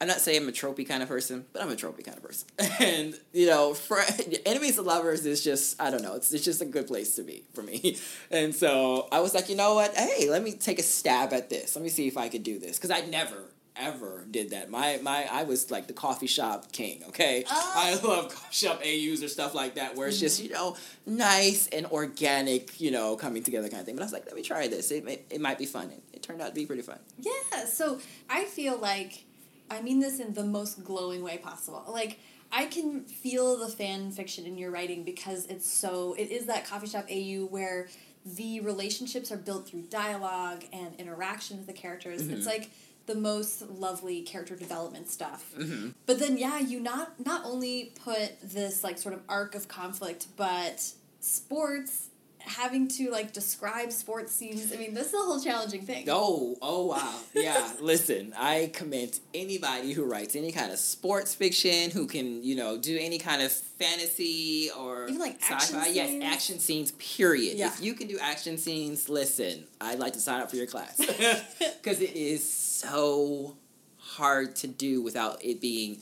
I'm 0.01 0.07
not 0.07 0.21
saying 0.21 0.43
I'm 0.43 0.49
a 0.49 0.51
tropey 0.51 0.87
kind 0.87 1.03
of 1.03 1.09
person, 1.09 1.45
but 1.51 1.61
I'm 1.61 1.69
a 1.69 1.75
tropey 1.75 2.03
kind 2.05 2.17
of 2.17 2.23
person. 2.23 2.47
And 2.79 3.19
you 3.33 3.47
know, 3.47 3.73
for 3.73 3.99
enemies 4.45 4.75
to 4.75 4.81
lovers 4.81 5.25
is 5.25 5.43
just 5.43 5.81
I 5.81 5.91
don't 5.91 6.01
know. 6.01 6.15
It's 6.15 6.31
it's 6.31 6.45
just 6.45 6.61
a 6.61 6.65
good 6.65 6.87
place 6.87 7.15
to 7.15 7.23
be 7.23 7.43
for 7.53 7.61
me. 7.63 7.97
And 8.31 8.53
so 8.53 9.07
I 9.11 9.19
was 9.19 9.33
like, 9.33 9.49
you 9.49 9.55
know 9.55 9.73
what? 9.73 9.95
Hey, 9.95 10.29
let 10.29 10.43
me 10.43 10.53
take 10.53 10.79
a 10.79 10.83
stab 10.83 11.33
at 11.33 11.49
this. 11.49 11.75
Let 11.75 11.83
me 11.83 11.89
see 11.89 12.07
if 12.07 12.17
I 12.17 12.29
could 12.29 12.43
do 12.43 12.59
this 12.59 12.77
because 12.77 12.91
I 12.91 13.01
never 13.01 13.49
ever 13.79 14.25
did 14.29 14.51
that. 14.51 14.69
My 14.69 14.99
my 15.01 15.27
I 15.31 15.43
was 15.43 15.71
like 15.71 15.87
the 15.87 15.93
coffee 15.93 16.27
shop 16.27 16.71
king. 16.71 17.03
Okay, 17.09 17.43
Oh. 17.49 17.73
I 17.75 17.95
love 17.95 18.33
coffee 18.33 18.53
shop 18.53 18.81
AUs 18.85 19.23
or 19.23 19.27
stuff 19.27 19.55
like 19.55 19.75
that 19.75 19.95
where 19.95 20.07
it's 20.07 20.19
just 20.19 20.41
mm-hmm. 20.41 20.49
you 20.49 20.53
know 20.53 20.77
nice 21.05 21.67
and 21.67 21.85
organic, 21.87 22.79
you 22.79 22.91
know, 22.91 23.15
coming 23.15 23.43
together 23.43 23.69
kind 23.69 23.79
of 23.79 23.85
thing. 23.85 23.95
But 23.95 24.03
I 24.03 24.05
was 24.05 24.13
like, 24.13 24.25
let 24.25 24.35
me 24.35 24.43
try 24.43 24.67
this. 24.67 24.91
It 24.91 25.07
it, 25.07 25.25
it 25.29 25.41
might 25.41 25.57
be 25.57 25.65
fun. 25.65 25.85
And 25.85 26.01
it 26.13 26.21
turned 26.21 26.41
out 26.41 26.49
to 26.49 26.53
be 26.53 26.65
pretty 26.65 26.81
fun. 26.81 26.99
Yeah, 27.17 27.65
so 27.65 27.99
I 28.29 28.45
feel 28.45 28.77
like 28.77 29.23
I 29.69 29.81
mean 29.81 29.99
this 29.99 30.19
in 30.19 30.33
the 30.33 30.43
most 30.43 30.83
glowing 30.83 31.23
way 31.23 31.37
possible. 31.37 31.83
Like 31.87 32.19
I 32.51 32.65
can 32.65 33.01
feel 33.05 33.57
the 33.57 33.67
fan 33.67 34.11
fiction 34.11 34.45
in 34.45 34.57
your 34.57 34.71
writing 34.71 35.03
because 35.03 35.45
it's 35.47 35.69
so 35.69 36.15
it 36.17 36.31
is 36.31 36.45
that 36.47 36.65
coffee 36.65 36.87
shop 36.87 37.05
AU 37.09 37.45
where 37.45 37.87
the 38.25 38.59
relationships 38.61 39.31
are 39.31 39.37
built 39.37 39.67
through 39.67 39.83
dialogue 39.83 40.63
and 40.73 40.93
interaction 40.99 41.57
with 41.57 41.67
the 41.67 41.73
characters. 41.73 42.27
It's 42.27 42.45
like 42.45 42.69
the 43.05 43.15
most 43.15 43.67
lovely 43.69 44.21
character 44.21 44.55
development 44.55 45.09
stuff. 45.09 45.51
Mm-hmm. 45.57 45.89
But 46.05 46.19
then 46.19 46.37
yeah, 46.37 46.59
you 46.59 46.79
not 46.79 47.25
not 47.25 47.45
only 47.45 47.93
put 48.03 48.39
this 48.41 48.83
like 48.83 48.97
sort 48.97 49.15
of 49.15 49.21
arc 49.27 49.55
of 49.55 49.67
conflict, 49.67 50.27
but 50.35 50.91
sports 51.19 52.08
having 52.39 52.87
to 52.87 53.11
like 53.11 53.33
describe 53.33 53.91
sports 53.91 54.31
scenes. 54.33 54.73
I 54.73 54.77
mean, 54.77 54.93
this 54.93 55.07
is 55.07 55.13
a 55.13 55.17
whole 55.17 55.39
challenging 55.39 55.81
thing. 55.81 56.05
Oh, 56.09 56.57
oh 56.61 56.87
wow. 56.87 57.15
Yeah, 57.33 57.71
listen, 57.81 58.33
I 58.37 58.71
commend 58.73 59.19
anybody 59.33 59.93
who 59.93 60.05
writes 60.05 60.35
any 60.35 60.51
kind 60.51 60.71
of 60.71 60.79
sports 60.79 61.35
fiction, 61.35 61.91
who 61.91 62.07
can, 62.07 62.43
you 62.43 62.55
know, 62.55 62.77
do 62.77 62.97
any 62.99 63.19
kind 63.19 63.41
of 63.41 63.51
fantasy 63.51 64.69
or 64.77 65.03
Even, 65.07 65.19
like, 65.19 65.37
action 65.49 65.77
sci-fi. 65.77 65.87
Yes, 65.87 66.09
scenes. 66.09 66.23
action 66.23 66.59
scenes, 66.59 66.91
period. 66.93 67.57
Yeah. 67.57 67.67
If 67.67 67.81
you 67.81 67.93
can 67.93 68.07
do 68.07 68.17
action 68.19 68.57
scenes, 68.57 69.09
listen, 69.09 69.65
I'd 69.79 69.99
like 69.99 70.13
to 70.13 70.19
sign 70.19 70.41
up 70.41 70.49
for 70.49 70.55
your 70.55 70.67
class. 70.67 70.99
Because 71.81 72.01
it 72.01 72.15
is 72.15 72.47
so 72.51 73.55
hard 73.97 74.55
to 74.57 74.67
do 74.67 75.01
without 75.01 75.43
it 75.43 75.61
being 75.61 76.01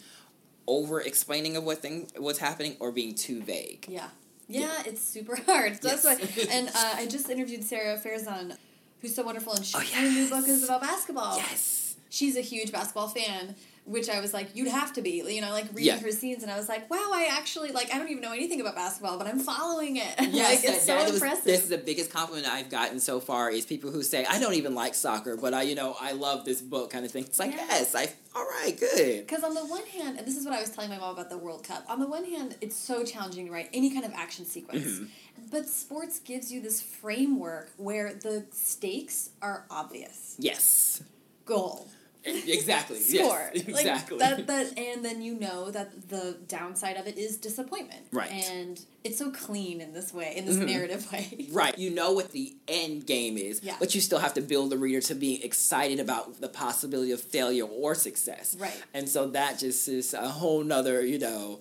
over 0.66 1.00
explaining 1.00 1.56
of 1.56 1.64
what 1.64 1.80
thing 1.80 2.10
what's 2.18 2.40
happening 2.40 2.76
or 2.80 2.92
being 2.92 3.16
too 3.16 3.42
vague. 3.42 3.86
Yeah. 3.88 4.08
Yeah, 4.48 4.62
Yeah. 4.62 4.84
it's 4.86 5.02
super 5.04 5.36
hard. 5.36 5.82
So 5.82 5.90
Yes. 5.90 6.04
that's 6.04 6.22
why. 6.38 6.46
And 6.52 6.70
uh, 6.70 6.72
I 6.96 7.06
just 7.08 7.30
interviewed 7.30 7.64
Sara 7.64 7.98
Farizan, 7.98 8.56
who's 9.02 9.16
so 9.16 9.24
wonderful, 9.24 9.54
and 9.54 9.66
she, 9.66 9.76
Oh, 9.78 9.82
her 9.82 10.10
new 10.10 10.30
book 10.30 10.48
is 10.48 10.64
about 10.64 10.82
basketball. 10.82 11.38
Yes. 11.38 11.96
She's 12.10 12.38
a 12.38 12.42
huge 12.42 12.72
basketball 12.72 13.10
fan, 13.10 13.56
which 13.88 14.10
I 14.10 14.20
was 14.20 14.34
like, 14.34 14.56
you'd 14.56 14.68
have 14.68 14.94
to 14.94 15.02
be. 15.02 15.24
You 15.34 15.42
know, 15.42 15.52
like 15.52 15.66
reading 15.70 15.86
Yeah. 15.86 16.00
her 16.00 16.12
scenes, 16.12 16.44
and 16.44 16.52
I 16.52 16.58
was 16.58 16.68
like, 16.70 16.90
wow, 16.90 17.10
I 17.14 17.30
actually 17.32 17.72
like. 17.72 17.94
I 17.94 17.98
don't 17.98 18.10
even 18.10 18.22
know 18.22 18.34
anything 18.34 18.62
about 18.62 18.76
basketball, 18.76 19.18
but 19.18 19.26
I'm 19.28 19.40
following 19.40 19.98
it. 19.98 20.14
Yes, 20.38 20.64
like 20.64 20.74
it's 20.76 20.86
so 20.86 21.04
was- 21.04 21.14
impressive. 21.16 21.46
this 21.46 21.64
is 21.64 21.70
the 21.70 21.78
biggest 21.78 22.12
compliment 22.12 22.48
I've 22.48 22.70
gotten 22.70 23.00
so 23.00 23.20
far 23.20 23.50
is 23.50 23.66
people 23.66 23.92
who 23.92 24.04
say 24.04 24.26
I 24.26 24.40
don't 24.40 24.54
even 24.56 24.76
like 24.76 24.94
soccer, 24.94 25.38
but 25.38 25.54
I, 25.54 25.62
you 25.64 25.76
know, 25.76 25.96
I 26.00 26.12
love 26.12 26.46
this 26.46 26.62
book 26.62 26.90
kind 26.92 27.06
of 27.06 27.12
thing. 27.12 27.24
It's 27.24 27.40
like 27.40 27.52
Yeah. 27.52 27.66
yes, 27.70 27.96
I 27.96 28.10
all 28.36 28.46
right, 28.46 28.80
good. 28.80 29.26
Because 29.26 29.44
on 29.44 29.56
the 29.56 29.66
one 29.66 29.86
hand, 29.88 30.18
and 30.20 30.28
this 30.28 30.38
is 30.38 30.46
what 30.46 30.54
I 30.54 30.60
was 30.62 30.70
telling 30.70 30.92
my 30.92 30.98
mom 31.00 31.14
about 31.16 31.30
the 31.32 31.38
World 31.40 31.64
Cup. 31.64 31.84
On 31.90 32.00
the 32.00 32.06
one 32.08 32.24
hand, 32.24 32.56
it's 32.62 32.76
so 32.76 33.04
challenging 33.04 33.48
to 33.48 33.52
write 33.52 33.70
any 33.74 33.90
kind 33.92 34.06
of 34.06 34.14
action 34.14 34.46
sequence, 34.46 34.86
Mm-hmm. 34.86 35.06
but 35.50 35.68
sports 35.68 36.20
gives 36.20 36.52
you 36.52 36.62
this 36.62 36.80
framework 36.82 37.72
where 37.78 38.14
the 38.14 38.46
stakes 38.52 39.30
are 39.42 39.66
obvious. 39.72 40.36
Yes, 40.38 41.02
Goal. 41.46 41.88
exactly. 42.48 43.00
score. 43.00 43.50
Yes, 43.54 43.68
Like, 43.68 43.86
exactly. 43.86 44.18
that, 44.20 44.48
that, 44.48 44.78
and 44.78 45.04
then 45.06 45.22
you 45.22 45.36
know 45.36 45.72
that 45.72 46.10
the 46.10 46.38
downside 46.48 46.98
of 46.98 47.08
it 47.08 47.18
is 47.18 47.38
disappointment. 47.38 48.02
Right. 48.12 48.32
And 48.32 48.80
it's 49.04 49.18
so 49.18 49.32
clean 49.32 49.80
in 49.82 49.94
this 49.94 50.14
way, 50.14 50.34
in 50.36 50.46
this 50.46 50.58
Mhm. 50.58 50.68
narrative 50.68 51.12
way. 51.12 51.48
Right, 51.52 51.78
you 51.78 51.90
know 51.90 52.12
what 52.12 52.32
the 52.32 52.56
end 52.68 53.06
game 53.08 53.38
is, 53.38 53.62
Yeah. 53.64 53.76
but 53.80 53.96
you 53.96 54.02
still 54.02 54.20
have 54.20 54.34
to 54.36 54.42
build 54.42 54.70
the 54.72 54.78
reader 54.78 55.02
to 55.02 55.16
be 55.16 55.44
excited 55.44 56.00
about 56.00 56.42
the 56.42 56.50
possibility 56.50 57.12
of 57.12 57.22
failure 57.22 57.64
or 57.66 57.96
success. 57.96 58.56
Right. 58.60 58.82
And 58.94 59.08
so 59.10 59.28
that 59.28 59.60
just 59.60 59.88
is 59.88 60.14
a 60.14 60.28
whole 60.30 60.64
nother, 60.64 61.06
you 61.06 61.20
know, 61.20 61.60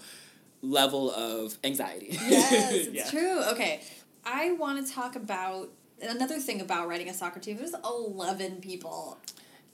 level 0.62 1.10
of 1.12 1.56
anxiety. 1.64 2.08
Yes, 2.10 2.72
it's 2.74 2.88
Yeah. 2.94 3.10
true. 3.10 3.42
Okay. 3.52 3.80
I 4.24 4.52
want 4.52 4.84
to 4.84 4.92
talk 4.92 5.14
about 5.14 5.70
another 6.02 6.38
thing 6.40 6.60
about 6.60 6.88
writing 6.88 7.08
a 7.08 7.14
soccer 7.14 7.38
team. 7.40 7.56
There's 7.58 7.74
11 7.84 8.60
people 8.60 9.18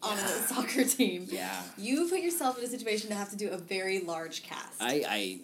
on 0.02 0.16
Yeah. 0.16 0.24
a 0.26 0.42
soccer 0.48 0.84
team. 0.84 1.26
Yeah. 1.30 1.62
You 1.78 2.08
put 2.08 2.20
yourself 2.20 2.58
in 2.58 2.64
a 2.64 2.68
situation 2.68 3.08
to 3.10 3.14
have 3.14 3.30
to 3.30 3.36
do 3.36 3.48
a 3.50 3.56
very 3.58 4.00
large 4.00 4.42
cast. 4.42 4.80
I, 4.80 5.04
I 5.08 5.40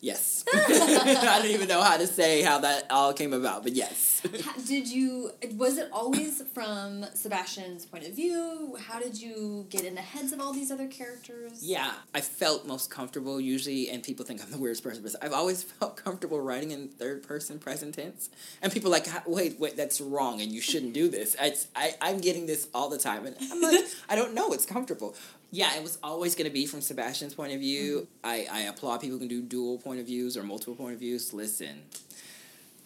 yes. 0.00 0.44
I 0.54 1.38
don't 1.42 1.50
even 1.50 1.68
know 1.68 1.82
how 1.82 1.96
to 1.96 2.06
say 2.06 2.42
how 2.42 2.58
that 2.58 2.86
all 2.90 3.12
came 3.12 3.32
about, 3.32 3.62
but 3.62 3.72
yes. 3.72 4.22
Did 4.66 4.88
you 4.88 5.30
was 5.56 5.78
it 5.78 5.88
always 5.92 6.42
from 6.52 7.04
Sebastian's 7.14 7.86
point 7.86 8.06
of 8.06 8.14
view? 8.14 8.76
How 8.86 9.00
did 9.00 9.20
you 9.20 9.66
get 9.70 9.84
in 9.84 9.94
the 9.94 10.00
heads 10.00 10.32
of 10.32 10.40
all 10.40 10.52
these 10.52 10.70
other 10.70 10.88
characters? 10.88 11.62
Yeah, 11.62 11.92
I 12.14 12.20
felt 12.20 12.66
most 12.66 12.90
comfortable 12.90 13.40
usually, 13.40 13.88
and 13.90 14.02
people 14.02 14.24
think 14.24 14.42
I'm 14.42 14.50
the 14.50 14.58
weirdest 14.58 14.82
person, 14.82 15.02
but 15.02 15.14
I've 15.22 15.32
always 15.32 15.62
felt 15.80 15.96
comfortable 15.96 16.40
writing 16.40 16.70
in 16.70 16.88
third 16.88 17.22
person 17.22 17.58
present 17.58 17.94
tense. 17.94 18.30
And 18.62 18.72
people 18.72 18.90
are 18.90 18.98
like, 18.98 19.06
wait, 19.26 19.58
wait, 19.58 19.76
that's 19.76 20.00
wrong, 20.00 20.40
and 20.40 20.52
you 20.52 20.60
shouldn't 20.60 20.92
do 20.92 21.08
this. 21.08 21.36
It's, 21.40 21.68
I, 21.74 21.94
I'm 22.00 22.18
getting 22.18 22.46
this 22.46 22.68
all 22.74 22.88
the 22.88 22.98
time, 22.98 23.26
and 23.26 23.36
I'm 23.40 23.60
like, 23.60 23.84
I 24.08 24.16
don't 24.16 24.34
know, 24.34 24.52
it's 24.52 24.66
comfortable. 24.66 25.14
Yeah, 25.52 25.74
it 25.76 25.82
was 25.82 25.98
always 26.02 26.34
going 26.34 26.46
to 26.46 26.52
be 26.52 26.66
from 26.66 26.80
Sebastian's 26.80 27.34
point 27.34 27.52
of 27.52 27.60
view. 27.60 28.08
Mm-hmm. 28.24 28.26
I, 28.26 28.46
I 28.50 28.60
applaud 28.62 29.00
people 29.00 29.14
who 29.14 29.20
can 29.20 29.28
do 29.28 29.42
dual 29.42 29.78
point 29.78 30.00
of 30.00 30.06
views 30.06 30.36
or 30.36 30.42
multiple 30.42 30.74
point 30.74 30.94
of 30.94 31.00
views. 31.00 31.32
Listen, 31.32 31.82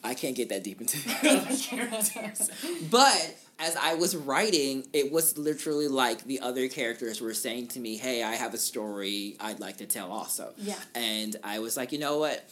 I 0.03 0.15
can't 0.15 0.37
get 0.37 0.49
that 0.51 0.65
deep 0.65 0.81
into 0.81 0.97
the 1.03 1.13
other 1.31 1.57
characters. 2.11 2.51
But 2.91 3.37
as 3.59 3.77
I 3.77 3.95
was 3.95 4.17
writing, 4.17 4.87
it 4.93 5.13
was 5.13 5.39
literally 5.39 5.89
like 5.89 6.25
the 6.25 6.41
other 6.41 6.69
characters 6.69 7.21
were 7.21 7.35
saying 7.35 7.69
to 7.69 7.81
me, 7.81 7.97
Hey, 7.97 8.23
I 8.23 8.35
have 8.35 8.55
a 8.55 8.59
story 8.59 9.37
I'd 9.41 9.61
like 9.61 9.79
to 9.79 9.87
tell 9.87 10.13
also. 10.13 10.53
Yeah. 10.59 10.79
And 10.95 11.37
I 11.45 11.59
was 11.61 11.77
like, 11.77 11.93
you 11.93 11.99
know 11.99 12.19
what? 12.19 12.45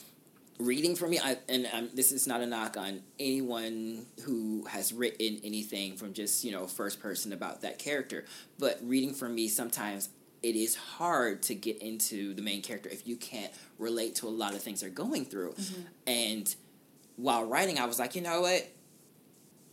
Reading 0.65 0.97
for 0.97 1.07
me, 1.09 1.19
I, 1.19 1.37
and 1.49 1.69
um, 1.73 1.89
this 1.95 2.13
is 2.13 2.27
not 2.27 2.41
a 2.41 2.47
knock 2.47 2.77
on 2.77 3.03
anyone 3.19 4.07
who 4.25 4.65
has 4.67 4.93
written 4.93 5.41
anything 5.45 5.97
from 5.97 6.13
just 6.13 6.45
you 6.45 6.53
know 6.53 6.67
first 6.67 7.01
person 7.01 7.33
about 7.33 7.63
that 7.63 7.79
character, 7.79 8.25
but 8.59 8.79
reading 8.83 9.15
for 9.15 9.29
me 9.29 9.49
sometimes 9.49 10.09
it 10.43 10.57
is 10.57 10.75
hard 10.75 11.43
to 11.43 11.55
get 11.55 11.81
into 11.81 12.35
the 12.35 12.43
main 12.43 12.63
character 12.63 12.89
if 12.89 13.07
you 13.07 13.17
can't 13.17 13.53
relate 13.79 14.17
to 14.17 14.27
a 14.27 14.31
lot 14.31 14.55
of 14.55 14.63
things 14.63 14.81
they're 14.81 14.91
going 14.91 15.25
through. 15.25 15.53
Mm-hmm. 15.53 15.81
And 16.07 16.55
while 17.17 17.45
writing, 17.45 17.79
I 17.79 17.87
was 17.87 17.99
like, 17.99 18.17
you 18.17 18.23
know 18.23 18.41
what? 18.41 18.69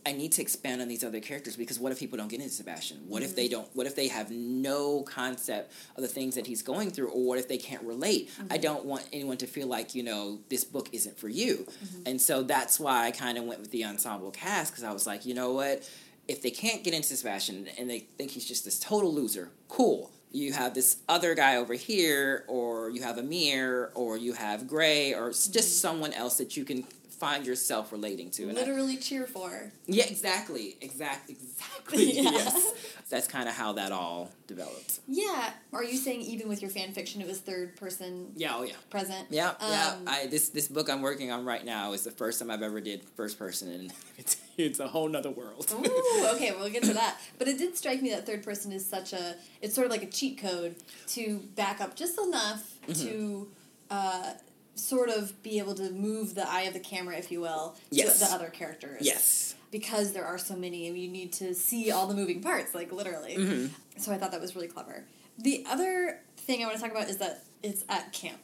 I 0.06 0.12
need 0.12 0.32
to 0.32 0.42
expand 0.42 0.80
on 0.80 0.88
these 0.88 1.04
other 1.04 1.20
characters 1.20 1.56
because 1.56 1.78
what 1.78 1.92
if 1.92 1.98
people 1.98 2.16
don't 2.16 2.28
get 2.28 2.40
into 2.40 2.52
Sebastian? 2.54 2.98
What 3.06 3.22
if 3.22 3.36
they 3.36 3.44
Mm-hmm. 3.46 3.52
don't? 3.52 3.76
What 3.76 3.86
if 3.86 3.94
they 3.96 4.08
have 4.08 4.30
no 4.30 5.02
concept 5.02 5.72
of 5.96 6.02
the 6.02 6.08
things 6.08 6.34
that 6.36 6.46
he's 6.46 6.62
going 6.62 6.90
through, 6.90 7.08
or 7.08 7.22
what 7.24 7.38
if 7.38 7.48
they 7.48 7.58
can't 7.58 7.82
relate? 7.82 8.30
I 8.38 8.42
Mm-hmm. 8.54 8.62
don't 8.62 8.84
want 8.86 9.06
anyone 9.12 9.36
to 9.38 9.46
feel 9.46 9.66
like 9.66 9.94
you 9.94 10.02
know 10.02 10.38
this 10.48 10.64
book 10.64 10.88
isn't 10.92 11.18
for 11.18 11.28
you, 11.28 11.66
Mm-hmm. 11.84 12.02
and 12.06 12.20
so 12.20 12.42
that's 12.42 12.80
why 12.80 13.06
I 13.06 13.10
kind 13.10 13.36
of 13.38 13.44
went 13.44 13.60
with 13.60 13.70
the 13.72 13.84
ensemble 13.84 14.30
cast 14.30 14.72
because 14.72 14.84
I 14.84 14.92
was 14.92 15.06
like, 15.06 15.26
you 15.26 15.34
know 15.34 15.52
what? 15.52 15.88
If 16.28 16.40
they 16.42 16.50
can't 16.50 16.82
get 16.84 16.94
into 16.94 17.14
Sebastian 17.16 17.66
and 17.78 17.90
they 17.90 18.00
think 18.00 18.30
he's 18.30 18.44
just 18.46 18.64
this 18.64 18.78
total 18.78 19.12
loser, 19.12 19.50
cool. 19.68 20.12
You 20.32 20.52
have 20.52 20.74
this 20.74 20.98
other 21.08 21.34
guy 21.34 21.56
over 21.56 21.74
here, 21.74 22.44
or 22.46 22.88
you 22.90 23.02
have 23.02 23.18
Amir, 23.18 23.90
or 23.96 24.16
you 24.16 24.32
have 24.34 24.68
Gray, 24.68 25.12
or 25.12 25.30
just 25.30 25.80
someone 25.80 26.12
else 26.12 26.38
that 26.38 26.56
you 26.56 26.64
can 26.64 26.84
find 27.20 27.46
yourself 27.46 27.92
relating 27.92 28.30
to. 28.32 28.48
And 28.48 28.56
I- 28.58 28.62
Literally 28.62 28.96
cheer 28.96 29.26
for. 29.26 29.70
yeah, 29.86 30.04
exactly, 30.06 30.76
exactly, 30.80 31.36
exactly. 31.38 32.12
Yeah. 32.20 32.30
Yes, 32.30 32.72
that's 33.10 33.26
kind 33.26 33.48
of 33.48 33.54
how 33.54 33.72
that 33.74 33.92
all 33.92 34.30
developed. 34.46 35.00
Yeah. 35.06 35.50
Are 35.72 35.84
you 35.84 35.96
saying 35.96 36.22
even 36.22 36.48
with 36.48 36.62
your 36.62 36.70
fan 36.70 36.92
fiction, 36.92 37.20
it 37.20 37.26
was 37.26 37.38
third 37.38 37.76
person 37.76 38.32
Yeah, 38.36 38.52
oh 38.56 38.62
yeah, 38.62 38.72
present? 38.90 39.26
yeah, 39.30 39.52
yeah. 39.60 39.94
Um, 39.98 40.04
I 40.08 40.26
this 40.26 40.48
this 40.48 40.66
book 40.68 40.88
I'm 40.88 41.02
working 41.02 41.30
on 41.30 41.44
right 41.44 41.64
now 41.64 41.92
is 41.92 42.04
the 42.04 42.10
first 42.10 42.38
time 42.38 42.50
I've 42.50 42.62
ever 42.62 42.80
did 42.80 43.04
first 43.16 43.38
person, 43.38 43.70
and 43.70 43.92
it's 44.18 44.36
it's 44.56 44.78
a 44.80 44.88
whole 44.88 45.08
nother 45.08 45.30
world. 45.30 45.66
Ooh, 45.72 46.26
okay, 46.34 46.52
we'll 46.52 46.70
get 46.70 46.84
to 46.84 46.94
that. 46.94 47.18
But 47.38 47.48
it 47.48 47.58
did 47.58 47.76
strike 47.76 48.00
me 48.02 48.10
that 48.10 48.24
third 48.26 48.42
person 48.42 48.72
is 48.72 48.84
such 48.86 49.12
a 49.12 49.34
it's 49.60 49.74
sort 49.74 49.86
of 49.86 49.90
like 49.90 50.02
a 50.02 50.10
cheat 50.10 50.38
code 50.38 50.76
to 51.08 51.38
back 51.54 51.80
up 51.82 51.94
just 51.96 52.18
enough 52.18 52.64
Mm-hmm. 52.88 53.08
to 53.08 53.48
uh, 53.90 54.32
sort 54.74 55.08
of 55.10 55.42
be 55.42 55.58
able 55.58 55.74
to 55.74 55.90
move 55.90 56.34
the 56.34 56.48
eye 56.48 56.62
of 56.62 56.72
the 56.74 56.80
camera, 56.80 57.16
if 57.16 57.30
you 57.30 57.40
will, 57.40 57.76
to 57.90 57.96
Yes. 57.96 58.18
the 58.20 58.34
other 58.34 58.48
characters. 58.48 59.02
yes, 59.02 59.54
Because 59.70 60.12
there 60.12 60.24
are 60.24 60.38
so 60.38 60.56
many 60.56 60.88
and 60.88 60.98
you 60.98 61.08
need 61.08 61.32
to 61.34 61.54
see 61.54 61.90
all 61.90 62.06
the 62.06 62.14
moving 62.14 62.40
parts, 62.42 62.74
like 62.74 62.90
literally. 62.92 63.36
Mm-hmm. 63.36 63.66
So 63.98 64.12
I 64.12 64.16
thought 64.18 64.30
that 64.32 64.40
was 64.40 64.54
really 64.56 64.68
clever. 64.68 65.04
The 65.38 65.64
other 65.68 66.20
thing 66.38 66.62
I 66.62 66.66
want 66.66 66.76
to 66.76 66.82
talk 66.82 66.90
about 66.92 67.08
is 67.08 67.18
that 67.18 67.44
it's 67.62 67.84
at 67.88 68.12
camp. 68.12 68.40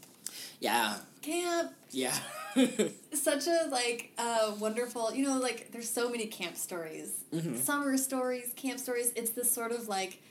yeah, 0.61 0.97
Camp 1.23 1.73
yeah. 1.91 2.15
such 3.13 3.47
a 3.49 3.69
like 3.71 4.13
uh, 4.17 4.53
wonderful 4.61 5.13
you 5.15 5.25
know 5.25 5.39
like 5.41 5.73
there's 5.73 5.91
so 5.91 6.09
many 6.09 6.27
camp 6.27 6.57
stories 6.57 7.25
Mm-hmm. 7.35 7.57
summer 7.57 7.97
stories 7.97 8.53
camp 8.57 8.79
stories 8.79 9.13
it's 9.17 9.31
this 9.33 9.51
sort 9.51 9.73
of 9.73 9.89
like 9.89 10.23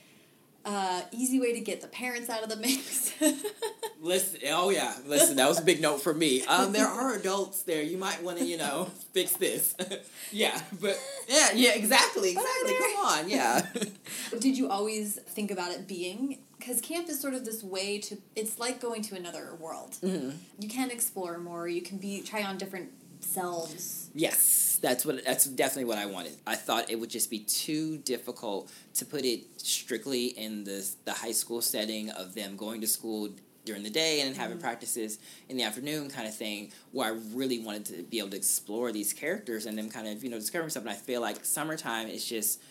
uh, 0.64 1.02
easy 1.12 1.40
way 1.40 1.54
to 1.54 1.60
get 1.60 1.82
the 1.82 1.88
parents 1.88 2.30
out 2.30 2.42
of 2.44 2.50
the 2.50 2.56
mix 2.56 3.14
Listen, 4.02 4.40
oh 4.52 4.70
yeah, 4.70 4.94
listen. 5.08 5.38
That 5.38 5.48
was 5.48 5.60
a 5.60 5.64
big 5.64 5.82
note 5.82 6.02
for 6.02 6.14
me. 6.14 6.44
Um, 6.46 6.72
there 6.72 6.88
are 6.88 7.16
adults 7.16 7.64
there. 7.64 7.82
You 7.82 7.98
might 7.98 8.22
want 8.24 8.38
to, 8.40 8.46
you 8.46 8.58
know, 8.58 8.86
fix 9.14 9.34
this. 9.34 9.76
yeah, 10.32 10.60
but 10.82 11.00
yeah, 11.28 11.50
yeah, 11.54 11.74
exactly, 11.74 12.32
exactly. 12.32 12.74
Come 12.78 13.06
on, 13.06 13.30
yeah. 13.30 13.66
did 14.40 14.58
you 14.58 14.70
always 14.70 15.16
think 15.20 15.52
about 15.52 15.72
it 15.72 15.88
being 15.88 16.40
because 16.60 16.82
camp 16.82 17.10
is 17.10 17.20
sort 17.20 17.34
of 17.34 17.46
this 17.46 17.64
way 17.64 18.00
to 18.00 18.18
it's 18.36 18.58
like 18.60 18.80
going 18.80 19.02
to 19.04 19.16
another 19.16 19.56
world 19.60 19.98
Mm-hmm. 20.02 20.32
you 20.60 20.70
can 20.70 20.90
explore 20.90 21.38
more 21.38 21.68
you 21.68 21.82
can 21.82 21.98
be 21.98 22.22
try 22.22 22.44
on 22.44 22.58
different 22.58 22.90
selves 23.20 24.10
Yes, 24.18 24.80
that's 24.82 25.06
what 25.06 25.26
that's 25.26 25.44
definitely 25.46 25.84
what 25.86 25.98
I 25.98 26.06
wanted. 26.06 26.38
I 26.48 26.56
thought 26.56 26.90
it 26.90 26.98
would 26.98 27.10
just 27.10 27.30
be 27.30 27.40
too 27.40 27.98
difficult 27.98 28.72
to 28.94 29.06
put 29.06 29.26
it 29.26 29.42
strictly 29.58 30.28
in 30.28 30.64
the 30.64 30.90
the 31.04 31.12
high 31.12 31.34
school 31.34 31.62
setting 31.62 32.10
of 32.12 32.34
them 32.34 32.56
going 32.56 32.80
to 32.80 32.88
school 32.88 33.30
during 33.66 33.84
the 33.84 33.90
day 33.90 34.22
and 34.22 34.36
having 34.36 34.58
mm-hmm. 34.58 34.64
practices 34.64 35.20
in 35.50 35.58
the 35.58 35.64
afternoon 35.64 36.10
kind 36.10 36.28
of 36.28 36.36
thing 36.36 36.72
where 36.92 37.08
I 37.08 37.18
really 37.34 37.60
wanted 37.60 37.86
to 37.86 38.04
be 38.04 38.20
able 38.20 38.30
to 38.30 38.38
explore 38.38 38.92
these 38.92 39.14
characters 39.14 39.66
and 39.66 39.78
then 39.78 39.90
kind 39.90 40.08
of, 40.08 40.24
you 40.24 40.30
know, 40.30 40.38
discovering 40.38 40.70
stuff. 40.70 40.84
And 40.84 40.92
I 40.92 40.96
feel 40.96 41.22
like 41.22 41.44
summertime 41.44 42.08
is 42.08 42.26
just 42.26 42.62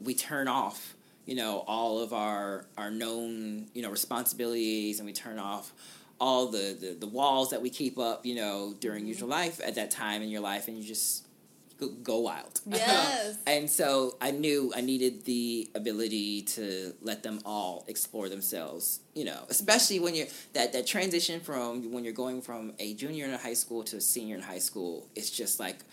we 0.00 0.14
turn 0.14 0.48
off 0.48 0.94
you 1.26 1.34
know 1.34 1.64
all 1.66 2.00
of 2.00 2.12
our 2.12 2.66
our 2.76 2.90
known 2.90 3.66
you 3.72 3.80
know 3.80 3.90
responsibilities 3.90 4.98
and 4.98 5.06
we 5.06 5.12
turn 5.12 5.38
off 5.38 5.72
all 6.20 6.46
the 6.46 6.76
the, 6.78 6.96
the 6.98 7.06
walls 7.06 7.50
that 7.50 7.60
we 7.60 7.70
keep 7.70 7.98
up 7.98 8.24
you 8.24 8.34
know 8.34 8.74
during 8.80 9.00
mm-hmm. 9.00 9.08
usual 9.08 9.28
life 9.28 9.60
at 9.64 9.74
that 9.74 9.90
time 9.90 10.22
in 10.22 10.28
your 10.28 10.40
life. 10.40 10.68
And 10.68 10.76
you 10.76 10.84
just 10.84 11.23
go, 12.02 12.20
wild 12.20 12.60
Yes. 12.66 13.36
and 13.46 13.68
so 13.68 14.16
i 14.20 14.30
knew 14.30 14.72
i 14.74 14.80
needed 14.80 15.24
the 15.24 15.68
ability 15.74 16.42
to 16.42 16.94
let 17.02 17.22
them 17.22 17.40
all 17.44 17.84
explore 17.88 18.28
themselves 18.28 19.00
you 19.14 19.24
know 19.24 19.44
especially 19.50 20.00
when 20.00 20.14
you're 20.14 20.28
that 20.54 20.72
that 20.72 20.86
transition 20.86 21.40
from 21.40 21.92
when 21.92 22.04
you're 22.04 22.12
going 22.12 22.40
from 22.40 22.72
a 22.78 22.94
junior 22.94 23.26
in 23.26 23.32
high 23.32 23.54
school 23.54 23.82
to 23.84 23.96
a 23.96 24.00
senior 24.00 24.36
in 24.36 24.42
high 24.42 24.58
school 24.58 25.08
it's 25.14 25.30
just 25.30 25.60
like 25.60 25.84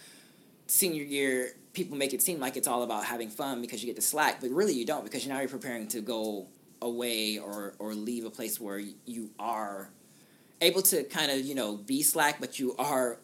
senior 0.67 1.03
year 1.03 1.53
people 1.73 1.97
make 1.97 2.13
it 2.13 2.21
seem 2.21 2.39
like 2.39 2.55
it's 2.55 2.67
all 2.67 2.83
about 2.83 3.03
having 3.03 3.29
fun 3.29 3.61
because 3.61 3.81
you 3.83 3.87
get 3.87 3.95
to 3.95 4.01
slack 4.01 4.39
but 4.39 4.49
really 4.51 4.73
you 4.73 4.85
don't 4.85 5.03
because 5.03 5.27
now 5.27 5.39
you're 5.39 5.49
preparing 5.49 5.87
to 5.87 5.99
go 6.01 6.47
away 6.81 7.37
or 7.37 7.73
or 7.79 7.93
leave 7.93 8.25
a 8.25 8.29
place 8.29 8.59
where 8.59 8.79
you 9.05 9.29
are 9.39 9.89
able 10.61 10.81
to 10.81 11.03
kind 11.05 11.31
of 11.31 11.39
you 11.39 11.55
know 11.55 11.75
be 11.75 12.01
slack 12.01 12.39
but 12.39 12.59
you 12.59 12.75
are 12.77 13.17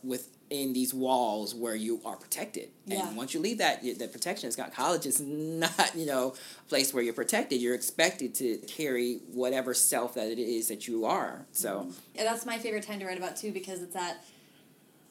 within 0.49 0.73
these 0.73 0.93
walls 0.93 1.53
where 1.53 1.75
you 1.75 1.99
are 2.05 2.15
protected 2.15 2.69
Yeah. 2.85 3.07
and 3.07 3.17
once 3.17 3.33
you 3.33 3.39
leave 3.39 3.57
that 3.57 3.81
that 3.99 4.11
protection 4.11 4.47
it's 4.47 4.55
got 4.55 4.73
college 4.73 5.05
is 5.05 5.19
not 5.21 5.91
you 5.95 6.05
know 6.05 6.33
a 6.65 6.69
place 6.69 6.93
where 6.93 7.03
you're 7.03 7.13
protected 7.13 7.61
you're 7.61 7.75
expected 7.75 8.33
to 8.35 8.57
carry 8.67 9.19
whatever 9.33 9.73
self 9.73 10.13
that 10.15 10.27
it 10.27 10.39
is 10.39 10.67
that 10.69 10.87
you 10.87 11.05
are 11.05 11.45
so 11.51 11.79
mm-hmm. 11.81 11.91
Yeah, 12.15 12.23
that's 12.23 12.45
my 12.45 12.57
favorite 12.57 12.83
time 12.83 12.99
to 12.99 13.05
write 13.05 13.17
about 13.17 13.35
too 13.37 13.51
because 13.51 13.81
it's 13.81 13.95
at. 13.95 14.23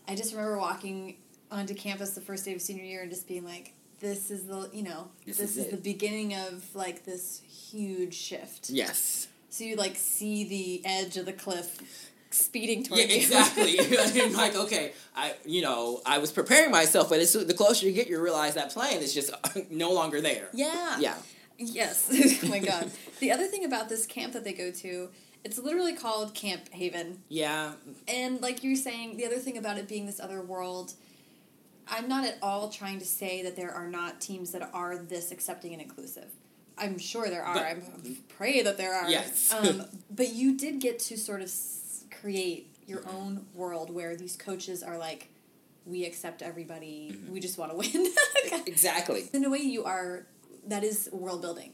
I 0.09 0.14
just 0.16 0.33
remember 0.33 0.59
walking 0.59 1.16
onto 1.51 1.75
campus 1.75 2.11
the 2.11 2.20
first 2.20 2.44
day 2.44 2.53
of 2.55 2.61
senior 2.61 2.83
year 2.85 3.03
and 3.03 3.11
just 3.11 3.29
being 3.29 3.44
like, 3.44 3.75
"This 4.01 4.31
is 4.31 4.44
the 4.46 4.68
you 4.72 4.83
know 4.83 5.09
This 5.25 5.38
this, 5.38 5.57
is 5.57 5.66
is, 5.66 5.70
the 5.70 5.77
beginning 5.77 6.35
of 6.35 6.64
like 6.75 7.05
this 7.05 7.42
huge 7.70 8.14
shift." 8.14 8.70
yes 8.70 9.29
So 9.51 9.62
you 9.64 9.77
like 9.77 9.94
see 9.96 10.44
the 10.49 10.83
edge 10.85 11.16
of 11.16 11.27
the 11.27 11.33
cliff 11.33 12.11
speeding 12.37 12.85
towards 12.85 13.03
Yeah, 13.03 13.09
you. 13.09 13.16
exactly. 13.16 13.79
I'm 14.22 14.33
like, 14.33 14.55
okay, 14.57 14.92
I, 15.14 15.35
you 15.44 15.62
know, 15.62 16.01
I 16.07 16.18
was 16.18 16.31
preparing 16.33 16.70
myself, 16.70 17.09
but 17.09 17.18
it's, 17.20 17.33
the 17.33 17.55
closer 17.55 17.87
you 17.87 17.92
get, 17.92 18.09
you 18.09 18.20
realize 18.20 18.55
that 18.55 18.70
plane 18.70 18.99
is 19.03 19.14
just 19.14 19.31
no 19.70 19.92
longer 19.92 20.20
there. 20.20 20.49
yeah. 20.53 20.99
Yeah. 20.99 21.14
Yes. 21.59 22.11
oh 22.44 22.49
my 22.49 22.59
god. 22.59 22.90
The 23.20 23.33
other 23.33 23.46
thing 23.46 23.64
about 23.64 23.88
this 23.88 24.05
camp 24.05 24.35
that 24.35 24.44
they 24.44 24.53
go 24.53 24.70
to, 24.70 25.09
it's 25.42 25.57
literally 25.59 25.94
called 25.94 26.35
Camp 26.35 26.68
Haven. 26.70 27.22
Yeah. 27.31 27.72
And 28.07 28.42
like 28.42 28.62
you're 28.62 28.77
saying, 28.77 29.16
the 29.16 29.25
other 29.25 29.37
thing 29.38 29.57
about 29.57 29.79
it 29.79 29.88
being 29.88 30.05
this 30.05 30.20
other 30.20 30.42
world, 30.42 30.92
I'm 31.88 32.09
not 32.09 32.27
at 32.27 32.37
all 32.42 32.68
trying 32.68 32.99
to 32.99 33.07
say 33.07 33.42
that 33.42 33.57
there 33.57 33.70
are 33.72 33.87
not 33.87 34.20
teams 34.20 34.51
that 34.53 34.68
are 34.75 34.99
this 34.99 35.33
accepting 35.33 35.72
and 35.72 35.81
inclusive. 35.81 36.27
I'm 36.77 36.99
sure 36.99 37.31
there 37.31 37.42
are. 37.42 37.55
But- 37.55 37.64
I'm 37.64 38.16
pray 38.29 38.61
that 38.61 38.77
there 38.77 38.92
are. 38.94 39.09
Yes. 39.09 39.51
Um, 39.55 39.85
but 40.11 40.35
you 40.35 40.59
did 40.59 40.79
get 40.79 40.99
to 40.99 41.16
sort 41.16 41.40
of 41.40 41.49
create 42.20 42.68
your 42.87 43.02
own 43.09 43.46
world 43.55 43.92
where 43.92 44.16
these 44.16 44.37
coaches 44.37 44.83
are 44.83 44.98
like, 44.98 45.29
we 45.85 46.05
accept 46.05 46.42
everybody. 46.42 47.12
Mm-hmm. 47.12 47.33
We 47.33 47.40
just 47.40 47.59
want 47.59 47.70
to 47.72 47.76
win. 47.76 48.07
Exactly. 48.66 49.29
In 49.33 49.44
a 49.44 49.50
way, 49.50 49.59
you 49.59 49.85
are. 49.85 50.26
That 50.68 50.83
is 50.83 51.09
world 51.12 51.42
building. 51.42 51.72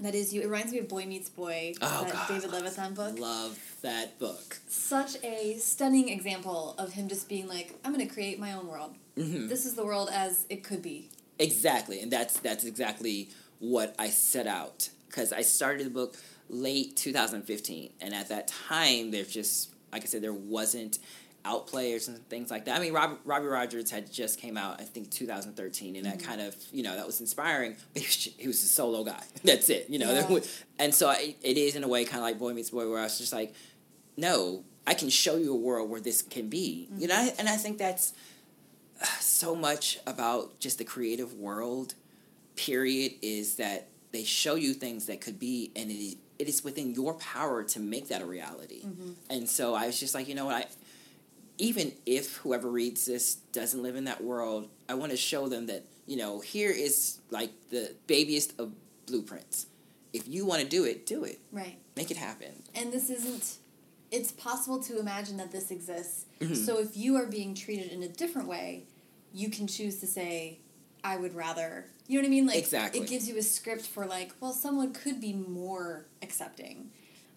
That 0.00 0.14
is 0.16 0.34
you. 0.34 0.40
It 0.42 0.46
reminds 0.46 0.72
me 0.72 0.78
of 0.80 0.88
Boy 0.88 1.06
Meets 1.06 1.28
Boy, 1.28 1.74
Mm-hmm. 1.80 1.84
Oh, 1.84 2.04
that 2.04 2.12
God. 2.12 2.28
David 2.28 2.50
Levithan 2.50 2.94
book 2.94 3.18
Love 3.18 3.58
that 3.82 4.18
book. 4.18 4.58
such 4.66 5.16
a 5.22 5.56
stunning 5.58 6.08
example 6.08 6.74
of 6.78 6.92
him 6.92 7.06
just 7.08 7.28
being 7.28 7.46
like, 7.46 7.74
I'm 7.84 7.92
going 7.94 8.06
to 8.06 8.12
create 8.12 8.38
my 8.40 8.52
own 8.52 8.66
world. 8.66 8.94
Mm-hmm. 9.16 9.46
This 9.48 9.64
is 9.66 9.74
the 9.74 9.84
world 9.84 10.08
as 10.12 10.46
it 10.50 10.64
could 10.64 10.82
be. 10.82 11.10
Exactly, 11.38 12.00
and 12.00 12.10
that's 12.10 12.38
that's 12.40 12.64
exactly 12.64 13.28
what 13.60 13.94
I 13.98 14.08
set 14.10 14.46
out 14.48 14.88
because 15.08 15.32
I 15.32 15.42
started 15.42 15.86
the 15.86 15.90
book 15.90 16.16
late 16.48 16.96
2015, 16.96 17.92
and 18.00 18.14
at 18.14 18.28
that 18.30 18.48
time, 18.48 19.10
there's 19.12 19.28
just 19.32 19.70
like 19.94 20.02
I 20.02 20.06
said, 20.06 20.22
there 20.22 20.32
wasn't 20.32 20.98
outplayers 21.44 22.08
and 22.08 22.18
things 22.28 22.50
like 22.50 22.64
that. 22.64 22.76
I 22.76 22.80
mean, 22.80 22.92
Robbie, 22.92 23.16
Robbie 23.24 23.46
Rogers 23.46 23.90
had 23.90 24.10
just 24.10 24.40
came 24.40 24.56
out, 24.56 24.80
I 24.80 24.84
think 24.84 25.10
2013, 25.10 25.96
and 25.96 26.06
that 26.06 26.22
kind 26.22 26.40
of 26.40 26.56
you 26.72 26.82
know 26.82 26.96
that 26.96 27.06
was 27.06 27.20
inspiring. 27.20 27.76
But 27.94 28.02
he 28.02 28.06
was, 28.06 28.28
he 28.38 28.46
was 28.48 28.62
a 28.62 28.66
solo 28.66 29.04
guy. 29.04 29.22
That's 29.44 29.70
it, 29.70 29.88
you 29.88 29.98
know. 29.98 30.12
Yeah. 30.12 30.40
And 30.78 30.94
so 30.94 31.08
I, 31.08 31.36
it 31.42 31.56
is 31.56 31.76
in 31.76 31.84
a 31.84 31.88
way 31.88 32.04
kind 32.04 32.16
of 32.16 32.22
like 32.22 32.38
Boy 32.38 32.52
Meets 32.52 32.70
Boy, 32.70 32.88
where 32.90 32.98
I 32.98 33.04
was 33.04 33.18
just 33.18 33.32
like, 33.32 33.54
no, 34.16 34.64
I 34.86 34.94
can 34.94 35.10
show 35.10 35.36
you 35.36 35.52
a 35.52 35.56
world 35.56 35.90
where 35.90 36.00
this 36.00 36.22
can 36.22 36.48
be, 36.48 36.88
you 36.98 37.06
know. 37.06 37.30
And 37.38 37.48
I 37.48 37.56
think 37.56 37.78
that's 37.78 38.14
uh, 39.00 39.06
so 39.20 39.54
much 39.54 40.00
about 40.06 40.58
just 40.58 40.78
the 40.78 40.84
creative 40.84 41.34
world 41.34 41.94
period 42.56 43.12
is 43.22 43.56
that 43.56 43.88
they 44.12 44.24
show 44.24 44.54
you 44.54 44.74
things 44.74 45.06
that 45.06 45.20
could 45.20 45.38
be 45.38 45.72
and 45.76 45.90
it 45.90 45.94
is, 45.94 46.16
it 46.38 46.48
is 46.48 46.64
within 46.64 46.92
your 46.92 47.14
power 47.14 47.62
to 47.62 47.78
make 47.80 48.08
that 48.08 48.20
a 48.22 48.26
reality 48.26 48.84
and 49.30 49.48
so 49.48 49.74
i 49.74 49.86
was 49.86 49.98
just 49.98 50.14
like 50.14 50.28
you 50.28 50.34
know 50.34 50.46
what 50.46 50.54
i 50.54 50.66
even 51.58 51.92
if 52.04 52.36
whoever 52.38 52.68
reads 52.68 53.06
this 53.06 53.36
doesn't 53.52 53.82
live 53.82 53.96
in 53.96 54.04
that 54.04 54.22
world, 54.22 54.68
I 54.88 54.94
want 54.94 55.12
to 55.12 55.16
show 55.16 55.48
them 55.48 55.66
that, 55.66 55.84
you 56.06 56.16
know, 56.16 56.40
here 56.40 56.70
is 56.70 57.18
like 57.30 57.50
the 57.70 57.94
babyest 58.06 58.58
of 58.58 58.72
blueprints. 59.06 59.66
If 60.12 60.26
you 60.28 60.46
want 60.46 60.62
to 60.62 60.68
do 60.68 60.84
it, 60.84 61.06
do 61.06 61.24
it. 61.24 61.40
Right. 61.52 61.78
Make 61.96 62.10
it 62.10 62.16
happen. 62.16 62.62
And 62.74 62.92
this 62.92 63.10
isn't 63.10 63.58
it's 64.10 64.30
possible 64.30 64.78
to 64.80 64.98
imagine 65.00 65.36
that 65.38 65.50
this 65.50 65.70
exists. 65.72 66.26
Mhm. 66.40 66.56
So 66.56 66.78
if 66.78 66.96
you 66.96 67.16
are 67.16 67.26
being 67.26 67.54
treated 67.54 67.90
in 67.90 68.02
a 68.02 68.08
different 68.08 68.46
way, 68.46 68.84
you 69.32 69.50
can 69.50 69.66
choose 69.66 69.98
to 70.00 70.06
say, 70.06 70.60
I 71.02 71.16
would 71.16 71.34
rather. 71.34 71.86
You 72.06 72.18
know 72.18 72.22
what 72.22 72.26
I 72.26 72.30
mean? 72.30 72.46
Like 72.46 72.56
Exactly. 72.56 73.00
it 73.00 73.08
gives 73.08 73.28
you 73.28 73.36
a 73.38 73.42
script 73.42 73.86
for 73.86 74.06
like, 74.06 74.32
well, 74.40 74.52
someone 74.52 74.92
could 74.92 75.20
be 75.20 75.32
more 75.32 76.06
accepting. 76.22 76.90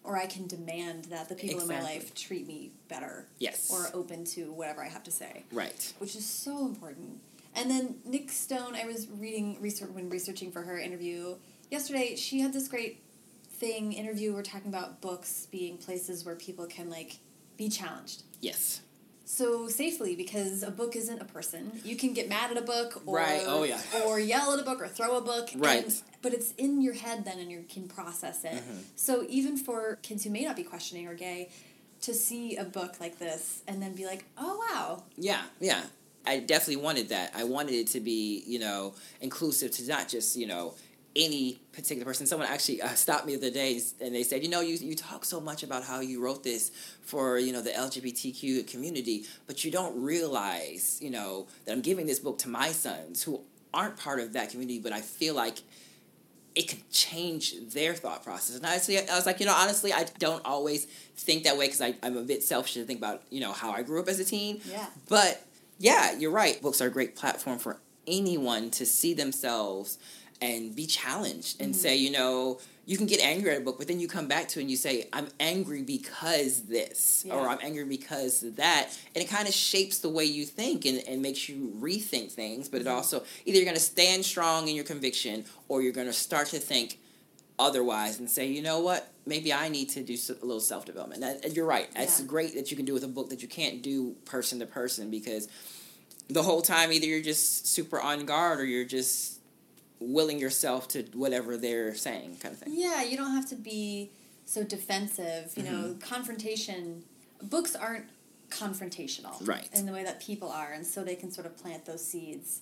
Or 0.04 0.16
I 0.16 0.26
can 0.26 0.46
demand 0.46 1.06
that 1.06 1.28
the 1.28 1.34
people 1.34 1.60
in 1.60 1.68
my 1.68 1.82
life 1.82 2.14
treat 2.14 2.46
me 2.46 2.70
better. 2.88 3.26
Yes. 3.38 3.70
Or 3.70 3.88
open 3.98 4.24
to 4.26 4.52
whatever 4.52 4.82
I 4.82 4.88
have 4.88 5.02
to 5.04 5.10
say. 5.10 5.44
Right. 5.52 5.92
Which 5.98 6.16
is 6.16 6.24
so 6.24 6.64
important. 6.66 7.20
And 7.54 7.70
then 7.70 7.96
Nic 8.04 8.30
Stone, 8.30 8.74
I 8.74 8.86
was 8.86 9.08
reading 9.18 9.58
research 9.60 9.90
when 9.90 10.08
researching 10.08 10.50
for 10.52 10.62
her 10.62 10.78
interview 10.78 11.34
yesterday. 11.70 12.14
She 12.16 12.40
had 12.40 12.52
this 12.52 12.68
great 12.68 13.02
thing 13.50 13.92
interview. 13.92 14.32
We're 14.32 14.42
talking 14.42 14.68
about 14.68 15.00
books 15.00 15.46
being 15.50 15.76
places 15.76 16.24
where 16.24 16.36
people 16.36 16.66
can 16.66 16.88
like 16.88 17.18
be 17.56 17.68
challenged 17.68 18.22
Yes. 18.40 18.80
So 19.28 19.68
safely 19.68 20.16
because 20.16 20.62
a 20.62 20.70
book 20.70 20.96
isn't 20.96 21.20
a 21.20 21.24
person. 21.26 21.70
You 21.84 21.96
can 21.96 22.14
get 22.14 22.30
mad 22.30 22.50
at 22.50 22.56
a 22.56 22.62
book 22.62 23.02
or 23.04 23.16
Right, 23.16 23.42
oh, 23.46 23.62
yeah. 23.62 23.78
or 24.06 24.18
yell 24.18 24.54
at 24.54 24.58
a 24.58 24.62
book 24.62 24.80
or 24.80 24.88
throw 24.88 25.18
a 25.18 25.20
book. 25.20 25.50
Right. 25.54 25.84
and- 25.84 26.02
but 26.22 26.32
it's 26.32 26.52
in 26.52 26.80
your 26.80 26.94
head 26.94 27.24
then 27.26 27.38
and 27.38 27.50
you 27.50 27.64
can 27.68 27.88
process 27.88 28.42
it. 28.44 28.54
Mm-hmm. 28.54 28.78
So 28.96 29.26
even 29.28 29.58
for 29.58 29.96
kids 30.02 30.24
who 30.24 30.30
may 30.30 30.44
not 30.44 30.56
be 30.56 30.62
questioning 30.62 31.06
or 31.06 31.14
gay, 31.14 31.50
to 32.00 32.14
see 32.14 32.56
a 32.56 32.64
book 32.64 33.00
like 33.00 33.18
this 33.18 33.62
and 33.68 33.82
then 33.82 33.94
be 33.94 34.06
like, 34.06 34.24
oh 34.38 34.64
wow, 34.72 35.02
Yeah, 35.16 35.42
yeah. 35.60 35.82
I 36.26 36.40
definitely 36.40 36.82
wanted 36.82 37.10
that. 37.10 37.32
I 37.34 37.44
wanted 37.44 37.74
it 37.74 37.86
to 37.88 38.00
be, 38.00 38.42
you 38.46 38.58
know, 38.58 38.94
inclusive 39.20 39.70
to 39.72 39.86
not 39.88 40.08
just, 40.08 40.36
you 40.36 40.46
know, 40.46 40.74
any 41.18 41.60
particular 41.72 42.04
person. 42.04 42.26
Someone 42.26 42.48
actually 42.48 42.80
uh, 42.80 42.88
stopped 42.90 43.26
me 43.26 43.34
the 43.34 43.48
other 43.48 43.54
day 43.54 43.80
and 44.00 44.14
they 44.14 44.22
said, 44.22 44.42
you 44.42 44.48
know, 44.48 44.60
you, 44.60 44.76
you 44.76 44.94
talk 44.94 45.24
so 45.24 45.40
much 45.40 45.62
about 45.62 45.84
how 45.84 46.00
you 46.00 46.22
wrote 46.22 46.44
this 46.44 46.70
for, 47.02 47.38
you 47.38 47.52
know, 47.52 47.60
the 47.60 47.70
LGBTQ 47.70 48.66
community, 48.68 49.24
but 49.46 49.64
you 49.64 49.70
don't 49.70 50.00
realize, 50.00 50.98
you 51.02 51.10
know, 51.10 51.48
that 51.64 51.72
I'm 51.72 51.82
giving 51.82 52.06
this 52.06 52.20
book 52.20 52.38
to 52.38 52.48
my 52.48 52.68
sons 52.68 53.22
who 53.24 53.40
aren't 53.74 53.96
part 53.96 54.20
of 54.20 54.32
that 54.34 54.50
community, 54.50 54.78
but 54.78 54.92
I 54.92 55.00
feel 55.00 55.34
like 55.34 55.58
it 56.54 56.68
could 56.68 56.90
change 56.90 57.54
their 57.72 57.94
thought 57.94 58.24
process. 58.24 58.56
And 58.56 58.64
honestly, 58.64 58.98
I 58.98 59.14
was 59.14 59.26
like, 59.26 59.40
you 59.40 59.46
know, 59.46 59.54
honestly, 59.54 59.92
I 59.92 60.06
don't 60.18 60.44
always 60.44 60.86
think 61.16 61.44
that 61.44 61.56
way 61.56 61.66
because 61.66 61.80
I'm 61.80 62.16
a 62.16 62.22
bit 62.22 62.42
selfish 62.42 62.74
to 62.74 62.84
think 62.84 62.98
about, 62.98 63.22
you 63.30 63.40
know, 63.40 63.52
how 63.52 63.72
I 63.72 63.82
grew 63.82 64.00
up 64.00 64.08
as 64.08 64.20
a 64.20 64.24
teen. 64.24 64.60
yeah. 64.64 64.86
But 65.08 65.44
yeah, 65.78 66.16
you're 66.16 66.30
right. 66.30 66.60
Books 66.60 66.80
are 66.80 66.86
a 66.86 66.90
great 66.90 67.16
platform 67.16 67.58
for 67.58 67.80
anyone 68.06 68.70
to 68.70 68.86
see 68.86 69.14
themselves 69.14 69.98
and 70.40 70.74
be 70.74 70.86
challenged 70.86 71.60
and 71.60 71.72
mm-hmm. 71.72 71.80
say, 71.80 71.96
you 71.96 72.10
know, 72.10 72.60
you 72.86 72.96
can 72.96 73.06
get 73.06 73.20
angry 73.20 73.50
at 73.50 73.58
a 73.58 73.60
book, 73.60 73.76
but 73.76 73.86
then 73.86 74.00
you 74.00 74.08
come 74.08 74.28
back 74.28 74.48
to 74.48 74.60
it 74.60 74.62
and 74.62 74.70
you 74.70 74.76
say, 74.76 75.08
I'm 75.12 75.28
angry 75.38 75.82
because 75.82 76.62
this, 76.62 77.26
or 77.30 77.46
I'm 77.46 77.58
angry 77.62 77.84
because 77.84 78.40
that. 78.40 78.88
And 79.14 79.22
it 79.22 79.28
kind 79.28 79.46
of 79.46 79.52
shapes 79.52 79.98
the 79.98 80.08
way 80.08 80.24
you 80.24 80.46
think 80.46 80.86
and, 80.86 81.02
and 81.06 81.20
makes 81.20 81.50
you 81.50 81.74
rethink 81.78 82.30
things. 82.30 82.68
But 82.68 82.80
it 82.80 82.86
mm-hmm. 82.86 82.96
also, 82.96 83.24
either 83.44 83.58
you're 83.58 83.66
going 83.66 83.76
to 83.76 83.82
stand 83.82 84.24
strong 84.24 84.68
in 84.68 84.74
your 84.74 84.86
conviction 84.86 85.44
or 85.68 85.82
you're 85.82 85.92
going 85.92 86.06
to 86.06 86.14
start 86.14 86.46
to 86.48 86.58
think 86.58 86.98
otherwise 87.58 88.20
and 88.20 88.30
say, 88.30 88.46
you 88.46 88.62
know 88.62 88.80
what, 88.80 89.12
maybe 89.26 89.52
I 89.52 89.68
need 89.68 89.90
to 89.90 90.02
do 90.02 90.16
a 90.30 90.44
little 90.44 90.60
self 90.60 90.86
development. 90.86 91.22
And 91.44 91.54
you're 91.54 91.66
right. 91.66 91.88
It's 91.94 92.22
great 92.22 92.54
that 92.54 92.70
you 92.70 92.76
can 92.76 92.86
do 92.86 92.94
with 92.94 93.04
a 93.04 93.08
book 93.08 93.28
that 93.30 93.42
you 93.42 93.48
can't 93.48 93.82
do 93.82 94.12
person 94.24 94.60
to 94.60 94.66
person 94.66 95.10
because 95.10 95.48
the 96.28 96.42
whole 96.42 96.62
time 96.62 96.92
either 96.92 97.06
you're 97.06 97.22
just 97.22 97.66
super 97.66 98.00
on 98.00 98.24
guard 98.26 98.60
or 98.60 98.64
you're 98.64 98.84
just 98.84 99.37
willing 100.00 100.38
yourself 100.38 100.88
to 100.88 101.02
whatever 101.14 101.56
they're 101.56 101.94
saying 101.94 102.36
kind 102.40 102.52
of 102.54 102.60
thing. 102.60 102.72
Yeah, 102.76 103.02
you 103.02 103.16
don't 103.16 103.32
have 103.34 103.48
to 103.50 103.56
be 103.56 104.10
so 104.46 104.62
defensive. 104.64 105.52
You 105.56 105.62
know, 105.64 105.70
Mm-hmm. 105.70 105.98
confrontation. 106.00 107.04
Books 107.42 107.74
aren't 107.76 108.06
confrontational, 108.50 109.46
Right. 109.46 109.68
In 109.74 109.86
the 109.86 109.92
way 109.92 110.02
that 110.04 110.20
people 110.20 110.48
are, 110.50 110.72
and 110.72 110.86
so 110.86 111.04
they 111.04 111.14
can 111.14 111.30
sort 111.30 111.46
of 111.46 111.56
plant 111.56 111.84
those 111.84 112.04
seeds 112.04 112.60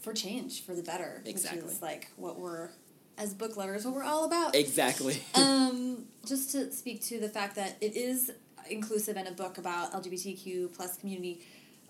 for 0.00 0.12
change, 0.12 0.64
for 0.64 0.74
the 0.74 0.82
better, 0.82 1.20
which 1.24 1.30
Exactly. 1.30 1.60
is 1.70 1.82
like 1.82 2.08
what 2.16 2.38
we're 2.38 2.70
as 3.18 3.34
book 3.34 3.56
lovers, 3.56 3.84
what 3.84 3.94
we're 3.94 4.02
all 4.04 4.24
about. 4.24 4.54
Exactly. 4.54 5.22
um, 5.34 6.04
just 6.26 6.50
to 6.52 6.72
speak 6.72 7.02
to 7.04 7.20
the 7.20 7.28
fact 7.28 7.56
that 7.56 7.76
it 7.80 7.94
is 7.96 8.30
inclusive 8.70 9.16
in 9.16 9.26
a 9.26 9.32
book 9.32 9.58
about 9.58 9.92
LGBTQ 9.92 10.74
plus 10.74 10.96
community, 10.96 11.40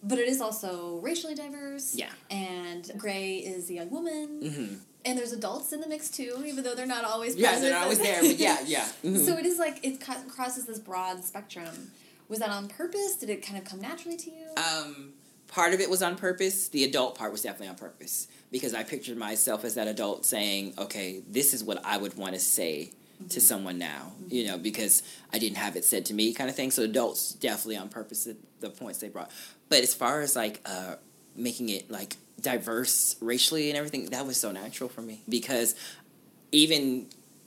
but 0.03 0.18
it 0.18 0.28
is 0.28 0.40
also 0.40 0.98
racially 1.03 1.34
diverse. 1.34 1.94
Yeah. 1.94 2.11
And 2.30 2.90
Gray 2.96 3.36
is 3.36 3.70
a 3.70 3.74
young 3.74 3.90
woman. 3.90 4.28
hmm 4.42 4.74
And 5.05 5.18
there's 5.18 5.32
adults 5.32 5.72
in 5.72 5.80
the 5.80 5.88
mix 5.88 6.09
too, 6.11 6.42
even 6.46 6.62
though 6.64 6.74
they're 6.74 6.86
not 6.86 7.05
always 7.05 7.34
Yeah, 7.36 7.48
present. 7.50 7.62
they're 7.64 7.74
not 7.74 7.82
always 7.84 7.98
there, 7.98 8.20
but 8.22 8.36
yeah, 8.38 8.59
yeah. 8.66 8.88
Mhm. 9.05 9.24
So 9.26 9.36
it 9.36 9.46
is 9.46 9.59
like 9.59 9.78
it 9.84 10.00
co- 10.00 10.22
crosses 10.28 10.66
this 10.66 10.78
broad 10.78 11.24
spectrum. 11.24 11.90
Was 12.28 12.38
that 12.38 12.50
on 12.50 12.68
purpose? 12.68 13.16
Did 13.16 13.30
it 13.30 13.44
kind 13.46 13.59
of 13.59 13.64
come 13.64 13.80
naturally 13.80 14.16
to 14.16 14.30
you? 14.30 14.46
Um, 14.57 15.12
part 15.48 15.74
of 15.74 15.80
it 15.80 15.90
was 15.90 16.03
on 16.03 16.16
purpose. 16.16 16.68
The 16.68 16.84
adult 16.84 17.16
part 17.18 17.30
was 17.32 17.42
definitely 17.42 17.68
on 17.68 17.74
purpose 17.76 18.26
because 18.50 18.74
I 18.74 18.84
pictured 18.84 19.18
myself 19.18 19.64
as 19.64 19.74
that 19.74 19.86
adult 19.88 20.24
saying, 20.24 20.74
"Okay, 20.78 21.22
this 21.28 21.53
is 21.53 21.62
what 21.62 21.84
I 21.84 21.98
would 21.98 22.14
want 22.16 22.34
to 22.34 22.40
say 22.40 22.92
to 23.28 23.40
someone 23.40 23.76
now," 23.78 24.12
you 24.28 24.46
know, 24.46 24.57
because 24.57 25.03
I 25.32 25.38
didn't 25.38 25.59
have 25.59 25.76
it 25.76 25.84
said 25.84 26.07
to 26.07 26.14
me, 26.14 26.32
kind 26.32 26.48
of 26.48 26.57
thing. 26.57 26.70
So 26.70 26.82
adults 26.84 27.32
definitely 27.34 27.76
on 27.76 27.88
purpose 27.88 28.24
the, 28.24 28.36
the 28.61 28.70
points 28.70 29.00
they 29.00 29.09
brought. 29.09 29.30
But 29.73 29.81
as 29.85 29.95
far 29.95 30.20
as 30.20 30.37
like 30.37 30.61
uh, 30.66 30.97
making 31.35 31.70
it 31.70 31.91
like 31.91 32.18
diverse 32.39 33.16
racially 33.23 33.70
and 33.70 33.79
everything, 33.79 34.05
that 34.11 34.27
was 34.27 34.37
so 34.37 34.53
natural 34.53 34.91
for 34.91 35.01
me 35.01 35.23
because 35.27 35.75
even 36.51 37.07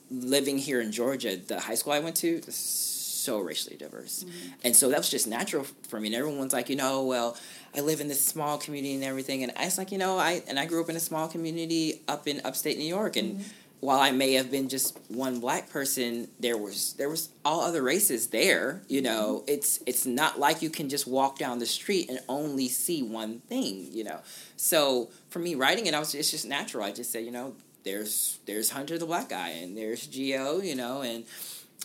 living 0.09 0.57
here 0.57 0.82
in 0.82 0.91
Georgia, 0.91 1.38
the 1.38 1.59
high 1.59 1.76
school 1.76 1.93
I 1.93 1.99
went 1.99 2.15
to, 2.17 2.41
so 2.49 3.38
racially 3.38 3.78
diverse. 3.78 4.26
And 4.63 4.76
so 4.76 4.89
that 4.89 4.97
was 4.97 5.11
just 5.11 5.28
natural 5.28 5.67
for 5.88 5.99
me. 5.99 6.07
And 6.07 6.15
everyone's 6.15 6.51
like, 6.51 6.67
you 6.67 6.76
know, 6.76 7.03
well, 7.03 7.38
I 7.76 7.82
live 7.82 8.01
in 8.01 8.07
this 8.07 8.26
small 8.26 8.57
community 8.57 8.95
and 8.95 9.03
everything. 9.03 9.43
And 9.43 9.51
I 9.55 9.65
was 9.65 9.78
like, 9.78 9.91
you 9.91 9.99
know, 9.99 10.17
I 10.17 10.41
and 10.47 10.57
I 10.57 10.65
grew 10.65 10.82
up 10.82 10.89
in 10.89 10.95
a 10.95 10.99
small 10.99 11.28
community 11.28 12.01
up 12.07 12.28
in 12.28 12.41
upstate 12.43 12.80
New 12.80 12.86
York. 12.86 13.17
And 13.17 13.45
while 13.80 13.99
I 13.99 14.11
may 14.11 14.34
have 14.34 14.49
been 14.49 14.69
just 14.69 14.97
one 15.09 15.39
black 15.39 15.69
person, 15.69 16.28
there 16.39 16.57
was 16.57 16.93
there 16.93 17.09
was 17.09 17.30
all 17.43 17.61
other 17.61 17.82
races 17.82 18.28
there. 18.28 18.82
You 18.88 19.01
mm-hmm. 19.01 19.13
know, 19.13 19.43
it's 19.47 19.80
it's 19.86 20.05
not 20.05 20.39
like 20.39 20.61
you 20.61 20.69
can 20.69 20.89
just 20.89 21.07
walk 21.07 21.38
down 21.38 21.59
the 21.59 21.65
street 21.65 22.09
and 22.09 22.19
only 22.28 22.67
see 22.67 23.03
one 23.03 23.39
thing. 23.41 23.88
You 23.91 24.05
know, 24.05 24.19
so 24.57 25.09
for 25.30 25.39
me 25.39 25.55
writing 25.55 25.86
it, 25.86 25.93
I 25.93 25.99
was 25.99 26.15
it's 26.15 26.32
just 26.32 26.45
natural. 26.45 26.84
I 26.84 26.91
just 26.91 27.11
said, 27.11 27.26
you 27.26 27.32
know, 27.32 27.53
there's 27.84 28.39
there's 28.45 28.71
Hunter 28.71 28.97
the 28.97 29.05
black 29.05 29.30
guy, 29.30 29.49
and 29.49 29.78
there's 29.78 30.07
Geo, 30.07 30.59
you 30.61 30.76
know, 30.76 31.01
and 31.01 31.26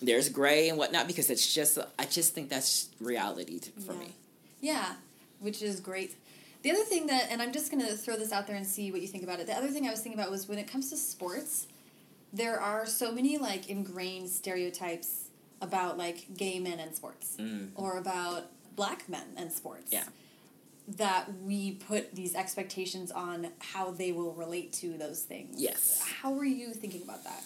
there's 0.01 0.29
Gray 0.29 0.69
and 0.69 0.79
whatnot 0.79 1.07
because 1.07 1.29
it's 1.31 1.53
just 1.53 1.79
I 1.99 2.07
just 2.07 2.35
think 2.35 2.49
that's 2.49 2.89
reality 3.01 3.59
to, 3.59 3.71
for 3.83 3.93
Yeah. 3.93 3.99
me. 3.99 4.15
Yeah, 4.63 4.95
which 5.41 5.63
is 5.63 5.81
great. 5.81 6.15
The 6.63 6.71
other 6.71 6.85
thing 6.85 7.07
that, 7.07 7.29
and 7.31 7.41
I'm 7.41 7.53
just 7.53 7.71
going 7.71 7.85
to 7.87 7.95
throw 7.95 8.17
this 8.17 8.33
out 8.33 8.47
there 8.47 8.57
and 8.57 8.67
see 8.67 8.93
what 8.93 9.01
you 9.01 9.09
think 9.09 9.25
about 9.25 9.41
it. 9.41 9.47
The 9.47 9.57
other 9.57 9.69
thing 9.69 9.87
I 9.87 9.91
was 9.91 10.01
thinking 10.01 10.21
about 10.21 10.31
was 10.31 10.47
when 10.47 10.59
it 10.59 10.69
comes 10.71 10.91
to 10.91 10.97
sports, 10.99 11.67
there 12.33 12.61
are 12.61 12.87
so 12.87 13.11
many 13.13 13.39
like 13.39 13.69
ingrained 13.69 14.29
stereotypes 14.29 15.29
about 15.61 15.99
like 15.99 16.27
gay 16.37 16.59
men 16.59 16.79
and 16.79 16.95
sports 16.95 17.37
Mm. 17.39 17.71
or 17.75 17.99
about 17.99 18.51
black 18.77 19.09
men 19.09 19.27
and 19.37 19.53
sports. 19.53 19.93
Yeah. 19.93 20.05
That 20.97 21.33
we 21.43 21.73
put 21.73 22.15
these 22.15 22.35
expectations 22.35 23.13
on 23.13 23.49
how 23.61 23.91
they 23.93 24.11
will 24.13 24.33
relate 24.33 24.73
to 24.75 24.97
those 24.99 25.23
things. 25.23 25.61
Yes. 25.61 26.03
How 26.21 26.33
were 26.33 26.45
you 26.45 26.73
thinking 26.73 27.03
about 27.03 27.23
that? 27.25 27.43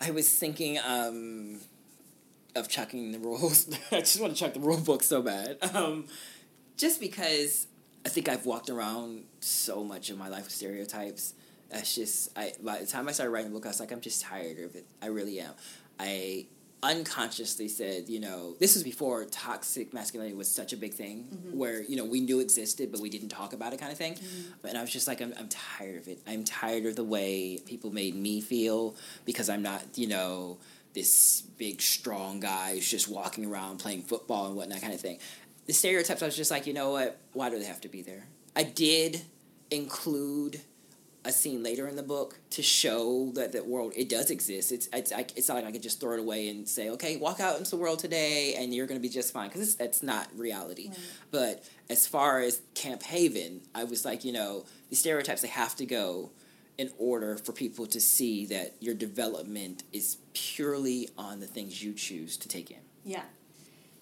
I 0.00 0.12
was 0.12 0.28
thinking 0.28 0.78
um, 0.78 1.60
of 2.54 2.68
chucking 2.68 3.12
the 3.12 3.18
rules. 3.18 3.68
I 3.92 4.00
just 4.00 4.20
want 4.20 4.34
to 4.34 4.38
chuck 4.38 4.54
the 4.54 4.60
rule 4.60 4.78
book 4.80 5.02
so 5.02 5.20
bad. 5.22 5.58
Um, 5.74 6.06
just 6.76 7.00
because 7.00 7.66
I 8.04 8.08
think 8.08 8.28
I've 8.28 8.46
walked 8.46 8.70
around 8.70 9.24
so 9.40 9.82
much 9.84 10.08
of 10.10 10.16
my 10.16 10.28
life 10.28 10.44
with 10.44 10.52
stereotypes. 10.52 11.34
That's 11.70 11.94
just 11.94 12.36
I. 12.38 12.52
By 12.62 12.78
the 12.78 12.86
time 12.86 13.08
I 13.08 13.12
started 13.12 13.30
writing 13.30 13.50
the 13.50 13.54
book, 13.54 13.66
I 13.66 13.68
was 13.68 13.80
like, 13.80 13.92
I'm 13.92 14.00
just 14.00 14.22
tired 14.22 14.58
of 14.58 14.74
it. 14.76 14.86
I 15.02 15.06
really 15.06 15.40
am. 15.40 15.52
I 15.98 16.46
unconsciously 16.82 17.68
said, 17.68 18.08
you 18.08 18.20
know, 18.20 18.54
this 18.60 18.74
was 18.74 18.84
before 18.84 19.24
toxic 19.24 19.92
masculinity 19.92 20.36
was 20.36 20.48
such 20.50 20.72
a 20.72 20.76
big 20.76 20.94
thing, 20.94 21.24
mm-hmm. 21.24 21.58
where 21.58 21.82
you 21.82 21.96
know 21.96 22.04
we 22.04 22.20
knew 22.20 22.40
existed, 22.40 22.92
but 22.92 23.00
we 23.00 23.10
didn't 23.10 23.30
talk 23.30 23.52
about 23.52 23.72
it, 23.72 23.80
kind 23.80 23.90
of 23.90 23.98
thing. 23.98 24.14
Mm-hmm. 24.14 24.66
And 24.66 24.78
I 24.78 24.80
was 24.80 24.90
just 24.90 25.08
like, 25.08 25.20
I'm, 25.20 25.34
I'm 25.38 25.48
tired 25.48 25.96
of 25.96 26.08
it. 26.08 26.20
I'm 26.26 26.44
tired 26.44 26.86
of 26.86 26.96
the 26.96 27.04
way 27.04 27.58
people 27.66 27.90
made 27.92 28.14
me 28.14 28.40
feel 28.40 28.94
because 29.24 29.48
I'm 29.48 29.62
not, 29.62 29.82
you 29.96 30.06
know, 30.06 30.58
this 30.94 31.42
big 31.58 31.82
strong 31.82 32.40
guy 32.40 32.74
who's 32.74 32.90
just 32.90 33.08
walking 33.08 33.44
around 33.44 33.78
playing 33.78 34.02
football 34.02 34.46
and 34.46 34.56
whatnot, 34.56 34.80
kind 34.80 34.94
of 34.94 35.00
thing. 35.00 35.18
The 35.66 35.72
stereotypes, 35.72 36.22
I 36.22 36.26
was 36.26 36.36
just 36.36 36.50
like, 36.50 36.66
you 36.66 36.72
know 36.72 36.90
what? 36.90 37.18
Why 37.32 37.50
do 37.50 37.58
they 37.58 37.64
have 37.64 37.80
to 37.82 37.88
be 37.88 38.02
there? 38.02 38.26
I 38.54 38.62
did 38.62 39.22
include 39.70 40.60
a 41.26 41.32
scene 41.32 41.62
later 41.62 41.88
in 41.88 41.96
the 41.96 42.02
book 42.02 42.38
to 42.50 42.62
show 42.62 43.32
that 43.34 43.52
the 43.52 43.62
world 43.64 43.92
it 43.96 44.08
does 44.08 44.30
exist. 44.30 44.72
It's 44.72 44.88
it's 44.92 45.12
I, 45.12 45.26
it's 45.34 45.48
not 45.48 45.56
like 45.56 45.66
I 45.66 45.72
could 45.72 45.82
just 45.82 46.00
throw 46.00 46.14
it 46.14 46.20
away 46.20 46.48
and 46.48 46.68
say, 46.68 46.90
okay, 46.90 47.16
walk 47.16 47.40
out 47.40 47.58
into 47.58 47.70
the 47.70 47.76
world 47.76 47.98
today 47.98 48.54
and 48.56 48.72
you're 48.72 48.86
going 48.86 49.00
to 49.00 49.02
be 49.02 49.12
just 49.12 49.32
fine 49.32 49.48
because 49.48 49.74
that's 49.74 50.02
not 50.02 50.28
reality. 50.36 50.88
Right. 50.88 50.98
But 51.30 51.64
as 51.90 52.06
far 52.06 52.40
as 52.40 52.62
Camp 52.74 53.02
Haven, 53.02 53.62
I 53.74 53.84
was 53.84 54.04
like, 54.04 54.24
you 54.24 54.32
know, 54.32 54.64
the 54.88 54.96
stereotypes 54.96 55.42
they 55.42 55.48
have 55.48 55.76
to 55.76 55.86
go 55.86 56.30
in 56.78 56.90
order 56.98 57.36
for 57.36 57.52
people 57.52 57.86
to 57.86 58.00
see 58.00 58.46
that 58.46 58.76
your 58.80 58.94
development 58.94 59.82
is 59.92 60.18
purely 60.34 61.08
on 61.16 61.40
the 61.40 61.46
things 61.46 61.82
you 61.82 61.92
choose 61.94 62.36
to 62.36 62.48
take 62.48 62.70
in. 62.70 62.80
Yeah. 63.04 63.22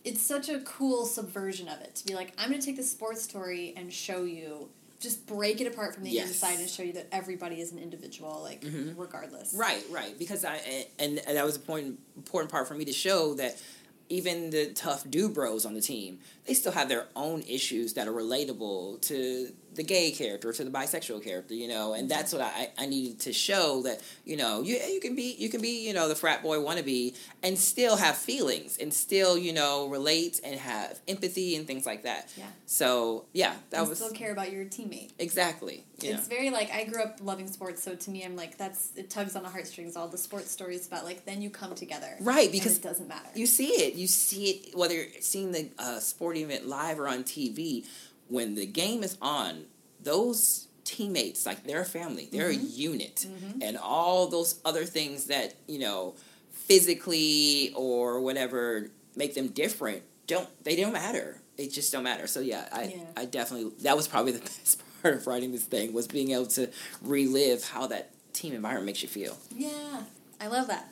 It's 0.04 0.20
such 0.20 0.48
a 0.48 0.60
cool 0.60 1.06
subversion 1.06 1.68
of 1.68 1.80
it 1.80 1.94
to 1.96 2.06
be 2.06 2.14
like, 2.14 2.32
I'm 2.36 2.50
going 2.50 2.60
to 2.60 2.66
take 2.66 2.76
the 2.76 2.82
sports 2.82 3.22
story 3.22 3.72
and 3.76 3.92
show 3.92 4.24
you 4.24 4.68
just 5.04 5.26
break 5.26 5.60
it 5.60 5.66
apart 5.66 5.94
from 5.94 6.02
the 6.02 6.10
yes. 6.10 6.28
inside 6.28 6.58
and 6.58 6.68
show 6.68 6.82
you 6.82 6.94
that 6.94 7.06
everybody 7.12 7.60
is 7.60 7.70
an 7.70 7.78
individual, 7.78 8.40
like 8.42 8.62
mm-hmm. 8.62 9.00
regardless. 9.00 9.54
Right, 9.54 9.84
right. 9.90 10.18
Because 10.18 10.44
I 10.44 10.60
and, 10.98 11.20
and 11.26 11.36
that 11.36 11.44
was 11.44 11.56
a 11.56 11.60
point 11.60 11.98
important 12.16 12.50
part 12.50 12.66
for 12.66 12.74
me 12.74 12.84
to 12.86 12.92
show 12.92 13.34
that 13.34 13.60
even 14.08 14.50
the 14.50 14.72
tough 14.72 15.08
do 15.08 15.28
bros 15.28 15.64
on 15.64 15.74
the 15.74 15.80
team, 15.80 16.18
they 16.46 16.54
still 16.54 16.72
have 16.72 16.88
their 16.88 17.06
own 17.14 17.42
issues 17.42 17.94
that 17.94 18.08
are 18.08 18.12
relatable 18.12 19.00
to 19.02 19.52
the 19.74 19.82
gay 19.82 20.10
character 20.10 20.52
to 20.52 20.64
the 20.64 20.70
bisexual 20.70 21.22
character, 21.22 21.54
you 21.54 21.68
know, 21.68 21.94
and 21.94 22.08
that's 22.08 22.32
what 22.32 22.42
I, 22.42 22.70
I 22.78 22.86
needed 22.86 23.20
to 23.20 23.32
show 23.32 23.82
that, 23.82 24.00
you 24.24 24.36
know, 24.36 24.62
you 24.62 24.76
you 24.76 25.00
can 25.00 25.14
be 25.14 25.34
you 25.38 25.48
can 25.48 25.60
be, 25.60 25.86
you 25.86 25.92
know, 25.92 26.08
the 26.08 26.14
frat 26.14 26.42
boy 26.42 26.58
wannabe 26.58 27.16
and 27.42 27.58
still 27.58 27.96
have 27.96 28.16
feelings 28.16 28.78
and 28.78 28.92
still, 28.92 29.36
you 29.36 29.52
know, 29.52 29.88
relate 29.88 30.40
and 30.44 30.58
have 30.58 31.00
empathy 31.08 31.56
and 31.56 31.66
things 31.66 31.86
like 31.86 32.04
that. 32.04 32.28
Yeah. 32.36 32.46
So 32.66 33.24
yeah, 33.32 33.54
that 33.70 33.80
and 33.80 33.88
was 33.88 33.98
still 33.98 34.12
care 34.12 34.32
about 34.32 34.52
your 34.52 34.64
teammate. 34.64 35.10
Exactly. 35.18 35.84
Yeah. 35.98 36.16
It's 36.16 36.28
very 36.28 36.50
like 36.50 36.70
I 36.72 36.84
grew 36.84 37.02
up 37.02 37.18
loving 37.22 37.48
sports, 37.48 37.82
so 37.82 37.94
to 37.94 38.10
me 38.10 38.24
I'm 38.24 38.36
like 38.36 38.56
that's 38.56 38.92
it 38.96 39.10
tugs 39.10 39.36
on 39.36 39.42
the 39.42 39.48
heartstrings, 39.48 39.96
all 39.96 40.08
the 40.08 40.18
sports 40.18 40.50
stories 40.50 40.86
about 40.86 41.04
like 41.04 41.24
then 41.24 41.42
you 41.42 41.50
come 41.50 41.74
together. 41.74 42.16
Right, 42.20 42.50
because 42.50 42.76
it 42.76 42.82
doesn't 42.82 43.08
matter. 43.08 43.28
You 43.34 43.46
see 43.46 43.68
it. 43.68 43.94
You 43.94 44.06
see 44.06 44.50
it 44.50 44.76
whether 44.76 44.94
you're 44.94 45.06
seeing 45.20 45.52
the 45.52 45.70
uh, 45.78 45.98
sporting 45.98 46.44
event 46.44 46.66
live 46.68 46.98
or 46.98 47.08
on 47.08 47.24
TV 47.24 47.84
when 48.28 48.54
the 48.54 48.66
game 48.66 49.02
is 49.02 49.16
on, 49.20 49.64
those 50.02 50.68
teammates, 50.84 51.46
like 51.46 51.64
they're 51.64 51.82
a 51.82 51.84
family, 51.84 52.28
they're 52.30 52.50
mm-hmm. 52.50 52.64
a 52.64 52.68
unit, 52.68 53.26
mm-hmm. 53.28 53.62
and 53.62 53.76
all 53.76 54.26
those 54.28 54.60
other 54.64 54.84
things 54.84 55.26
that 55.26 55.54
you 55.66 55.78
know, 55.78 56.14
physically 56.52 57.72
or 57.74 58.20
whatever, 58.20 58.90
make 59.16 59.34
them 59.34 59.48
different. 59.48 60.02
Don't 60.26 60.48
they 60.64 60.76
don't 60.76 60.92
matter? 60.92 61.40
It 61.56 61.72
just 61.72 61.92
don't 61.92 62.04
matter. 62.04 62.26
So 62.26 62.40
yeah, 62.40 62.68
I 62.72 62.94
yeah. 62.96 63.04
I 63.16 63.24
definitely 63.24 63.72
that 63.82 63.96
was 63.96 64.08
probably 64.08 64.32
the 64.32 64.38
best 64.44 64.82
part 65.02 65.14
of 65.14 65.26
writing 65.26 65.52
this 65.52 65.64
thing 65.64 65.92
was 65.92 66.06
being 66.06 66.30
able 66.30 66.46
to 66.46 66.70
relive 67.02 67.68
how 67.68 67.86
that 67.88 68.10
team 68.32 68.54
environment 68.54 68.86
makes 68.86 69.02
you 69.02 69.08
feel. 69.08 69.36
Yeah, 69.54 70.02
I 70.40 70.48
love 70.48 70.66
that. 70.68 70.88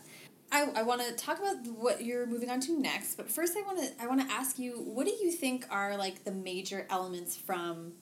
I, 0.52 0.70
I 0.76 0.82
want 0.82 1.00
to 1.00 1.12
talk 1.14 1.38
about 1.38 1.66
what 1.66 2.04
you're 2.04 2.26
moving 2.26 2.50
on 2.50 2.60
to 2.60 2.78
next, 2.78 3.14
but 3.14 3.30
first 3.30 3.56
I 3.56 3.62
want 3.62 3.78
to 3.78 4.02
I 4.02 4.06
want 4.06 4.20
to 4.20 4.32
ask 4.32 4.58
you 4.58 4.72
what 4.72 5.06
do 5.06 5.12
you 5.12 5.32
think 5.32 5.66
are 5.70 5.96
like 5.96 6.24
the 6.24 6.30
major 6.30 6.86
elements 6.90 7.34
from 7.36 7.92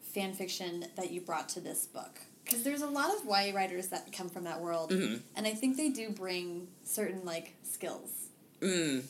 fan 0.00 0.32
fiction 0.32 0.86
that 0.96 1.10
you 1.10 1.20
brought 1.20 1.48
to 1.50 1.60
this 1.60 1.86
book? 1.86 2.20
Because 2.44 2.62
there's 2.62 2.82
a 2.82 2.86
lot 2.86 3.10
of 3.14 3.24
YA 3.26 3.54
writers 3.54 3.88
that 3.88 4.12
come 4.12 4.28
from 4.28 4.44
that 4.44 4.60
world, 4.60 4.90
mm-hmm. 4.90 5.16
and 5.36 5.46
I 5.46 5.52
think 5.52 5.76
they 5.76 5.88
do 5.88 6.10
bring 6.10 6.68
certain 6.84 7.24
like 7.24 7.54
skills. 7.64 8.28
Mm. 8.60 9.02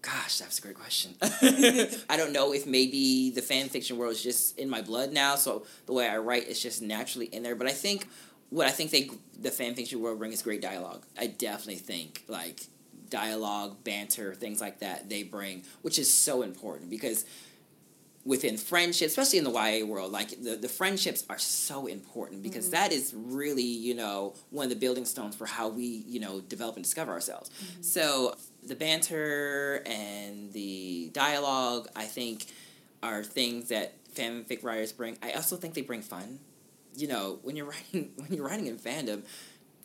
Gosh, 0.00 0.38
that's 0.38 0.58
a 0.58 0.62
great 0.62 0.76
question. 0.76 1.14
I 1.22 2.16
don't 2.16 2.32
know 2.32 2.52
if 2.54 2.66
maybe 2.66 3.30
the 3.30 3.42
fan 3.42 3.68
fiction 3.68 3.98
world 3.98 4.12
is 4.12 4.22
just 4.22 4.58
in 4.58 4.70
my 4.70 4.80
blood 4.80 5.12
now, 5.12 5.34
so 5.34 5.66
the 5.86 5.92
way 5.92 6.08
I 6.08 6.18
write 6.18 6.46
is 6.46 6.62
just 6.62 6.80
naturally 6.80 7.26
in 7.26 7.42
there. 7.42 7.56
But 7.56 7.66
I 7.66 7.72
think 7.72 8.08
what 8.50 8.66
I 8.66 8.70
think 8.70 8.90
they 8.90 9.10
the 9.38 9.50
fan 9.50 9.74
fiction 9.74 10.00
world 10.00 10.18
brings 10.18 10.34
is 10.34 10.42
great 10.42 10.60
dialogue. 10.60 11.04
I 11.18 11.26
definitely 11.26 11.76
think 11.76 12.24
like 12.28 12.60
dialogue, 13.10 13.84
banter, 13.84 14.34
things 14.34 14.60
like 14.60 14.80
that 14.80 15.08
they 15.08 15.22
bring, 15.22 15.62
which 15.82 15.98
is 15.98 16.12
so 16.12 16.42
important 16.42 16.90
because 16.90 17.24
within 18.24 18.58
friendships, 18.58 19.12
especially 19.12 19.38
in 19.38 19.44
the 19.44 19.50
YA 19.50 19.86
world, 19.86 20.12
like 20.12 20.30
the, 20.42 20.56
the 20.56 20.68
friendships 20.68 21.24
are 21.30 21.38
so 21.38 21.86
important 21.86 22.42
because 22.42 22.66
mm-hmm. 22.66 22.74
that 22.74 22.92
is 22.92 23.14
really, 23.16 23.62
you 23.62 23.94
know, 23.94 24.34
one 24.50 24.64
of 24.64 24.70
the 24.70 24.76
building 24.76 25.04
stones 25.04 25.34
for 25.34 25.46
how 25.46 25.68
we, 25.68 26.04
you 26.06 26.20
know, 26.20 26.40
develop 26.42 26.76
and 26.76 26.84
discover 26.84 27.12
ourselves. 27.12 27.48
Mm-hmm. 27.48 27.82
So 27.82 28.34
the 28.62 28.74
banter 28.74 29.82
and 29.86 30.52
the 30.52 31.10
dialogue, 31.14 31.88
I 31.96 32.04
think, 32.04 32.46
are 33.02 33.22
things 33.22 33.68
that 33.68 33.94
fanfic 34.14 34.62
writers 34.62 34.92
bring. 34.92 35.16
I 35.22 35.32
also 35.32 35.56
think 35.56 35.74
they 35.74 35.82
bring 35.82 36.02
fun 36.02 36.40
you 36.98 37.08
know, 37.08 37.38
when 37.42 37.56
you're 37.56 37.66
writing 37.70 38.10
when 38.16 38.32
you're 38.32 38.46
writing 38.46 38.66
in 38.66 38.78
fandom, 38.78 39.22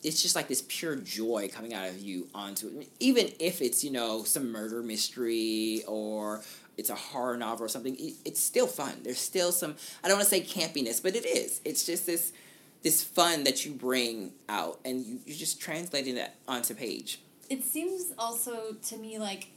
it's 0.02 0.20
just 0.20 0.36
like 0.36 0.48
this 0.48 0.62
pure 0.68 0.96
joy 0.96 1.48
coming 1.52 1.72
out 1.72 1.88
of 1.88 1.98
you 1.98 2.28
onto 2.34 2.68
it. 2.68 2.88
Even 3.00 3.30
if 3.40 3.62
it's, 3.62 3.82
you 3.82 3.90
know, 3.90 4.22
some 4.22 4.52
murder 4.52 4.82
mystery 4.82 5.82
or 5.88 6.42
it's 6.76 6.90
a 6.90 6.94
horror 6.94 7.36
novel 7.36 7.64
or 7.64 7.68
something, 7.68 7.96
it's 8.24 8.40
still 8.40 8.66
fun. 8.66 9.00
There's 9.02 9.18
still 9.18 9.52
some 9.52 9.76
I 10.02 10.08
don't 10.08 10.18
want 10.18 10.28
to 10.28 10.30
say 10.30 10.42
campiness, 10.42 11.02
but 11.02 11.16
it 11.16 11.24
is. 11.24 11.60
It's 11.64 11.86
just 11.86 12.06
this 12.06 12.32
this 12.82 13.02
fun 13.02 13.44
that 13.44 13.64
you 13.64 13.72
bring 13.72 14.32
out 14.46 14.78
and 14.84 15.02
you, 15.04 15.18
you're 15.24 15.36
just 15.36 15.58
translating 15.58 16.16
that 16.16 16.36
onto 16.46 16.74
page. 16.74 17.20
It 17.48 17.64
seems 17.64 18.12
also 18.18 18.76
to 18.88 18.96
me 18.98 19.18
like 19.18 19.48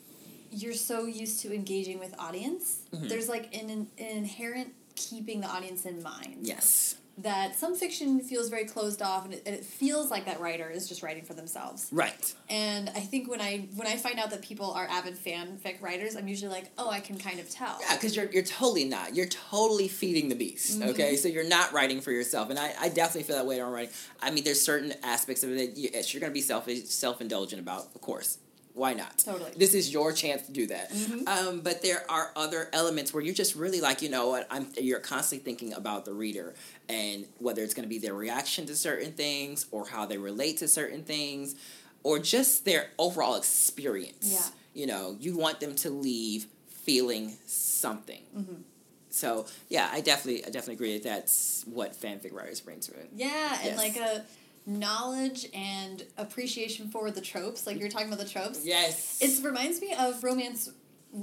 you're 0.50 0.74
so 0.74 1.06
used 1.06 1.42
to 1.42 1.54
engaging 1.54 2.00
with 2.00 2.16
audience. 2.18 2.80
Mm-hmm. 2.94 3.10
There's 3.10 3.28
like 3.28 3.54
an, 3.54 3.70
an 3.70 3.88
inherent 3.98 4.74
keeping 4.96 5.42
the 5.42 5.48
audience 5.48 5.86
in 5.86 6.02
mind. 6.02 6.38
Yes 6.44 6.96
that 7.20 7.56
some 7.56 7.76
fiction 7.76 8.20
feels 8.20 8.50
very 8.50 8.66
closed 8.66 9.02
off 9.02 9.26
and 9.26 9.34
it, 9.34 9.44
and 9.46 9.56
it, 9.56 9.66
feels 9.66 10.12
like 10.12 10.26
that 10.26 10.40
writer 10.40 10.70
is 10.70 10.88
just 10.88 11.02
writing 11.02 11.24
for 11.24 11.34
themselves. 11.34 11.88
Right. 11.92 12.34
And 12.50 12.90
i 12.90 13.00
think 13.00 13.30
when 13.30 13.42
i 13.42 13.68
when 13.76 13.88
i 13.88 13.96
find 13.96 14.20
out 14.20 14.30
that 14.32 14.42
people 14.42 14.72
are 14.72 14.88
avid 14.88 15.18
fanfic 15.18 15.82
writers 15.82 16.16
i'm 16.16 16.28
usually 16.28 16.52
like 16.52 16.72
oh 16.78 16.90
i 16.90 17.00
can 17.00 17.18
kind 17.18 17.40
of 17.40 17.50
tell. 17.50 17.78
Yeah 17.82 17.96
because 17.96 18.16
you're, 18.16 18.32
you're 18.32 18.44
totally 18.44 18.86
not. 18.86 19.16
You're 19.16 19.28
totally 19.28 19.88
feeding 19.88 20.30
the 20.30 20.36
beast 20.36 20.80
mm-hmm. 20.80 20.90
okay? 20.90 21.16
So 21.16 21.28
you're 21.28 21.48
not 21.48 21.74
writing 21.74 22.02
for 22.02 22.12
yourself. 22.12 22.50
And 22.50 22.60
i, 22.60 22.74
I 22.80 22.90
definitely 22.90 23.24
feel 23.24 23.38
that 23.38 23.46
way 23.46 23.58
when 23.58 23.66
i'm 23.66 23.74
writing. 23.74 23.94
I 24.22 24.32
mean 24.32 24.44
there's 24.44 24.62
certain 24.62 24.94
aspects 25.04 25.44
of 25.44 25.52
it 25.52 25.56
that 25.56 25.78
you, 25.78 25.90
you're 25.94 26.22
going 26.22 26.32
to 26.32 26.34
be 26.34 26.42
selfish 26.42 26.86
self-indulgent 26.86 27.62
about 27.62 27.88
of 27.96 28.02
course 28.02 28.40
why 28.78 28.94
not? 28.94 29.18
Totally. 29.18 29.52
This 29.58 29.74
is 29.74 29.92
your 29.92 30.14
chance 30.14 30.44
to 30.44 30.52
do 30.52 30.68
that. 30.68 30.92
Mm-hmm. 30.92 31.28
Um, 31.28 31.62
but 31.62 31.82
there 31.82 32.10
are 32.10 32.32
other 32.36 32.70
elements 32.72 33.14
where 33.14 33.24
you're 33.24 33.34
just 33.34 33.56
really 33.56 33.82
like, 33.82 34.02
you 34.02 34.10
know 34.10 34.30
what, 34.30 34.48
I'm 34.52 34.68
you're 34.80 35.00
constantly 35.00 35.44
thinking 35.44 35.74
about 35.74 36.06
the 36.06 36.14
reader 36.14 36.54
and 36.88 37.26
whether 37.40 37.64
it's 37.64 37.74
going 37.74 37.84
to 37.84 37.90
be 37.90 37.98
their 37.98 38.14
reaction 38.14 38.66
to 38.68 38.76
certain 38.76 39.12
things 39.14 39.66
or 39.72 39.88
how 39.88 40.06
they 40.06 40.18
relate 40.18 40.58
to 40.58 40.68
certain 40.68 41.04
things 41.04 41.56
or 42.04 42.20
just 42.20 42.66
their 42.66 42.92
overall 43.00 43.36
experience. 43.36 44.32
Yeah. 44.32 44.82
You 44.82 44.88
know, 44.88 45.18
you 45.20 45.36
want 45.36 45.60
them 45.60 45.74
to 45.76 45.90
leave 45.90 46.48
feeling 46.70 47.34
something. 47.48 48.22
Mm-hmm. 48.38 48.62
So 49.10 49.48
yeah, 49.70 49.90
I 49.92 50.02
definitely 50.02 50.46
I 50.46 50.50
definitely 50.50 50.76
agree 50.76 50.94
that 51.00 51.04
that's 51.04 51.66
what 51.66 52.00
fanfic 52.00 52.32
writers 52.32 52.62
bring 52.62 52.80
to 52.82 52.92
it. 52.92 53.10
Yeah, 53.16 53.28
yes. 53.28 53.66
and 53.66 53.78
like 53.78 53.98
a 53.98 54.24
knowledge 54.68 55.48
and 55.54 56.04
appreciation 56.18 56.90
for 56.90 57.10
the 57.10 57.22
tropes. 57.22 57.66
Like 57.66 57.80
you're 57.80 57.90
talking 57.90 58.08
about 58.08 58.20
the 58.20 58.30
tropes. 58.30 58.66
Yes. 58.66 59.18
It 59.22 59.44
reminds 59.44 59.82
me 59.82 59.96
of 59.98 60.24
romance 60.24 60.70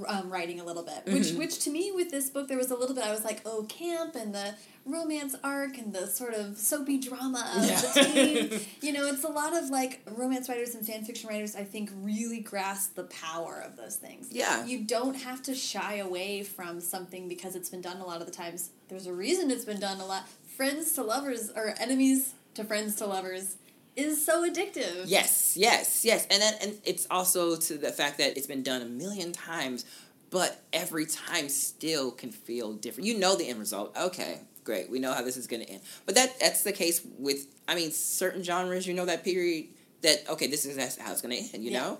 um, 0.07 0.31
writing 0.31 0.59
a 0.59 0.63
little 0.63 0.83
bit, 0.83 1.05
which 1.05 1.27
mm-hmm. 1.27 1.37
which 1.37 1.59
to 1.59 1.69
me 1.69 1.91
with 1.93 2.09
this 2.09 2.29
book 2.29 2.47
there 2.47 2.57
was 2.57 2.71
a 2.71 2.75
little 2.75 2.95
bit 2.95 3.05
I 3.05 3.11
was 3.11 3.23
like, 3.23 3.41
oh, 3.45 3.63
camp 3.69 4.15
and 4.15 4.33
the 4.33 4.55
romance 4.83 5.35
arc 5.43 5.77
and 5.77 5.93
the 5.93 6.07
sort 6.07 6.33
of 6.33 6.57
soapy 6.57 6.99
drama 6.99 7.53
of 7.55 7.65
yeah. 7.65 7.81
the 7.81 8.03
team. 8.03 8.59
you 8.81 8.91
know, 8.91 9.05
it's 9.05 9.23
a 9.23 9.29
lot 9.29 9.55
of 9.55 9.69
like 9.69 10.01
romance 10.11 10.49
writers 10.49 10.73
and 10.73 10.85
fan 10.85 11.03
fiction 11.03 11.29
writers. 11.29 11.55
I 11.55 11.63
think 11.63 11.91
really 11.95 12.39
grasp 12.39 12.95
the 12.95 13.03
power 13.05 13.61
of 13.63 13.77
those 13.77 13.95
things. 13.95 14.29
Yeah, 14.31 14.65
you 14.65 14.83
don't 14.83 15.15
have 15.15 15.43
to 15.43 15.53
shy 15.53 15.97
away 15.97 16.41
from 16.41 16.81
something 16.81 17.29
because 17.29 17.55
it's 17.55 17.69
been 17.69 17.81
done 17.81 17.97
a 17.97 18.05
lot 18.05 18.21
of 18.21 18.25
the 18.25 18.33
times. 18.33 18.71
There's 18.89 19.05
a 19.05 19.13
reason 19.13 19.51
it's 19.51 19.65
been 19.65 19.79
done 19.79 19.99
a 19.99 20.05
lot. 20.05 20.27
Friends 20.57 20.93
to 20.93 21.03
lovers 21.03 21.51
or 21.55 21.75
enemies 21.79 22.33
to 22.55 22.63
friends 22.63 22.95
to 22.95 23.05
lovers 23.05 23.57
is 23.95 24.25
so 24.25 24.49
addictive. 24.49 25.03
Yes, 25.05 25.55
yes, 25.55 26.03
yes. 26.03 26.27
And 26.29 26.41
then, 26.41 26.53
and 26.61 26.77
it's 26.83 27.07
also 27.09 27.55
to 27.55 27.77
the 27.77 27.91
fact 27.91 28.17
that 28.17 28.37
it's 28.37 28.47
been 28.47 28.63
done 28.63 28.81
a 28.81 28.85
million 28.85 29.31
times, 29.31 29.85
but 30.31 30.61
every 30.73 31.05
time 31.05 31.49
still 31.49 32.11
can 32.11 32.31
feel 32.31 32.73
different. 32.73 33.07
You 33.07 33.17
know 33.17 33.35
the 33.35 33.47
end 33.47 33.59
result. 33.59 33.95
Okay, 33.97 34.39
great. 34.63 34.89
We 34.89 34.99
know 34.99 35.13
how 35.13 35.21
this 35.21 35.37
is 35.37 35.47
going 35.47 35.63
to 35.63 35.69
end. 35.69 35.81
But 36.05 36.15
that 36.15 36.39
that's 36.39 36.63
the 36.63 36.73
case 36.73 37.01
with 37.17 37.47
I 37.67 37.75
mean 37.75 37.91
certain 37.91 38.43
genres, 38.43 38.85
you 38.85 38.93
know 38.93 39.05
that 39.05 39.23
period 39.23 39.67
that 40.01 40.29
okay, 40.29 40.47
this 40.47 40.65
is 40.65 40.77
how 40.97 41.11
it's 41.11 41.21
going 41.21 41.35
to 41.35 41.55
end, 41.55 41.63
you 41.63 41.71
yeah. 41.71 41.81
know? 41.81 41.99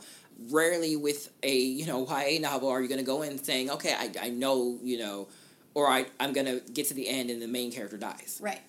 Rarely 0.49 0.97
with 0.97 1.31
a, 1.43 1.55
you 1.55 1.85
know, 1.85 2.05
YA 2.05 2.41
novel 2.41 2.67
are 2.67 2.81
you 2.81 2.89
going 2.89 2.99
to 2.99 3.05
go 3.05 3.21
in 3.21 3.41
saying, 3.41 3.69
"Okay, 3.71 3.93
I 3.93 4.11
I 4.21 4.29
know, 4.31 4.77
you 4.83 4.97
know, 4.99 5.29
or 5.73 5.87
I 5.87 6.07
I'm 6.19 6.33
going 6.33 6.45
to 6.45 6.59
get 6.73 6.87
to 6.87 6.93
the 6.93 7.07
end 7.07 7.29
and 7.29 7.41
the 7.41 7.47
main 7.47 7.71
character 7.71 7.97
dies." 7.97 8.39
Right 8.43 8.59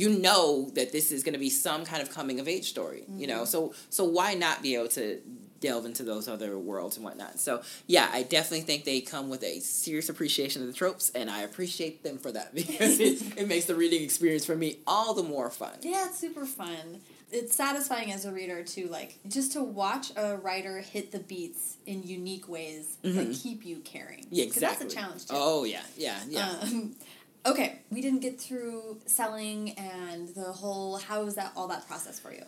you 0.00 0.10
know 0.10 0.70
that 0.74 0.92
this 0.92 1.12
is 1.12 1.22
going 1.22 1.34
to 1.34 1.38
be 1.38 1.50
some 1.50 1.84
kind 1.84 2.02
of 2.02 2.10
coming 2.12 2.40
of 2.40 2.48
age 2.48 2.68
story 2.68 3.02
mm-hmm. 3.02 3.20
you 3.20 3.26
know 3.26 3.42
mm-hmm. 3.42 3.44
so 3.44 3.74
so 3.88 4.04
why 4.04 4.34
not 4.34 4.62
be 4.62 4.74
able 4.74 4.88
to 4.88 5.20
delve 5.60 5.84
into 5.84 6.02
those 6.02 6.26
other 6.26 6.58
worlds 6.58 6.96
and 6.96 7.04
whatnot. 7.04 7.38
So 7.38 7.62
yeah, 7.86 8.08
I 8.12 8.22
definitely 8.22 8.62
think 8.62 8.84
they 8.84 9.00
come 9.00 9.28
with 9.28 9.44
a 9.44 9.60
serious 9.60 10.08
appreciation 10.08 10.62
of 10.62 10.68
the 10.68 10.74
tropes, 10.74 11.12
and 11.14 11.30
I 11.30 11.42
appreciate 11.42 12.02
them 12.02 12.18
for 12.18 12.32
that 12.32 12.54
because 12.54 12.98
it, 12.98 13.38
it 13.38 13.48
makes 13.48 13.66
the 13.66 13.74
reading 13.74 14.02
experience 14.02 14.44
for 14.44 14.56
me 14.56 14.78
all 14.86 15.14
the 15.14 15.22
more 15.22 15.50
fun. 15.50 15.74
Yeah, 15.82 16.06
it's 16.06 16.18
super 16.18 16.46
fun. 16.46 17.00
It's 17.32 17.54
satisfying 17.54 18.10
as 18.10 18.24
a 18.24 18.32
reader 18.32 18.64
to 18.64 18.88
like 18.88 19.18
just 19.28 19.52
to 19.52 19.62
watch 19.62 20.10
a 20.16 20.36
writer 20.36 20.80
hit 20.80 21.12
the 21.12 21.20
beats 21.20 21.76
in 21.86 22.02
unique 22.02 22.48
ways 22.48 22.96
that 23.02 23.38
keep 23.40 23.64
you 23.64 23.76
caring. 23.78 24.26
Yeah, 24.30 24.44
exactly. 24.44 24.86
That's 24.86 24.94
a 24.94 24.98
challenge 24.98 25.26
too. 25.26 25.34
Oh 25.36 25.62
yeah, 25.62 25.82
yeah, 25.96 26.18
yeah. 26.28 26.56
Um, 26.62 26.96
okay, 27.46 27.80
we 27.90 28.00
didn't 28.00 28.20
get 28.20 28.40
through 28.40 28.98
selling 29.06 29.70
and 29.72 30.28
the 30.28 30.52
whole. 30.52 30.96
How 30.98 31.24
was 31.24 31.34
that 31.36 31.52
all 31.56 31.68
that 31.68 31.86
process 31.86 32.18
for 32.18 32.32
you? 32.32 32.44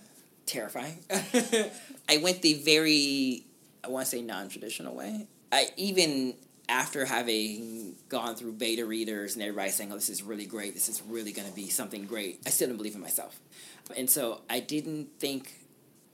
terrifying. 0.47 0.99
I 2.09 2.19
went 2.19 2.43
the 2.43 2.55
very, 2.55 3.45
I 3.85 3.89
want 3.89 4.07
to 4.07 4.11
say 4.11 4.23
non 4.23 4.49
traditional 4.49 4.95
way. 4.95 5.27
I 5.51 5.69
even 5.77 6.35
after 6.69 7.05
having 7.05 7.97
gone 8.09 8.35
through 8.37 8.53
beta 8.53 8.85
readers 8.85 9.35
and 9.35 9.43
everybody 9.43 9.71
saying, 9.71 9.91
oh, 9.93 9.97
this 9.97 10.09
is 10.09 10.23
really 10.23 10.47
great, 10.47 10.75
this 10.75 10.89
is 10.89 11.03
really 11.03 11.33
going 11.33 11.49
to 11.49 11.55
be 11.55 11.69
something 11.69 12.07
great, 12.07 12.41
I 12.47 12.51
still 12.51 12.69
didn't 12.69 12.79
believe 12.79 12.95
in 12.95 13.01
myself. 13.01 13.39
And 13.97 14.09
so 14.09 14.43
I 14.49 14.61
didn't 14.61 15.09
think 15.19 15.53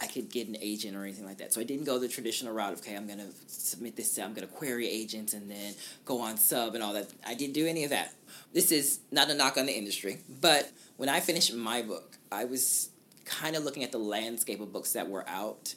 I 0.01 0.07
could 0.07 0.31
get 0.31 0.47
an 0.47 0.57
agent 0.61 0.97
or 0.97 1.03
anything 1.03 1.25
like 1.25 1.39
that. 1.39 1.53
So 1.53 1.61
I 1.61 1.65
didn't 1.65 1.85
go 1.85 1.99
the 1.99 2.09
traditional 2.09 2.55
route 2.55 2.73
of, 2.73 2.79
okay, 2.81 2.95
I'm 2.95 3.07
going 3.07 3.19
to 3.19 3.33
submit 3.49 3.97
this, 3.97 4.17
I'm 4.19 4.33
going 4.33 4.47
to 4.47 4.53
query 4.53 4.89
agents 4.89 5.35
and 5.35 5.51
then 5.51 5.75
go 6.05 6.21
on 6.21 6.37
sub 6.37 6.75
and 6.75 6.85
all 6.85 6.93
that. 6.93 7.09
I 7.27 7.35
didn't 7.35 7.55
do 7.55 7.67
any 7.67 7.83
of 7.85 7.91
that. 7.91 8.15
This 8.53 8.71
is 8.71 9.01
not 9.11 9.29
a 9.29 9.35
knock 9.35 9.57
on 9.57 9.67
the 9.67 9.77
industry, 9.77 10.19
but 10.41 10.71
when 10.97 11.09
I 11.09 11.21
finished 11.21 11.53
my 11.53 11.83
book, 11.83 12.17
I 12.31 12.45
was 12.45 12.91
kind 13.25 13.57
of 13.57 13.65
looking 13.65 13.83
at 13.83 13.93
the 13.93 13.99
landscape 13.99 14.61
of 14.61 14.73
books 14.73 14.93
that 14.93 15.09
were 15.09 15.29
out, 15.29 15.75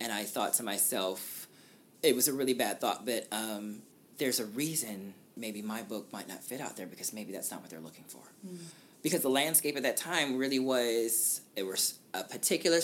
and 0.00 0.12
I 0.12 0.24
thought 0.24 0.54
to 0.54 0.62
myself, 0.62 1.46
it 2.02 2.14
was 2.16 2.26
a 2.26 2.32
really 2.32 2.54
bad 2.54 2.80
thought, 2.80 3.04
but 3.04 3.26
um, 3.32 3.82
there's 4.18 4.40
a 4.40 4.46
reason 4.46 5.14
maybe 5.36 5.62
my 5.62 5.82
book 5.82 6.12
might 6.12 6.28
not 6.28 6.42
fit 6.42 6.60
out 6.60 6.76
there 6.76 6.86
because 6.86 7.12
maybe 7.12 7.32
that's 7.32 7.50
not 7.50 7.60
what 7.60 7.70
they're 7.70 7.80
looking 7.80 8.04
for. 8.08 8.22
Because 9.02 9.20
the 9.22 9.30
landscape 9.30 9.76
at 9.76 9.84
that 9.84 9.96
time 9.96 10.36
really 10.36 10.58
was 10.58 11.42
it 11.56 11.62
was 11.64 11.98
a 12.14 12.24
particular 12.24 12.80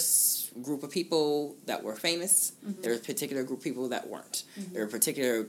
group 0.62 0.82
of 0.84 0.90
people 0.90 1.56
that 1.66 1.82
were 1.82 1.96
famous. 1.96 2.52
There 2.62 2.92
was 2.92 3.00
a 3.00 3.04
particular 3.04 3.42
group 3.42 3.58
of 3.60 3.64
people 3.64 3.88
that 3.88 4.08
weren't. 4.08 4.44
There 4.56 4.82
were 4.82 4.88
a 4.88 4.90
particular 4.90 5.48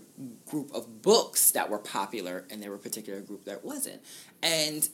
group 0.49 0.74
of 0.74 1.01
books 1.03 1.51
that 1.51 1.70
were 1.70 1.78
popular, 1.78 2.45
and 2.49 2.63
there 2.63 2.70
were 2.72 2.78
a 2.78 2.80
particular 2.80 3.20
group 3.22 3.45
that 3.45 3.63
wasn't. 3.63 4.01
And 4.41 4.88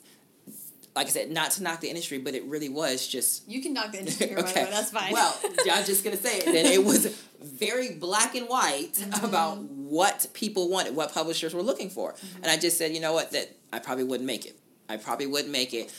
like 0.94 1.08
I 1.08 1.10
said, 1.10 1.32
not 1.32 1.52
to 1.52 1.64
knock 1.64 1.80
the 1.80 1.88
industry, 1.88 2.18
but 2.18 2.36
it 2.36 2.44
really 2.46 2.68
was 2.68 3.08
just 3.08 3.48
You 3.48 3.62
can 3.62 3.74
knock 3.74 3.94
the 3.94 4.00
industry 4.00 4.28
here, 4.28 4.36
by 4.36 4.42
the 4.44 4.48
way. 4.60 4.68
That's 4.70 4.92
fine. 4.92 5.14
well, 5.14 5.40
I'm 5.72 5.86
just 5.86 6.04
gonna 6.04 6.18
say 6.18 6.40
it. 6.40 6.46
Then 6.46 6.66
it 6.66 6.84
was 6.84 7.06
very 7.42 7.92
black 7.96 8.36
and 8.36 8.48
white 8.50 8.94
Mm-hmm. 8.96 9.26
about 9.26 9.60
what 9.60 10.28
people 10.34 10.70
wanted, 10.70 10.96
what 10.96 11.14
publishers 11.14 11.54
were 11.54 11.62
looking 11.64 11.90
for, 11.90 12.12
Mm-hmm. 12.14 12.44
and 12.44 12.52
I 12.52 12.58
just 12.58 12.78
said, 12.78 12.92
you 12.94 13.00
know 13.00 13.14
what, 13.14 13.32
that 13.32 13.56
I 13.72 13.80
probably 13.80 14.04
wouldn't 14.04 14.28
make 14.28 14.46
it. 14.46 14.58
I 14.92 14.98
probably 14.98 15.28
wouldn't 15.28 15.52
make 15.52 15.74
it. 15.74 15.94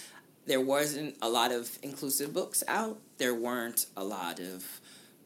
There 0.46 0.60
wasn't 0.60 1.16
a 1.22 1.28
lot 1.28 1.52
of 1.52 1.78
inclusive 1.82 2.32
books 2.32 2.64
out. 2.68 2.98
There 3.18 3.34
weren't 3.34 3.86
a 3.96 4.04
lot 4.04 4.40
of 4.40 4.80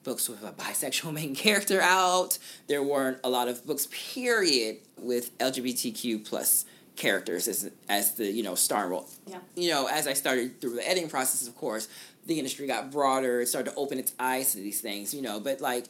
books 0.04 0.28
with 0.28 0.42
a 0.44 0.52
bisexual 0.52 1.12
main 1.12 1.34
character 1.44 1.80
out. 1.80 2.38
There 2.68 2.82
weren't 2.82 3.18
a 3.24 3.30
lot 3.30 3.48
of 3.48 3.66
books, 3.66 3.88
period, 3.90 4.78
with 4.98 5.36
LGBTQ 5.38 6.28
plus 6.28 6.64
characters 6.96 7.46
as 7.46 7.70
as 7.90 8.14
the 8.14 8.24
you 8.24 8.42
know 8.42 8.54
star 8.54 8.88
role 8.88 9.06
yeah. 9.26 9.36
you 9.54 9.68
know, 9.70 9.86
as 9.86 10.06
I 10.06 10.14
started 10.14 10.60
through 10.62 10.76
the 10.76 10.88
editing 10.88 11.10
process, 11.10 11.46
of 11.46 11.54
course, 11.54 11.88
the 12.24 12.38
industry 12.38 12.66
got 12.66 12.90
broader. 12.90 13.40
It 13.40 13.48
started 13.48 13.70
to 13.72 13.76
open 13.76 13.98
its 13.98 14.14
eyes 14.18 14.52
to 14.52 14.58
these 14.58 14.80
things, 14.80 15.12
you 15.12 15.22
know. 15.22 15.40
But 15.40 15.60
like 15.60 15.86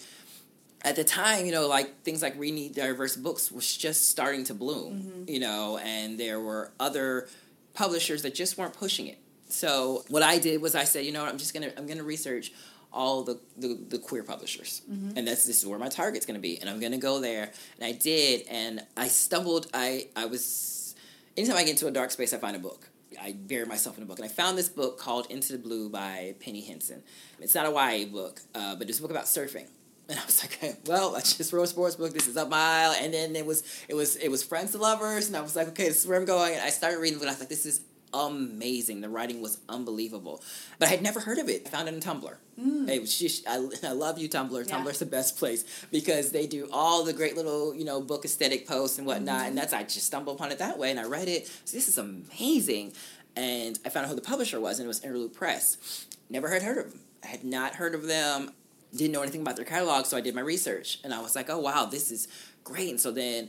at 0.82 0.96
the 0.96 1.04
time, 1.04 1.46
you 1.46 1.52
know, 1.52 1.68
like 1.68 2.02
things 2.02 2.22
like 2.22 2.38
We 2.38 2.50
Need 2.50 2.74
Diverse 2.74 3.16
Books 3.16 3.52
was 3.52 3.76
just 3.76 4.10
starting 4.10 4.44
to 4.44 4.54
bloom, 4.54 4.94
mm-hmm. 4.94 5.30
you 5.30 5.40
know, 5.40 5.78
and 5.78 6.18
there 6.18 6.40
were 6.40 6.72
other 6.80 7.28
publishers 7.76 8.22
that 8.22 8.34
just 8.34 8.58
weren't 8.58 8.74
pushing 8.74 9.06
it. 9.06 9.18
So 9.48 10.04
what 10.08 10.22
I 10.24 10.38
did 10.38 10.60
was 10.60 10.74
I 10.74 10.84
said, 10.84 11.04
you 11.04 11.12
know 11.12 11.22
what, 11.22 11.30
I'm 11.30 11.38
just 11.38 11.54
gonna 11.54 11.70
I'm 11.76 11.86
gonna 11.86 12.02
research 12.02 12.52
all 12.92 13.22
the, 13.22 13.38
the, 13.58 13.78
the 13.88 13.98
queer 13.98 14.22
publishers. 14.22 14.82
And 15.16 15.28
that's 15.28 15.44
this 15.46 15.58
is 15.62 15.66
where 15.66 15.78
my 15.78 15.88
target's 15.88 16.26
gonna 16.26 16.38
be. 16.40 16.58
And 16.60 16.68
I'm 16.68 16.80
gonna 16.80 16.98
go 16.98 17.20
there. 17.20 17.50
And 17.78 17.84
I 17.84 17.92
did 17.92 18.46
and 18.50 18.84
I 18.96 19.08
stumbled 19.08 19.68
I 19.72 20.08
I 20.16 20.26
was 20.26 20.94
anytime 21.36 21.56
I 21.56 21.62
get 21.62 21.70
into 21.70 21.86
a 21.86 21.90
dark 21.92 22.10
space 22.10 22.32
I 22.32 22.38
find 22.38 22.56
a 22.56 22.60
book. 22.60 22.88
I 23.22 23.32
bury 23.32 23.66
myself 23.66 23.96
in 23.96 24.02
a 24.02 24.06
book. 24.06 24.18
And 24.18 24.24
I 24.24 24.28
found 24.28 24.58
this 24.58 24.68
book 24.68 24.98
called 24.98 25.30
Into 25.30 25.52
the 25.52 25.58
Blue 25.58 25.88
by 25.88 26.34
Pene 26.40 26.62
Henson. 26.62 27.02
It's 27.40 27.54
not 27.54 27.66
a 27.66 27.70
YA 27.70 28.06
book, 28.06 28.40
uh, 28.54 28.74
but 28.76 28.88
it's 28.88 28.98
a 28.98 29.02
book 29.02 29.10
about 29.10 29.24
surfing. 29.24 29.68
And 30.08 30.20
I 30.20 30.24
was 30.24 30.40
like, 30.40 30.56
okay, 30.62 30.76
well, 30.86 31.16
I 31.16 31.20
just 31.20 31.52
wrote 31.52 31.64
a 31.64 31.66
sports 31.66 31.96
book. 31.96 32.12
This 32.12 32.28
is 32.28 32.36
up 32.36 32.48
my 32.48 32.56
aisle. 32.56 32.94
And 33.00 33.12
then 33.12 33.34
it 33.34 33.44
was 33.44 33.64
it 33.88 33.94
was 33.94 34.14
it 34.14 34.28
was 34.28 34.40
Friends 34.40 34.70
to 34.70 34.78
Lovers, 34.78 35.26
and 35.26 35.36
I 35.36 35.40
was 35.40 35.56
like, 35.56 35.66
okay, 35.68 35.88
this 35.88 36.02
is 36.02 36.06
where 36.06 36.16
I'm 36.16 36.24
going. 36.24 36.54
And 36.54 36.62
I 36.62 36.70
started 36.70 37.00
reading, 37.00 37.18
and 37.18 37.28
I 37.28 37.32
was 37.32 37.40
like, 37.40 37.48
this 37.48 37.66
is 37.66 37.80
amazing. 38.14 39.00
The 39.00 39.08
writing 39.08 39.42
was 39.42 39.58
unbelievable, 39.68 40.44
but 40.78 40.86
I 40.86 40.90
had 40.92 41.02
never 41.02 41.18
heard 41.18 41.38
of 41.38 41.48
it. 41.48 41.62
I 41.66 41.70
found 41.70 41.88
it 41.88 41.94
on 41.94 42.00
Tumblr. 42.00 42.36
Hmm. 42.56 42.88
It 42.88 43.00
was 43.00 43.18
just, 43.18 43.48
I, 43.48 43.56
I 43.82 43.92
love 43.92 44.18
you, 44.18 44.28
Tumblr. 44.28 44.68
Yeah. 44.68 44.76
Tumblr's 44.76 45.00
the 45.00 45.06
best 45.06 45.38
place 45.38 45.64
because 45.90 46.30
they 46.30 46.46
do 46.46 46.68
all 46.72 47.02
the 47.02 47.12
great 47.12 47.36
little 47.36 47.74
you 47.74 47.84
know 47.84 48.00
book 48.00 48.24
aesthetic 48.24 48.68
posts 48.68 48.98
and 48.98 49.08
whatnot. 49.08 49.40
Hmm. 49.40 49.48
And 49.48 49.58
that's 49.58 49.72
I 49.72 49.82
just 49.82 50.06
stumbled 50.06 50.36
upon 50.36 50.52
it 50.52 50.58
that 50.58 50.78
way, 50.78 50.92
and 50.92 51.00
I 51.00 51.04
read 51.04 51.26
it. 51.26 51.48
So 51.64 51.76
this 51.76 51.88
is 51.88 51.98
amazing. 51.98 52.92
And 53.34 53.78
I 53.84 53.88
found 53.88 54.06
out 54.06 54.10
who 54.10 54.14
the 54.14 54.22
publisher 54.22 54.60
was, 54.60 54.78
and 54.78 54.86
it 54.86 54.88
was 54.88 55.02
Interlude 55.02 55.34
Press. 55.34 56.06
Never 56.30 56.48
had 56.48 56.62
heard 56.62 56.78
of 56.78 56.92
them. 56.92 57.00
I 57.24 57.26
had 57.26 57.44
not 57.44 57.74
heard 57.74 57.94
of 57.94 58.04
them 58.04 58.52
didn't 58.96 59.12
know 59.12 59.22
anything 59.22 59.42
about 59.42 59.56
their 59.56 59.64
catalog, 59.64 60.06
so 60.06 60.16
I 60.16 60.20
did 60.20 60.34
my 60.34 60.40
research, 60.40 60.98
and 61.04 61.12
I 61.14 61.20
was 61.20 61.34
like, 61.34 61.50
"Oh 61.50 61.58
wow, 61.58 61.86
this 61.86 62.10
is 62.10 62.28
great!" 62.64 62.90
And 62.90 63.00
so 63.00 63.10
then 63.10 63.48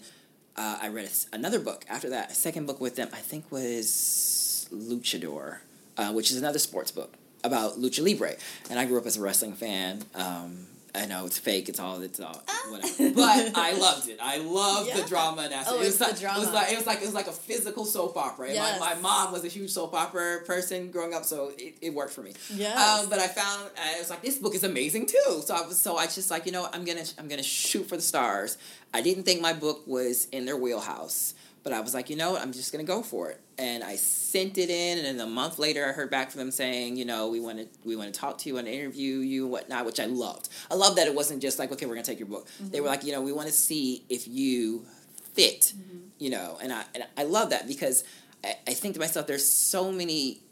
uh, 0.56 0.80
I 0.82 0.90
read 0.90 1.10
another 1.32 1.60
book 1.60 1.86
after 1.90 2.10
that. 2.10 2.32
A 2.32 2.36
second 2.36 2.66
book 2.66 2.80
with 2.82 2.96
them, 2.96 3.10
I 3.14 3.18
think, 3.18 3.52
was 3.52 4.68
Luchador, 4.72 5.60
uh, 5.98 6.12
which 6.14 6.32
is 6.32 6.38
another 6.38 6.60
sports 6.60 6.92
book 6.92 7.14
about 7.44 7.80
lucha 7.80 8.04
libre. 8.04 8.36
And 8.70 8.80
I 8.80 8.86
grew 8.86 8.98
up 8.98 9.06
as 9.06 9.18
a 9.18 9.22
wrestling 9.22 9.54
fan. 9.54 10.04
Um, 10.16 10.68
I 10.98 11.06
know 11.06 11.26
it's 11.26 11.38
fake. 11.38 11.70
It's 11.70 11.80
all. 11.80 12.02
It's 12.02 12.20
all. 12.20 12.42
Whatever. 12.70 13.12
But 13.12 13.52
I 13.56 13.74
loved 13.78 14.10
it. 14.10 14.20
I 14.22 14.38
loved 14.38 14.90
Yeah. 14.90 14.98
the 15.02 15.08
drama 15.08 15.44
and 15.44 15.54
aspect. 15.54 15.78
Oh, 15.78 15.82
it 15.82 15.86
was 15.86 16.00
like, 16.02 16.10
It 16.10 16.12
was 16.14 16.22
drama. 16.22 16.52
like 16.52 16.72
it 16.72 16.78
was 16.78 16.86
like 16.88 16.98
it 17.02 17.06
was 17.06 17.14
like 17.14 17.28
a 17.28 17.32
physical 17.32 17.86
soap 17.86 18.18
opera. 18.18 18.52
Yes. 18.52 18.80
My, 18.80 18.94
my 18.96 19.02
mom 19.02 19.32
was 19.32 19.46
a 19.46 19.48
huge 19.48 19.70
soap 19.70 19.94
opera 19.94 20.40
person 20.46 20.92
growing 20.92 21.14
up, 21.14 21.24
so 21.26 21.52
it, 21.58 21.76
it 21.82 21.94
worked 21.94 22.14
for 22.14 22.22
me. 22.22 22.34
Yeah. 22.54 22.74
Um, 23.02 23.10
but 23.10 23.20
I 23.20 23.28
found 23.28 23.70
I 23.82 23.98
was 24.00 24.10
like, 24.10 24.22
this 24.22 24.38
book 24.38 24.56
is 24.56 24.64
amazing 24.64 25.06
too. 25.06 25.42
So 25.46 25.56
I 25.56 25.62
was 25.66 25.80
so 25.80 25.98
I 25.98 26.06
just 26.06 26.30
like 26.32 26.46
you 26.46 26.52
know 26.52 26.68
I'm 26.74 26.84
gonna 26.86 27.06
I'm 27.18 27.28
gonna 27.28 27.44
shoot 27.44 27.88
for 27.88 27.96
the 27.96 28.02
stars. 28.02 28.58
I 28.94 29.02
didn't 29.02 29.24
think 29.24 29.42
my 29.42 29.54
book 29.54 29.84
was 29.86 30.28
in 30.32 30.46
their 30.46 30.58
wheelhouse, 30.58 31.34
but 31.68 31.76
I 31.76 31.82
was 31.82 31.94
like, 31.94 32.10
you 32.10 32.16
know 32.16 32.32
what, 32.32 32.42
I'm 32.42 32.54
just 32.54 32.72
gonna 32.72 32.86
go 32.86 33.04
for 33.04 33.30
it. 33.30 33.42
And 33.58 33.84
I 33.84 33.98
sent 33.98 34.58
it 34.58 34.70
in, 34.70 35.00
and 35.00 35.20
then 35.20 35.28
a 35.28 35.30
month 35.30 35.60
later, 35.60 35.86
I 35.86 35.92
heard 35.92 36.10
back 36.10 36.32
from 36.32 36.40
them 36.40 36.50
saying, 36.50 36.96
you 36.96 37.04
know, 37.04 37.28
we 37.28 37.42
want 37.42 37.58
to 37.58 37.68
we 37.84 37.98
want 37.98 38.14
to 38.14 38.18
talk 38.18 38.38
to 38.38 38.50
you, 38.50 38.62
to 38.62 38.66
interview 38.66 39.18
you, 39.18 39.44
and 39.44 39.52
whatnot, 39.52 39.86
which 39.86 40.00
I 40.00 40.06
loved. 40.06 40.48
I 40.72 40.76
love 40.76 40.96
that 40.96 41.08
it 41.08 41.14
wasn't 41.14 41.42
just 41.42 41.60
like, 41.60 41.70
okay, 41.74 41.86
we're 41.86 41.96
gonna 41.96 42.06
take 42.06 42.20
your 42.20 42.30
book. 42.30 42.48
They 42.62 42.80
were 42.80 42.86
mm-hmm. 42.86 42.96
like, 42.96 43.04
you 43.04 43.12
know, 43.12 43.22
we 43.22 43.34
want 43.34 43.48
to 43.48 43.54
see 43.54 44.06
if 44.08 44.30
you 44.30 44.86
fit, 45.34 45.74
mm-hmm. 45.76 45.98
you 46.20 46.30
know, 46.30 46.58
and 46.62 46.72
I 46.72 46.86
and 46.96 47.04
I 47.18 47.24
love 47.24 47.50
that 47.50 47.68
because 47.68 48.06
I, 48.46 48.56
I 48.66 48.74
think 48.74 48.94
to 48.94 49.02
myself, 49.02 49.28
there's 49.28 49.46
so 49.46 49.92
many 49.92 50.44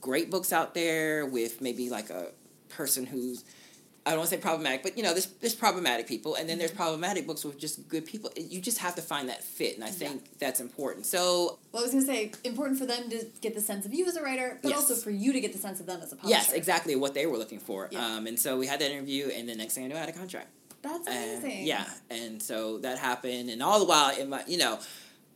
great 0.00 0.30
books 0.30 0.52
out 0.52 0.74
there 0.74 1.26
with 1.26 1.60
maybe 1.60 1.90
like 1.90 2.08
a 2.10 2.28
person 2.68 3.04
who's 3.04 3.44
I 4.04 4.10
don't 4.10 4.18
want 4.18 4.30
to 4.30 4.36
say 4.36 4.42
problematic, 4.42 4.82
but 4.82 4.96
you 4.96 5.04
know, 5.04 5.12
there's 5.12 5.26
there's 5.40 5.54
problematic 5.54 6.08
people, 6.08 6.34
and 6.34 6.48
then 6.48 6.58
there's 6.58 6.72
problematic 6.72 7.24
books 7.26 7.44
with 7.44 7.56
just 7.58 7.86
good 7.88 8.04
people. 8.04 8.30
You 8.36 8.60
just 8.60 8.78
have 8.78 8.96
to 8.96 9.02
find 9.02 9.28
that 9.28 9.44
fit, 9.44 9.76
and 9.76 9.84
I 9.84 9.90
think 9.90 10.38
that's 10.40 10.58
important. 10.60 11.06
So 11.06 11.58
Well, 11.70 11.82
I 11.82 11.86
was 11.86 11.92
gonna 11.92 12.04
say 12.06 12.32
important 12.42 12.78
for 12.80 12.86
them 12.86 13.08
to 13.10 13.24
get 13.40 13.54
the 13.54 13.60
sense 13.60 13.86
of 13.86 13.94
you 13.94 14.04
as 14.06 14.16
a 14.16 14.22
writer, 14.22 14.58
but 14.60 14.70
Yes. 14.70 14.78
also 14.80 14.96
for 14.96 15.10
you 15.10 15.32
to 15.32 15.40
get 15.40 15.52
the 15.52 15.58
sense 15.58 15.78
of 15.78 15.86
them 15.86 16.00
as 16.02 16.12
a 16.12 16.16
publisher. 16.16 16.36
yes, 16.36 16.52
exactly 16.52 16.96
what 16.96 17.14
they 17.14 17.26
were 17.26 17.38
looking 17.38 17.60
for. 17.60 17.88
Yeah. 17.92 18.04
Um, 18.16 18.26
and 18.26 18.38
so 18.38 18.58
we 18.58 18.66
had 18.66 18.80
that 18.80 18.90
interview, 18.90 19.28
and 19.28 19.48
the 19.48 19.54
next 19.54 19.74
thing 19.74 19.84
I 19.84 19.88
knew, 19.88 19.94
I 19.96 20.00
had 20.00 20.08
a 20.08 20.12
contract. 20.12 20.48
That's 20.82 21.06
And, 21.06 21.44
amazing. 21.44 21.66
yeah, 21.66 21.88
and 22.10 22.42
so 22.42 22.78
that 22.78 22.98
happened, 22.98 23.50
and 23.50 23.62
all 23.62 23.78
the 23.78 23.84
while, 23.84 24.16
in 24.16 24.30
my, 24.30 24.42
you 24.48 24.58
know, 24.58 24.80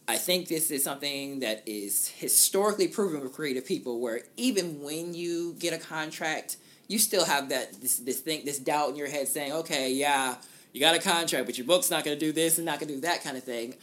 I 0.09 0.19
think 0.19 0.49
this 0.49 0.73
is 0.73 0.83
something 0.83 1.39
that 1.41 1.63
is 1.67 2.09
historically 2.09 2.89
proven 2.89 3.21
with 3.21 3.33
creative 3.33 3.65
people, 3.65 4.01
where 4.01 4.23
even 4.37 4.83
when 4.83 5.15
you 5.15 5.55
get 5.59 5.73
a 5.73 5.79
contract, 5.79 6.57
you 6.89 6.99
still 6.99 7.25
have 7.25 7.49
that 7.51 7.81
this 7.81 7.97
this 7.99 8.21
thing, 8.21 8.45
this 8.45 8.59
doubt 8.59 8.91
in 8.91 8.97
your 8.97 9.09
head, 9.09 9.29
saying, 9.29 9.53
"Okay, 9.53 9.93
yeah, 9.93 10.37
you 10.73 10.81
got 10.81 10.95
a 10.95 11.01
contract, 11.01 11.47
but 11.47 11.59
your 11.59 11.67
book's 11.67 11.91
not 11.91 12.05
going 12.05 12.19
to 12.19 12.25
do 12.25 12.33
this 12.33 12.59
and 12.59 12.67
not 12.67 12.79
going 12.79 12.89
to 12.89 12.95
do 12.95 13.01
that 13.03 13.23
kind 13.23 13.37
of 13.37 13.45
thing," 13.45 13.75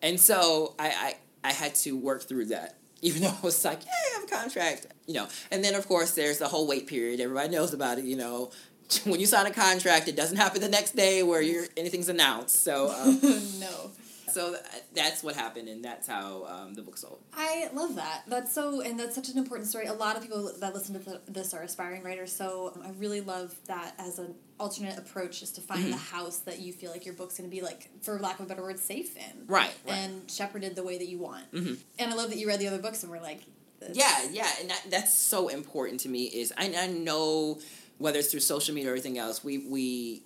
and 0.00 0.20
so 0.20 0.74
I, 0.78 0.88
I 0.88 1.48
I 1.50 1.52
had 1.52 1.74
to 1.76 1.96
work 1.96 2.22
through 2.22 2.46
that. 2.46 2.76
Even 3.04 3.22
though 3.22 3.34
I 3.36 3.40
was 3.42 3.64
like, 3.64 3.84
yeah, 3.84 3.90
I 3.90 4.20
have 4.20 4.28
a 4.28 4.32
contract, 4.32 4.86
you 5.08 5.14
know. 5.14 5.26
And 5.50 5.64
then, 5.64 5.74
of 5.74 5.88
course, 5.88 6.12
there's 6.12 6.38
the 6.38 6.46
whole 6.46 6.68
wait 6.68 6.86
period. 6.86 7.18
Everybody 7.18 7.48
knows 7.48 7.74
about 7.74 7.98
it, 7.98 8.04
you 8.04 8.14
know 8.16 8.52
when 9.04 9.20
you 9.20 9.26
sign 9.26 9.46
a 9.46 9.50
contract, 9.50 10.08
it 10.08 10.16
doesn't 10.16 10.36
happen 10.36 10.60
the 10.60 10.68
next 10.68 10.96
day 10.96 11.22
where 11.22 11.40
you're 11.40 11.66
anything's 11.76 12.08
announced. 12.08 12.62
So, 12.62 12.90
um, 12.90 13.20
no. 13.60 13.90
So 14.32 14.50
th- 14.52 14.82
that's 14.94 15.22
what 15.22 15.34
happened, 15.36 15.68
and 15.68 15.84
that's 15.84 16.06
how 16.06 16.44
um, 16.46 16.74
the 16.74 16.82
book 16.82 16.96
sold. 16.96 17.20
I 17.34 17.68
love 17.72 17.94
that. 17.96 18.22
That's 18.26 18.52
so, 18.52 18.80
and 18.80 18.98
that's 18.98 19.14
such 19.14 19.28
an 19.28 19.38
important 19.38 19.68
story. 19.68 19.86
A 19.86 19.92
lot 19.92 20.16
of 20.16 20.22
people 20.22 20.52
that 20.60 20.74
listen 20.74 20.94
to 20.98 21.04
th- 21.04 21.20
this 21.28 21.54
are 21.54 21.62
aspiring 21.62 22.02
writers, 22.02 22.32
so 22.34 22.72
I 22.84 22.90
really 22.98 23.20
love 23.20 23.54
that 23.66 23.94
as 23.98 24.18
an 24.18 24.34
alternate 24.58 24.96
approach, 24.98 25.40
just 25.40 25.54
to 25.56 25.60
find 25.60 25.92
the 25.92 25.96
house 25.96 26.38
that 26.38 26.60
you 26.60 26.72
feel 26.72 26.90
like 26.90 27.04
your 27.04 27.14
book's 27.14 27.36
going 27.38 27.48
to 27.50 27.54
be 27.54 27.62
like, 27.62 27.88
for 28.02 28.18
lack 28.20 28.38
of 28.38 28.46
a 28.46 28.48
better 28.48 28.62
word, 28.62 28.78
safe 28.78 29.16
in, 29.16 29.46
Right, 29.46 29.72
right. 29.86 29.94
and 29.96 30.30
shepherded 30.30 30.76
the 30.76 30.84
way 30.84 30.98
that 30.98 31.08
you 31.08 31.18
want. 31.18 31.50
Mhm. 31.52 31.78
And 31.98 32.12
I 32.12 32.14
love 32.14 32.30
that 32.30 32.38
you 32.38 32.46
read 32.46 32.60
the 32.60 32.68
other 32.68 32.78
books 32.78 33.02
and 33.02 33.10
were 33.10 33.20
like, 33.20 33.40
this- 33.80 33.96
Yeah, 33.96 34.28
yeah, 34.30 34.48
and 34.60 34.70
that, 34.70 34.82
that's 34.88 35.14
so 35.14 35.48
important 35.48 36.00
to 36.00 36.08
me. 36.08 36.24
Is 36.26 36.52
I, 36.56 36.72
I 36.78 36.86
know 36.86 37.58
whether 37.98 38.18
it's 38.20 38.30
through 38.30 38.40
social 38.40 38.74
media 38.74 38.90
or 38.90 38.92
everything 38.92 39.18
else, 39.18 39.42
we 39.42 39.58
we 39.58 40.22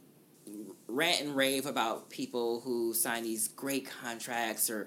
rant 0.96 1.20
and 1.20 1.36
rave 1.36 1.66
about 1.66 2.10
people 2.10 2.60
who 2.60 2.94
sign 2.94 3.22
these 3.22 3.48
great 3.48 3.88
contracts 4.02 4.70
or 4.70 4.86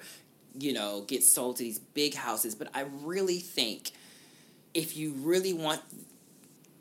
you 0.57 0.73
know 0.73 1.01
get 1.07 1.23
sold 1.23 1.57
to 1.57 1.63
these 1.63 1.79
big 1.79 2.15
houses, 2.15 2.55
but 2.55 2.69
I 2.73 2.85
really 3.03 3.39
think 3.39 3.91
if 4.73 4.97
you 4.97 5.13
really 5.13 5.53
want 5.53 5.81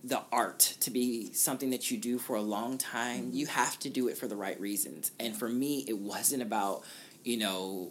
the 0.05 0.23
art 0.31 0.61
to 0.81 0.91
be 0.91 1.33
something 1.33 1.71
that 1.71 1.91
you 1.91 1.99
do 1.99 2.19
for 2.19 2.37
a 2.37 2.43
long 2.43 2.79
time, 2.79 3.25
mm-hmm. 3.25 3.37
you 3.37 3.47
have 3.47 3.79
to 3.81 3.91
do 3.91 4.09
it 4.09 4.17
for 4.17 4.27
the 4.27 4.37
right 4.37 4.59
reasons. 4.61 5.11
And 5.19 5.37
for 5.37 5.49
me, 5.49 5.85
it 5.89 5.99
wasn't 5.99 6.43
about, 6.43 6.85
you 7.25 7.37
know, 7.37 7.91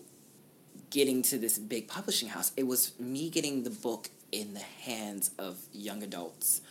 getting 0.89 1.21
to 1.23 1.37
this 1.37 1.57
big 1.57 1.87
publishing 1.87 2.29
house. 2.29 2.51
It 2.55 2.65
was 2.65 2.97
me 2.99 3.29
getting 3.29 3.63
the 3.63 3.69
book 3.69 4.09
in 4.31 4.53
the 4.53 4.61
hands 4.61 5.31
of 5.37 5.57
young 5.73 6.01
adults 6.01 6.61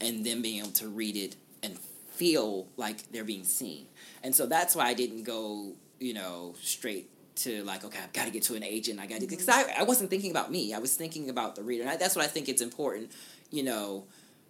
and 0.00 0.24
then 0.24 0.42
being 0.42 0.60
able 0.60 0.70
to 0.72 0.88
read 0.88 1.16
it 1.16 1.36
and 1.62 1.78
feel 2.14 2.68
like 2.76 3.10
they're 3.12 3.24
being 3.24 3.44
seen. 3.44 3.86
And 4.22 4.34
so 4.34 4.46
that's 4.46 4.74
why 4.74 4.86
I 4.86 4.94
didn't 4.94 5.24
go, 5.24 5.72
you 5.98 6.14
know, 6.14 6.54
straight 6.60 7.10
to 7.36 7.64
like, 7.64 7.84
okay, 7.84 7.98
I've 8.02 8.12
got 8.12 8.26
to 8.26 8.30
get 8.30 8.44
to 8.44 8.54
an 8.54 8.62
agent. 8.62 9.00
I 9.00 9.06
got 9.06 9.20
to, 9.20 9.26
because 9.26 9.46
mm-hmm. 9.46 9.70
I, 9.78 9.80
I 9.80 9.82
wasn't 9.82 10.10
thinking 10.10 10.30
about 10.30 10.50
me. 10.50 10.72
I 10.72 10.78
was 10.78 10.96
thinking 10.96 11.28
about 11.30 11.56
the 11.56 11.62
reader. 11.62 11.82
And 11.82 11.90
I, 11.90 11.96
that's 11.96 12.14
what 12.14 12.24
I 12.24 12.28
think 12.28 12.48
it's 12.48 12.62
important, 12.62 13.10
you 13.50 13.62
know, 13.62 14.04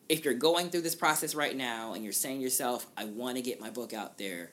if 0.08 0.24
you're 0.24 0.34
going 0.34 0.68
through 0.68 0.82
this 0.82 0.94
process 0.94 1.34
right 1.34 1.56
now 1.56 1.94
and 1.94 2.04
you're 2.04 2.12
saying 2.12 2.38
to 2.38 2.42
yourself, 2.42 2.86
I 2.96 3.06
want 3.06 3.36
to 3.36 3.42
get 3.42 3.60
my 3.60 3.70
book 3.70 3.94
out 3.94 4.18
there, 4.18 4.50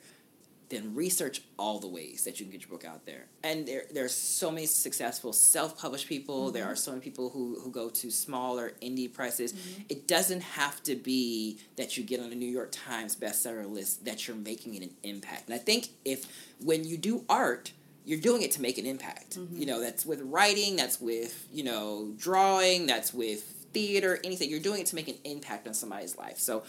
then 0.72 0.94
research 0.94 1.42
all 1.58 1.78
the 1.78 1.86
ways 1.86 2.24
that 2.24 2.40
you 2.40 2.46
can 2.46 2.52
get 2.52 2.62
your 2.62 2.70
book 2.70 2.84
out 2.84 3.06
there. 3.06 3.26
And 3.44 3.68
there, 3.68 3.84
there 3.92 4.04
are 4.04 4.08
so 4.08 4.50
many 4.50 4.66
successful 4.66 5.32
self-published 5.32 6.08
people. 6.08 6.50
There 6.50 6.64
mm-hmm. 6.64 6.72
are 6.72 6.76
so 6.76 6.90
many 6.92 7.02
people 7.02 7.30
who, 7.30 7.60
who 7.60 7.70
go 7.70 7.90
to 7.90 8.10
smaller 8.10 8.72
indie 8.82 9.12
presses. 9.12 9.52
Mm-hmm. 9.52 9.82
It 9.88 10.08
doesn't 10.08 10.42
have 10.42 10.82
to 10.84 10.96
be 10.96 11.58
that 11.76 11.96
you 11.96 12.02
get 12.02 12.20
on 12.20 12.30
the 12.30 12.36
New 12.36 12.50
York 12.50 12.70
Times 12.72 13.14
bestseller 13.14 13.70
list 13.70 14.04
that 14.06 14.26
you're 14.26 14.36
making 14.36 14.76
an 14.76 14.90
impact. 15.02 15.46
And 15.46 15.54
I 15.54 15.58
think 15.58 15.88
if 16.04 16.26
when 16.60 16.84
you 16.84 16.96
do 16.96 17.24
art, 17.28 17.72
you're 18.04 18.20
doing 18.20 18.42
it 18.42 18.50
to 18.52 18.62
make 18.62 18.78
an 18.78 18.86
impact. 18.86 19.38
Mm-hmm. 19.38 19.58
You 19.60 19.66
know, 19.66 19.80
that's 19.80 20.04
with 20.04 20.20
writing, 20.22 20.76
that's 20.76 21.00
with, 21.00 21.46
you 21.52 21.62
know, 21.62 22.12
drawing, 22.16 22.86
that's 22.86 23.14
with 23.14 23.42
theater, 23.72 24.18
anything. 24.24 24.50
You're 24.50 24.60
doing 24.60 24.80
it 24.80 24.86
to 24.86 24.96
make 24.96 25.08
an 25.08 25.18
impact 25.24 25.68
on 25.68 25.74
somebody's 25.74 26.16
life. 26.16 26.38
So 26.38 26.64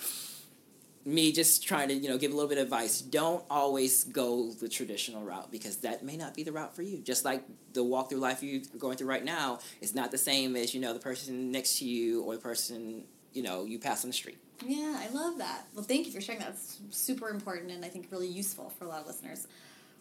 me 1.05 1.31
just 1.31 1.63
trying 1.67 1.89
to 1.89 1.93
you 1.93 2.07
know 2.07 2.17
give 2.17 2.31
a 2.31 2.33
little 2.33 2.49
bit 2.49 2.57
of 2.57 2.63
advice 2.63 3.01
don't 3.01 3.43
always 3.49 4.05
go 4.05 4.51
the 4.51 4.69
traditional 4.69 5.21
route 5.23 5.51
because 5.51 5.77
that 5.77 6.03
may 6.03 6.15
not 6.15 6.33
be 6.33 6.43
the 6.43 6.51
route 6.51 6.73
for 6.75 6.81
you 6.81 6.99
just 6.99 7.25
like 7.25 7.43
the 7.73 7.83
walk 7.83 8.09
through 8.09 8.19
life 8.19 8.41
you're 8.41 8.61
going 8.77 8.95
through 8.97 9.07
right 9.07 9.25
now 9.25 9.59
is 9.81 9.93
not 9.93 10.11
the 10.11 10.17
same 10.17 10.55
as 10.55 10.73
you 10.73 10.79
know 10.79 10.93
the 10.93 10.99
person 10.99 11.51
next 11.51 11.79
to 11.79 11.85
you 11.85 12.23
or 12.23 12.35
the 12.35 12.41
person 12.41 13.03
you 13.33 13.43
know 13.43 13.65
you 13.65 13.77
pass 13.79 14.03
on 14.05 14.09
the 14.09 14.13
street 14.13 14.37
Yeah, 14.65 14.95
I 14.97 15.09
love 15.13 15.39
that. 15.39 15.67
Well, 15.73 15.83
thank 15.83 16.05
you 16.05 16.13
for 16.13 16.21
sharing 16.21 16.39
that. 16.39 16.55
Super 16.91 17.29
important 17.29 17.71
and 17.71 17.83
I 17.83 17.89
think 17.89 18.07
really 18.11 18.27
useful 18.29 18.71
for 18.77 18.85
a 18.85 18.87
lot 18.87 19.01
of 19.01 19.07
listeners. 19.07 19.47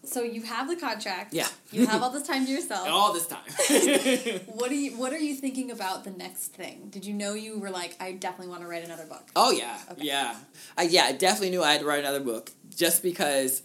So 0.05 0.21
you 0.21 0.41
have 0.43 0.67
the 0.67 0.75
contract. 0.75 1.33
Yeah. 1.33 1.47
You 1.71 1.87
have 1.87 2.03
all 2.03 2.09
this 2.09 2.27
time 2.27 2.45
to 2.45 2.51
yourself. 2.51 2.87
all 2.89 3.13
this 3.13 3.25
time 3.27 3.43
What 4.47 4.69
are 4.69 4.75
you 4.75 4.97
What 4.97 5.13
are 5.13 5.17
you 5.17 5.33
thinking 5.35 5.71
about 5.71 6.03
the 6.03 6.11
next 6.11 6.47
thing? 6.53 6.87
Did 6.89 7.05
you 7.05 7.13
know 7.13 7.33
you 7.33 7.57
were 7.57 7.69
like, 7.69 7.95
I 8.01 8.11
definitely 8.11 8.49
want 8.49 8.61
to 8.61 8.67
write 8.67 8.83
another 8.83 9.05
book? 9.05 9.23
Oh 9.35 9.51
yeah, 9.51 9.77
Okay. 9.91 10.03
yeah, 10.05 10.35
I, 10.77 10.83
yeah. 10.83 11.05
I 11.05 11.13
definitely 11.13 11.51
knew 11.51 11.63
I 11.63 11.71
had 11.71 11.81
to 11.81 11.87
write 11.87 11.99
another 11.99 12.19
book 12.19 12.51
just 12.75 13.01
because. 13.03 13.61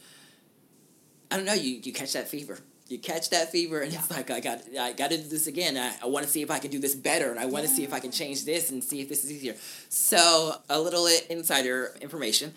I 1.31 1.37
don't 1.37 1.45
know. 1.45 1.53
You 1.55 1.81
you 1.83 1.93
catch 1.93 2.13
that 2.15 2.29
fever. 2.29 2.59
You 2.89 2.99
catch 2.99 3.29
that 3.31 3.53
fever, 3.53 3.81
and 3.83 3.93
it's 3.93 4.11
like 4.11 4.31
I 4.31 4.41
got 4.41 4.61
I 4.81 4.93
got 4.95 5.11
to 5.11 5.19
do 5.19 5.29
this 5.29 5.47
again. 5.47 5.77
I, 5.77 5.95
I 6.03 6.07
want 6.07 6.25
to 6.25 6.33
see 6.33 6.41
if 6.41 6.51
I 6.51 6.59
can 6.59 6.71
do 6.71 6.79
this 6.79 6.95
better, 6.95 7.31
and 7.31 7.39
I 7.39 7.45
want 7.45 7.67
to 7.67 7.71
see 7.71 7.85
if 7.85 7.93
I 7.93 8.01
can 8.01 8.11
change 8.13 8.47
this 8.47 8.71
and 8.71 8.83
see 8.83 9.01
if 9.03 9.11
this 9.11 9.25
is 9.25 9.33
easier. 9.33 9.57
So 9.91 10.55
a 10.71 10.81
little 10.81 11.07
insider 11.29 11.95
information. 12.01 12.55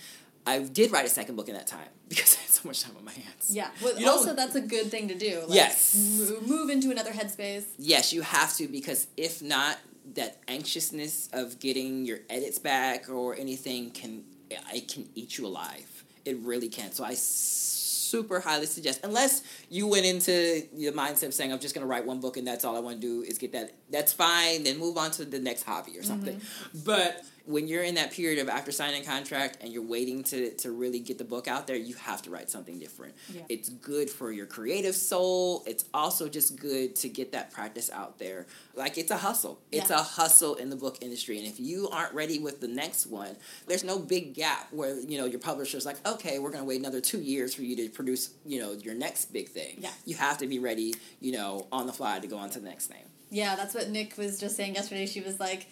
I 0.47 0.59
did 0.59 0.91
write 0.91 1.05
a 1.05 1.09
second 1.09 1.35
book 1.35 1.49
in 1.49 1.55
that 1.55 1.67
time 1.67 1.89
because 2.09 2.37
so 2.61 2.67
much 2.69 2.81
time 2.83 2.95
on 2.97 3.03
my 3.05 3.11
hands. 3.11 3.49
Yeah. 3.49 3.69
Well, 3.83 3.99
You 3.99 4.09
also, 4.09 4.33
that's 4.33 4.55
a 4.55 4.61
good 4.61 4.87
thing 4.91 5.07
to 5.07 5.15
do. 5.15 5.41
Like, 5.47 5.55
Yes. 5.55 5.95
mo- 5.95 6.41
Move 6.41 6.69
into 6.69 6.91
another 6.91 7.11
headspace. 7.11 7.63
Yes, 7.77 8.13
you 8.13 8.21
have 8.21 8.55
to 8.57 8.67
because 8.67 9.07
if 9.17 9.41
not, 9.41 9.77
that 10.13 10.37
anxiousness 10.47 11.29
of 11.31 11.59
getting 11.59 12.05
your 12.05 12.19
edits 12.29 12.59
back 12.59 13.09
or 13.09 13.35
anything 13.35 13.91
can 13.91 14.23
it 14.49 14.91
can 14.91 15.07
eat 15.15 15.37
you 15.37 15.45
alive. 15.47 16.03
It 16.25 16.37
really 16.39 16.67
can. 16.67 16.91
So 16.91 17.03
I 17.05 17.13
super 17.13 18.41
highly 18.41 18.65
suggest 18.65 18.99
unless 19.03 19.41
you 19.69 19.87
went 19.87 20.05
into 20.05 20.63
the 20.73 20.91
mindset 20.91 21.27
of 21.27 21.33
saying 21.33 21.53
I'm 21.53 21.59
just 21.59 21.73
going 21.73 21.83
to 21.83 21.87
write 21.87 22.05
one 22.05 22.19
book 22.19 22.35
and 22.35 22.45
that's 22.45 22.65
all 22.65 22.75
I 22.75 22.79
want 22.81 22.99
to 22.99 23.07
do 23.07 23.21
is 23.23 23.37
get 23.37 23.53
that. 23.53 23.71
That's 23.89 24.11
fine. 24.11 24.63
Then 24.63 24.77
move 24.77 24.97
on 24.97 25.11
to 25.11 25.23
the 25.25 25.39
next 25.39 25.63
hobby 25.63 25.97
or 25.97 26.03
something. 26.03 26.35
Mm-hmm. 26.37 26.79
But 26.83 27.23
when 27.45 27.67
you're 27.67 27.83
in 27.83 27.95
that 27.95 28.11
period 28.11 28.39
of 28.39 28.49
after 28.49 28.71
signing 28.71 29.01
a 29.01 29.05
contract 29.05 29.57
and 29.61 29.71
you're 29.73 29.83
waiting 29.83 30.23
to 30.25 30.51
to 30.57 30.71
really 30.71 30.99
get 30.99 31.17
the 31.17 31.23
book 31.23 31.47
out 31.47 31.67
there, 31.67 31.75
you 31.75 31.95
have 31.95 32.21
to 32.23 32.29
write 32.29 32.49
something 32.49 32.79
different. 32.79 33.13
Yeah. 33.33 33.41
It's 33.49 33.69
good 33.69 34.09
for 34.09 34.31
your 34.31 34.45
creative 34.45 34.95
soul. 34.95 35.63
It's 35.65 35.85
also 35.93 36.29
just 36.29 36.55
good 36.55 36.95
to 36.97 37.09
get 37.09 37.31
that 37.31 37.51
practice 37.51 37.89
out 37.89 38.19
there. 38.19 38.45
Like 38.75 38.97
it's 38.97 39.11
a 39.11 39.17
hustle. 39.17 39.59
It's 39.71 39.89
Yeah. 39.89 39.99
a 39.99 40.03
hustle 40.03 40.55
in 40.55 40.69
the 40.69 40.75
book 40.75 40.97
industry. 41.01 41.37
And 41.37 41.47
if 41.47 41.59
you 41.59 41.89
aren't 41.89 42.13
ready 42.13 42.39
with 42.39 42.61
the 42.61 42.67
next 42.67 43.07
one, 43.07 43.35
there's 43.67 43.83
no 43.83 43.99
big 43.99 44.33
gap 44.33 44.71
where, 44.71 44.99
you 44.99 45.17
know, 45.17 45.25
your 45.25 45.39
publisher's 45.39 45.85
like, 45.85 45.97
okay, 46.07 46.39
we're 46.39 46.51
gonna 46.51 46.63
wait 46.65 46.79
another 46.79 47.01
two 47.01 47.21
years 47.21 47.53
for 47.53 47.63
you 47.63 47.75
to 47.77 47.89
produce, 47.89 48.31
you 48.45 48.59
know, 48.59 48.73
your 48.73 48.93
next 48.95 49.33
big 49.33 49.49
thing. 49.49 49.77
Yeah. 49.79 49.91
You 50.05 50.15
have 50.15 50.37
to 50.39 50.47
be 50.47 50.59
ready, 50.59 50.95
you 51.19 51.31
know, 51.31 51.67
on 51.71 51.87
the 51.87 51.93
fly 51.93 52.19
to 52.19 52.27
go 52.27 52.37
on 52.37 52.49
to 52.51 52.59
the 52.59 52.65
next 52.69 52.87
thing. 52.87 53.03
Yeah, 53.33 53.55
that's 53.55 53.73
what 53.73 53.89
Nic 53.89 54.17
was 54.17 54.39
just 54.39 54.57
saying 54.57 54.75
yesterday. 54.75 55.05
She 55.05 55.21
was 55.21 55.39
like, 55.39 55.67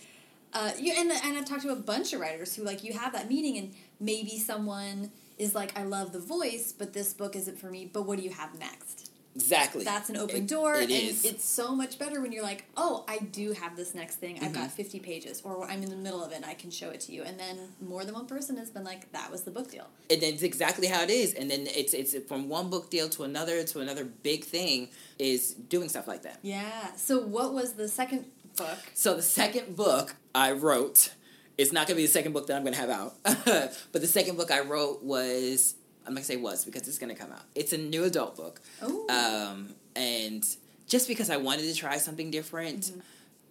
uh, 0.53 0.71
you 0.79 0.93
and 0.97 1.11
and 1.11 1.37
I've 1.37 1.45
talked 1.45 1.61
to 1.63 1.69
a 1.69 1.75
bunch 1.75 2.13
of 2.13 2.19
writers 2.19 2.55
who 2.55 2.63
like 2.63 2.83
you 2.83 2.93
have 2.93 3.13
that 3.13 3.29
meeting 3.29 3.57
and 3.57 3.73
maybe 3.99 4.37
someone 4.39 5.11
is 5.37 5.55
like, 5.55 5.77
I 5.79 5.83
love 5.83 6.11
the 6.11 6.19
voice, 6.19 6.73
but 6.77 6.93
this 6.93 7.13
book 7.13 7.35
isn't 7.35 7.57
for 7.59 7.69
me. 7.69 7.89
But 7.91 8.03
what 8.03 8.17
do 8.17 8.23
you 8.23 8.31
have 8.31 8.57
next? 8.59 9.11
Exactly. 9.35 9.85
That's 9.85 10.09
an 10.09 10.17
open 10.17 10.37
It- 10.37 10.47
door, 10.47 10.73
It 10.75 10.81
and 10.83 10.91
is. 10.91 11.23
it's 11.23 11.45
so 11.45 11.73
much 11.73 11.97
better 11.99 12.19
when 12.19 12.31
you're 12.33 12.43
like, 12.43 12.65
oh, 12.75 13.05
I 13.07 13.19
do 13.19 13.53
have 13.53 13.77
this 13.77 13.93
next 13.95 14.15
thing. 14.15 14.37
I've 14.37 14.51
Mm-hmm. 14.51 14.53
got 14.63 14.71
50 14.71 14.99
pages, 14.99 15.41
or 15.45 15.63
I'm 15.69 15.81
in 15.83 15.89
the 15.89 15.95
middle 15.95 16.21
of 16.23 16.31
it. 16.31 16.37
and 16.37 16.45
I 16.45 16.55
can 16.55 16.71
show 16.71 16.89
it 16.89 16.99
to 17.01 17.13
you, 17.13 17.23
and 17.23 17.39
then 17.39 17.57
more 17.79 18.03
than 18.03 18.15
one 18.15 18.25
person 18.25 18.57
has 18.57 18.69
been 18.69 18.83
like, 18.83 19.09
that 19.13 19.31
was 19.31 19.43
the 19.43 19.51
book 19.51 19.71
deal. 19.71 19.87
and 20.09 20.21
it's 20.23 20.41
exactly 20.43 20.87
how 20.87 21.03
it 21.03 21.09
is 21.11 21.33
and 21.35 21.49
then 21.51 21.67
it's 21.67 21.93
it's 21.93 22.15
from 22.27 22.49
one 22.49 22.69
book 22.69 22.89
deal 22.89 23.07
to 23.09 23.23
another 23.23 23.63
to 23.63 23.79
another 23.79 24.03
big 24.03 24.43
thing 24.43 24.89
is 25.19 25.53
doing 25.53 25.87
stuff 25.87 26.07
like 26.07 26.23
that 26.23 26.39
Yeah. 26.41 26.93
So 26.95 27.19
what 27.21 27.53
was 27.53 27.73
the 27.73 27.87
second 27.87 28.25
book? 28.57 28.77
so 28.93 29.15
the 29.15 29.21
second 29.21 29.75
book 29.75 30.15
i 30.35 30.51
wrote 30.51 31.13
it's 31.57 31.71
not 31.71 31.87
going 31.87 31.95
to 31.95 32.01
be 32.01 32.05
the 32.05 32.11
second 32.11 32.31
book 32.33 32.47
that 32.47 32.55
i'm 32.55 32.63
going 32.63 32.73
to 32.73 32.79
have 32.79 32.89
out 32.89 33.15
but 33.23 34.01
the 34.01 34.07
second 34.07 34.35
book 34.37 34.51
i 34.51 34.59
wrote 34.61 35.03
was 35.03 35.75
i'm 36.05 36.13
going 36.13 36.21
to 36.21 36.27
say 36.27 36.35
was 36.37 36.65
because 36.65 36.87
it's 36.87 36.97
going 36.97 37.13
to 37.13 37.19
come 37.21 37.31
out. 37.31 37.43
It's 37.55 37.73
a 37.73 37.77
new 37.77 38.03
adult 38.03 38.35
book. 38.35 38.61
Oh. 38.81 39.05
um, 39.09 39.69
and 39.95 40.43
just 40.87 41.07
because 41.07 41.29
i 41.29 41.37
wanted 41.37 41.63
to 41.63 41.73
try 41.75 41.97
something 41.97 42.31
different 42.31 42.81
Mm-hmm. 42.85 42.99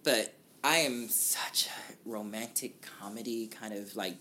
but 0.03 0.33
i 0.63 0.77
am 0.79 1.07
such 1.09 1.67
a 1.67 2.09
romantic 2.09 2.81
comedy 2.99 3.47
kind 3.47 3.73
of 3.73 3.95
like 3.95 4.15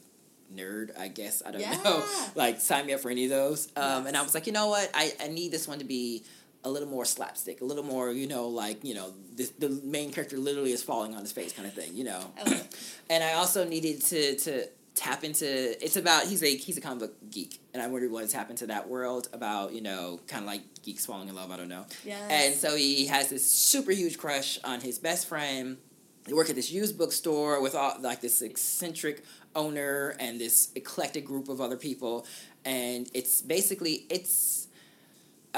nerd 0.54 0.90
i 0.98 1.08
guess. 1.08 1.42
I 1.44 1.50
don't 1.50 1.84
know. 1.84 2.02
Like 2.34 2.60
sign 2.60 2.86
me 2.86 2.94
up 2.94 3.00
for 3.00 3.10
any 3.10 3.24
of 3.24 3.30
those. 3.30 3.68
Um, 3.76 4.06
and 4.06 4.16
i 4.16 4.22
was 4.22 4.34
like 4.34 4.46
you 4.46 4.52
know 4.52 4.68
what? 4.68 4.90
I, 4.94 5.12
I 5.22 5.28
need 5.28 5.50
this 5.52 5.66
one 5.68 5.78
to 5.80 5.84
be 5.84 6.22
a 6.64 6.70
little 6.70 6.88
more 6.88 7.04
slapstick 7.04 7.60
a 7.60 7.64
little 7.64 7.84
more 7.84 8.10
you 8.12 8.26
know 8.26 8.48
like 8.48 8.82
you 8.84 8.94
know 8.94 9.12
the, 9.36 9.50
the 9.58 9.68
main 9.84 10.10
character 10.12 10.36
literally 10.36 10.72
is 10.72 10.82
falling 10.82 11.14
on 11.14 11.20
his 11.20 11.32
face 11.32 11.52
kind 11.52 11.66
of 11.68 11.74
thing 11.74 11.90
you 11.94 12.04
know 12.04 12.20
and 13.10 13.22
i 13.24 13.32
also 13.34 13.64
needed 13.64 14.00
to 14.02 14.36
to 14.36 14.66
tap 14.94 15.22
into 15.22 15.46
it's 15.84 15.96
about 15.96 16.24
he's 16.24 16.42
a 16.42 16.56
he's 16.56 16.76
a 16.76 16.80
comic 16.80 16.98
book 16.98 17.14
geek 17.30 17.60
and 17.72 17.80
i 17.80 17.86
wondered 17.86 18.10
what 18.10 18.22
has 18.22 18.32
happened 18.32 18.58
to 18.58 18.66
that 18.66 18.88
world 18.88 19.28
about 19.32 19.72
you 19.72 19.80
know 19.80 20.18
kind 20.26 20.42
of 20.42 20.46
like 20.48 20.62
geeks 20.82 21.06
falling 21.06 21.28
in 21.28 21.34
love 21.36 21.50
i 21.52 21.56
don't 21.56 21.68
know 21.68 21.86
Yes. 22.04 22.20
and 22.30 22.54
so 22.56 22.74
he 22.76 23.06
has 23.06 23.28
this 23.28 23.48
super 23.48 23.92
huge 23.92 24.18
crush 24.18 24.58
on 24.64 24.80
his 24.80 24.98
best 24.98 25.28
friend. 25.28 25.76
They 26.24 26.34
work 26.34 26.50
at 26.50 26.56
this 26.56 26.70
used 26.70 26.98
bookstore 26.98 27.62
with 27.62 27.74
all 27.74 27.94
like 28.00 28.20
this 28.20 28.42
eccentric 28.42 29.24
owner 29.56 30.14
and 30.20 30.38
this 30.38 30.68
eclectic 30.74 31.24
group 31.24 31.48
of 31.48 31.58
other 31.62 31.78
people, 31.78 32.26
and 32.66 33.08
it's 33.14 33.40
basically 33.40 34.04
it's 34.10 34.67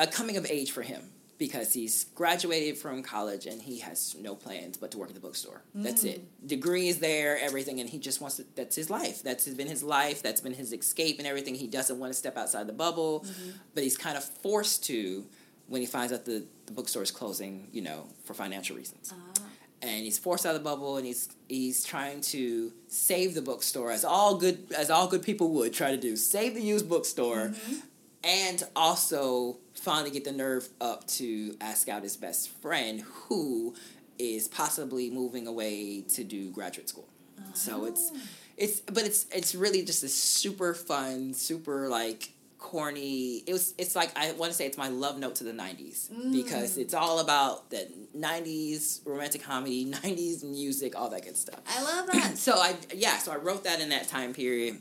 a 0.01 0.07
coming 0.07 0.36
of 0.36 0.46
age 0.46 0.72
for 0.72 0.82
him 0.82 1.03
because 1.40 1.72
he's 1.72 2.05
graduated 2.14 2.76
from 2.76 3.03
college 3.03 3.46
and 3.46 3.62
he 3.62 3.78
has 3.78 4.14
no 4.20 4.34
plans 4.34 4.76
but 4.76 4.90
to 4.90 4.98
work 4.98 5.09
at 5.09 5.14
the 5.14 5.20
bookstore. 5.20 5.62
That's 5.74 6.05
it. 6.05 6.20
Mm. 6.20 6.48
Degree 6.48 6.88
is 6.88 6.98
there, 6.98 7.38
everything, 7.38 7.80
and 7.80 7.88
he 7.88 7.98
just 7.98 8.20
wants 8.20 8.36
to. 8.36 8.44
That's 8.55 8.76
his 8.76 8.90
life. 8.90 9.22
That's 9.22 9.48
been 9.48 9.66
his 9.66 9.82
life. 9.82 10.22
That's 10.22 10.42
been 10.42 10.53
his 10.53 10.70
escape 10.72 11.18
and 11.18 11.26
everything. 11.26 11.55
He 11.55 11.66
doesn't 11.66 11.98
want 11.98 12.12
to 12.12 12.18
step 12.18 12.36
outside 12.36 12.66
the 12.66 12.74
bubble, 12.74 13.20
mm-hmm. 13.20 13.51
but 13.74 13.82
he's 13.82 13.96
kind 13.96 14.18
of 14.18 14.24
forced 14.24 14.84
to 14.84 15.24
when 15.66 15.80
he 15.80 15.86
finds 15.86 16.12
out 16.12 16.26
the, 16.26 16.44
the 16.66 16.72
bookstore 16.72 17.03
is 17.03 17.11
closing, 17.11 17.68
you 17.72 17.80
know, 17.80 18.07
for 18.24 18.34
financial 18.34 18.76
reasons. 18.76 19.14
Ah. 19.14 19.42
And 19.82 20.05
he's 20.05 20.18
forced 20.18 20.44
out 20.44 20.55
of 20.55 20.62
the 20.62 20.68
bubble, 20.68 20.98
and 20.98 21.07
he's 21.07 21.30
he's 21.48 21.84
trying 21.84 22.20
to 22.20 22.70
save 22.88 23.32
the 23.32 23.40
bookstore 23.40 23.90
as 23.90 24.05
all 24.05 24.36
good 24.36 24.66
as 24.76 24.90
all 24.90 25.09
good 25.09 25.22
people 25.22 25.53
would 25.53 25.72
try 25.72 25.90
to 25.90 25.96
do, 25.96 26.16
save 26.16 26.55
the 26.55 26.61
used 26.61 26.86
bookstore, 26.86 27.55
mm-hmm. 27.55 27.76
and 28.22 28.62
also 28.76 29.57
finally 29.74 30.10
get 30.10 30.24
the 30.24 30.32
nerve 30.32 30.68
up 30.80 31.06
to 31.06 31.56
ask 31.60 31.88
out 31.88 32.02
his 32.02 32.16
best 32.16 32.50
friend, 32.60 33.00
who 33.00 33.74
is 34.18 34.48
possibly 34.48 35.10
moving 35.10 35.46
away 35.46 36.02
to 36.02 36.24
do 36.24 36.50
graduate 36.50 36.88
school. 36.88 37.08
So 37.54 37.82
oh. 37.82 37.84
it's 37.86 38.12
it's 38.56 38.80
but 38.80 39.04
it's 39.04 39.26
it's 39.32 39.54
really 39.54 39.82
just 39.82 40.02
a 40.04 40.08
super 40.08 40.74
fun, 40.74 41.32
super 41.34 41.88
like 41.88 42.30
corny. 42.58 43.42
It 43.46 43.52
was 43.52 43.74
it's 43.78 43.96
like 43.96 44.16
I 44.16 44.32
want 44.32 44.52
to 44.52 44.56
say 44.56 44.66
it's 44.66 44.76
my 44.76 44.88
love 44.88 45.18
note 45.18 45.36
to 45.36 45.44
the 45.44 45.52
90s 45.52 46.10
mm. 46.10 46.32
because 46.32 46.76
it's 46.76 46.94
all 46.94 47.20
about 47.20 47.70
the 47.70 47.88
90s 48.16 49.00
romantic 49.06 49.42
comedy, 49.42 49.86
90s 49.90 50.44
music, 50.44 50.98
all 50.98 51.08
that 51.10 51.24
good 51.24 51.36
stuff. 51.36 51.60
I 51.66 51.82
love 51.82 52.06
that. 52.12 52.36
So 52.36 52.54
I 52.56 52.76
yeah, 52.94 53.18
so 53.18 53.32
I 53.32 53.36
wrote 53.36 53.64
that 53.64 53.80
in 53.80 53.88
that 53.88 54.08
time 54.08 54.34
period 54.34 54.78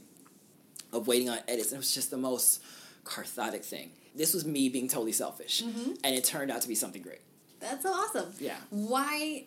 of 0.91 1.07
waiting 1.07 1.29
on 1.29 1.39
edits. 1.47 1.71
And 1.71 1.77
it 1.77 1.79
was 1.79 1.93
just 1.93 2.11
the 2.11 2.17
most 2.17 2.61
cathartic 3.05 3.63
thing. 3.63 3.91
This 4.15 4.33
was 4.33 4.45
me 4.45 4.69
being 4.69 4.87
totally 4.87 5.11
selfish, 5.11 5.61
and 5.61 6.15
it 6.15 6.23
turned 6.23 6.51
out 6.51 6.61
to 6.61 6.67
be 6.67 6.75
something 6.75 7.01
great. 7.01 7.21
That's 7.59 7.83
so 7.83 7.89
awesome. 7.91 8.31
Yeah. 8.39 8.55
Why 8.69 9.45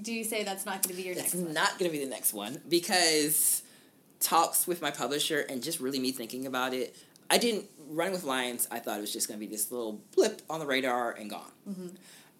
do 0.00 0.12
you 0.12 0.24
say 0.24 0.42
that's 0.42 0.64
not 0.64 0.82
going 0.82 0.96
to 0.96 0.96
be 0.96 1.02
your 1.02 1.12
It's 1.12 1.22
next 1.22 1.34
one? 1.34 1.52
not 1.52 1.78
going 1.78 1.90
to 1.90 1.96
be 1.96 2.02
the 2.02 2.10
next 2.10 2.32
one 2.32 2.60
because 2.68 3.62
talks 4.20 4.66
with 4.66 4.80
my 4.80 4.90
publisher 4.90 5.40
and 5.40 5.62
just 5.62 5.80
really 5.80 5.98
me 5.98 6.12
thinking 6.12 6.46
about 6.46 6.72
it. 6.72 6.96
I 7.30 7.38
didn't 7.38 7.66
Running 7.88 8.14
with 8.14 8.24
Lions. 8.24 8.66
I 8.70 8.78
thought 8.78 8.96
it 8.96 9.00
was 9.02 9.12
just 9.12 9.28
going 9.28 9.38
to 9.38 9.46
be 9.46 9.50
this 9.50 9.70
little 9.70 10.00
blip 10.16 10.40
on 10.48 10.60
the 10.60 10.66
radar 10.66 11.12
and 11.12 11.28
gone. 11.28 11.52
Mm-hmm. 11.68 11.88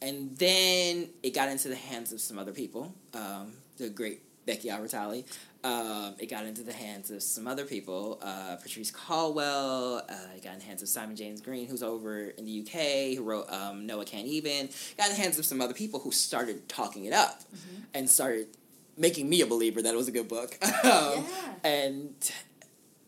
And 0.00 0.36
then 0.38 1.10
it 1.22 1.34
got 1.34 1.50
into 1.50 1.68
the 1.68 1.76
hands 1.76 2.12
of 2.12 2.20
some 2.20 2.38
other 2.38 2.52
people. 2.52 2.94
Um, 3.12 3.52
the 3.76 3.90
great 3.90 4.22
Becky 4.46 4.68
Albertalli. 4.68 5.24
Um, 5.64 6.16
it 6.18 6.26
got 6.26 6.44
into 6.44 6.62
the 6.62 6.72
hands 6.72 7.10
of 7.10 7.22
some 7.22 7.46
other 7.46 7.64
people. 7.64 8.18
Uh, 8.20 8.56
Patrice 8.56 8.90
Caldwell. 8.90 10.02
Uh, 10.08 10.14
it 10.36 10.42
got 10.42 10.54
in 10.54 10.58
the 10.58 10.64
hands 10.64 10.82
of 10.82 10.88
Simon 10.88 11.14
James 11.14 11.40
Green, 11.40 11.68
who's 11.68 11.82
over 11.82 12.30
in 12.30 12.44
the 12.44 12.60
UK, 12.60 13.16
who 13.16 13.22
wrote 13.22 13.48
um, 13.50 13.86
Noah 13.86 14.04
Can't 14.04 14.26
Even. 14.26 14.68
Got 14.98 15.10
in 15.10 15.16
the 15.16 15.22
hands 15.22 15.38
of 15.38 15.44
some 15.44 15.60
other 15.60 15.74
people 15.74 16.00
who 16.00 16.10
started 16.10 16.68
talking 16.68 17.04
it 17.04 17.12
up 17.12 17.42
and 17.94 18.10
started 18.10 18.48
making 18.96 19.28
me 19.28 19.40
a 19.40 19.46
believer 19.46 19.80
that 19.82 19.94
it 19.94 19.96
was 19.96 20.08
a 20.08 20.12
good 20.12 20.28
book. 20.28 20.58
Um, 20.62 20.70
Yeah. 20.84 21.24
And 21.64 22.32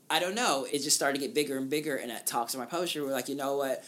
I 0.08 0.20
don't 0.20 0.36
know, 0.36 0.64
it 0.70 0.78
just 0.78 0.94
started 0.94 1.18
to 1.18 1.26
get 1.26 1.34
bigger 1.34 1.56
and 1.58 1.68
bigger. 1.68 1.96
And 1.96 2.12
at 2.12 2.24
talks 2.26 2.52
to 2.52 2.58
my 2.58 2.66
publisher, 2.66 3.02
we're 3.02 3.10
like, 3.10 3.28
you 3.28 3.34
know 3.34 3.56
what? 3.56 3.84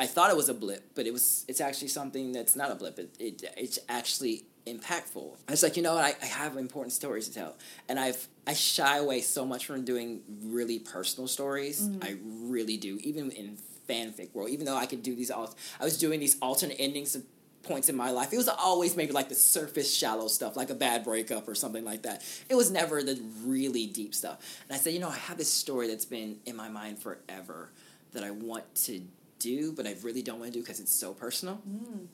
I 0.00 0.06
thought 0.06 0.30
it 0.30 0.36
was 0.36 0.48
a 0.48 0.54
blip, 0.54 0.94
but 0.94 1.06
it 1.06 1.12
was. 1.12 1.44
It's 1.46 1.60
actually 1.60 1.88
something 1.88 2.32
that's 2.32 2.56
not 2.56 2.70
a 2.72 2.74
blip. 2.74 2.98
It, 2.98 3.14
it 3.20 3.44
it's 3.56 3.78
actually 3.88 4.44
impactful. 4.66 5.36
I 5.48 5.50
was 5.50 5.62
like, 5.62 5.76
you 5.76 5.82
know 5.82 5.94
what? 5.94 6.04
I, 6.04 6.14
I 6.22 6.26
have 6.26 6.56
important 6.56 6.92
stories 6.92 7.28
to 7.28 7.34
tell, 7.34 7.56
and 7.88 7.98
I've 7.98 8.28
I 8.46 8.54
shy 8.54 8.98
away 8.98 9.20
so 9.20 9.44
much 9.44 9.66
from 9.66 9.84
doing 9.84 10.22
really 10.42 10.78
personal 10.78 11.28
stories. 11.28 11.82
Mm-hmm. 11.82 12.04
I 12.04 12.16
really 12.22 12.76
do, 12.76 12.98
even 13.02 13.30
in 13.30 13.58
fanfic 13.88 14.34
world. 14.34 14.50
Even 14.50 14.66
though 14.66 14.76
I 14.76 14.86
could 14.86 15.02
do 15.02 15.14
these, 15.14 15.30
al- 15.30 15.54
I 15.80 15.84
was 15.84 15.98
doing 15.98 16.20
these 16.20 16.36
alternate 16.40 16.76
endings 16.78 17.14
of 17.14 17.22
points 17.62 17.88
in 17.88 17.96
my 17.96 18.10
life. 18.10 18.32
It 18.32 18.36
was 18.36 18.48
always 18.48 18.96
maybe 18.96 19.12
like 19.12 19.28
the 19.28 19.34
surface 19.34 19.94
shallow 19.94 20.28
stuff, 20.28 20.56
like 20.56 20.70
a 20.70 20.74
bad 20.74 21.04
breakup 21.04 21.46
or 21.46 21.54
something 21.54 21.84
like 21.84 22.02
that. 22.02 22.22
It 22.48 22.54
was 22.54 22.70
never 22.70 23.02
the 23.02 23.20
really 23.44 23.86
deep 23.86 24.14
stuff. 24.14 24.62
And 24.68 24.74
I 24.74 24.78
said, 24.78 24.94
you 24.94 25.00
know, 25.00 25.10
I 25.10 25.16
have 25.16 25.36
this 25.36 25.52
story 25.52 25.86
that's 25.86 26.04
been 26.04 26.38
in 26.46 26.56
my 26.56 26.68
mind 26.68 26.98
forever 26.98 27.70
that 28.12 28.24
I 28.24 28.30
want 28.30 28.74
to 28.86 29.02
do, 29.38 29.72
but 29.72 29.86
I 29.86 29.94
really 30.02 30.22
don't 30.22 30.38
want 30.38 30.52
to 30.52 30.58
do 30.58 30.62
because 30.62 30.80
it's 30.80 30.94
so 30.94 31.12
personal. 31.12 31.60
Mm. 31.68 32.06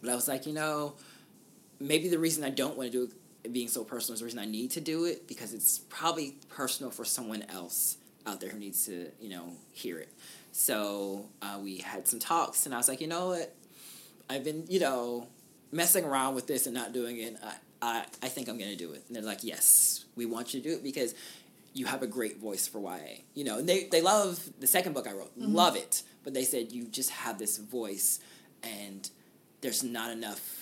But 0.00 0.10
I 0.10 0.14
was 0.14 0.28
like, 0.28 0.46
you 0.46 0.52
know, 0.52 0.94
maybe 1.82 2.08
the 2.08 2.18
reason 2.18 2.44
I 2.44 2.50
don't 2.50 2.76
want 2.76 2.92
to 2.92 3.06
do 3.06 3.12
it 3.44 3.52
being 3.52 3.68
so 3.68 3.84
personal 3.84 4.14
is 4.14 4.20
the 4.20 4.24
reason 4.24 4.38
I 4.38 4.46
need 4.46 4.70
to 4.72 4.80
do 4.80 5.04
it 5.04 5.26
because 5.26 5.52
it's 5.52 5.78
probably 5.78 6.36
personal 6.48 6.90
for 6.90 7.04
someone 7.04 7.44
else 7.48 7.98
out 8.26 8.40
there 8.40 8.50
who 8.50 8.58
needs 8.58 8.86
to, 8.86 9.10
you 9.20 9.30
know, 9.30 9.52
hear 9.72 9.98
it. 9.98 10.12
So 10.52 11.26
uh, 11.40 11.58
we 11.62 11.78
had 11.78 12.06
some 12.06 12.18
talks, 12.18 12.66
and 12.66 12.74
I 12.74 12.78
was 12.78 12.88
like, 12.88 13.00
you 13.00 13.08
know 13.08 13.28
what? 13.28 13.54
I've 14.30 14.44
been, 14.44 14.64
you 14.68 14.80
know, 14.80 15.26
messing 15.72 16.04
around 16.04 16.34
with 16.34 16.46
this 16.46 16.66
and 16.66 16.74
not 16.74 16.92
doing 16.92 17.18
it. 17.18 17.36
I, 17.42 17.54
I, 17.80 18.04
I 18.22 18.28
think 18.28 18.48
I'm 18.48 18.58
going 18.58 18.70
to 18.70 18.76
do 18.76 18.92
it. 18.92 19.02
And 19.08 19.16
they're 19.16 19.22
like, 19.22 19.42
yes, 19.42 20.04
we 20.14 20.26
want 20.26 20.54
you 20.54 20.60
to 20.60 20.68
do 20.68 20.74
it 20.74 20.84
because 20.84 21.14
you 21.74 21.86
have 21.86 22.02
a 22.02 22.06
great 22.06 22.38
voice 22.38 22.68
for 22.68 22.80
YA. 22.80 23.22
You 23.34 23.44
know, 23.44 23.58
and 23.58 23.68
they, 23.68 23.84
they 23.84 24.02
love 24.02 24.40
the 24.60 24.66
second 24.66 24.92
book 24.92 25.08
I 25.08 25.12
wrote, 25.12 25.32
love 25.36 25.74
it. 25.74 26.02
But 26.22 26.34
they 26.34 26.44
said, 26.44 26.70
you 26.70 26.84
just 26.84 27.10
have 27.10 27.38
this 27.38 27.56
voice 27.58 28.20
and 28.62 29.08
there's 29.62 29.82
not 29.82 30.10
enough 30.10 30.61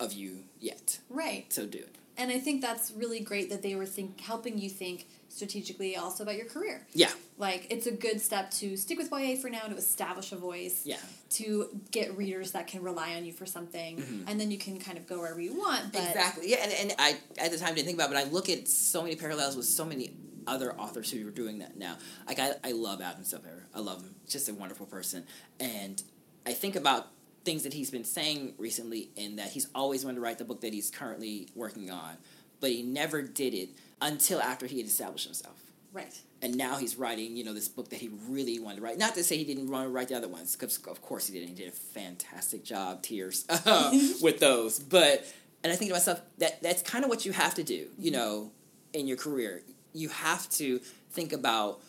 of 0.00 0.12
you 0.12 0.44
yet. 0.60 0.98
Right. 1.08 1.52
So 1.52 1.66
do 1.66 1.78
it. 1.78 1.96
And 2.16 2.30
I 2.30 2.38
think 2.38 2.62
that's 2.62 2.92
really 2.92 3.20
great 3.20 3.50
that 3.50 3.62
they 3.62 3.74
were 3.74 3.86
think 3.86 4.20
helping 4.20 4.56
you 4.56 4.70
think 4.70 5.06
strategically 5.28 5.96
also 5.96 6.22
about 6.22 6.36
your 6.36 6.46
career. 6.46 6.86
Yeah. 6.92 7.10
Like 7.38 7.66
it's 7.70 7.86
a 7.86 7.90
good 7.90 8.20
step 8.20 8.52
to 8.52 8.76
stick 8.76 8.98
with 8.98 9.10
YA 9.10 9.34
for 9.36 9.50
now 9.50 9.62
to 9.62 9.76
establish 9.76 10.30
a 10.30 10.36
voice. 10.36 10.82
Yeah. 10.84 10.98
To 11.30 11.68
get 11.90 12.16
readers 12.16 12.52
that 12.52 12.68
can 12.68 12.82
rely 12.82 13.16
on 13.16 13.24
you 13.24 13.32
for 13.32 13.46
something, 13.46 13.96
mm-hmm. 13.96 14.28
and 14.28 14.40
then 14.40 14.52
you 14.52 14.58
can 14.58 14.78
kind 14.78 14.96
of 14.96 15.08
go 15.08 15.18
wherever 15.18 15.40
you 15.40 15.58
want. 15.58 15.92
But 15.92 16.02
exactly. 16.02 16.48
Yeah, 16.48 16.58
and, 16.62 16.72
and 16.72 16.94
I 17.00 17.16
at 17.38 17.50
the 17.50 17.58
time 17.58 17.74
didn't 17.74 17.86
think 17.86 17.98
about 17.98 18.10
it, 18.12 18.14
but 18.14 18.26
I 18.28 18.30
look 18.30 18.48
at 18.48 18.68
so 18.68 19.02
many 19.02 19.16
parallels 19.16 19.56
with 19.56 19.66
so 19.66 19.84
many 19.84 20.14
other 20.46 20.72
authors 20.78 21.10
who 21.10 21.26
are 21.26 21.32
doing 21.32 21.58
that 21.58 21.76
now. 21.76 21.96
Like 22.28 22.38
I, 22.38 22.52
I 22.62 22.72
love 22.72 23.00
Adam 23.00 23.24
Silvera. 23.24 23.64
I 23.74 23.80
love 23.80 24.02
him. 24.02 24.14
Just 24.28 24.48
a 24.48 24.54
wonderful 24.54 24.86
person. 24.86 25.24
And 25.58 26.00
I 26.46 26.52
think 26.52 26.76
about 26.76 27.08
things 27.44 27.62
that 27.64 27.72
he's 27.72 27.90
been 27.90 28.04
saying 28.04 28.54
recently 28.58 29.10
in 29.16 29.36
that 29.36 29.50
he's 29.50 29.68
always 29.74 30.04
wanted 30.04 30.16
to 30.16 30.20
write 30.20 30.38
the 30.38 30.44
book 30.44 30.60
that 30.62 30.72
he's 30.72 30.90
currently 30.90 31.48
working 31.54 31.90
on, 31.90 32.16
but 32.60 32.70
he 32.70 32.82
never 32.82 33.22
did 33.22 33.54
it 33.54 33.70
until 34.00 34.40
after 34.40 34.66
he 34.66 34.78
had 34.78 34.86
established 34.86 35.26
himself. 35.26 35.58
right. 35.92 36.20
And 36.42 36.56
now 36.56 36.76
he's 36.76 36.96
writing, 36.96 37.38
you 37.38 37.44
know, 37.44 37.54
this 37.54 37.68
book 37.68 37.88
that 37.88 38.00
he 38.00 38.10
really 38.28 38.58
wanted 38.58 38.76
to 38.76 38.82
write. 38.82 38.98
Not 38.98 39.14
to 39.14 39.24
say 39.24 39.38
he 39.38 39.44
didn't 39.44 39.70
want 39.70 39.86
to 39.86 39.90
write 39.90 40.08
the 40.08 40.14
other 40.14 40.28
ones, 40.28 40.54
because 40.54 40.76
of 40.86 41.00
course 41.00 41.26
he 41.26 41.38
did. 41.38 41.48
He 41.48 41.54
did 41.54 41.68
a 41.68 41.72
fantastic 41.72 42.64
job, 42.64 43.02
tears, 43.02 43.46
with 44.22 44.40
those. 44.40 44.78
But 44.78 45.24
and 45.62 45.72
I 45.72 45.76
think 45.76 45.90
to 45.90 45.94
myself 45.94 46.20
that 46.38 46.60
that's 46.62 46.82
kind 46.82 47.02
of 47.02 47.08
what 47.08 47.24
you 47.24 47.32
have 47.32 47.54
to 47.54 47.62
do, 47.62 47.86
you 47.98 48.10
mm-hmm. 48.10 48.20
know, 48.20 48.52
in 48.92 49.06
your 49.06 49.16
career. 49.16 49.62
You 49.94 50.10
have 50.10 50.48
to 50.50 50.80
think 51.12 51.32
about 51.32 51.80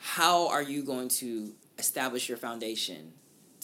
how 0.00 0.48
are 0.48 0.62
you 0.62 0.82
going 0.82 1.08
to 1.08 1.52
establish 1.78 2.28
your 2.28 2.38
foundation 2.38 3.12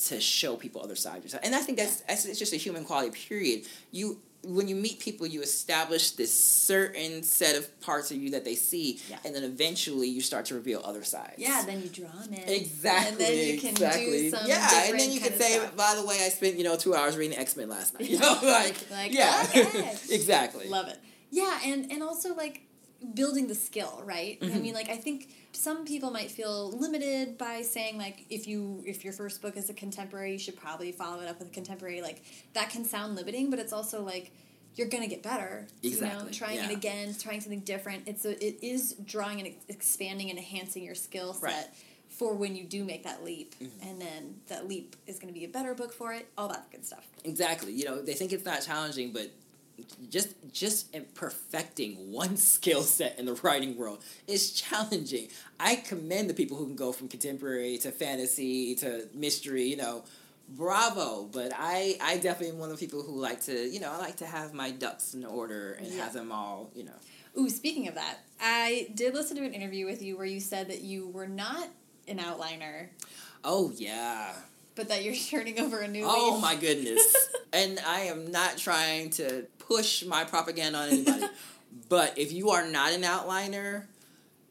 to 0.07 0.21
show 0.21 0.57
people 0.57 0.81
other 0.83 0.97
sides 0.97 1.19
of 1.19 1.25
yourself. 1.25 1.43
And 1.45 1.55
I 1.55 1.61
think 1.61 1.79
that's, 1.79 2.01
that's 2.03 2.25
it's 2.25 2.39
just 2.39 2.53
a 2.53 2.57
human 2.57 2.85
quality. 2.85 3.11
Period. 3.11 3.67
You 3.91 4.21
when 4.45 4.69
you 4.69 4.77
meet 4.77 5.01
people, 5.01 5.27
you 5.27 5.43
establish 5.43 6.13
this 6.13 6.33
certain 6.33 7.25
set 7.25 7.57
of 7.57 7.81
parts 7.81 8.13
of 8.13 8.19
you 8.19 8.31
that 8.31 8.45
they 8.45 8.55
see, 8.55 9.01
Yeah. 9.11 9.19
and 9.25 9.35
then 9.35 9.43
eventually 9.43 10.07
you 10.09 10.21
start 10.21 10.45
to 10.47 10.55
reveal 10.55 10.81
other 10.85 11.03
sides. 11.03 11.35
Yeah. 11.39 11.65
Then 11.67 11.83
you 11.83 11.89
draw 11.89 12.09
them 12.11 12.33
in. 12.35 12.49
Exactly. 12.49 13.09
And 13.09 13.19
then 13.19 13.55
you 13.55 13.61
can 13.61 13.71
exactly. 13.71 14.05
do 14.05 14.31
some 14.31 14.47
yeah, 14.47 14.85
and 14.91 15.01
then 15.01 15.11
you 15.11 15.21
can 15.21 15.33
say, 15.33 15.59
by 15.77 15.97
the 15.97 16.07
way, 16.07 16.25
I 16.25 16.29
spent 16.29 16.57
you 16.57 16.63
know 16.65 16.77
two 16.77 16.95
hours 16.95 17.17
reading 17.17 17.37
X 17.37 17.57
Men 17.57 17.69
last 17.69 17.95
night. 17.95 18.09
You 18.11 18.19
know, 18.21 18.39
like, 18.43 18.77
Like, 18.91 19.13
yeah, 19.13 19.45
okay. 19.49 19.91
exactly. 20.11 20.69
Love 20.69 20.87
it. 20.89 20.99
Yeah, 21.31 21.59
and 21.65 21.91
and 21.91 22.03
also 22.05 22.35
like 22.37 22.61
building 23.15 23.49
the 23.49 23.55
skill, 23.57 24.03
right? 24.05 24.39
I 24.41 24.45
Mm-hmm. 24.47 24.63
mean, 24.63 24.75
like 24.75 24.89
I 24.89 24.97
think 24.97 25.29
some 25.59 25.85
people 25.85 26.11
might 26.13 26.31
feel 26.31 26.71
limited 26.71 27.37
by 27.37 27.63
saying 27.63 27.99
like 27.99 28.25
if 28.31 28.47
you 28.47 28.81
if 28.87 29.03
your 29.03 29.13
first 29.13 29.43
book 29.43 29.57
is 29.57 29.69
a 29.69 29.75
contemporary, 29.75 30.33
you 30.33 30.39
should 30.39 30.57
probably 30.57 30.93
follow 30.93 31.21
it 31.21 31.29
up 31.29 31.41
with 31.41 31.49
a 31.49 31.51
contemporary. 31.51 32.01
Like 32.01 32.23
that 32.55 32.71
can 32.71 32.85
sound 32.85 33.17
limiting, 33.17 33.51
but 33.51 33.59
it's 33.59 33.73
also 33.73 34.03
like 34.03 34.31
you're 34.77 34.87
gonna 34.87 35.09
get 35.09 35.23
better. 35.23 35.67
You 35.83 35.91
know, 35.91 35.97
Exactly, 35.97 36.33
trying 36.33 36.59
it 36.59 36.71
again, 36.71 37.13
trying 37.19 37.41
something 37.41 37.61
different. 37.61 38.05
It's 38.07 38.25
a, 38.25 38.33
it 38.45 38.59
is 38.63 38.95
drawing 39.05 39.41
and 39.41 39.55
expanding 39.69 40.31
and 40.31 40.39
enhancing 40.39 40.85
your 40.85 40.95
skill 40.95 41.35
set. 41.35 41.43
Right. 41.43 41.55
Mm-hmm. 41.55 41.85
For 42.11 42.35
when 42.35 42.57
you 42.57 42.65
do 42.65 42.85
make 42.85 43.05
that 43.05 43.23
leap, 43.23 43.55
and 43.61 44.01
then 44.01 44.37
that 44.47 44.67
leap 44.67 44.97
is 45.07 45.19
going 45.19 45.33
to 45.33 45.39
be 45.39 45.45
a 45.45 45.49
better 45.49 45.75
book 45.75 45.93
for 45.93 46.15
it, 46.15 46.27
all 46.39 46.49
that 46.49 46.69
good 46.71 46.85
stuff. 46.85 47.07
Exactly. 47.23 47.73
You 47.73 47.85
know, 47.85 48.01
they 48.01 48.15
think 48.15 48.33
it's 48.33 48.47
not 48.47 48.63
challenging, 48.63 49.13
but 49.13 49.31
just 50.11 50.35
just 50.53 50.95
perfecting 51.15 52.13
one 52.13 52.37
skill 52.55 52.83
set 52.83 53.19
in 53.19 53.27
the 53.27 53.35
writing 53.43 53.77
world 53.77 54.03
is 54.27 54.53
challenging. 54.53 55.29
I 55.61 55.77
commend 55.77 56.29
the 56.31 56.35
people 56.35 56.57
who 56.57 56.67
can 56.67 56.77
go 56.77 56.93
from 56.93 57.09
contemporary 57.09 57.79
to 57.79 57.91
fantasy 57.91 58.75
to 58.77 59.09
mystery. 59.15 59.65
You 59.65 59.77
know, 59.77 60.05
bravo. 60.49 61.29
But 61.33 61.53
I 61.57 61.97
I 62.01 62.17
definitely 62.19 62.51
am 62.55 62.59
one 62.59 62.71
of 62.71 62.79
the 62.79 62.85
people 62.87 63.03
who 63.03 63.21
like 63.21 63.43
to 63.45 63.53
you 63.69 63.81
know 63.81 63.93
I 63.93 63.99
like 63.99 64.17
to 64.17 64.27
have 64.27 64.55
my 64.55 64.71
ducks 64.71 65.15
in 65.15 65.25
order 65.25 65.73
and 65.75 65.87
Yeah. 65.89 66.05
have 66.05 66.13
them 66.13 66.33
all 66.33 66.71
you 66.75 66.85
know. 66.85 66.93
Ooh, 67.39 67.49
speaking 67.51 67.87
of 67.87 67.95
that, 67.95 68.19
I 68.41 68.89
did 68.95 69.15
listen 69.15 69.37
to 69.37 69.45
an 69.45 69.53
interview 69.53 69.87
with 69.87 70.03
you 70.03 70.17
where 70.17 70.27
you 70.27 70.41
said 70.41 70.69
that 70.71 70.81
you 70.81 71.07
were 71.09 71.29
not 71.29 71.69
an 72.09 72.19
outliner, 72.19 72.89
Oh 73.45 73.71
yeah. 73.77 74.33
But 74.79 74.89
that 74.89 75.05
you're 75.05 75.15
turning 75.31 75.61
over 75.61 75.81
a 75.81 75.89
new 75.89 76.05
Oh 76.07 76.33
leaf. 76.35 76.43
my 76.43 76.55
goodness. 76.55 77.29
and 77.53 77.79
I 77.87 78.03
am 78.03 78.31
not 78.31 78.57
trying 78.57 79.11
to 79.11 79.47
push 79.59 80.05
my 80.05 80.25
propaganda 80.25 80.79
on 80.79 80.89
anybody. 80.89 81.27
but 81.91 82.17
if 82.17 82.33
you 82.33 82.51
are 82.51 82.67
not 82.67 82.93
an 82.93 83.03
outliner, 83.03 83.85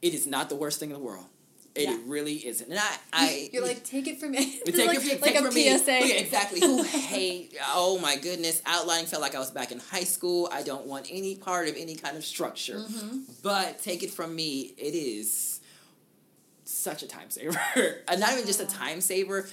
it 0.03 0.13
is 0.13 0.27
not 0.27 0.49
the 0.49 0.55
worst 0.55 0.79
thing 0.79 0.89
in 0.91 0.93
the 0.93 1.01
world. 1.01 1.25
It, 1.73 1.83
Yeah. 1.89 1.97
really 2.07 2.33
isn't. 2.45 2.69
And 2.69 2.79
I, 2.79 2.97
I 3.13 3.49
You're 3.53 3.63
like, 3.63 3.83
take 3.83 4.07
it 4.07 4.19
from 4.19 4.31
me. 4.31 4.59
It's 4.65 4.77
take 4.77 4.87
like, 4.87 4.97
it 4.97 5.01
from, 5.01 5.09
like 5.21 5.33
take 5.33 5.35
a 5.39 5.43
from 5.43 5.53
me. 5.53 5.77
PSA. 5.77 5.91
Yeah, 5.91 6.15
exactly. 6.15 6.59
Who 6.59 6.81
hate? 6.83 7.55
Oh 7.69 7.99
my 7.99 8.15
goodness! 8.15 8.63
Outlining 8.65 9.05
felt 9.05 9.21
like 9.21 9.35
I 9.35 9.39
was 9.39 9.51
back 9.51 9.71
in 9.71 9.77
high 9.79 10.03
school. 10.03 10.49
I 10.51 10.63
don't 10.63 10.87
want 10.87 11.05
any 11.11 11.35
part 11.35 11.67
of 11.69 11.75
any 11.77 11.95
kind 11.95 12.17
of 12.17 12.25
structure. 12.25 12.79
Mm-hmm. 12.79 13.19
But 13.43 13.77
take 13.79 14.01
it 14.01 14.09
from 14.09 14.35
me, 14.35 14.73
it 14.75 14.95
is 14.95 15.59
such 16.63 17.03
a 17.03 17.07
time 17.07 17.29
saver. 17.29 17.59
and 18.07 18.19
not 18.19 18.33
even 18.33 18.47
just 18.47 18.59
a 18.59 18.65
time 18.65 18.99
saver. 18.99 19.47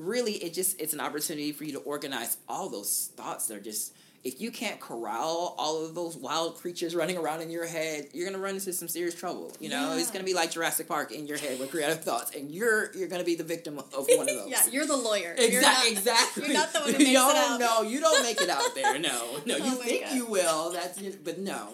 Really, 0.00 0.32
it 0.34 0.54
just 0.54 0.80
it's 0.80 0.92
an 0.94 1.00
opportunity 1.00 1.52
for 1.52 1.64
you 1.64 1.72
to 1.72 1.78
organize 1.80 2.36
all 2.48 2.68
those 2.68 3.10
thoughts 3.16 3.46
that 3.48 3.56
are 3.56 3.60
just. 3.60 3.94
If 4.22 4.38
you 4.38 4.50
can't 4.50 4.78
corral 4.78 5.54
all 5.56 5.82
of 5.82 5.94
those 5.94 6.14
wild 6.14 6.56
creatures 6.58 6.94
running 6.94 7.16
around 7.16 7.40
in 7.40 7.50
your 7.50 7.66
head, 7.66 8.08
you're 8.12 8.26
gonna 8.30 8.42
run 8.42 8.52
into 8.54 8.70
some 8.74 8.86
serious 8.86 9.14
trouble. 9.14 9.50
You 9.60 9.70
know, 9.70 9.94
it's 9.96 10.10
gonna 10.10 10.24
be 10.26 10.34
like 10.34 10.50
Jurassic 10.50 10.86
Park 10.88 11.10
in 11.10 11.26
your 11.26 11.38
head 11.38 11.58
with 11.58 11.70
creative 11.70 12.04
thoughts, 12.04 12.36
and 12.36 12.50
you're 12.50 12.94
you're 12.94 13.08
gonna 13.08 13.24
be 13.24 13.34
the 13.34 13.44
victim 13.44 13.78
of 13.78 13.86
one 14.06 14.20
of 14.20 14.26
those. 14.36 14.48
yeah, 14.50 14.60
you're 14.70 14.84
the 14.84 14.94
lawyer. 14.94 15.34
You're 15.38 15.46
Exactly. 15.46 15.94
not- 15.94 15.98
exactly. 15.98 16.44
You're 16.48 16.52
not 16.54 16.72
the 16.74 16.80
one 16.80 16.88
who 16.92 16.98
makes 16.98 17.10
you 17.10 17.16
it 17.16 17.32
don't, 17.32 17.52
out. 17.52 17.60
No, 17.60 17.82
you 17.82 17.98
don't 18.00 18.22
make 18.22 18.40
it 18.42 18.50
out 18.50 18.74
there. 18.74 18.98
No, 18.98 19.38
no. 19.46 19.56
You 19.56 19.62
Oh 19.64 19.74
think 19.76 20.04
God. 20.04 20.14
you 20.14 20.26
will. 20.26 20.70
That's 20.72 20.98
but 21.24 21.38
no. 21.38 21.68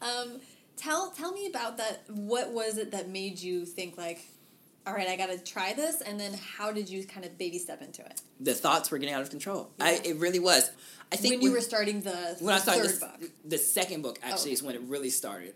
Um, 0.00 0.40
tell 0.78 1.10
tell 1.10 1.32
me 1.32 1.46
about 1.46 1.76
that. 1.76 2.04
What 2.08 2.50
was 2.52 2.78
it 2.78 2.92
that 2.92 3.10
made 3.10 3.38
you 3.40 3.66
think 3.66 3.98
like, 3.98 4.20
all 4.86 4.92
right, 4.94 5.08
I 5.08 5.16
got 5.16 5.26
to 5.30 5.38
try 5.38 5.72
this, 5.74 6.00
and 6.00 6.18
then 6.18 6.32
how 6.56 6.72
did 6.72 6.88
you 6.88 7.04
kind 7.04 7.24
of 7.24 7.38
baby 7.38 7.58
step 7.58 7.82
into 7.82 8.02
it 8.02 8.20
the 8.40 8.54
thoughts 8.54 8.90
were 8.90 8.98
getting 8.98 9.14
out 9.14 9.22
of 9.22 9.30
control. 9.30 9.70
I 9.80 10.00
it 10.04 10.16
really 10.16 10.40
was. 10.40 10.70
I 11.12 11.16
think 11.16 11.34
when 11.34 11.42
you 11.42 11.52
were 11.52 11.60
starting 11.60 12.00
the 12.00 12.36
when 12.40 12.54
I 12.54 12.58
started 12.58 12.90
third 12.90 13.00
the, 13.00 13.06
book? 13.26 13.30
the 13.44 13.58
second 13.58 14.02
book 14.02 14.18
actually 14.22 14.50
Oh. 14.50 14.54
is 14.54 14.62
when 14.62 14.74
it 14.74 14.80
really 14.82 15.10
started. 15.10 15.54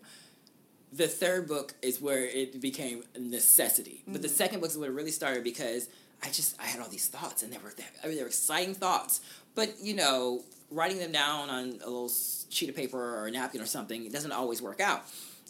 The 0.93 1.09
third 1.09 1.49
book 1.49 1.75
is 1.83 2.01
where 2.01 2.25
it 2.25 2.61
became 2.61 3.03
a 3.15 3.19
necessity, 3.19 4.03
but 4.07 4.15
Mm-hmm. 4.15 4.23
the 4.23 4.29
second 4.29 4.61
book 4.61 4.71
is 4.71 4.79
where 4.79 4.89
it 4.91 4.95
really 4.95 5.11
started 5.11 5.43
because 5.45 5.89
I 6.23 6.29
just 6.31 6.59
I 6.61 6.65
had 6.67 6.81
all 6.81 6.89
these 6.89 7.09
thoughts 7.09 7.43
and 7.43 7.53
they 7.53 7.59
were 7.59 7.75
I 8.03 8.07
mean 8.07 8.17
they 8.17 8.23
were 8.23 8.29
exciting 8.29 8.75
thoughts, 8.75 9.21
but 9.55 9.75
you 9.83 9.95
know 9.95 10.43
writing 10.71 10.99
them 10.99 11.13
down 11.13 11.49
on 11.51 11.65
a 11.83 11.87
little 11.87 12.11
sheet 12.51 12.69
of 12.69 12.77
paper 12.77 12.99
or 12.99 13.27
a 13.27 13.31
napkin 13.31 13.61
or 13.61 13.67
something 13.67 14.05
it 14.07 14.13
doesn't 14.13 14.33
always 14.33 14.61
work 14.63 14.81
out, 14.81 15.05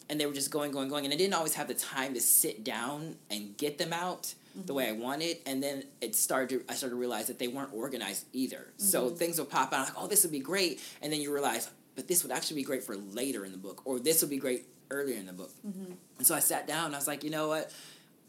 and 0.09 0.21
they 0.21 0.27
were 0.27 0.33
just 0.33 0.51
going 0.51 0.73
going 0.73 0.89
going 0.89 1.05
and 1.05 1.13
I 1.13 1.17
didn't 1.17 1.35
always 1.35 1.55
have 1.55 1.69
the 1.69 1.75
time 1.75 2.15
to 2.15 2.21
sit 2.21 2.65
down 2.65 3.17
and 3.31 3.57
get 3.57 3.79
them 3.79 3.93
out 3.93 4.35
the 4.65 4.73
way 4.73 4.89
I 4.89 4.93
mm-hmm. 4.93 5.03
wanted, 5.03 5.39
and 5.45 5.63
then 5.63 5.85
it 6.01 6.15
started. 6.15 6.67
To, 6.67 6.73
I 6.73 6.75
started 6.75 6.95
to 6.95 7.01
realize 7.01 7.27
that 7.27 7.39
they 7.39 7.49
weren't 7.49 7.75
organized 7.75 8.27
either. 8.33 8.69
So 8.79 9.07
mm-hmm. 9.07 9.17
things 9.17 9.39
would 9.39 9.51
pop 9.51 9.73
out 9.73 9.89
like, 9.89 9.95
"Oh, 9.97 10.07
this 10.07 10.23
would 10.23 10.33
be 10.33 10.41
great," 10.41 10.81
and 11.03 11.13
then 11.13 11.21
you 11.21 11.33
realize, 11.33 11.69
"But 11.95 12.09
this 12.09 12.23
would 12.23 12.33
actually 12.33 12.57
be 12.57 12.63
great 12.63 12.83
for 12.83 12.97
later 12.97 13.45
in 13.45 13.53
the 13.53 13.59
book, 13.59 13.83
or 13.85 13.99
this 13.99 14.23
would 14.23 14.31
be 14.31 14.39
great 14.39 14.67
earlier 14.91 15.17
in 15.17 15.27
the 15.27 15.33
book." 15.33 15.51
Mm-hmm. 15.67 15.93
And 16.19 16.27
so 16.27 16.35
I 16.35 16.39
sat 16.39 16.67
down. 16.67 16.87
and 16.87 16.95
I 16.95 16.99
was 16.99 17.07
like, 17.07 17.23
"You 17.23 17.31
know 17.31 17.49
what? 17.49 17.71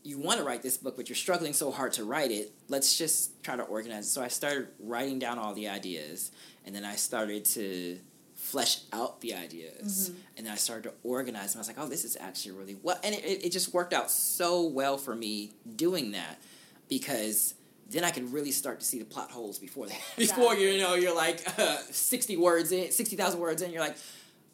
You 0.04 0.18
want 0.18 0.40
to 0.40 0.46
write 0.46 0.64
this 0.64 0.78
book, 0.78 0.98
but 0.98 1.10
you're 1.10 1.16
struggling 1.16 1.54
so 1.54 1.72
hard 1.72 1.94
to 1.94 2.04
write 2.04 2.32
it. 2.32 2.52
Let's 2.68 2.98
just 2.98 3.42
try 3.44 3.56
to 3.56 3.64
organize 3.64 4.06
it." 4.06 4.10
So 4.10 4.22
I 4.22 4.28
started 4.28 4.68
writing 4.80 5.20
down 5.20 5.40
all 5.40 5.54
the 5.54 5.70
ideas, 5.70 6.32
and 6.66 6.76
then 6.76 6.84
I 6.84 6.96
started 6.96 7.46
to 7.46 8.00
flesh 8.52 8.80
out 8.94 9.20
the 9.20 9.34
ideas 9.34 10.12
and 10.38 10.46
then 10.46 10.54
i 10.54 10.56
started 10.56 10.84
to 10.84 10.94
organize 11.04 11.52
them 11.54 11.60
i 11.60 11.62
was 11.62 11.68
like 11.68 11.78
oh 11.80 11.88
this 11.88 12.06
is 12.06 12.16
actually 12.22 12.52
really 12.54 12.78
well 12.82 12.98
and 13.04 13.14
it, 13.14 13.46
it, 13.46 13.52
just 13.52 13.74
worked 13.74 13.94
out 13.94 14.10
so 14.10 14.64
well 14.64 14.98
for 14.98 15.14
me 15.16 15.52
doing 15.76 16.12
that 16.12 16.40
because 16.88 17.56
then 17.90 18.04
i 18.06 18.12
could 18.12 18.32
really 18.32 18.52
start 18.52 18.80
to 18.80 18.86
see 18.86 19.00
the 19.00 19.06
plot 19.06 19.30
holes 19.32 19.60
before 19.60 19.86
that 19.88 20.00
before 20.18 20.54
Exactly. 20.54 20.76
you 20.78 20.82
know 20.82 20.94
you're 20.96 21.16
like 21.16 21.42
uh, 21.60 21.78
60 21.92 22.38
words 22.38 22.72
in 22.72 22.90
60000 22.92 23.40
words 23.40 23.62
in 23.62 23.72
you're 23.72 23.82
like 23.82 23.98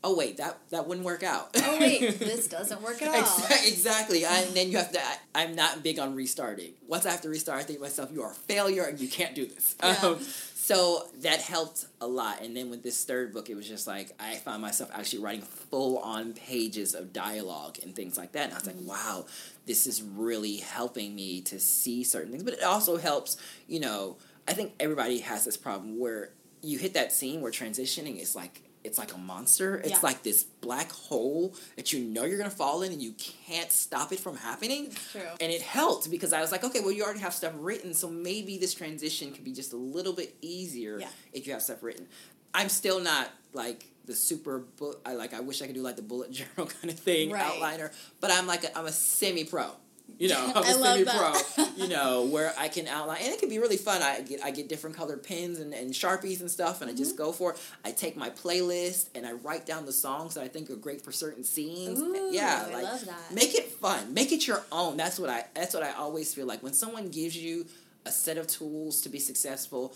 oh 0.04 0.16
wait 0.16 0.38
that 0.38 0.58
that 0.72 0.88
wouldn't 0.88 1.06
work 1.06 1.22
out 1.24 1.50
Oh 1.56 1.78
wait, 1.80 2.00
this 2.20 2.48
doesn't 2.48 2.82
work 2.82 3.02
at 3.02 3.08
all. 3.10 3.22
Exa- 3.24 3.68
Exactly. 3.72 4.26
And 4.26 4.48
then 4.56 4.70
you 4.70 4.78
have 4.78 4.92
to, 4.92 5.00
I, 5.00 5.16
I'm 5.44 5.56
not 5.56 5.82
big 5.82 5.98
on 5.98 6.14
restarting. 6.14 6.74
Once 6.88 7.06
I 7.06 7.12
have 7.12 7.22
to 7.22 7.30
restart, 7.30 7.60
I 7.60 7.64
think 7.64 7.80
to 7.80 7.84
myself, 7.84 8.10
you 8.12 8.22
are 8.24 8.32
a 8.32 8.36
failure 8.36 8.84
and 8.84 9.00
you 9.00 9.08
can't 9.08 9.34
do 9.34 9.46
this. 9.46 9.76
Yeah. 9.82 9.96
Um, 10.04 10.20
so 10.64 11.10
that 11.20 11.42
helped 11.42 11.88
a 12.00 12.08
lot. 12.08 12.42
And 12.42 12.56
then 12.56 12.70
with 12.70 12.84
this 12.84 13.04
third 13.04 13.34
book, 13.34 13.50
it 13.50 13.56
was 13.56 13.68
just 13.68 13.86
like, 13.86 14.12
I 14.18 14.36
found 14.36 14.62
myself 14.62 14.90
actually 14.94 15.22
writing 15.22 15.42
full 15.42 15.98
on 15.98 16.32
pages 16.32 16.96
of 16.96 17.12
dialogue 17.12 17.80
and 17.84 17.94
things 17.94 18.18
like 18.18 18.32
that. 18.32 18.46
And 18.46 18.54
I 18.54 18.56
was 18.60 18.68
like, 18.68 18.78
mm-hmm. 18.78 18.88
wow, 18.88 19.26
this 19.66 19.86
is 19.86 20.02
really 20.02 20.56
helping 20.56 21.16
me 21.16 21.42
to 21.42 21.60
see 21.60 22.06
certain 22.06 22.32
things. 22.32 22.44
But 22.44 22.54
it 22.54 22.64
also 22.64 22.96
helps, 22.96 23.36
you 23.68 23.82
know, 23.82 24.16
I 24.48 24.54
think 24.54 24.72
everybody 24.80 25.20
has 25.20 25.44
this 25.44 25.58
problem 25.58 26.00
where 26.00 26.30
you 26.62 26.78
hit 26.78 26.94
that 26.94 27.12
scene 27.12 27.42
where 27.42 27.52
transitioning 27.52 28.18
is 28.22 28.34
like, 28.34 28.62
it's 28.84 28.98
like 28.98 29.14
a 29.14 29.18
monster. 29.18 29.78
It's 29.78 29.90
Yeah. 29.92 30.00
like 30.04 30.24
this 30.24 30.44
black 30.44 30.92
hole 30.92 31.56
that 31.76 31.94
you 31.94 32.00
know 32.00 32.24
you're 32.26 32.38
gonna 32.38 32.50
fall 32.50 32.82
in 32.84 32.92
and 32.92 33.02
you 33.02 33.14
can't 33.14 33.72
stop 33.72 34.12
it 34.12 34.20
from 34.20 34.38
happening. 34.38 34.88
It's 34.88 35.12
true. 35.12 35.22
And 35.40 35.52
it 35.52 35.62
helped 35.62 36.10
because 36.12 36.34
I 36.34 36.42
was 36.42 36.52
like, 36.52 36.64
okay, 36.64 36.80
well, 36.82 36.92
you 36.92 37.04
already 37.04 37.20
have 37.22 37.34
stuff 37.34 37.54
written, 37.58 37.94
so 37.94 38.10
maybe 38.10 38.58
this 38.58 38.74
transition 38.74 39.32
could 39.32 39.44
be 39.44 39.54
just 39.54 39.74
a 39.74 39.78
little 39.78 40.14
bit 40.14 40.36
easier 40.42 41.00
Yeah. 41.00 41.10
if 41.32 41.48
you 41.48 41.54
have 41.54 41.62
stuff 41.62 41.82
written. 41.82 42.08
I'm 42.54 42.70
still 42.70 43.00
not 43.00 43.30
like 43.54 43.86
the 44.06 44.14
super 44.14 44.60
bu- 44.60 44.96
I 45.06 45.14
like 45.14 45.34
I 45.34 45.40
wish 45.40 45.62
I 45.62 45.66
could 45.66 45.76
do 45.76 45.82
like 45.82 45.96
the 45.96 46.02
bullet 46.02 46.32
journal 46.40 46.68
kind 46.68 46.90
of 46.90 47.00
thing 47.00 47.32
Right. 47.32 47.44
outliner, 47.44 47.92
but 48.20 48.32
I'm 48.32 48.46
like 48.48 48.64
a, 48.66 48.78
I'm 48.78 48.86
a 48.86 48.92
semi 48.92 49.44
pro. 49.46 49.72
You 50.20 50.30
know, 50.30 50.52
I 50.56 50.74
love 50.76 50.98
semi 51.00 51.04
pro. 51.06 51.66
You 51.76 51.88
know, 51.90 52.26
where 52.26 52.54
I 52.58 52.68
can 52.68 52.88
outline, 52.88 53.18
and 53.24 53.34
it 53.34 53.40
can 53.40 53.50
be 53.50 53.58
really 53.58 53.78
fun. 53.78 54.02
I 54.04 54.22
get 54.22 54.44
I 54.44 54.52
get 54.52 54.70
different 54.70 54.96
colored 54.96 55.24
pens 55.24 55.60
and, 55.60 55.74
and 55.74 55.92
sharpies 55.92 56.40
and 56.40 56.50
stuff, 56.52 56.82
and 56.82 56.90
I 56.90 56.94
Mm-hmm. 56.94 57.04
just 57.04 57.18
go 57.18 57.32
for 57.32 57.54
it. 57.54 57.60
I 57.84 57.92
take 57.92 58.16
my 58.16 58.30
playlist 58.30 59.10
and 59.16 59.26
I 59.26 59.32
write 59.34 59.66
down 59.66 59.86
the 59.88 59.92
songs 59.92 60.36
that 60.36 60.44
I 60.44 60.48
think 60.48 60.70
are 60.70 60.76
great 60.76 61.02
for 61.04 61.12
certain 61.12 61.44
scenes. 61.44 62.00
Ooh, 62.00 62.30
yeah, 62.32 62.66
I 62.68 62.74
like 62.74 62.84
love 62.84 63.06
that. 63.06 63.34
make 63.34 63.56
it 63.56 63.66
fun, 63.72 64.14
make 64.14 64.32
it 64.32 64.46
your 64.46 64.62
own. 64.72 64.98
That's 64.98 65.18
what 65.20 65.30
I 65.32 65.46
that's 65.56 65.74
what 65.74 65.82
I 65.84 65.94
always 65.94 66.32
feel 66.34 66.46
like 66.46 66.62
when 66.62 66.74
someone 66.74 67.10
gives 67.10 67.36
you 67.36 67.66
a 68.06 68.12
set 68.12 68.38
of 68.38 68.46
tools 68.48 69.02
to 69.02 69.10
be 69.10 69.20
successful. 69.20 69.96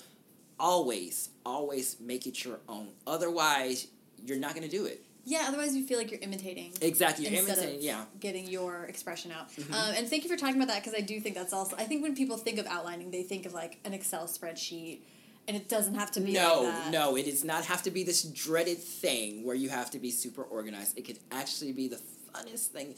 Always, 0.59 1.29
always 1.45 1.97
make 1.99 2.25
it 2.25 2.43
your 2.43 2.57
own. 2.67 2.87
Otherwise, 3.05 3.87
you're 4.25 4.39
not 4.39 4.55
going 4.55 4.67
to 4.67 4.75
do 4.75 4.85
it. 4.85 5.05
Yeah, 5.29 5.43
otherwise 5.49 5.75
you 5.75 5.83
feel 5.85 5.97
like 5.97 6.09
you're 6.09 6.21
imitating. 6.21 6.71
Exactly, 6.81 7.25
you're 7.27 7.39
instead 7.39 7.57
imitating. 7.57 7.79
of 7.79 7.83
Yeah, 7.83 7.97
Mm-hmm. 8.01 8.19
getting 8.19 8.47
your 8.47 8.85
expression 8.85 9.31
out. 9.31 9.47
Um, 9.73 9.93
and 9.97 10.07
thank 10.07 10.23
you 10.23 10.29
for 10.29 10.37
talking 10.37 10.55
about 10.55 10.69
that 10.69 10.81
because 10.83 10.97
I 10.97 11.01
do 11.01 11.19
think 11.19 11.35
that's 11.35 11.51
also. 11.53 11.75
I 11.77 11.83
think 11.83 12.01
when 12.01 12.15
people 12.15 12.37
think 12.37 12.59
of 12.59 12.65
outlining, 12.67 13.11
they 13.11 13.23
think 13.23 13.45
of 13.45 13.53
like 13.53 13.77
an 13.83 13.93
Excel 13.93 14.25
spreadsheet, 14.27 14.99
and 15.47 15.57
it 15.57 15.67
doesn't 15.67 15.95
have 15.95 16.11
to 16.11 16.21
be 16.21 16.31
no, 16.33 16.61
like 16.63 16.73
that. 16.73 16.91
no, 16.91 17.15
it 17.17 17.25
does 17.25 17.43
not 17.43 17.65
have 17.65 17.83
to 17.83 17.91
be 17.91 18.03
this 18.03 18.23
dreaded 18.23 18.77
thing 18.77 19.43
where 19.45 19.55
you 19.55 19.67
have 19.69 19.91
to 19.91 19.99
be 19.99 20.11
super 20.11 20.43
organized. 20.43 20.97
It 20.97 21.03
could 21.03 21.19
actually 21.31 21.73
be 21.73 21.87
the 21.89 21.99
funnest 22.33 22.67
thing 22.67 22.95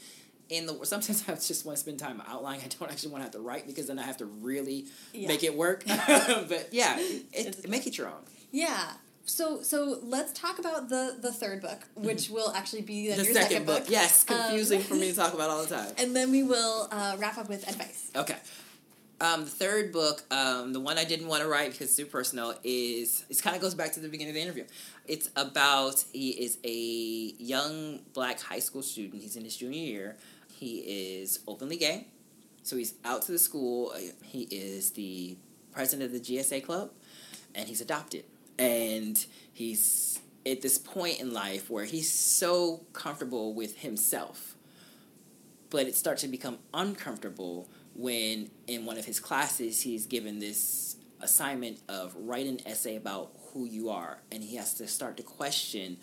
in 0.50 0.66
the 0.68 0.74
world. 0.74 0.88
Sometimes 0.88 1.24
I 1.28 1.34
just 1.34 1.66
want 1.66 1.78
to 1.78 1.82
spend 1.82 1.98
time 2.00 2.22
outlining. 2.28 2.62
I 2.66 2.68
don't 2.80 2.92
actually 2.92 3.12
want 3.12 3.22
to 3.22 3.26
have 3.26 3.34
to 3.34 3.40
write 3.40 3.66
because 3.68 3.88
then 3.88 3.98
I 4.00 4.04
have 4.04 4.18
to 4.18 4.26
really 4.26 4.86
Yeah. 5.14 5.28
make 5.30 5.44
it 5.44 5.56
work. 5.56 5.84
but 5.88 6.70
yeah, 6.72 6.96
it, 7.34 7.68
make 7.70 7.88
it 7.88 7.98
your 7.98 8.08
own. 8.08 8.22
Yeah. 8.52 8.94
So 9.30 9.62
so 9.62 10.00
let's 10.04 10.34
talk 10.34 10.60
about 10.60 10.90
the 10.90 11.16
the 11.22 11.32
third 11.32 11.62
book, 11.62 11.80
which 11.96 12.30
will 12.30 12.52
actually 12.54 12.82
be 12.82 13.00
Mm-hmm. 13.10 13.18
The 13.18 13.24
your 13.26 13.34
second, 13.34 13.66
book. 13.66 13.84
Yes, 13.88 14.26
Um, 14.30 14.36
confusing 14.38 14.82
for 14.82 14.96
me 14.96 15.10
to 15.10 15.16
talk 15.16 15.34
about 15.34 15.50
all 15.50 15.64
the 15.64 15.76
time. 15.76 15.92
And 15.98 16.16
then 16.16 16.32
we 16.32 16.44
will 16.44 16.88
uh, 16.92 17.16
wrap 17.20 17.38
up 17.38 17.48
with 17.50 17.68
advice. 17.68 18.12
Okay. 18.16 18.36
Um, 19.22 19.44
the 19.44 19.50
third 19.50 19.92
book, 19.92 20.24
um, 20.32 20.72
the 20.72 20.80
one 20.80 20.98
I 20.98 21.04
didn't 21.04 21.28
want 21.28 21.42
to 21.44 21.50
write 21.50 21.72
because 21.72 21.88
it's 21.88 21.98
too 21.98 22.06
personal, 22.06 22.56
is 22.64 23.26
it 23.30 23.42
kind 23.42 23.54
of 23.56 23.62
goes 23.62 23.76
back 23.76 23.92
to 23.94 24.00
the 24.00 24.08
beginning 24.08 24.32
of 24.32 24.36
the 24.36 24.42
interview. 24.42 24.64
It's 25.08 25.30
about 25.36 26.04
he 26.14 26.30
is 26.30 26.58
a 26.64 26.80
young 27.44 28.00
black 28.14 28.40
high 28.40 28.60
school 28.60 28.82
student. 28.82 29.22
He's 29.22 29.36
in 29.36 29.44
his 29.44 29.58
junior 29.58 29.80
year. 29.80 30.18
He 30.54 30.78
is 31.22 31.40
openly 31.48 31.78
gay, 31.78 32.08
so 32.64 32.78
he's 32.78 32.94
out 33.04 33.22
to 33.24 33.32
the 33.34 33.40
school. 33.40 33.94
He 34.24 34.44
is 34.44 34.92
the 34.92 35.38
president 35.74 36.06
of 36.08 36.14
the 36.14 36.20
GSA 36.20 36.66
club, 36.66 36.92
and 37.54 37.68
he's 37.68 37.82
adopted. 37.82 38.24
And 38.60 39.26
he's 39.52 40.20
at 40.46 40.62
this 40.62 40.78
point 40.78 41.20
in 41.20 41.34
life 41.34 41.70
where 41.70 41.86
he's 41.86 42.12
so 42.12 42.86
comfortable 42.94 43.54
with 43.54 43.80
himself 43.80 44.56
but 45.70 45.86
it 45.86 45.96
starts 45.96 46.22
to 46.22 46.28
become 46.28 46.58
uncomfortable 46.74 47.70
when 47.96 48.50
in 48.68 48.86
one 48.86 48.98
of 48.98 49.06
his 49.06 49.20
classes 49.20 49.82
he's 49.82 50.06
given 50.06 50.40
this 50.40 50.96
assignment 51.22 51.80
of 51.90 52.16
write 52.18 52.48
an 52.48 52.60
essay 52.66 52.96
about 52.96 53.32
who 53.52 53.66
you 53.66 53.90
are 53.90 54.20
and 54.32 54.44
he 54.44 54.56
has 54.56 54.74
to 54.74 54.88
start 54.88 55.18
to 55.18 55.24
question 55.24 55.98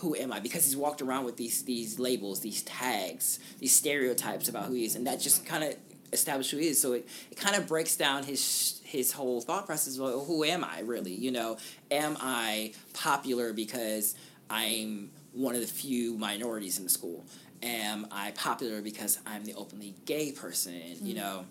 who 0.00 0.14
am 0.14 0.30
I? 0.30 0.40
Because 0.40 0.66
he's 0.66 0.76
walked 0.76 1.00
around 1.00 1.24
with 1.24 1.38
these 1.38 1.62
these 1.62 1.98
labels, 1.98 2.40
these 2.40 2.60
tags, 2.60 3.38
these 3.60 3.74
stereotypes 3.74 4.46
about 4.46 4.64
who 4.64 4.74
he 4.74 4.84
is, 4.84 4.94
and 4.94 5.06
that 5.06 5.20
just 5.20 5.46
kind 5.46 5.64
of 5.64 5.74
establishes 6.12 6.50
who 6.52 6.58
he 6.58 6.68
is. 6.68 6.80
So 6.80 6.92
it, 6.94 7.08
it 7.30 7.36
kind 7.36 7.56
of 7.56 7.66
breaks 7.66 7.96
down 7.96 8.24
his 8.24 8.80
his 8.84 9.12
whole 9.12 9.40
thought 9.40 9.66
process. 9.66 9.98
Well, 9.98 10.24
who 10.24 10.44
am 10.44 10.64
I 10.64 10.80
really? 10.80 11.14
You 11.14 11.32
know, 11.32 11.58
am 11.90 12.16
I 12.20 12.72
popular 12.94 13.52
because 13.52 14.14
I'm 14.48 15.10
one 15.32 15.54
of 15.54 15.60
the 15.60 15.66
few 15.66 16.16
minorities 16.16 16.78
in 16.78 16.84
the 16.84 16.90
school? 16.90 17.24
Am 17.62 18.06
I 18.10 18.30
popular 18.32 18.80
because 18.82 19.18
I'm 19.26 19.44
the 19.44 19.54
openly 19.54 19.94
gay 20.04 20.32
person? 20.32 20.80
You 21.00 21.14
mm. 21.14 21.18
know, 21.18 21.46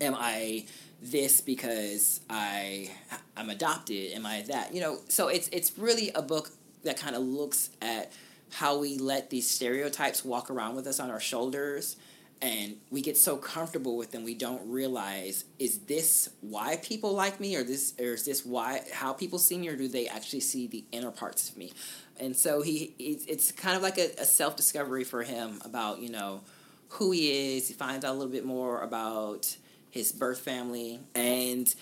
am 0.00 0.14
I 0.18 0.66
this 1.02 1.40
because 1.40 2.20
I 2.30 2.90
I'm 3.36 3.50
adopted? 3.50 4.12
Am 4.12 4.24
I 4.24 4.42
that? 4.42 4.74
You 4.74 4.80
know, 4.80 4.98
so 5.08 5.28
it's 5.28 5.48
it's 5.48 5.76
really 5.78 6.10
a 6.14 6.22
book 6.22 6.50
that 6.84 6.96
kind 6.96 7.14
of 7.14 7.22
looks 7.22 7.70
at 7.80 8.12
how 8.52 8.78
we 8.78 8.98
let 8.98 9.30
these 9.30 9.48
stereotypes 9.48 10.24
walk 10.24 10.50
around 10.50 10.76
with 10.76 10.86
us 10.86 11.00
on 11.00 11.10
our 11.10 11.20
shoulders 11.20 11.96
and 12.42 12.76
we 12.90 13.00
get 13.00 13.16
so 13.16 13.36
comfortable 13.36 13.96
with 13.96 14.10
them 14.10 14.24
we 14.24 14.34
don't 14.34 14.68
realize 14.68 15.44
is 15.60 15.78
this 15.80 16.28
why 16.40 16.76
people 16.82 17.12
like 17.12 17.38
me 17.38 17.54
or 17.54 17.62
this 17.62 17.94
or 18.00 18.14
is 18.14 18.24
this 18.24 18.44
why 18.44 18.82
how 18.92 19.12
people 19.12 19.38
see 19.38 19.56
me 19.56 19.68
or 19.68 19.76
do 19.76 19.86
they 19.86 20.08
actually 20.08 20.40
see 20.40 20.66
the 20.66 20.84
inner 20.90 21.12
parts 21.12 21.48
of 21.48 21.56
me? 21.56 21.72
And 22.18 22.36
so 22.36 22.60
he 22.60 22.94
it's 22.98 23.52
kind 23.52 23.76
of 23.76 23.82
like 23.82 23.96
a, 23.96 24.10
a 24.18 24.24
self-discovery 24.24 25.04
for 25.04 25.22
him 25.22 25.60
about 25.64 26.00
you 26.00 26.10
know 26.10 26.40
who 26.88 27.12
he 27.12 27.56
is. 27.56 27.68
He 27.68 27.74
finds 27.74 28.04
out 28.04 28.10
a 28.10 28.18
little 28.18 28.32
bit 28.32 28.44
more 28.44 28.80
about 28.82 29.56
his 29.92 30.10
birth 30.10 30.40
family. 30.40 31.00
And 31.14 31.72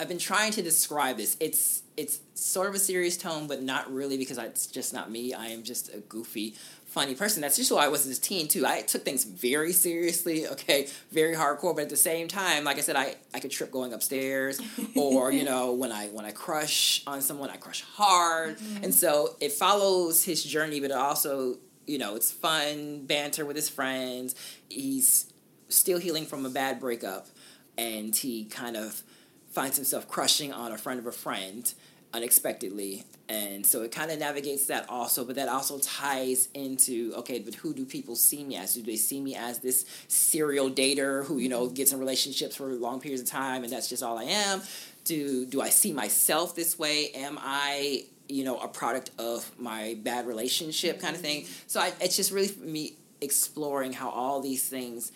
I've 0.00 0.08
been 0.08 0.18
trying 0.18 0.52
to 0.52 0.62
describe 0.62 1.16
this. 1.16 1.36
It's 1.40 1.82
it's 1.96 2.20
sort 2.34 2.68
of 2.68 2.74
a 2.74 2.78
serious 2.78 3.16
tone, 3.16 3.46
but 3.46 3.62
not 3.62 3.92
really 3.92 4.16
because 4.16 4.38
it's 4.38 4.66
just 4.66 4.92
not 4.92 5.10
me. 5.10 5.34
I 5.34 5.48
am 5.48 5.62
just 5.62 5.94
a 5.94 5.98
goofy, 5.98 6.54
funny 6.86 7.14
person. 7.14 7.42
That's 7.42 7.56
just 7.56 7.68
who 7.68 7.76
I 7.76 7.88
was 7.88 8.06
as 8.06 8.18
a 8.18 8.20
teen 8.20 8.48
too. 8.48 8.66
I 8.66 8.80
took 8.82 9.04
things 9.04 9.24
very 9.24 9.72
seriously, 9.72 10.46
okay, 10.48 10.88
very 11.10 11.34
hardcore. 11.34 11.74
But 11.74 11.82
at 11.82 11.90
the 11.90 11.96
same 11.96 12.28
time, 12.28 12.64
like 12.64 12.78
I 12.78 12.80
said, 12.80 12.96
I, 12.96 13.16
I 13.34 13.40
could 13.40 13.50
trip 13.50 13.70
going 13.70 13.92
upstairs, 13.92 14.60
or 14.96 15.32
you 15.32 15.44
know, 15.44 15.72
when 15.72 15.92
I 15.92 16.08
when 16.08 16.24
I 16.24 16.32
crush 16.32 17.02
on 17.06 17.20
someone, 17.20 17.50
I 17.50 17.56
crush 17.56 17.82
hard, 17.82 18.58
mm-hmm. 18.58 18.84
and 18.84 18.94
so 18.94 19.36
it 19.40 19.52
follows 19.52 20.24
his 20.24 20.42
journey. 20.42 20.80
But 20.80 20.90
it 20.90 20.96
also, 20.96 21.58
you 21.86 21.98
know, 21.98 22.16
it's 22.16 22.30
fun 22.30 23.04
banter 23.06 23.44
with 23.44 23.56
his 23.56 23.68
friends. 23.68 24.34
He's 24.68 25.32
still 25.68 25.98
healing 25.98 26.26
from 26.26 26.46
a 26.46 26.50
bad 26.50 26.80
breakup, 26.80 27.28
and 27.76 28.16
he 28.16 28.46
kind 28.46 28.76
of 28.76 29.02
finds 29.52 29.76
himself 29.76 30.08
crushing 30.08 30.52
on 30.52 30.72
a 30.72 30.78
friend 30.78 30.98
of 30.98 31.06
a 31.06 31.12
friend 31.12 31.72
unexpectedly. 32.14 33.04
And 33.28 33.64
so 33.64 33.82
it 33.82 33.92
kind 33.92 34.10
of 34.10 34.18
navigates 34.18 34.66
that 34.66 34.88
also 34.88 35.24
but 35.24 35.36
that 35.36 35.48
also 35.48 35.78
ties 35.78 36.48
into 36.54 37.14
okay 37.16 37.38
but 37.38 37.54
who 37.54 37.72
do 37.72 37.84
people 37.86 38.16
see 38.16 38.44
me 38.44 38.56
as? 38.56 38.74
Do 38.74 38.82
they 38.82 38.96
see 38.96 39.20
me 39.20 39.34
as 39.34 39.60
this 39.60 39.86
serial 40.08 40.70
dater 40.70 41.24
who 41.24 41.38
you 41.38 41.48
know 41.48 41.68
gets 41.68 41.92
in 41.92 41.98
relationships 41.98 42.56
for 42.56 42.66
long 42.66 43.00
periods 43.00 43.22
of 43.22 43.28
time 43.28 43.64
and 43.64 43.72
that's 43.72 43.88
just 43.88 44.02
all 44.02 44.18
i 44.18 44.24
am? 44.24 44.62
Do 45.04 45.46
do 45.46 45.62
i 45.62 45.70
see 45.70 45.92
myself 45.92 46.54
this 46.54 46.78
way? 46.78 47.10
Am 47.14 47.38
i 47.40 48.04
you 48.28 48.44
know 48.44 48.58
a 48.58 48.68
product 48.68 49.10
of 49.18 49.50
my 49.58 49.96
bad 50.02 50.26
relationship 50.26 51.00
kind 51.00 51.14
of 51.14 51.22
thing? 51.22 51.46
So 51.66 51.80
I, 51.80 51.92
it's 52.00 52.16
just 52.16 52.32
really 52.32 52.54
me 52.60 52.96
exploring 53.22 53.94
how 53.94 54.10
all 54.10 54.40
these 54.40 54.68
things 54.68 55.12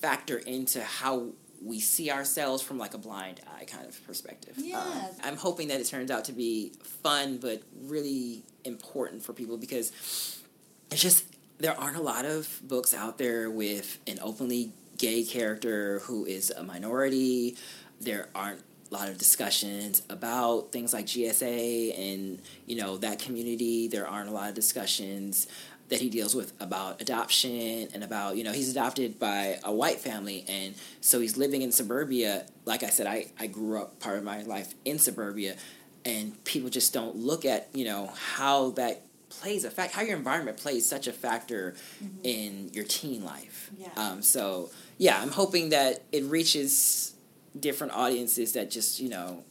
factor 0.00 0.36
into 0.36 0.84
how 0.84 1.30
we 1.64 1.80
see 1.80 2.10
ourselves 2.10 2.62
from 2.62 2.78
like 2.78 2.94
a 2.94 2.98
blind 2.98 3.40
eye 3.58 3.64
kind 3.64 3.86
of 3.86 4.06
perspective. 4.06 4.54
Yeah. 4.56 4.78
Um, 4.78 5.10
I'm 5.24 5.36
hoping 5.36 5.68
that 5.68 5.80
it 5.80 5.86
turns 5.86 6.10
out 6.10 6.26
to 6.26 6.32
be 6.32 6.72
fun 7.02 7.38
but 7.38 7.62
really 7.82 8.42
important 8.64 9.22
for 9.22 9.32
people 9.32 9.56
because 9.56 10.42
it's 10.90 11.00
just 11.00 11.24
there 11.58 11.78
aren't 11.80 11.96
a 11.96 12.02
lot 12.02 12.24
of 12.24 12.60
books 12.62 12.92
out 12.92 13.16
there 13.18 13.50
with 13.50 13.98
an 14.06 14.18
openly 14.22 14.72
gay 14.98 15.24
character 15.24 16.00
who 16.00 16.26
is 16.26 16.50
a 16.50 16.62
minority. 16.62 17.56
There 18.00 18.28
aren't 18.34 18.60
a 18.90 18.94
lot 18.94 19.08
of 19.08 19.16
discussions 19.16 20.02
about 20.10 20.70
things 20.70 20.92
like 20.92 21.06
GSA 21.06 21.98
and 21.98 22.40
you 22.66 22.76
know 22.76 22.98
that 22.98 23.18
community. 23.18 23.88
There 23.88 24.06
aren't 24.06 24.28
a 24.28 24.32
lot 24.32 24.50
of 24.50 24.54
discussions 24.54 25.46
that 25.88 26.00
he 26.00 26.08
deals 26.08 26.34
with 26.34 26.52
about 26.60 27.00
adoption 27.00 27.88
and 27.92 28.02
about 28.02 28.36
you 28.36 28.44
know 28.44 28.52
he's 28.52 28.70
adopted 28.70 29.18
by 29.18 29.58
a 29.64 29.72
white 29.72 30.00
family 30.00 30.44
and 30.48 30.74
so 31.00 31.20
he's 31.20 31.36
living 31.36 31.62
in 31.62 31.70
suburbia 31.72 32.46
like 32.64 32.82
i 32.82 32.88
said 32.88 33.06
i, 33.06 33.26
I 33.38 33.46
grew 33.46 33.80
up 33.80 34.00
part 34.00 34.18
of 34.18 34.24
my 34.24 34.42
life 34.42 34.74
in 34.84 34.98
suburbia 34.98 35.56
and 36.04 36.42
people 36.44 36.70
just 36.70 36.92
don't 36.92 37.16
look 37.16 37.44
at 37.44 37.68
you 37.74 37.84
know 37.84 38.10
how 38.36 38.70
that 38.70 39.02
plays 39.28 39.64
a 39.64 39.70
fact 39.70 39.92
how 39.92 40.02
your 40.02 40.16
environment 40.16 40.56
plays 40.56 40.88
such 40.88 41.06
a 41.06 41.12
factor 41.12 41.74
mm-hmm. 42.02 42.18
in 42.22 42.70
your 42.72 42.84
teen 42.84 43.24
life 43.24 43.70
yeah. 43.76 43.88
Um, 43.96 44.22
so 44.22 44.70
yeah 44.96 45.20
i'm 45.20 45.30
hoping 45.30 45.70
that 45.70 46.02
it 46.12 46.24
reaches 46.24 47.14
different 47.58 47.92
audiences 47.92 48.52
that 48.54 48.70
just 48.70 49.00
you 49.00 49.08
know 49.08 49.44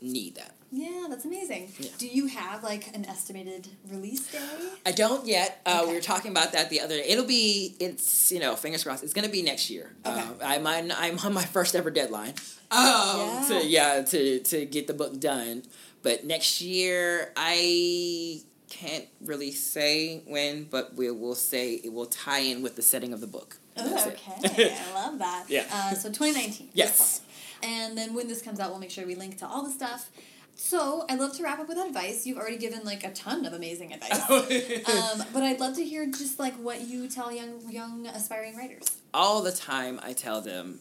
need 0.00 0.34
that 0.34 0.55
yeah, 0.70 1.06
that's 1.08 1.24
amazing. 1.24 1.72
Yeah. 1.78 1.90
Do 1.98 2.08
you 2.08 2.26
have 2.26 2.62
like 2.62 2.94
an 2.94 3.04
estimated 3.04 3.68
release 3.88 4.30
day? 4.30 4.38
I 4.84 4.92
don't 4.92 5.26
yet. 5.26 5.60
Uh, 5.64 5.80
okay. 5.80 5.90
We 5.90 5.94
were 5.96 6.02
talking 6.02 6.30
about 6.30 6.52
that 6.52 6.70
the 6.70 6.80
other 6.80 6.96
day. 6.96 7.04
It'll 7.08 7.24
be, 7.24 7.76
it's, 7.80 8.32
you 8.32 8.40
know, 8.40 8.56
fingers 8.56 8.84
crossed, 8.84 9.04
it's 9.04 9.12
going 9.12 9.26
to 9.26 9.30
be 9.30 9.42
next 9.42 9.70
year. 9.70 9.92
Okay. 10.04 10.20
Uh, 10.20 10.32
I'm, 10.44 10.66
on, 10.66 10.92
I'm 10.92 11.18
on 11.20 11.32
my 11.32 11.44
first 11.44 11.74
ever 11.74 11.90
deadline. 11.90 12.34
Um, 12.70 12.80
yeah. 12.80 13.44
To, 13.48 13.66
yeah, 13.66 14.02
to, 14.02 14.38
to 14.40 14.64
get 14.66 14.86
the 14.86 14.94
book 14.94 15.20
done. 15.20 15.62
But 16.02 16.24
next 16.24 16.60
year, 16.60 17.32
I 17.36 18.42
can't 18.68 19.06
really 19.20 19.52
say 19.52 20.22
when, 20.26 20.64
but 20.64 20.94
we 20.94 21.10
will 21.10 21.34
say 21.34 21.74
it 21.74 21.92
will 21.92 22.06
tie 22.06 22.40
in 22.40 22.62
with 22.62 22.76
the 22.76 22.82
setting 22.82 23.12
of 23.12 23.20
the 23.20 23.26
book. 23.26 23.58
Oh, 23.76 24.08
okay. 24.08 24.74
I 24.74 24.94
love 24.94 25.18
that. 25.18 25.46
Yeah. 25.48 25.64
Uh, 25.70 25.94
so 25.94 26.08
2019. 26.08 26.70
Yes. 26.72 27.22
And 27.62 27.96
then 27.96 28.14
when 28.14 28.28
this 28.28 28.42
comes 28.42 28.60
out, 28.60 28.70
we'll 28.70 28.78
make 28.78 28.90
sure 28.90 29.06
we 29.06 29.14
link 29.14 29.38
to 29.38 29.46
all 29.46 29.64
the 29.64 29.70
stuff. 29.70 30.10
So 30.56 31.04
I 31.08 31.16
love 31.16 31.36
to 31.36 31.42
wrap 31.42 31.60
up 31.60 31.68
with 31.68 31.76
advice. 31.76 32.26
You've 32.26 32.38
already 32.38 32.56
given 32.56 32.82
like 32.82 33.04
a 33.04 33.12
ton 33.12 33.44
of 33.44 33.52
amazing 33.52 33.92
advice, 33.92 34.18
um, 34.88 35.26
but 35.32 35.42
I'd 35.42 35.60
love 35.60 35.76
to 35.76 35.84
hear 35.84 36.06
just 36.06 36.38
like 36.38 36.54
what 36.54 36.80
you 36.80 37.08
tell 37.08 37.30
young 37.30 37.70
young 37.70 38.06
aspiring 38.06 38.56
writers. 38.56 38.96
All 39.12 39.42
the 39.42 39.52
time, 39.52 40.00
I 40.02 40.14
tell 40.14 40.40
them, 40.40 40.80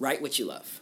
write 0.00 0.20
what 0.20 0.40
you 0.40 0.44
love. 0.44 0.80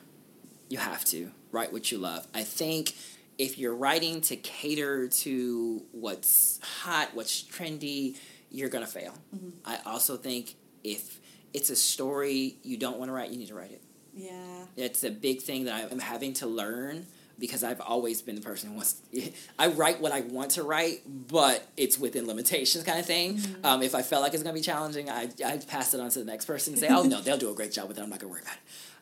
You 0.71 0.79
have 0.79 1.05
to 1.07 1.31
write 1.53 1.73
what 1.73 1.93
you 1.93 1.99
love. 1.99 2.27
I 2.35 2.45
think 2.45 2.95
if 3.37 3.59
you're 3.59 3.75
writing 3.75 4.23
to 4.23 4.37
cater 4.37 5.07
to 5.07 5.83
what's 5.93 6.59
hot, 6.63 7.11
what's 7.13 7.43
trendy, 7.43 8.17
you're 8.51 8.71
gonna 8.71 8.87
fail. 8.87 9.13
Mm-hmm. 9.37 9.51
I 9.67 9.81
also 9.85 10.17
think 10.17 10.55
if 10.83 11.21
it's 11.53 11.69
a 11.69 11.77
story 11.77 12.57
you 12.63 12.79
don't 12.79 12.99
want 12.99 13.11
to 13.11 13.13
write, 13.13 13.31
you 13.31 13.39
need 13.39 13.49
to 13.49 13.55
write 13.55 13.73
it. 13.73 13.83
Yeah, 14.17 14.65
it's 14.77 15.05
a 15.05 15.11
big 15.11 15.43
thing 15.43 15.65
that 15.65 15.93
I'm 15.93 15.99
having 15.99 16.33
to 16.35 16.47
learn 16.47 17.07
because 17.39 17.65
I've 17.65 17.81
always 17.81 18.23
been 18.23 18.35
the 18.35 18.41
person 18.41 18.71
who 18.71 18.77
wants. 18.77 18.95
To, 19.13 19.33
I 19.59 19.69
write 19.69 20.01
what 20.01 20.13
I 20.13 20.23
want 20.23 20.53
to 20.53 20.63
write, 20.63 21.03
but 21.07 21.67
it's 21.77 21.99
within 21.99 22.27
limitations, 22.27 22.85
kind 22.85 22.99
of 22.99 23.07
thing. 23.07 23.39
Mm-hmm. 23.39 23.67
Um, 23.67 23.83
if 23.83 23.95
I 23.95 24.03
felt 24.03 24.23
like 24.23 24.35
it's 24.35 24.43
going 24.43 24.55
to 24.55 24.61
be 24.61 24.65
challenging, 24.65 25.11
I 25.11 25.29
I 25.45 25.59
pass 25.59 25.95
it 25.95 26.01
on 26.01 26.11
to 26.11 26.19
the 26.21 26.25
next 26.25 26.45
person 26.45 26.75
and 26.75 26.81
say, 26.81 26.89
"Oh 26.89 27.03
no, 27.03 27.21
they'll 27.21 27.39
do 27.39 27.51
a 27.51 27.55
great 27.55 27.73
job 27.73 27.89
with 27.89 27.99
it. 27.99 28.03
I'm 28.03 28.11
not 28.11 28.21
going 28.21 28.31
to 28.31 28.33
worry 28.33 28.43
about 28.43 28.55
it." 28.55 28.61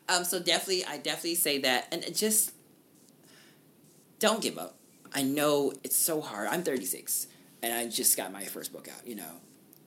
Um, 0.09 0.23
so 0.25 0.39
definitely, 0.39 0.85
I 0.85 0.97
definitely 0.97 1.35
say 1.35 1.59
that, 1.59 1.87
and 1.91 2.03
just 2.15 2.51
don't 4.19 4.41
give 4.41 4.57
up. 4.57 4.75
I 5.13 5.21
know 5.21 5.73
it's 5.83 5.95
so 5.95 6.21
hard. 6.21 6.47
I'm 6.47 6.63
36, 6.63 7.27
and 7.61 7.73
I 7.73 7.87
just 7.87 8.17
got 8.17 8.31
my 8.31 8.43
first 8.43 8.73
book 8.73 8.87
out. 8.87 9.07
You 9.07 9.15
know, 9.15 9.41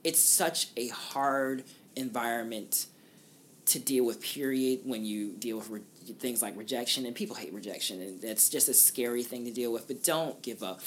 it's 0.05 0.21
such 0.21 0.69
a 0.77 0.89
hard 0.89 1.65
environment 1.97 2.87
to 3.67 3.79
deal 3.79 4.07
with. 4.07 4.23
Period. 4.23 4.81
When 4.85 5.05
you 5.05 5.33
deal 5.33 5.59
with 5.59 5.83
things 6.15 6.43
like 6.43 6.57
rejection, 6.57 7.07
and 7.07 7.15
people 7.15 7.37
hate 7.37 7.53
rejection, 7.53 8.01
and 8.01 8.21
that's 8.21 8.49
just 8.49 8.69
a 8.69 8.75
scary 8.75 9.23
thing 9.23 9.45
to 9.45 9.51
deal 9.51 9.73
with. 9.73 9.87
But 9.87 10.05
don't 10.05 10.41
give 10.43 10.63
up. 10.63 10.81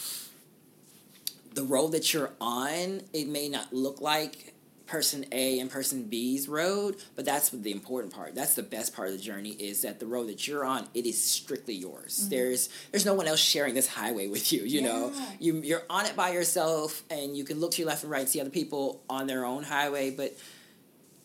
The 1.54 1.64
road 1.64 1.94
that 1.94 2.14
you're 2.14 2.32
on, 2.40 3.02
it 3.12 3.28
may 3.28 3.50
not 3.50 3.74
look 3.74 4.02
like 4.02 4.54
person 4.90 5.24
A 5.32 5.60
and 5.60 5.70
person 5.70 6.04
B's 6.04 6.50
road, 6.50 6.96
but 7.16 7.24
that's 7.24 7.50
the 7.50 7.72
important 7.72 8.14
part. 8.14 8.34
That's 8.36 8.56
the 8.56 8.64
best 8.64 8.96
part 8.96 9.10
of 9.10 9.14
the 9.14 9.22
journey 9.22 9.52
is 9.52 9.84
that 9.84 10.00
the 10.00 10.08
road 10.08 10.28
that 10.30 10.48
you're 10.48 10.66
on, 10.66 10.88
it 10.94 11.06
is 11.06 11.24
strictly 11.24 11.76
yours. 11.76 12.20
Mm-hmm. 12.22 12.30
There's 12.30 12.70
there's 12.92 13.06
no 13.06 13.14
one 13.14 13.28
else 13.28 13.40
sharing 13.40 13.76
this 13.76 13.88
highway 13.88 14.28
with 14.28 14.52
you, 14.52 14.64
you 14.64 14.82
yeah. 14.82 14.88
know. 14.88 15.14
You 15.40 15.62
you're 15.62 15.84
on 15.90 16.06
it 16.06 16.16
by 16.16 16.32
yourself 16.32 17.04
and 17.10 17.38
you 17.38 17.44
can 17.44 17.60
look 17.60 17.72
to 17.72 17.82
your 17.82 17.88
left 17.88 18.04
and 18.04 18.12
right 18.12 18.22
and 18.22 18.30
see 18.30 18.42
other 18.42 18.50
people 18.50 19.02
on 19.10 19.28
their 19.28 19.46
own 19.46 19.64
highway, 19.64 20.10
but 20.10 20.36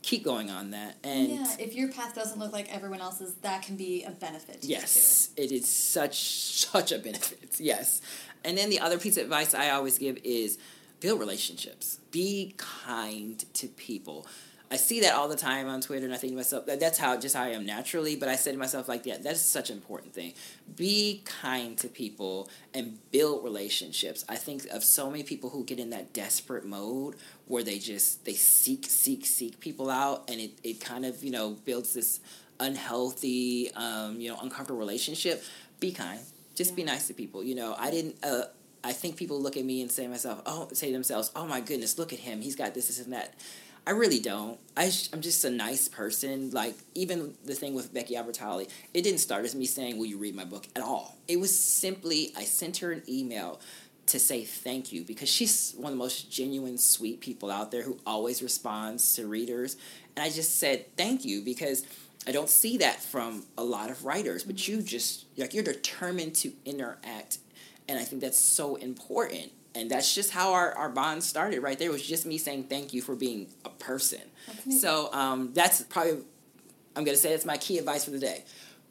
keep 0.04 0.22
going 0.22 0.50
on 0.50 0.70
that. 0.72 0.96
And 1.02 1.28
yeah, 1.28 1.56
if 1.58 1.74
your 1.74 1.90
path 1.90 2.14
doesn't 2.14 2.38
look 2.38 2.52
like 2.52 2.72
everyone 2.74 3.00
else's, 3.00 3.34
that 3.36 3.62
can 3.62 3.76
be 3.76 4.04
a 4.04 4.10
benefit. 4.10 4.58
yes, 4.62 5.30
it 5.36 5.50
is 5.50 5.66
such 5.66 6.16
such 6.16 6.92
a 6.92 6.98
benefit. 6.98 7.58
Yes, 7.58 8.02
and 8.44 8.56
then 8.56 8.70
the 8.70 8.80
other 8.80 8.98
piece 8.98 9.16
of 9.16 9.24
advice 9.24 9.54
I 9.54 9.70
always 9.70 9.98
give 9.98 10.18
is 10.22 10.58
build 11.00 11.20
relationships. 11.20 12.00
Be 12.10 12.54
kind 12.58 13.44
to 13.54 13.68
people. 13.68 14.26
I 14.74 14.76
see 14.76 15.02
that 15.02 15.14
all 15.14 15.28
the 15.28 15.36
time 15.36 15.68
on 15.68 15.80
Twitter, 15.80 16.04
and 16.04 16.12
I 16.12 16.16
think 16.16 16.32
to 16.32 16.36
myself, 16.36 16.66
that's 16.66 16.98
how 16.98 17.16
just 17.16 17.36
how 17.36 17.44
I 17.44 17.50
am 17.50 17.64
naturally. 17.64 18.16
But 18.16 18.28
I 18.28 18.34
say 18.34 18.50
to 18.50 18.58
myself, 18.58 18.88
like, 18.88 19.06
yeah, 19.06 19.18
that's 19.20 19.40
such 19.40 19.70
an 19.70 19.76
important 19.76 20.12
thing. 20.12 20.32
Be 20.74 21.22
kind 21.24 21.78
to 21.78 21.86
people 21.86 22.48
and 22.74 22.98
build 23.12 23.44
relationships. 23.44 24.24
I 24.28 24.34
think 24.34 24.66
of 24.72 24.82
so 24.82 25.08
many 25.12 25.22
people 25.22 25.50
who 25.50 25.64
get 25.64 25.78
in 25.78 25.90
that 25.90 26.12
desperate 26.12 26.64
mode 26.64 27.14
where 27.46 27.62
they 27.62 27.78
just 27.78 28.24
they 28.24 28.34
seek, 28.34 28.86
seek, 28.86 29.24
seek 29.26 29.60
people 29.60 29.90
out, 29.90 30.28
and 30.28 30.40
it 30.40 30.58
it 30.64 30.80
kind 30.80 31.06
of 31.06 31.22
you 31.22 31.30
know 31.30 31.50
builds 31.64 31.94
this 31.94 32.18
unhealthy, 32.58 33.70
um, 33.74 34.20
you 34.20 34.28
know, 34.28 34.38
uncomfortable 34.42 34.80
relationship. 34.80 35.44
Be 35.78 35.92
kind. 35.92 36.18
Just 36.56 36.70
yeah. 36.70 36.76
be 36.76 36.82
nice 36.82 37.06
to 37.06 37.14
people. 37.14 37.44
You 37.44 37.54
know, 37.54 37.76
I 37.78 37.92
didn't. 37.92 38.16
Uh, 38.24 38.46
I 38.82 38.92
think 38.92 39.16
people 39.16 39.40
look 39.40 39.56
at 39.56 39.64
me 39.64 39.80
and 39.80 39.90
say 39.90 40.06
myself, 40.08 40.42
oh, 40.44 40.68
say 40.72 40.88
to 40.88 40.92
themselves, 40.92 41.30
oh 41.34 41.46
my 41.46 41.60
goodness, 41.60 41.98
look 41.98 42.12
at 42.12 42.18
him. 42.18 42.42
He's 42.42 42.54
got 42.54 42.74
this, 42.74 42.88
this, 42.88 43.00
and 43.00 43.14
that 43.14 43.34
I 43.86 43.90
really 43.90 44.18
don't. 44.18 44.58
I 44.76 44.90
am 45.12 45.20
just 45.20 45.44
a 45.44 45.50
nice 45.50 45.88
person. 45.88 46.50
Like 46.50 46.74
even 46.94 47.34
the 47.44 47.54
thing 47.54 47.74
with 47.74 47.92
Becky 47.92 48.14
Albertalli, 48.14 48.68
it 48.94 49.02
didn't 49.02 49.18
start 49.18 49.44
as 49.44 49.54
me 49.54 49.66
saying, 49.66 49.98
"Will 49.98 50.06
you 50.06 50.18
read 50.18 50.34
my 50.34 50.44
book?" 50.44 50.66
at 50.74 50.82
all. 50.82 51.16
It 51.28 51.38
was 51.38 51.56
simply 51.56 52.32
I 52.36 52.44
sent 52.44 52.78
her 52.78 52.92
an 52.92 53.02
email 53.08 53.60
to 54.06 54.18
say 54.18 54.44
thank 54.44 54.92
you 54.92 55.02
because 55.02 55.28
she's 55.28 55.72
one 55.76 55.92
of 55.92 55.98
the 55.98 56.02
most 56.02 56.30
genuine, 56.30 56.76
sweet 56.78 57.20
people 57.20 57.50
out 57.50 57.70
there 57.70 57.82
who 57.82 57.98
always 58.06 58.42
responds 58.42 59.14
to 59.16 59.26
readers. 59.26 59.76
And 60.16 60.24
I 60.24 60.30
just 60.30 60.58
said 60.58 60.96
thank 60.96 61.24
you 61.24 61.42
because 61.42 61.84
I 62.26 62.32
don't 62.32 62.48
see 62.48 62.78
that 62.78 63.02
from 63.02 63.44
a 63.58 63.64
lot 63.64 63.90
of 63.90 64.04
writers, 64.04 64.44
but 64.44 64.66
you 64.66 64.80
just 64.80 65.26
like 65.36 65.52
you're 65.52 65.62
determined 65.62 66.34
to 66.36 66.52
interact, 66.64 67.38
and 67.86 67.98
I 67.98 68.04
think 68.04 68.22
that's 68.22 68.40
so 68.40 68.76
important. 68.76 69.52
And 69.74 69.90
that's 69.90 70.14
just 70.14 70.30
how 70.30 70.52
our, 70.52 70.72
our 70.74 70.88
bond 70.88 71.24
started 71.24 71.60
right 71.60 71.78
there. 71.78 71.88
It 71.88 71.92
was 71.92 72.06
just 72.06 72.26
me 72.26 72.38
saying 72.38 72.64
thank 72.64 72.92
you 72.92 73.02
for 73.02 73.16
being 73.16 73.48
a 73.64 73.70
person. 73.70 74.20
So 74.70 75.12
um, 75.12 75.52
that's 75.52 75.82
probably 75.82 76.18
I'm 76.96 77.02
gonna 77.04 77.16
say 77.16 77.30
that's 77.30 77.44
my 77.44 77.56
key 77.56 77.78
advice 77.78 78.04
for 78.04 78.12
the 78.12 78.20
day. 78.20 78.44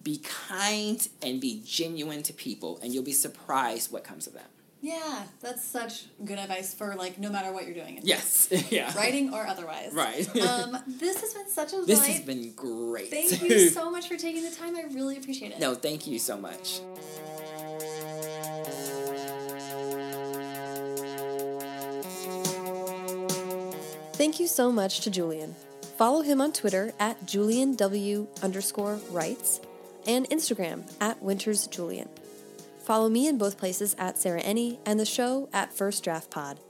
Be 0.04 0.18
kind 0.50 1.08
and 1.22 1.40
be 1.40 1.62
genuine 1.66 2.22
to 2.24 2.34
people, 2.34 2.80
and 2.84 2.94
you'll 2.94 3.04
be 3.04 3.14
surprised 3.14 3.92
what 3.94 4.04
comes 4.04 4.28
of 4.28 4.34
that. 4.34 4.50
Yeah, 4.82 5.24
that's 5.40 5.64
such 5.64 6.08
good 6.26 6.38
advice 6.38 6.74
for 6.74 6.96
like 6.96 7.18
no 7.18 7.30
matter 7.30 7.54
what 7.54 7.64
you're 7.66 7.74
doing. 7.74 8.02
Yes. 8.04 8.50
yeah. 8.70 8.94
Writing 8.98 9.34
or 9.34 9.48
otherwise. 9.48 9.94
Right. 9.94 10.28
um, 10.42 10.78
this 10.88 11.22
has 11.22 11.34
been 11.34 11.48
such 11.50 11.72
a 11.72 11.78
This 11.86 12.00
delight. 12.00 12.12
has 12.16 12.22
been 12.24 12.52
great. 12.54 13.10
Thank 13.10 13.42
you 13.42 13.70
so 13.70 13.90
much 13.90 14.10
for 14.10 14.18
taking 14.18 14.44
the 14.44 14.52
time. 14.52 14.76
I 14.76 14.84
really 14.94 15.16
appreciate 15.16 15.54
it. 15.54 15.60
no, 15.62 15.74
thank 15.74 16.06
you 16.06 16.20
so 16.20 16.36
much. 16.36 16.82
Thank 24.24 24.40
you 24.40 24.48
so 24.48 24.72
much 24.72 25.02
to 25.02 25.12
Julian. 25.12 25.54
Follow 25.98 26.22
him 26.22 26.40
on 26.40 26.54
Twitter 26.54 26.94
at 26.98 27.26
julianw 27.26 28.26
underscore 28.42 29.02
writes 29.12 29.60
and 30.08 30.30
Instagram 30.30 30.90
at 31.02 31.22
wintersjulian. 31.22 32.08
Follow 32.86 33.10
me 33.10 33.28
in 33.28 33.38
both 33.38 33.58
places 33.58 33.98
at 34.00 34.18
Sarah 34.18 34.42
Enni 34.42 34.78
and 34.86 34.98
the 34.98 35.04
show 35.04 35.50
at 35.52 35.74
First 35.74 36.06
Draft 36.06 36.32
Pod. 36.32 36.62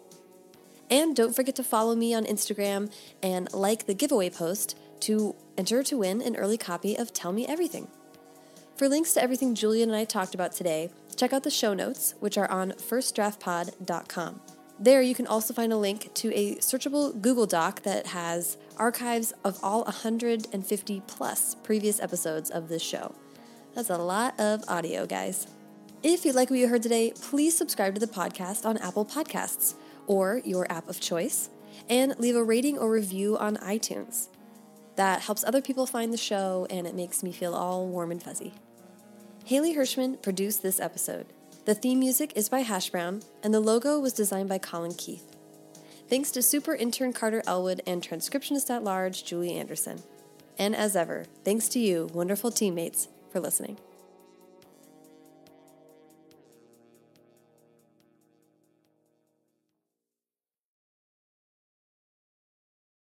And 0.89 1.15
don't 1.15 1.35
forget 1.35 1.55
to 1.57 1.63
follow 1.63 1.95
me 1.95 2.11
on 2.15 2.25
Instagram 2.25 2.91
and 3.21 3.53
like 3.53 3.85
the 3.85 3.93
giveaway 3.93 4.31
post 4.31 4.75
to 5.01 5.35
enter 5.55 5.83
to 5.83 5.97
win 5.99 6.23
an 6.23 6.35
early 6.35 6.57
copy 6.57 6.95
of 6.97 7.13
Tell 7.13 7.31
Me 7.31 7.45
Everything. 7.45 7.87
For 8.77 8.89
links 8.89 9.13
to 9.13 9.21
everything 9.21 9.53
Julian 9.53 9.91
and 9.91 9.95
I 9.95 10.05
talked 10.05 10.33
about 10.33 10.53
today, 10.53 10.89
check 11.15 11.33
out 11.33 11.43
the 11.43 11.51
show 11.51 11.75
notes, 11.75 12.15
which 12.19 12.35
are 12.35 12.49
on 12.49 12.71
firstdraftpod.com. 12.71 14.41
There, 14.79 15.01
you 15.01 15.13
can 15.13 15.27
also 15.27 15.53
find 15.53 15.71
a 15.71 15.77
link 15.77 16.13
to 16.15 16.33
a 16.33 16.55
searchable 16.55 17.19
Google 17.21 17.45
Doc 17.45 17.83
that 17.83 18.07
has 18.07 18.57
archives 18.77 19.31
of 19.43 19.59
all 19.63 19.83
150 19.83 21.01
plus 21.05 21.55
previous 21.55 22.01
episodes 22.01 22.49
of 22.49 22.69
this 22.69 22.81
show. 22.81 23.13
That's 23.75 23.89
a 23.89 23.97
lot 23.97 24.39
of 24.39 24.63
audio, 24.67 25.05
guys. 25.05 25.47
If 26.01 26.25
you 26.25 26.33
like 26.33 26.49
what 26.49 26.59
you 26.59 26.67
heard 26.67 26.83
today, 26.83 27.13
please 27.15 27.55
subscribe 27.55 27.93
to 27.93 27.99
the 27.99 28.07
podcast 28.11 28.65
on 28.65 28.77
Apple 28.79 29.05
Podcasts 29.05 29.75
or 30.05 30.41
your 30.43 30.69
app 30.71 30.89
of 30.89 30.99
choice 30.99 31.49
and 31.89 32.17
leave 32.19 32.35
a 32.35 32.43
rating 32.43 32.77
or 32.77 32.91
review 32.91 33.37
on 33.37 33.57
iTunes. 33.57 34.27
That 34.95 35.21
helps 35.21 35.43
other 35.43 35.61
people 35.61 35.85
find 35.85 36.11
the 36.11 36.17
show 36.17 36.67
and 36.69 36.85
it 36.85 36.95
makes 36.95 37.23
me 37.23 37.31
feel 37.31 37.55
all 37.55 37.87
warm 37.87 38.11
and 38.11 38.21
fuzzy. 38.21 38.53
Haley 39.45 39.75
Hirschman 39.75 40.21
produced 40.21 40.61
this 40.61 40.79
episode. 40.79 41.27
The 41.65 41.75
theme 41.75 41.99
music 41.99 42.33
is 42.35 42.49
by 42.49 42.59
Hash 42.59 42.89
Brown, 42.89 43.21
and 43.41 43.53
the 43.53 43.61
logo 43.61 43.97
was 43.97 44.11
designed 44.11 44.49
by 44.49 44.57
Colin 44.57 44.93
Keith. 44.95 45.33
Thanks 46.09 46.29
to 46.31 46.41
super 46.41 46.75
intern 46.75 47.13
Carter 47.13 47.41
Elwood 47.47 47.81
and 47.87 48.01
transcriptionist 48.01 48.69
at 48.69 48.83
large 48.83 49.23
Julie 49.23 49.55
Anderson. 49.55 50.03
And 50.59 50.75
as 50.75 50.97
ever, 50.97 51.25
thanks 51.45 51.69
to 51.69 51.79
you, 51.79 52.09
wonderful 52.13 52.51
teammates, 52.51 53.07
for 53.31 53.39
listening. 53.39 53.77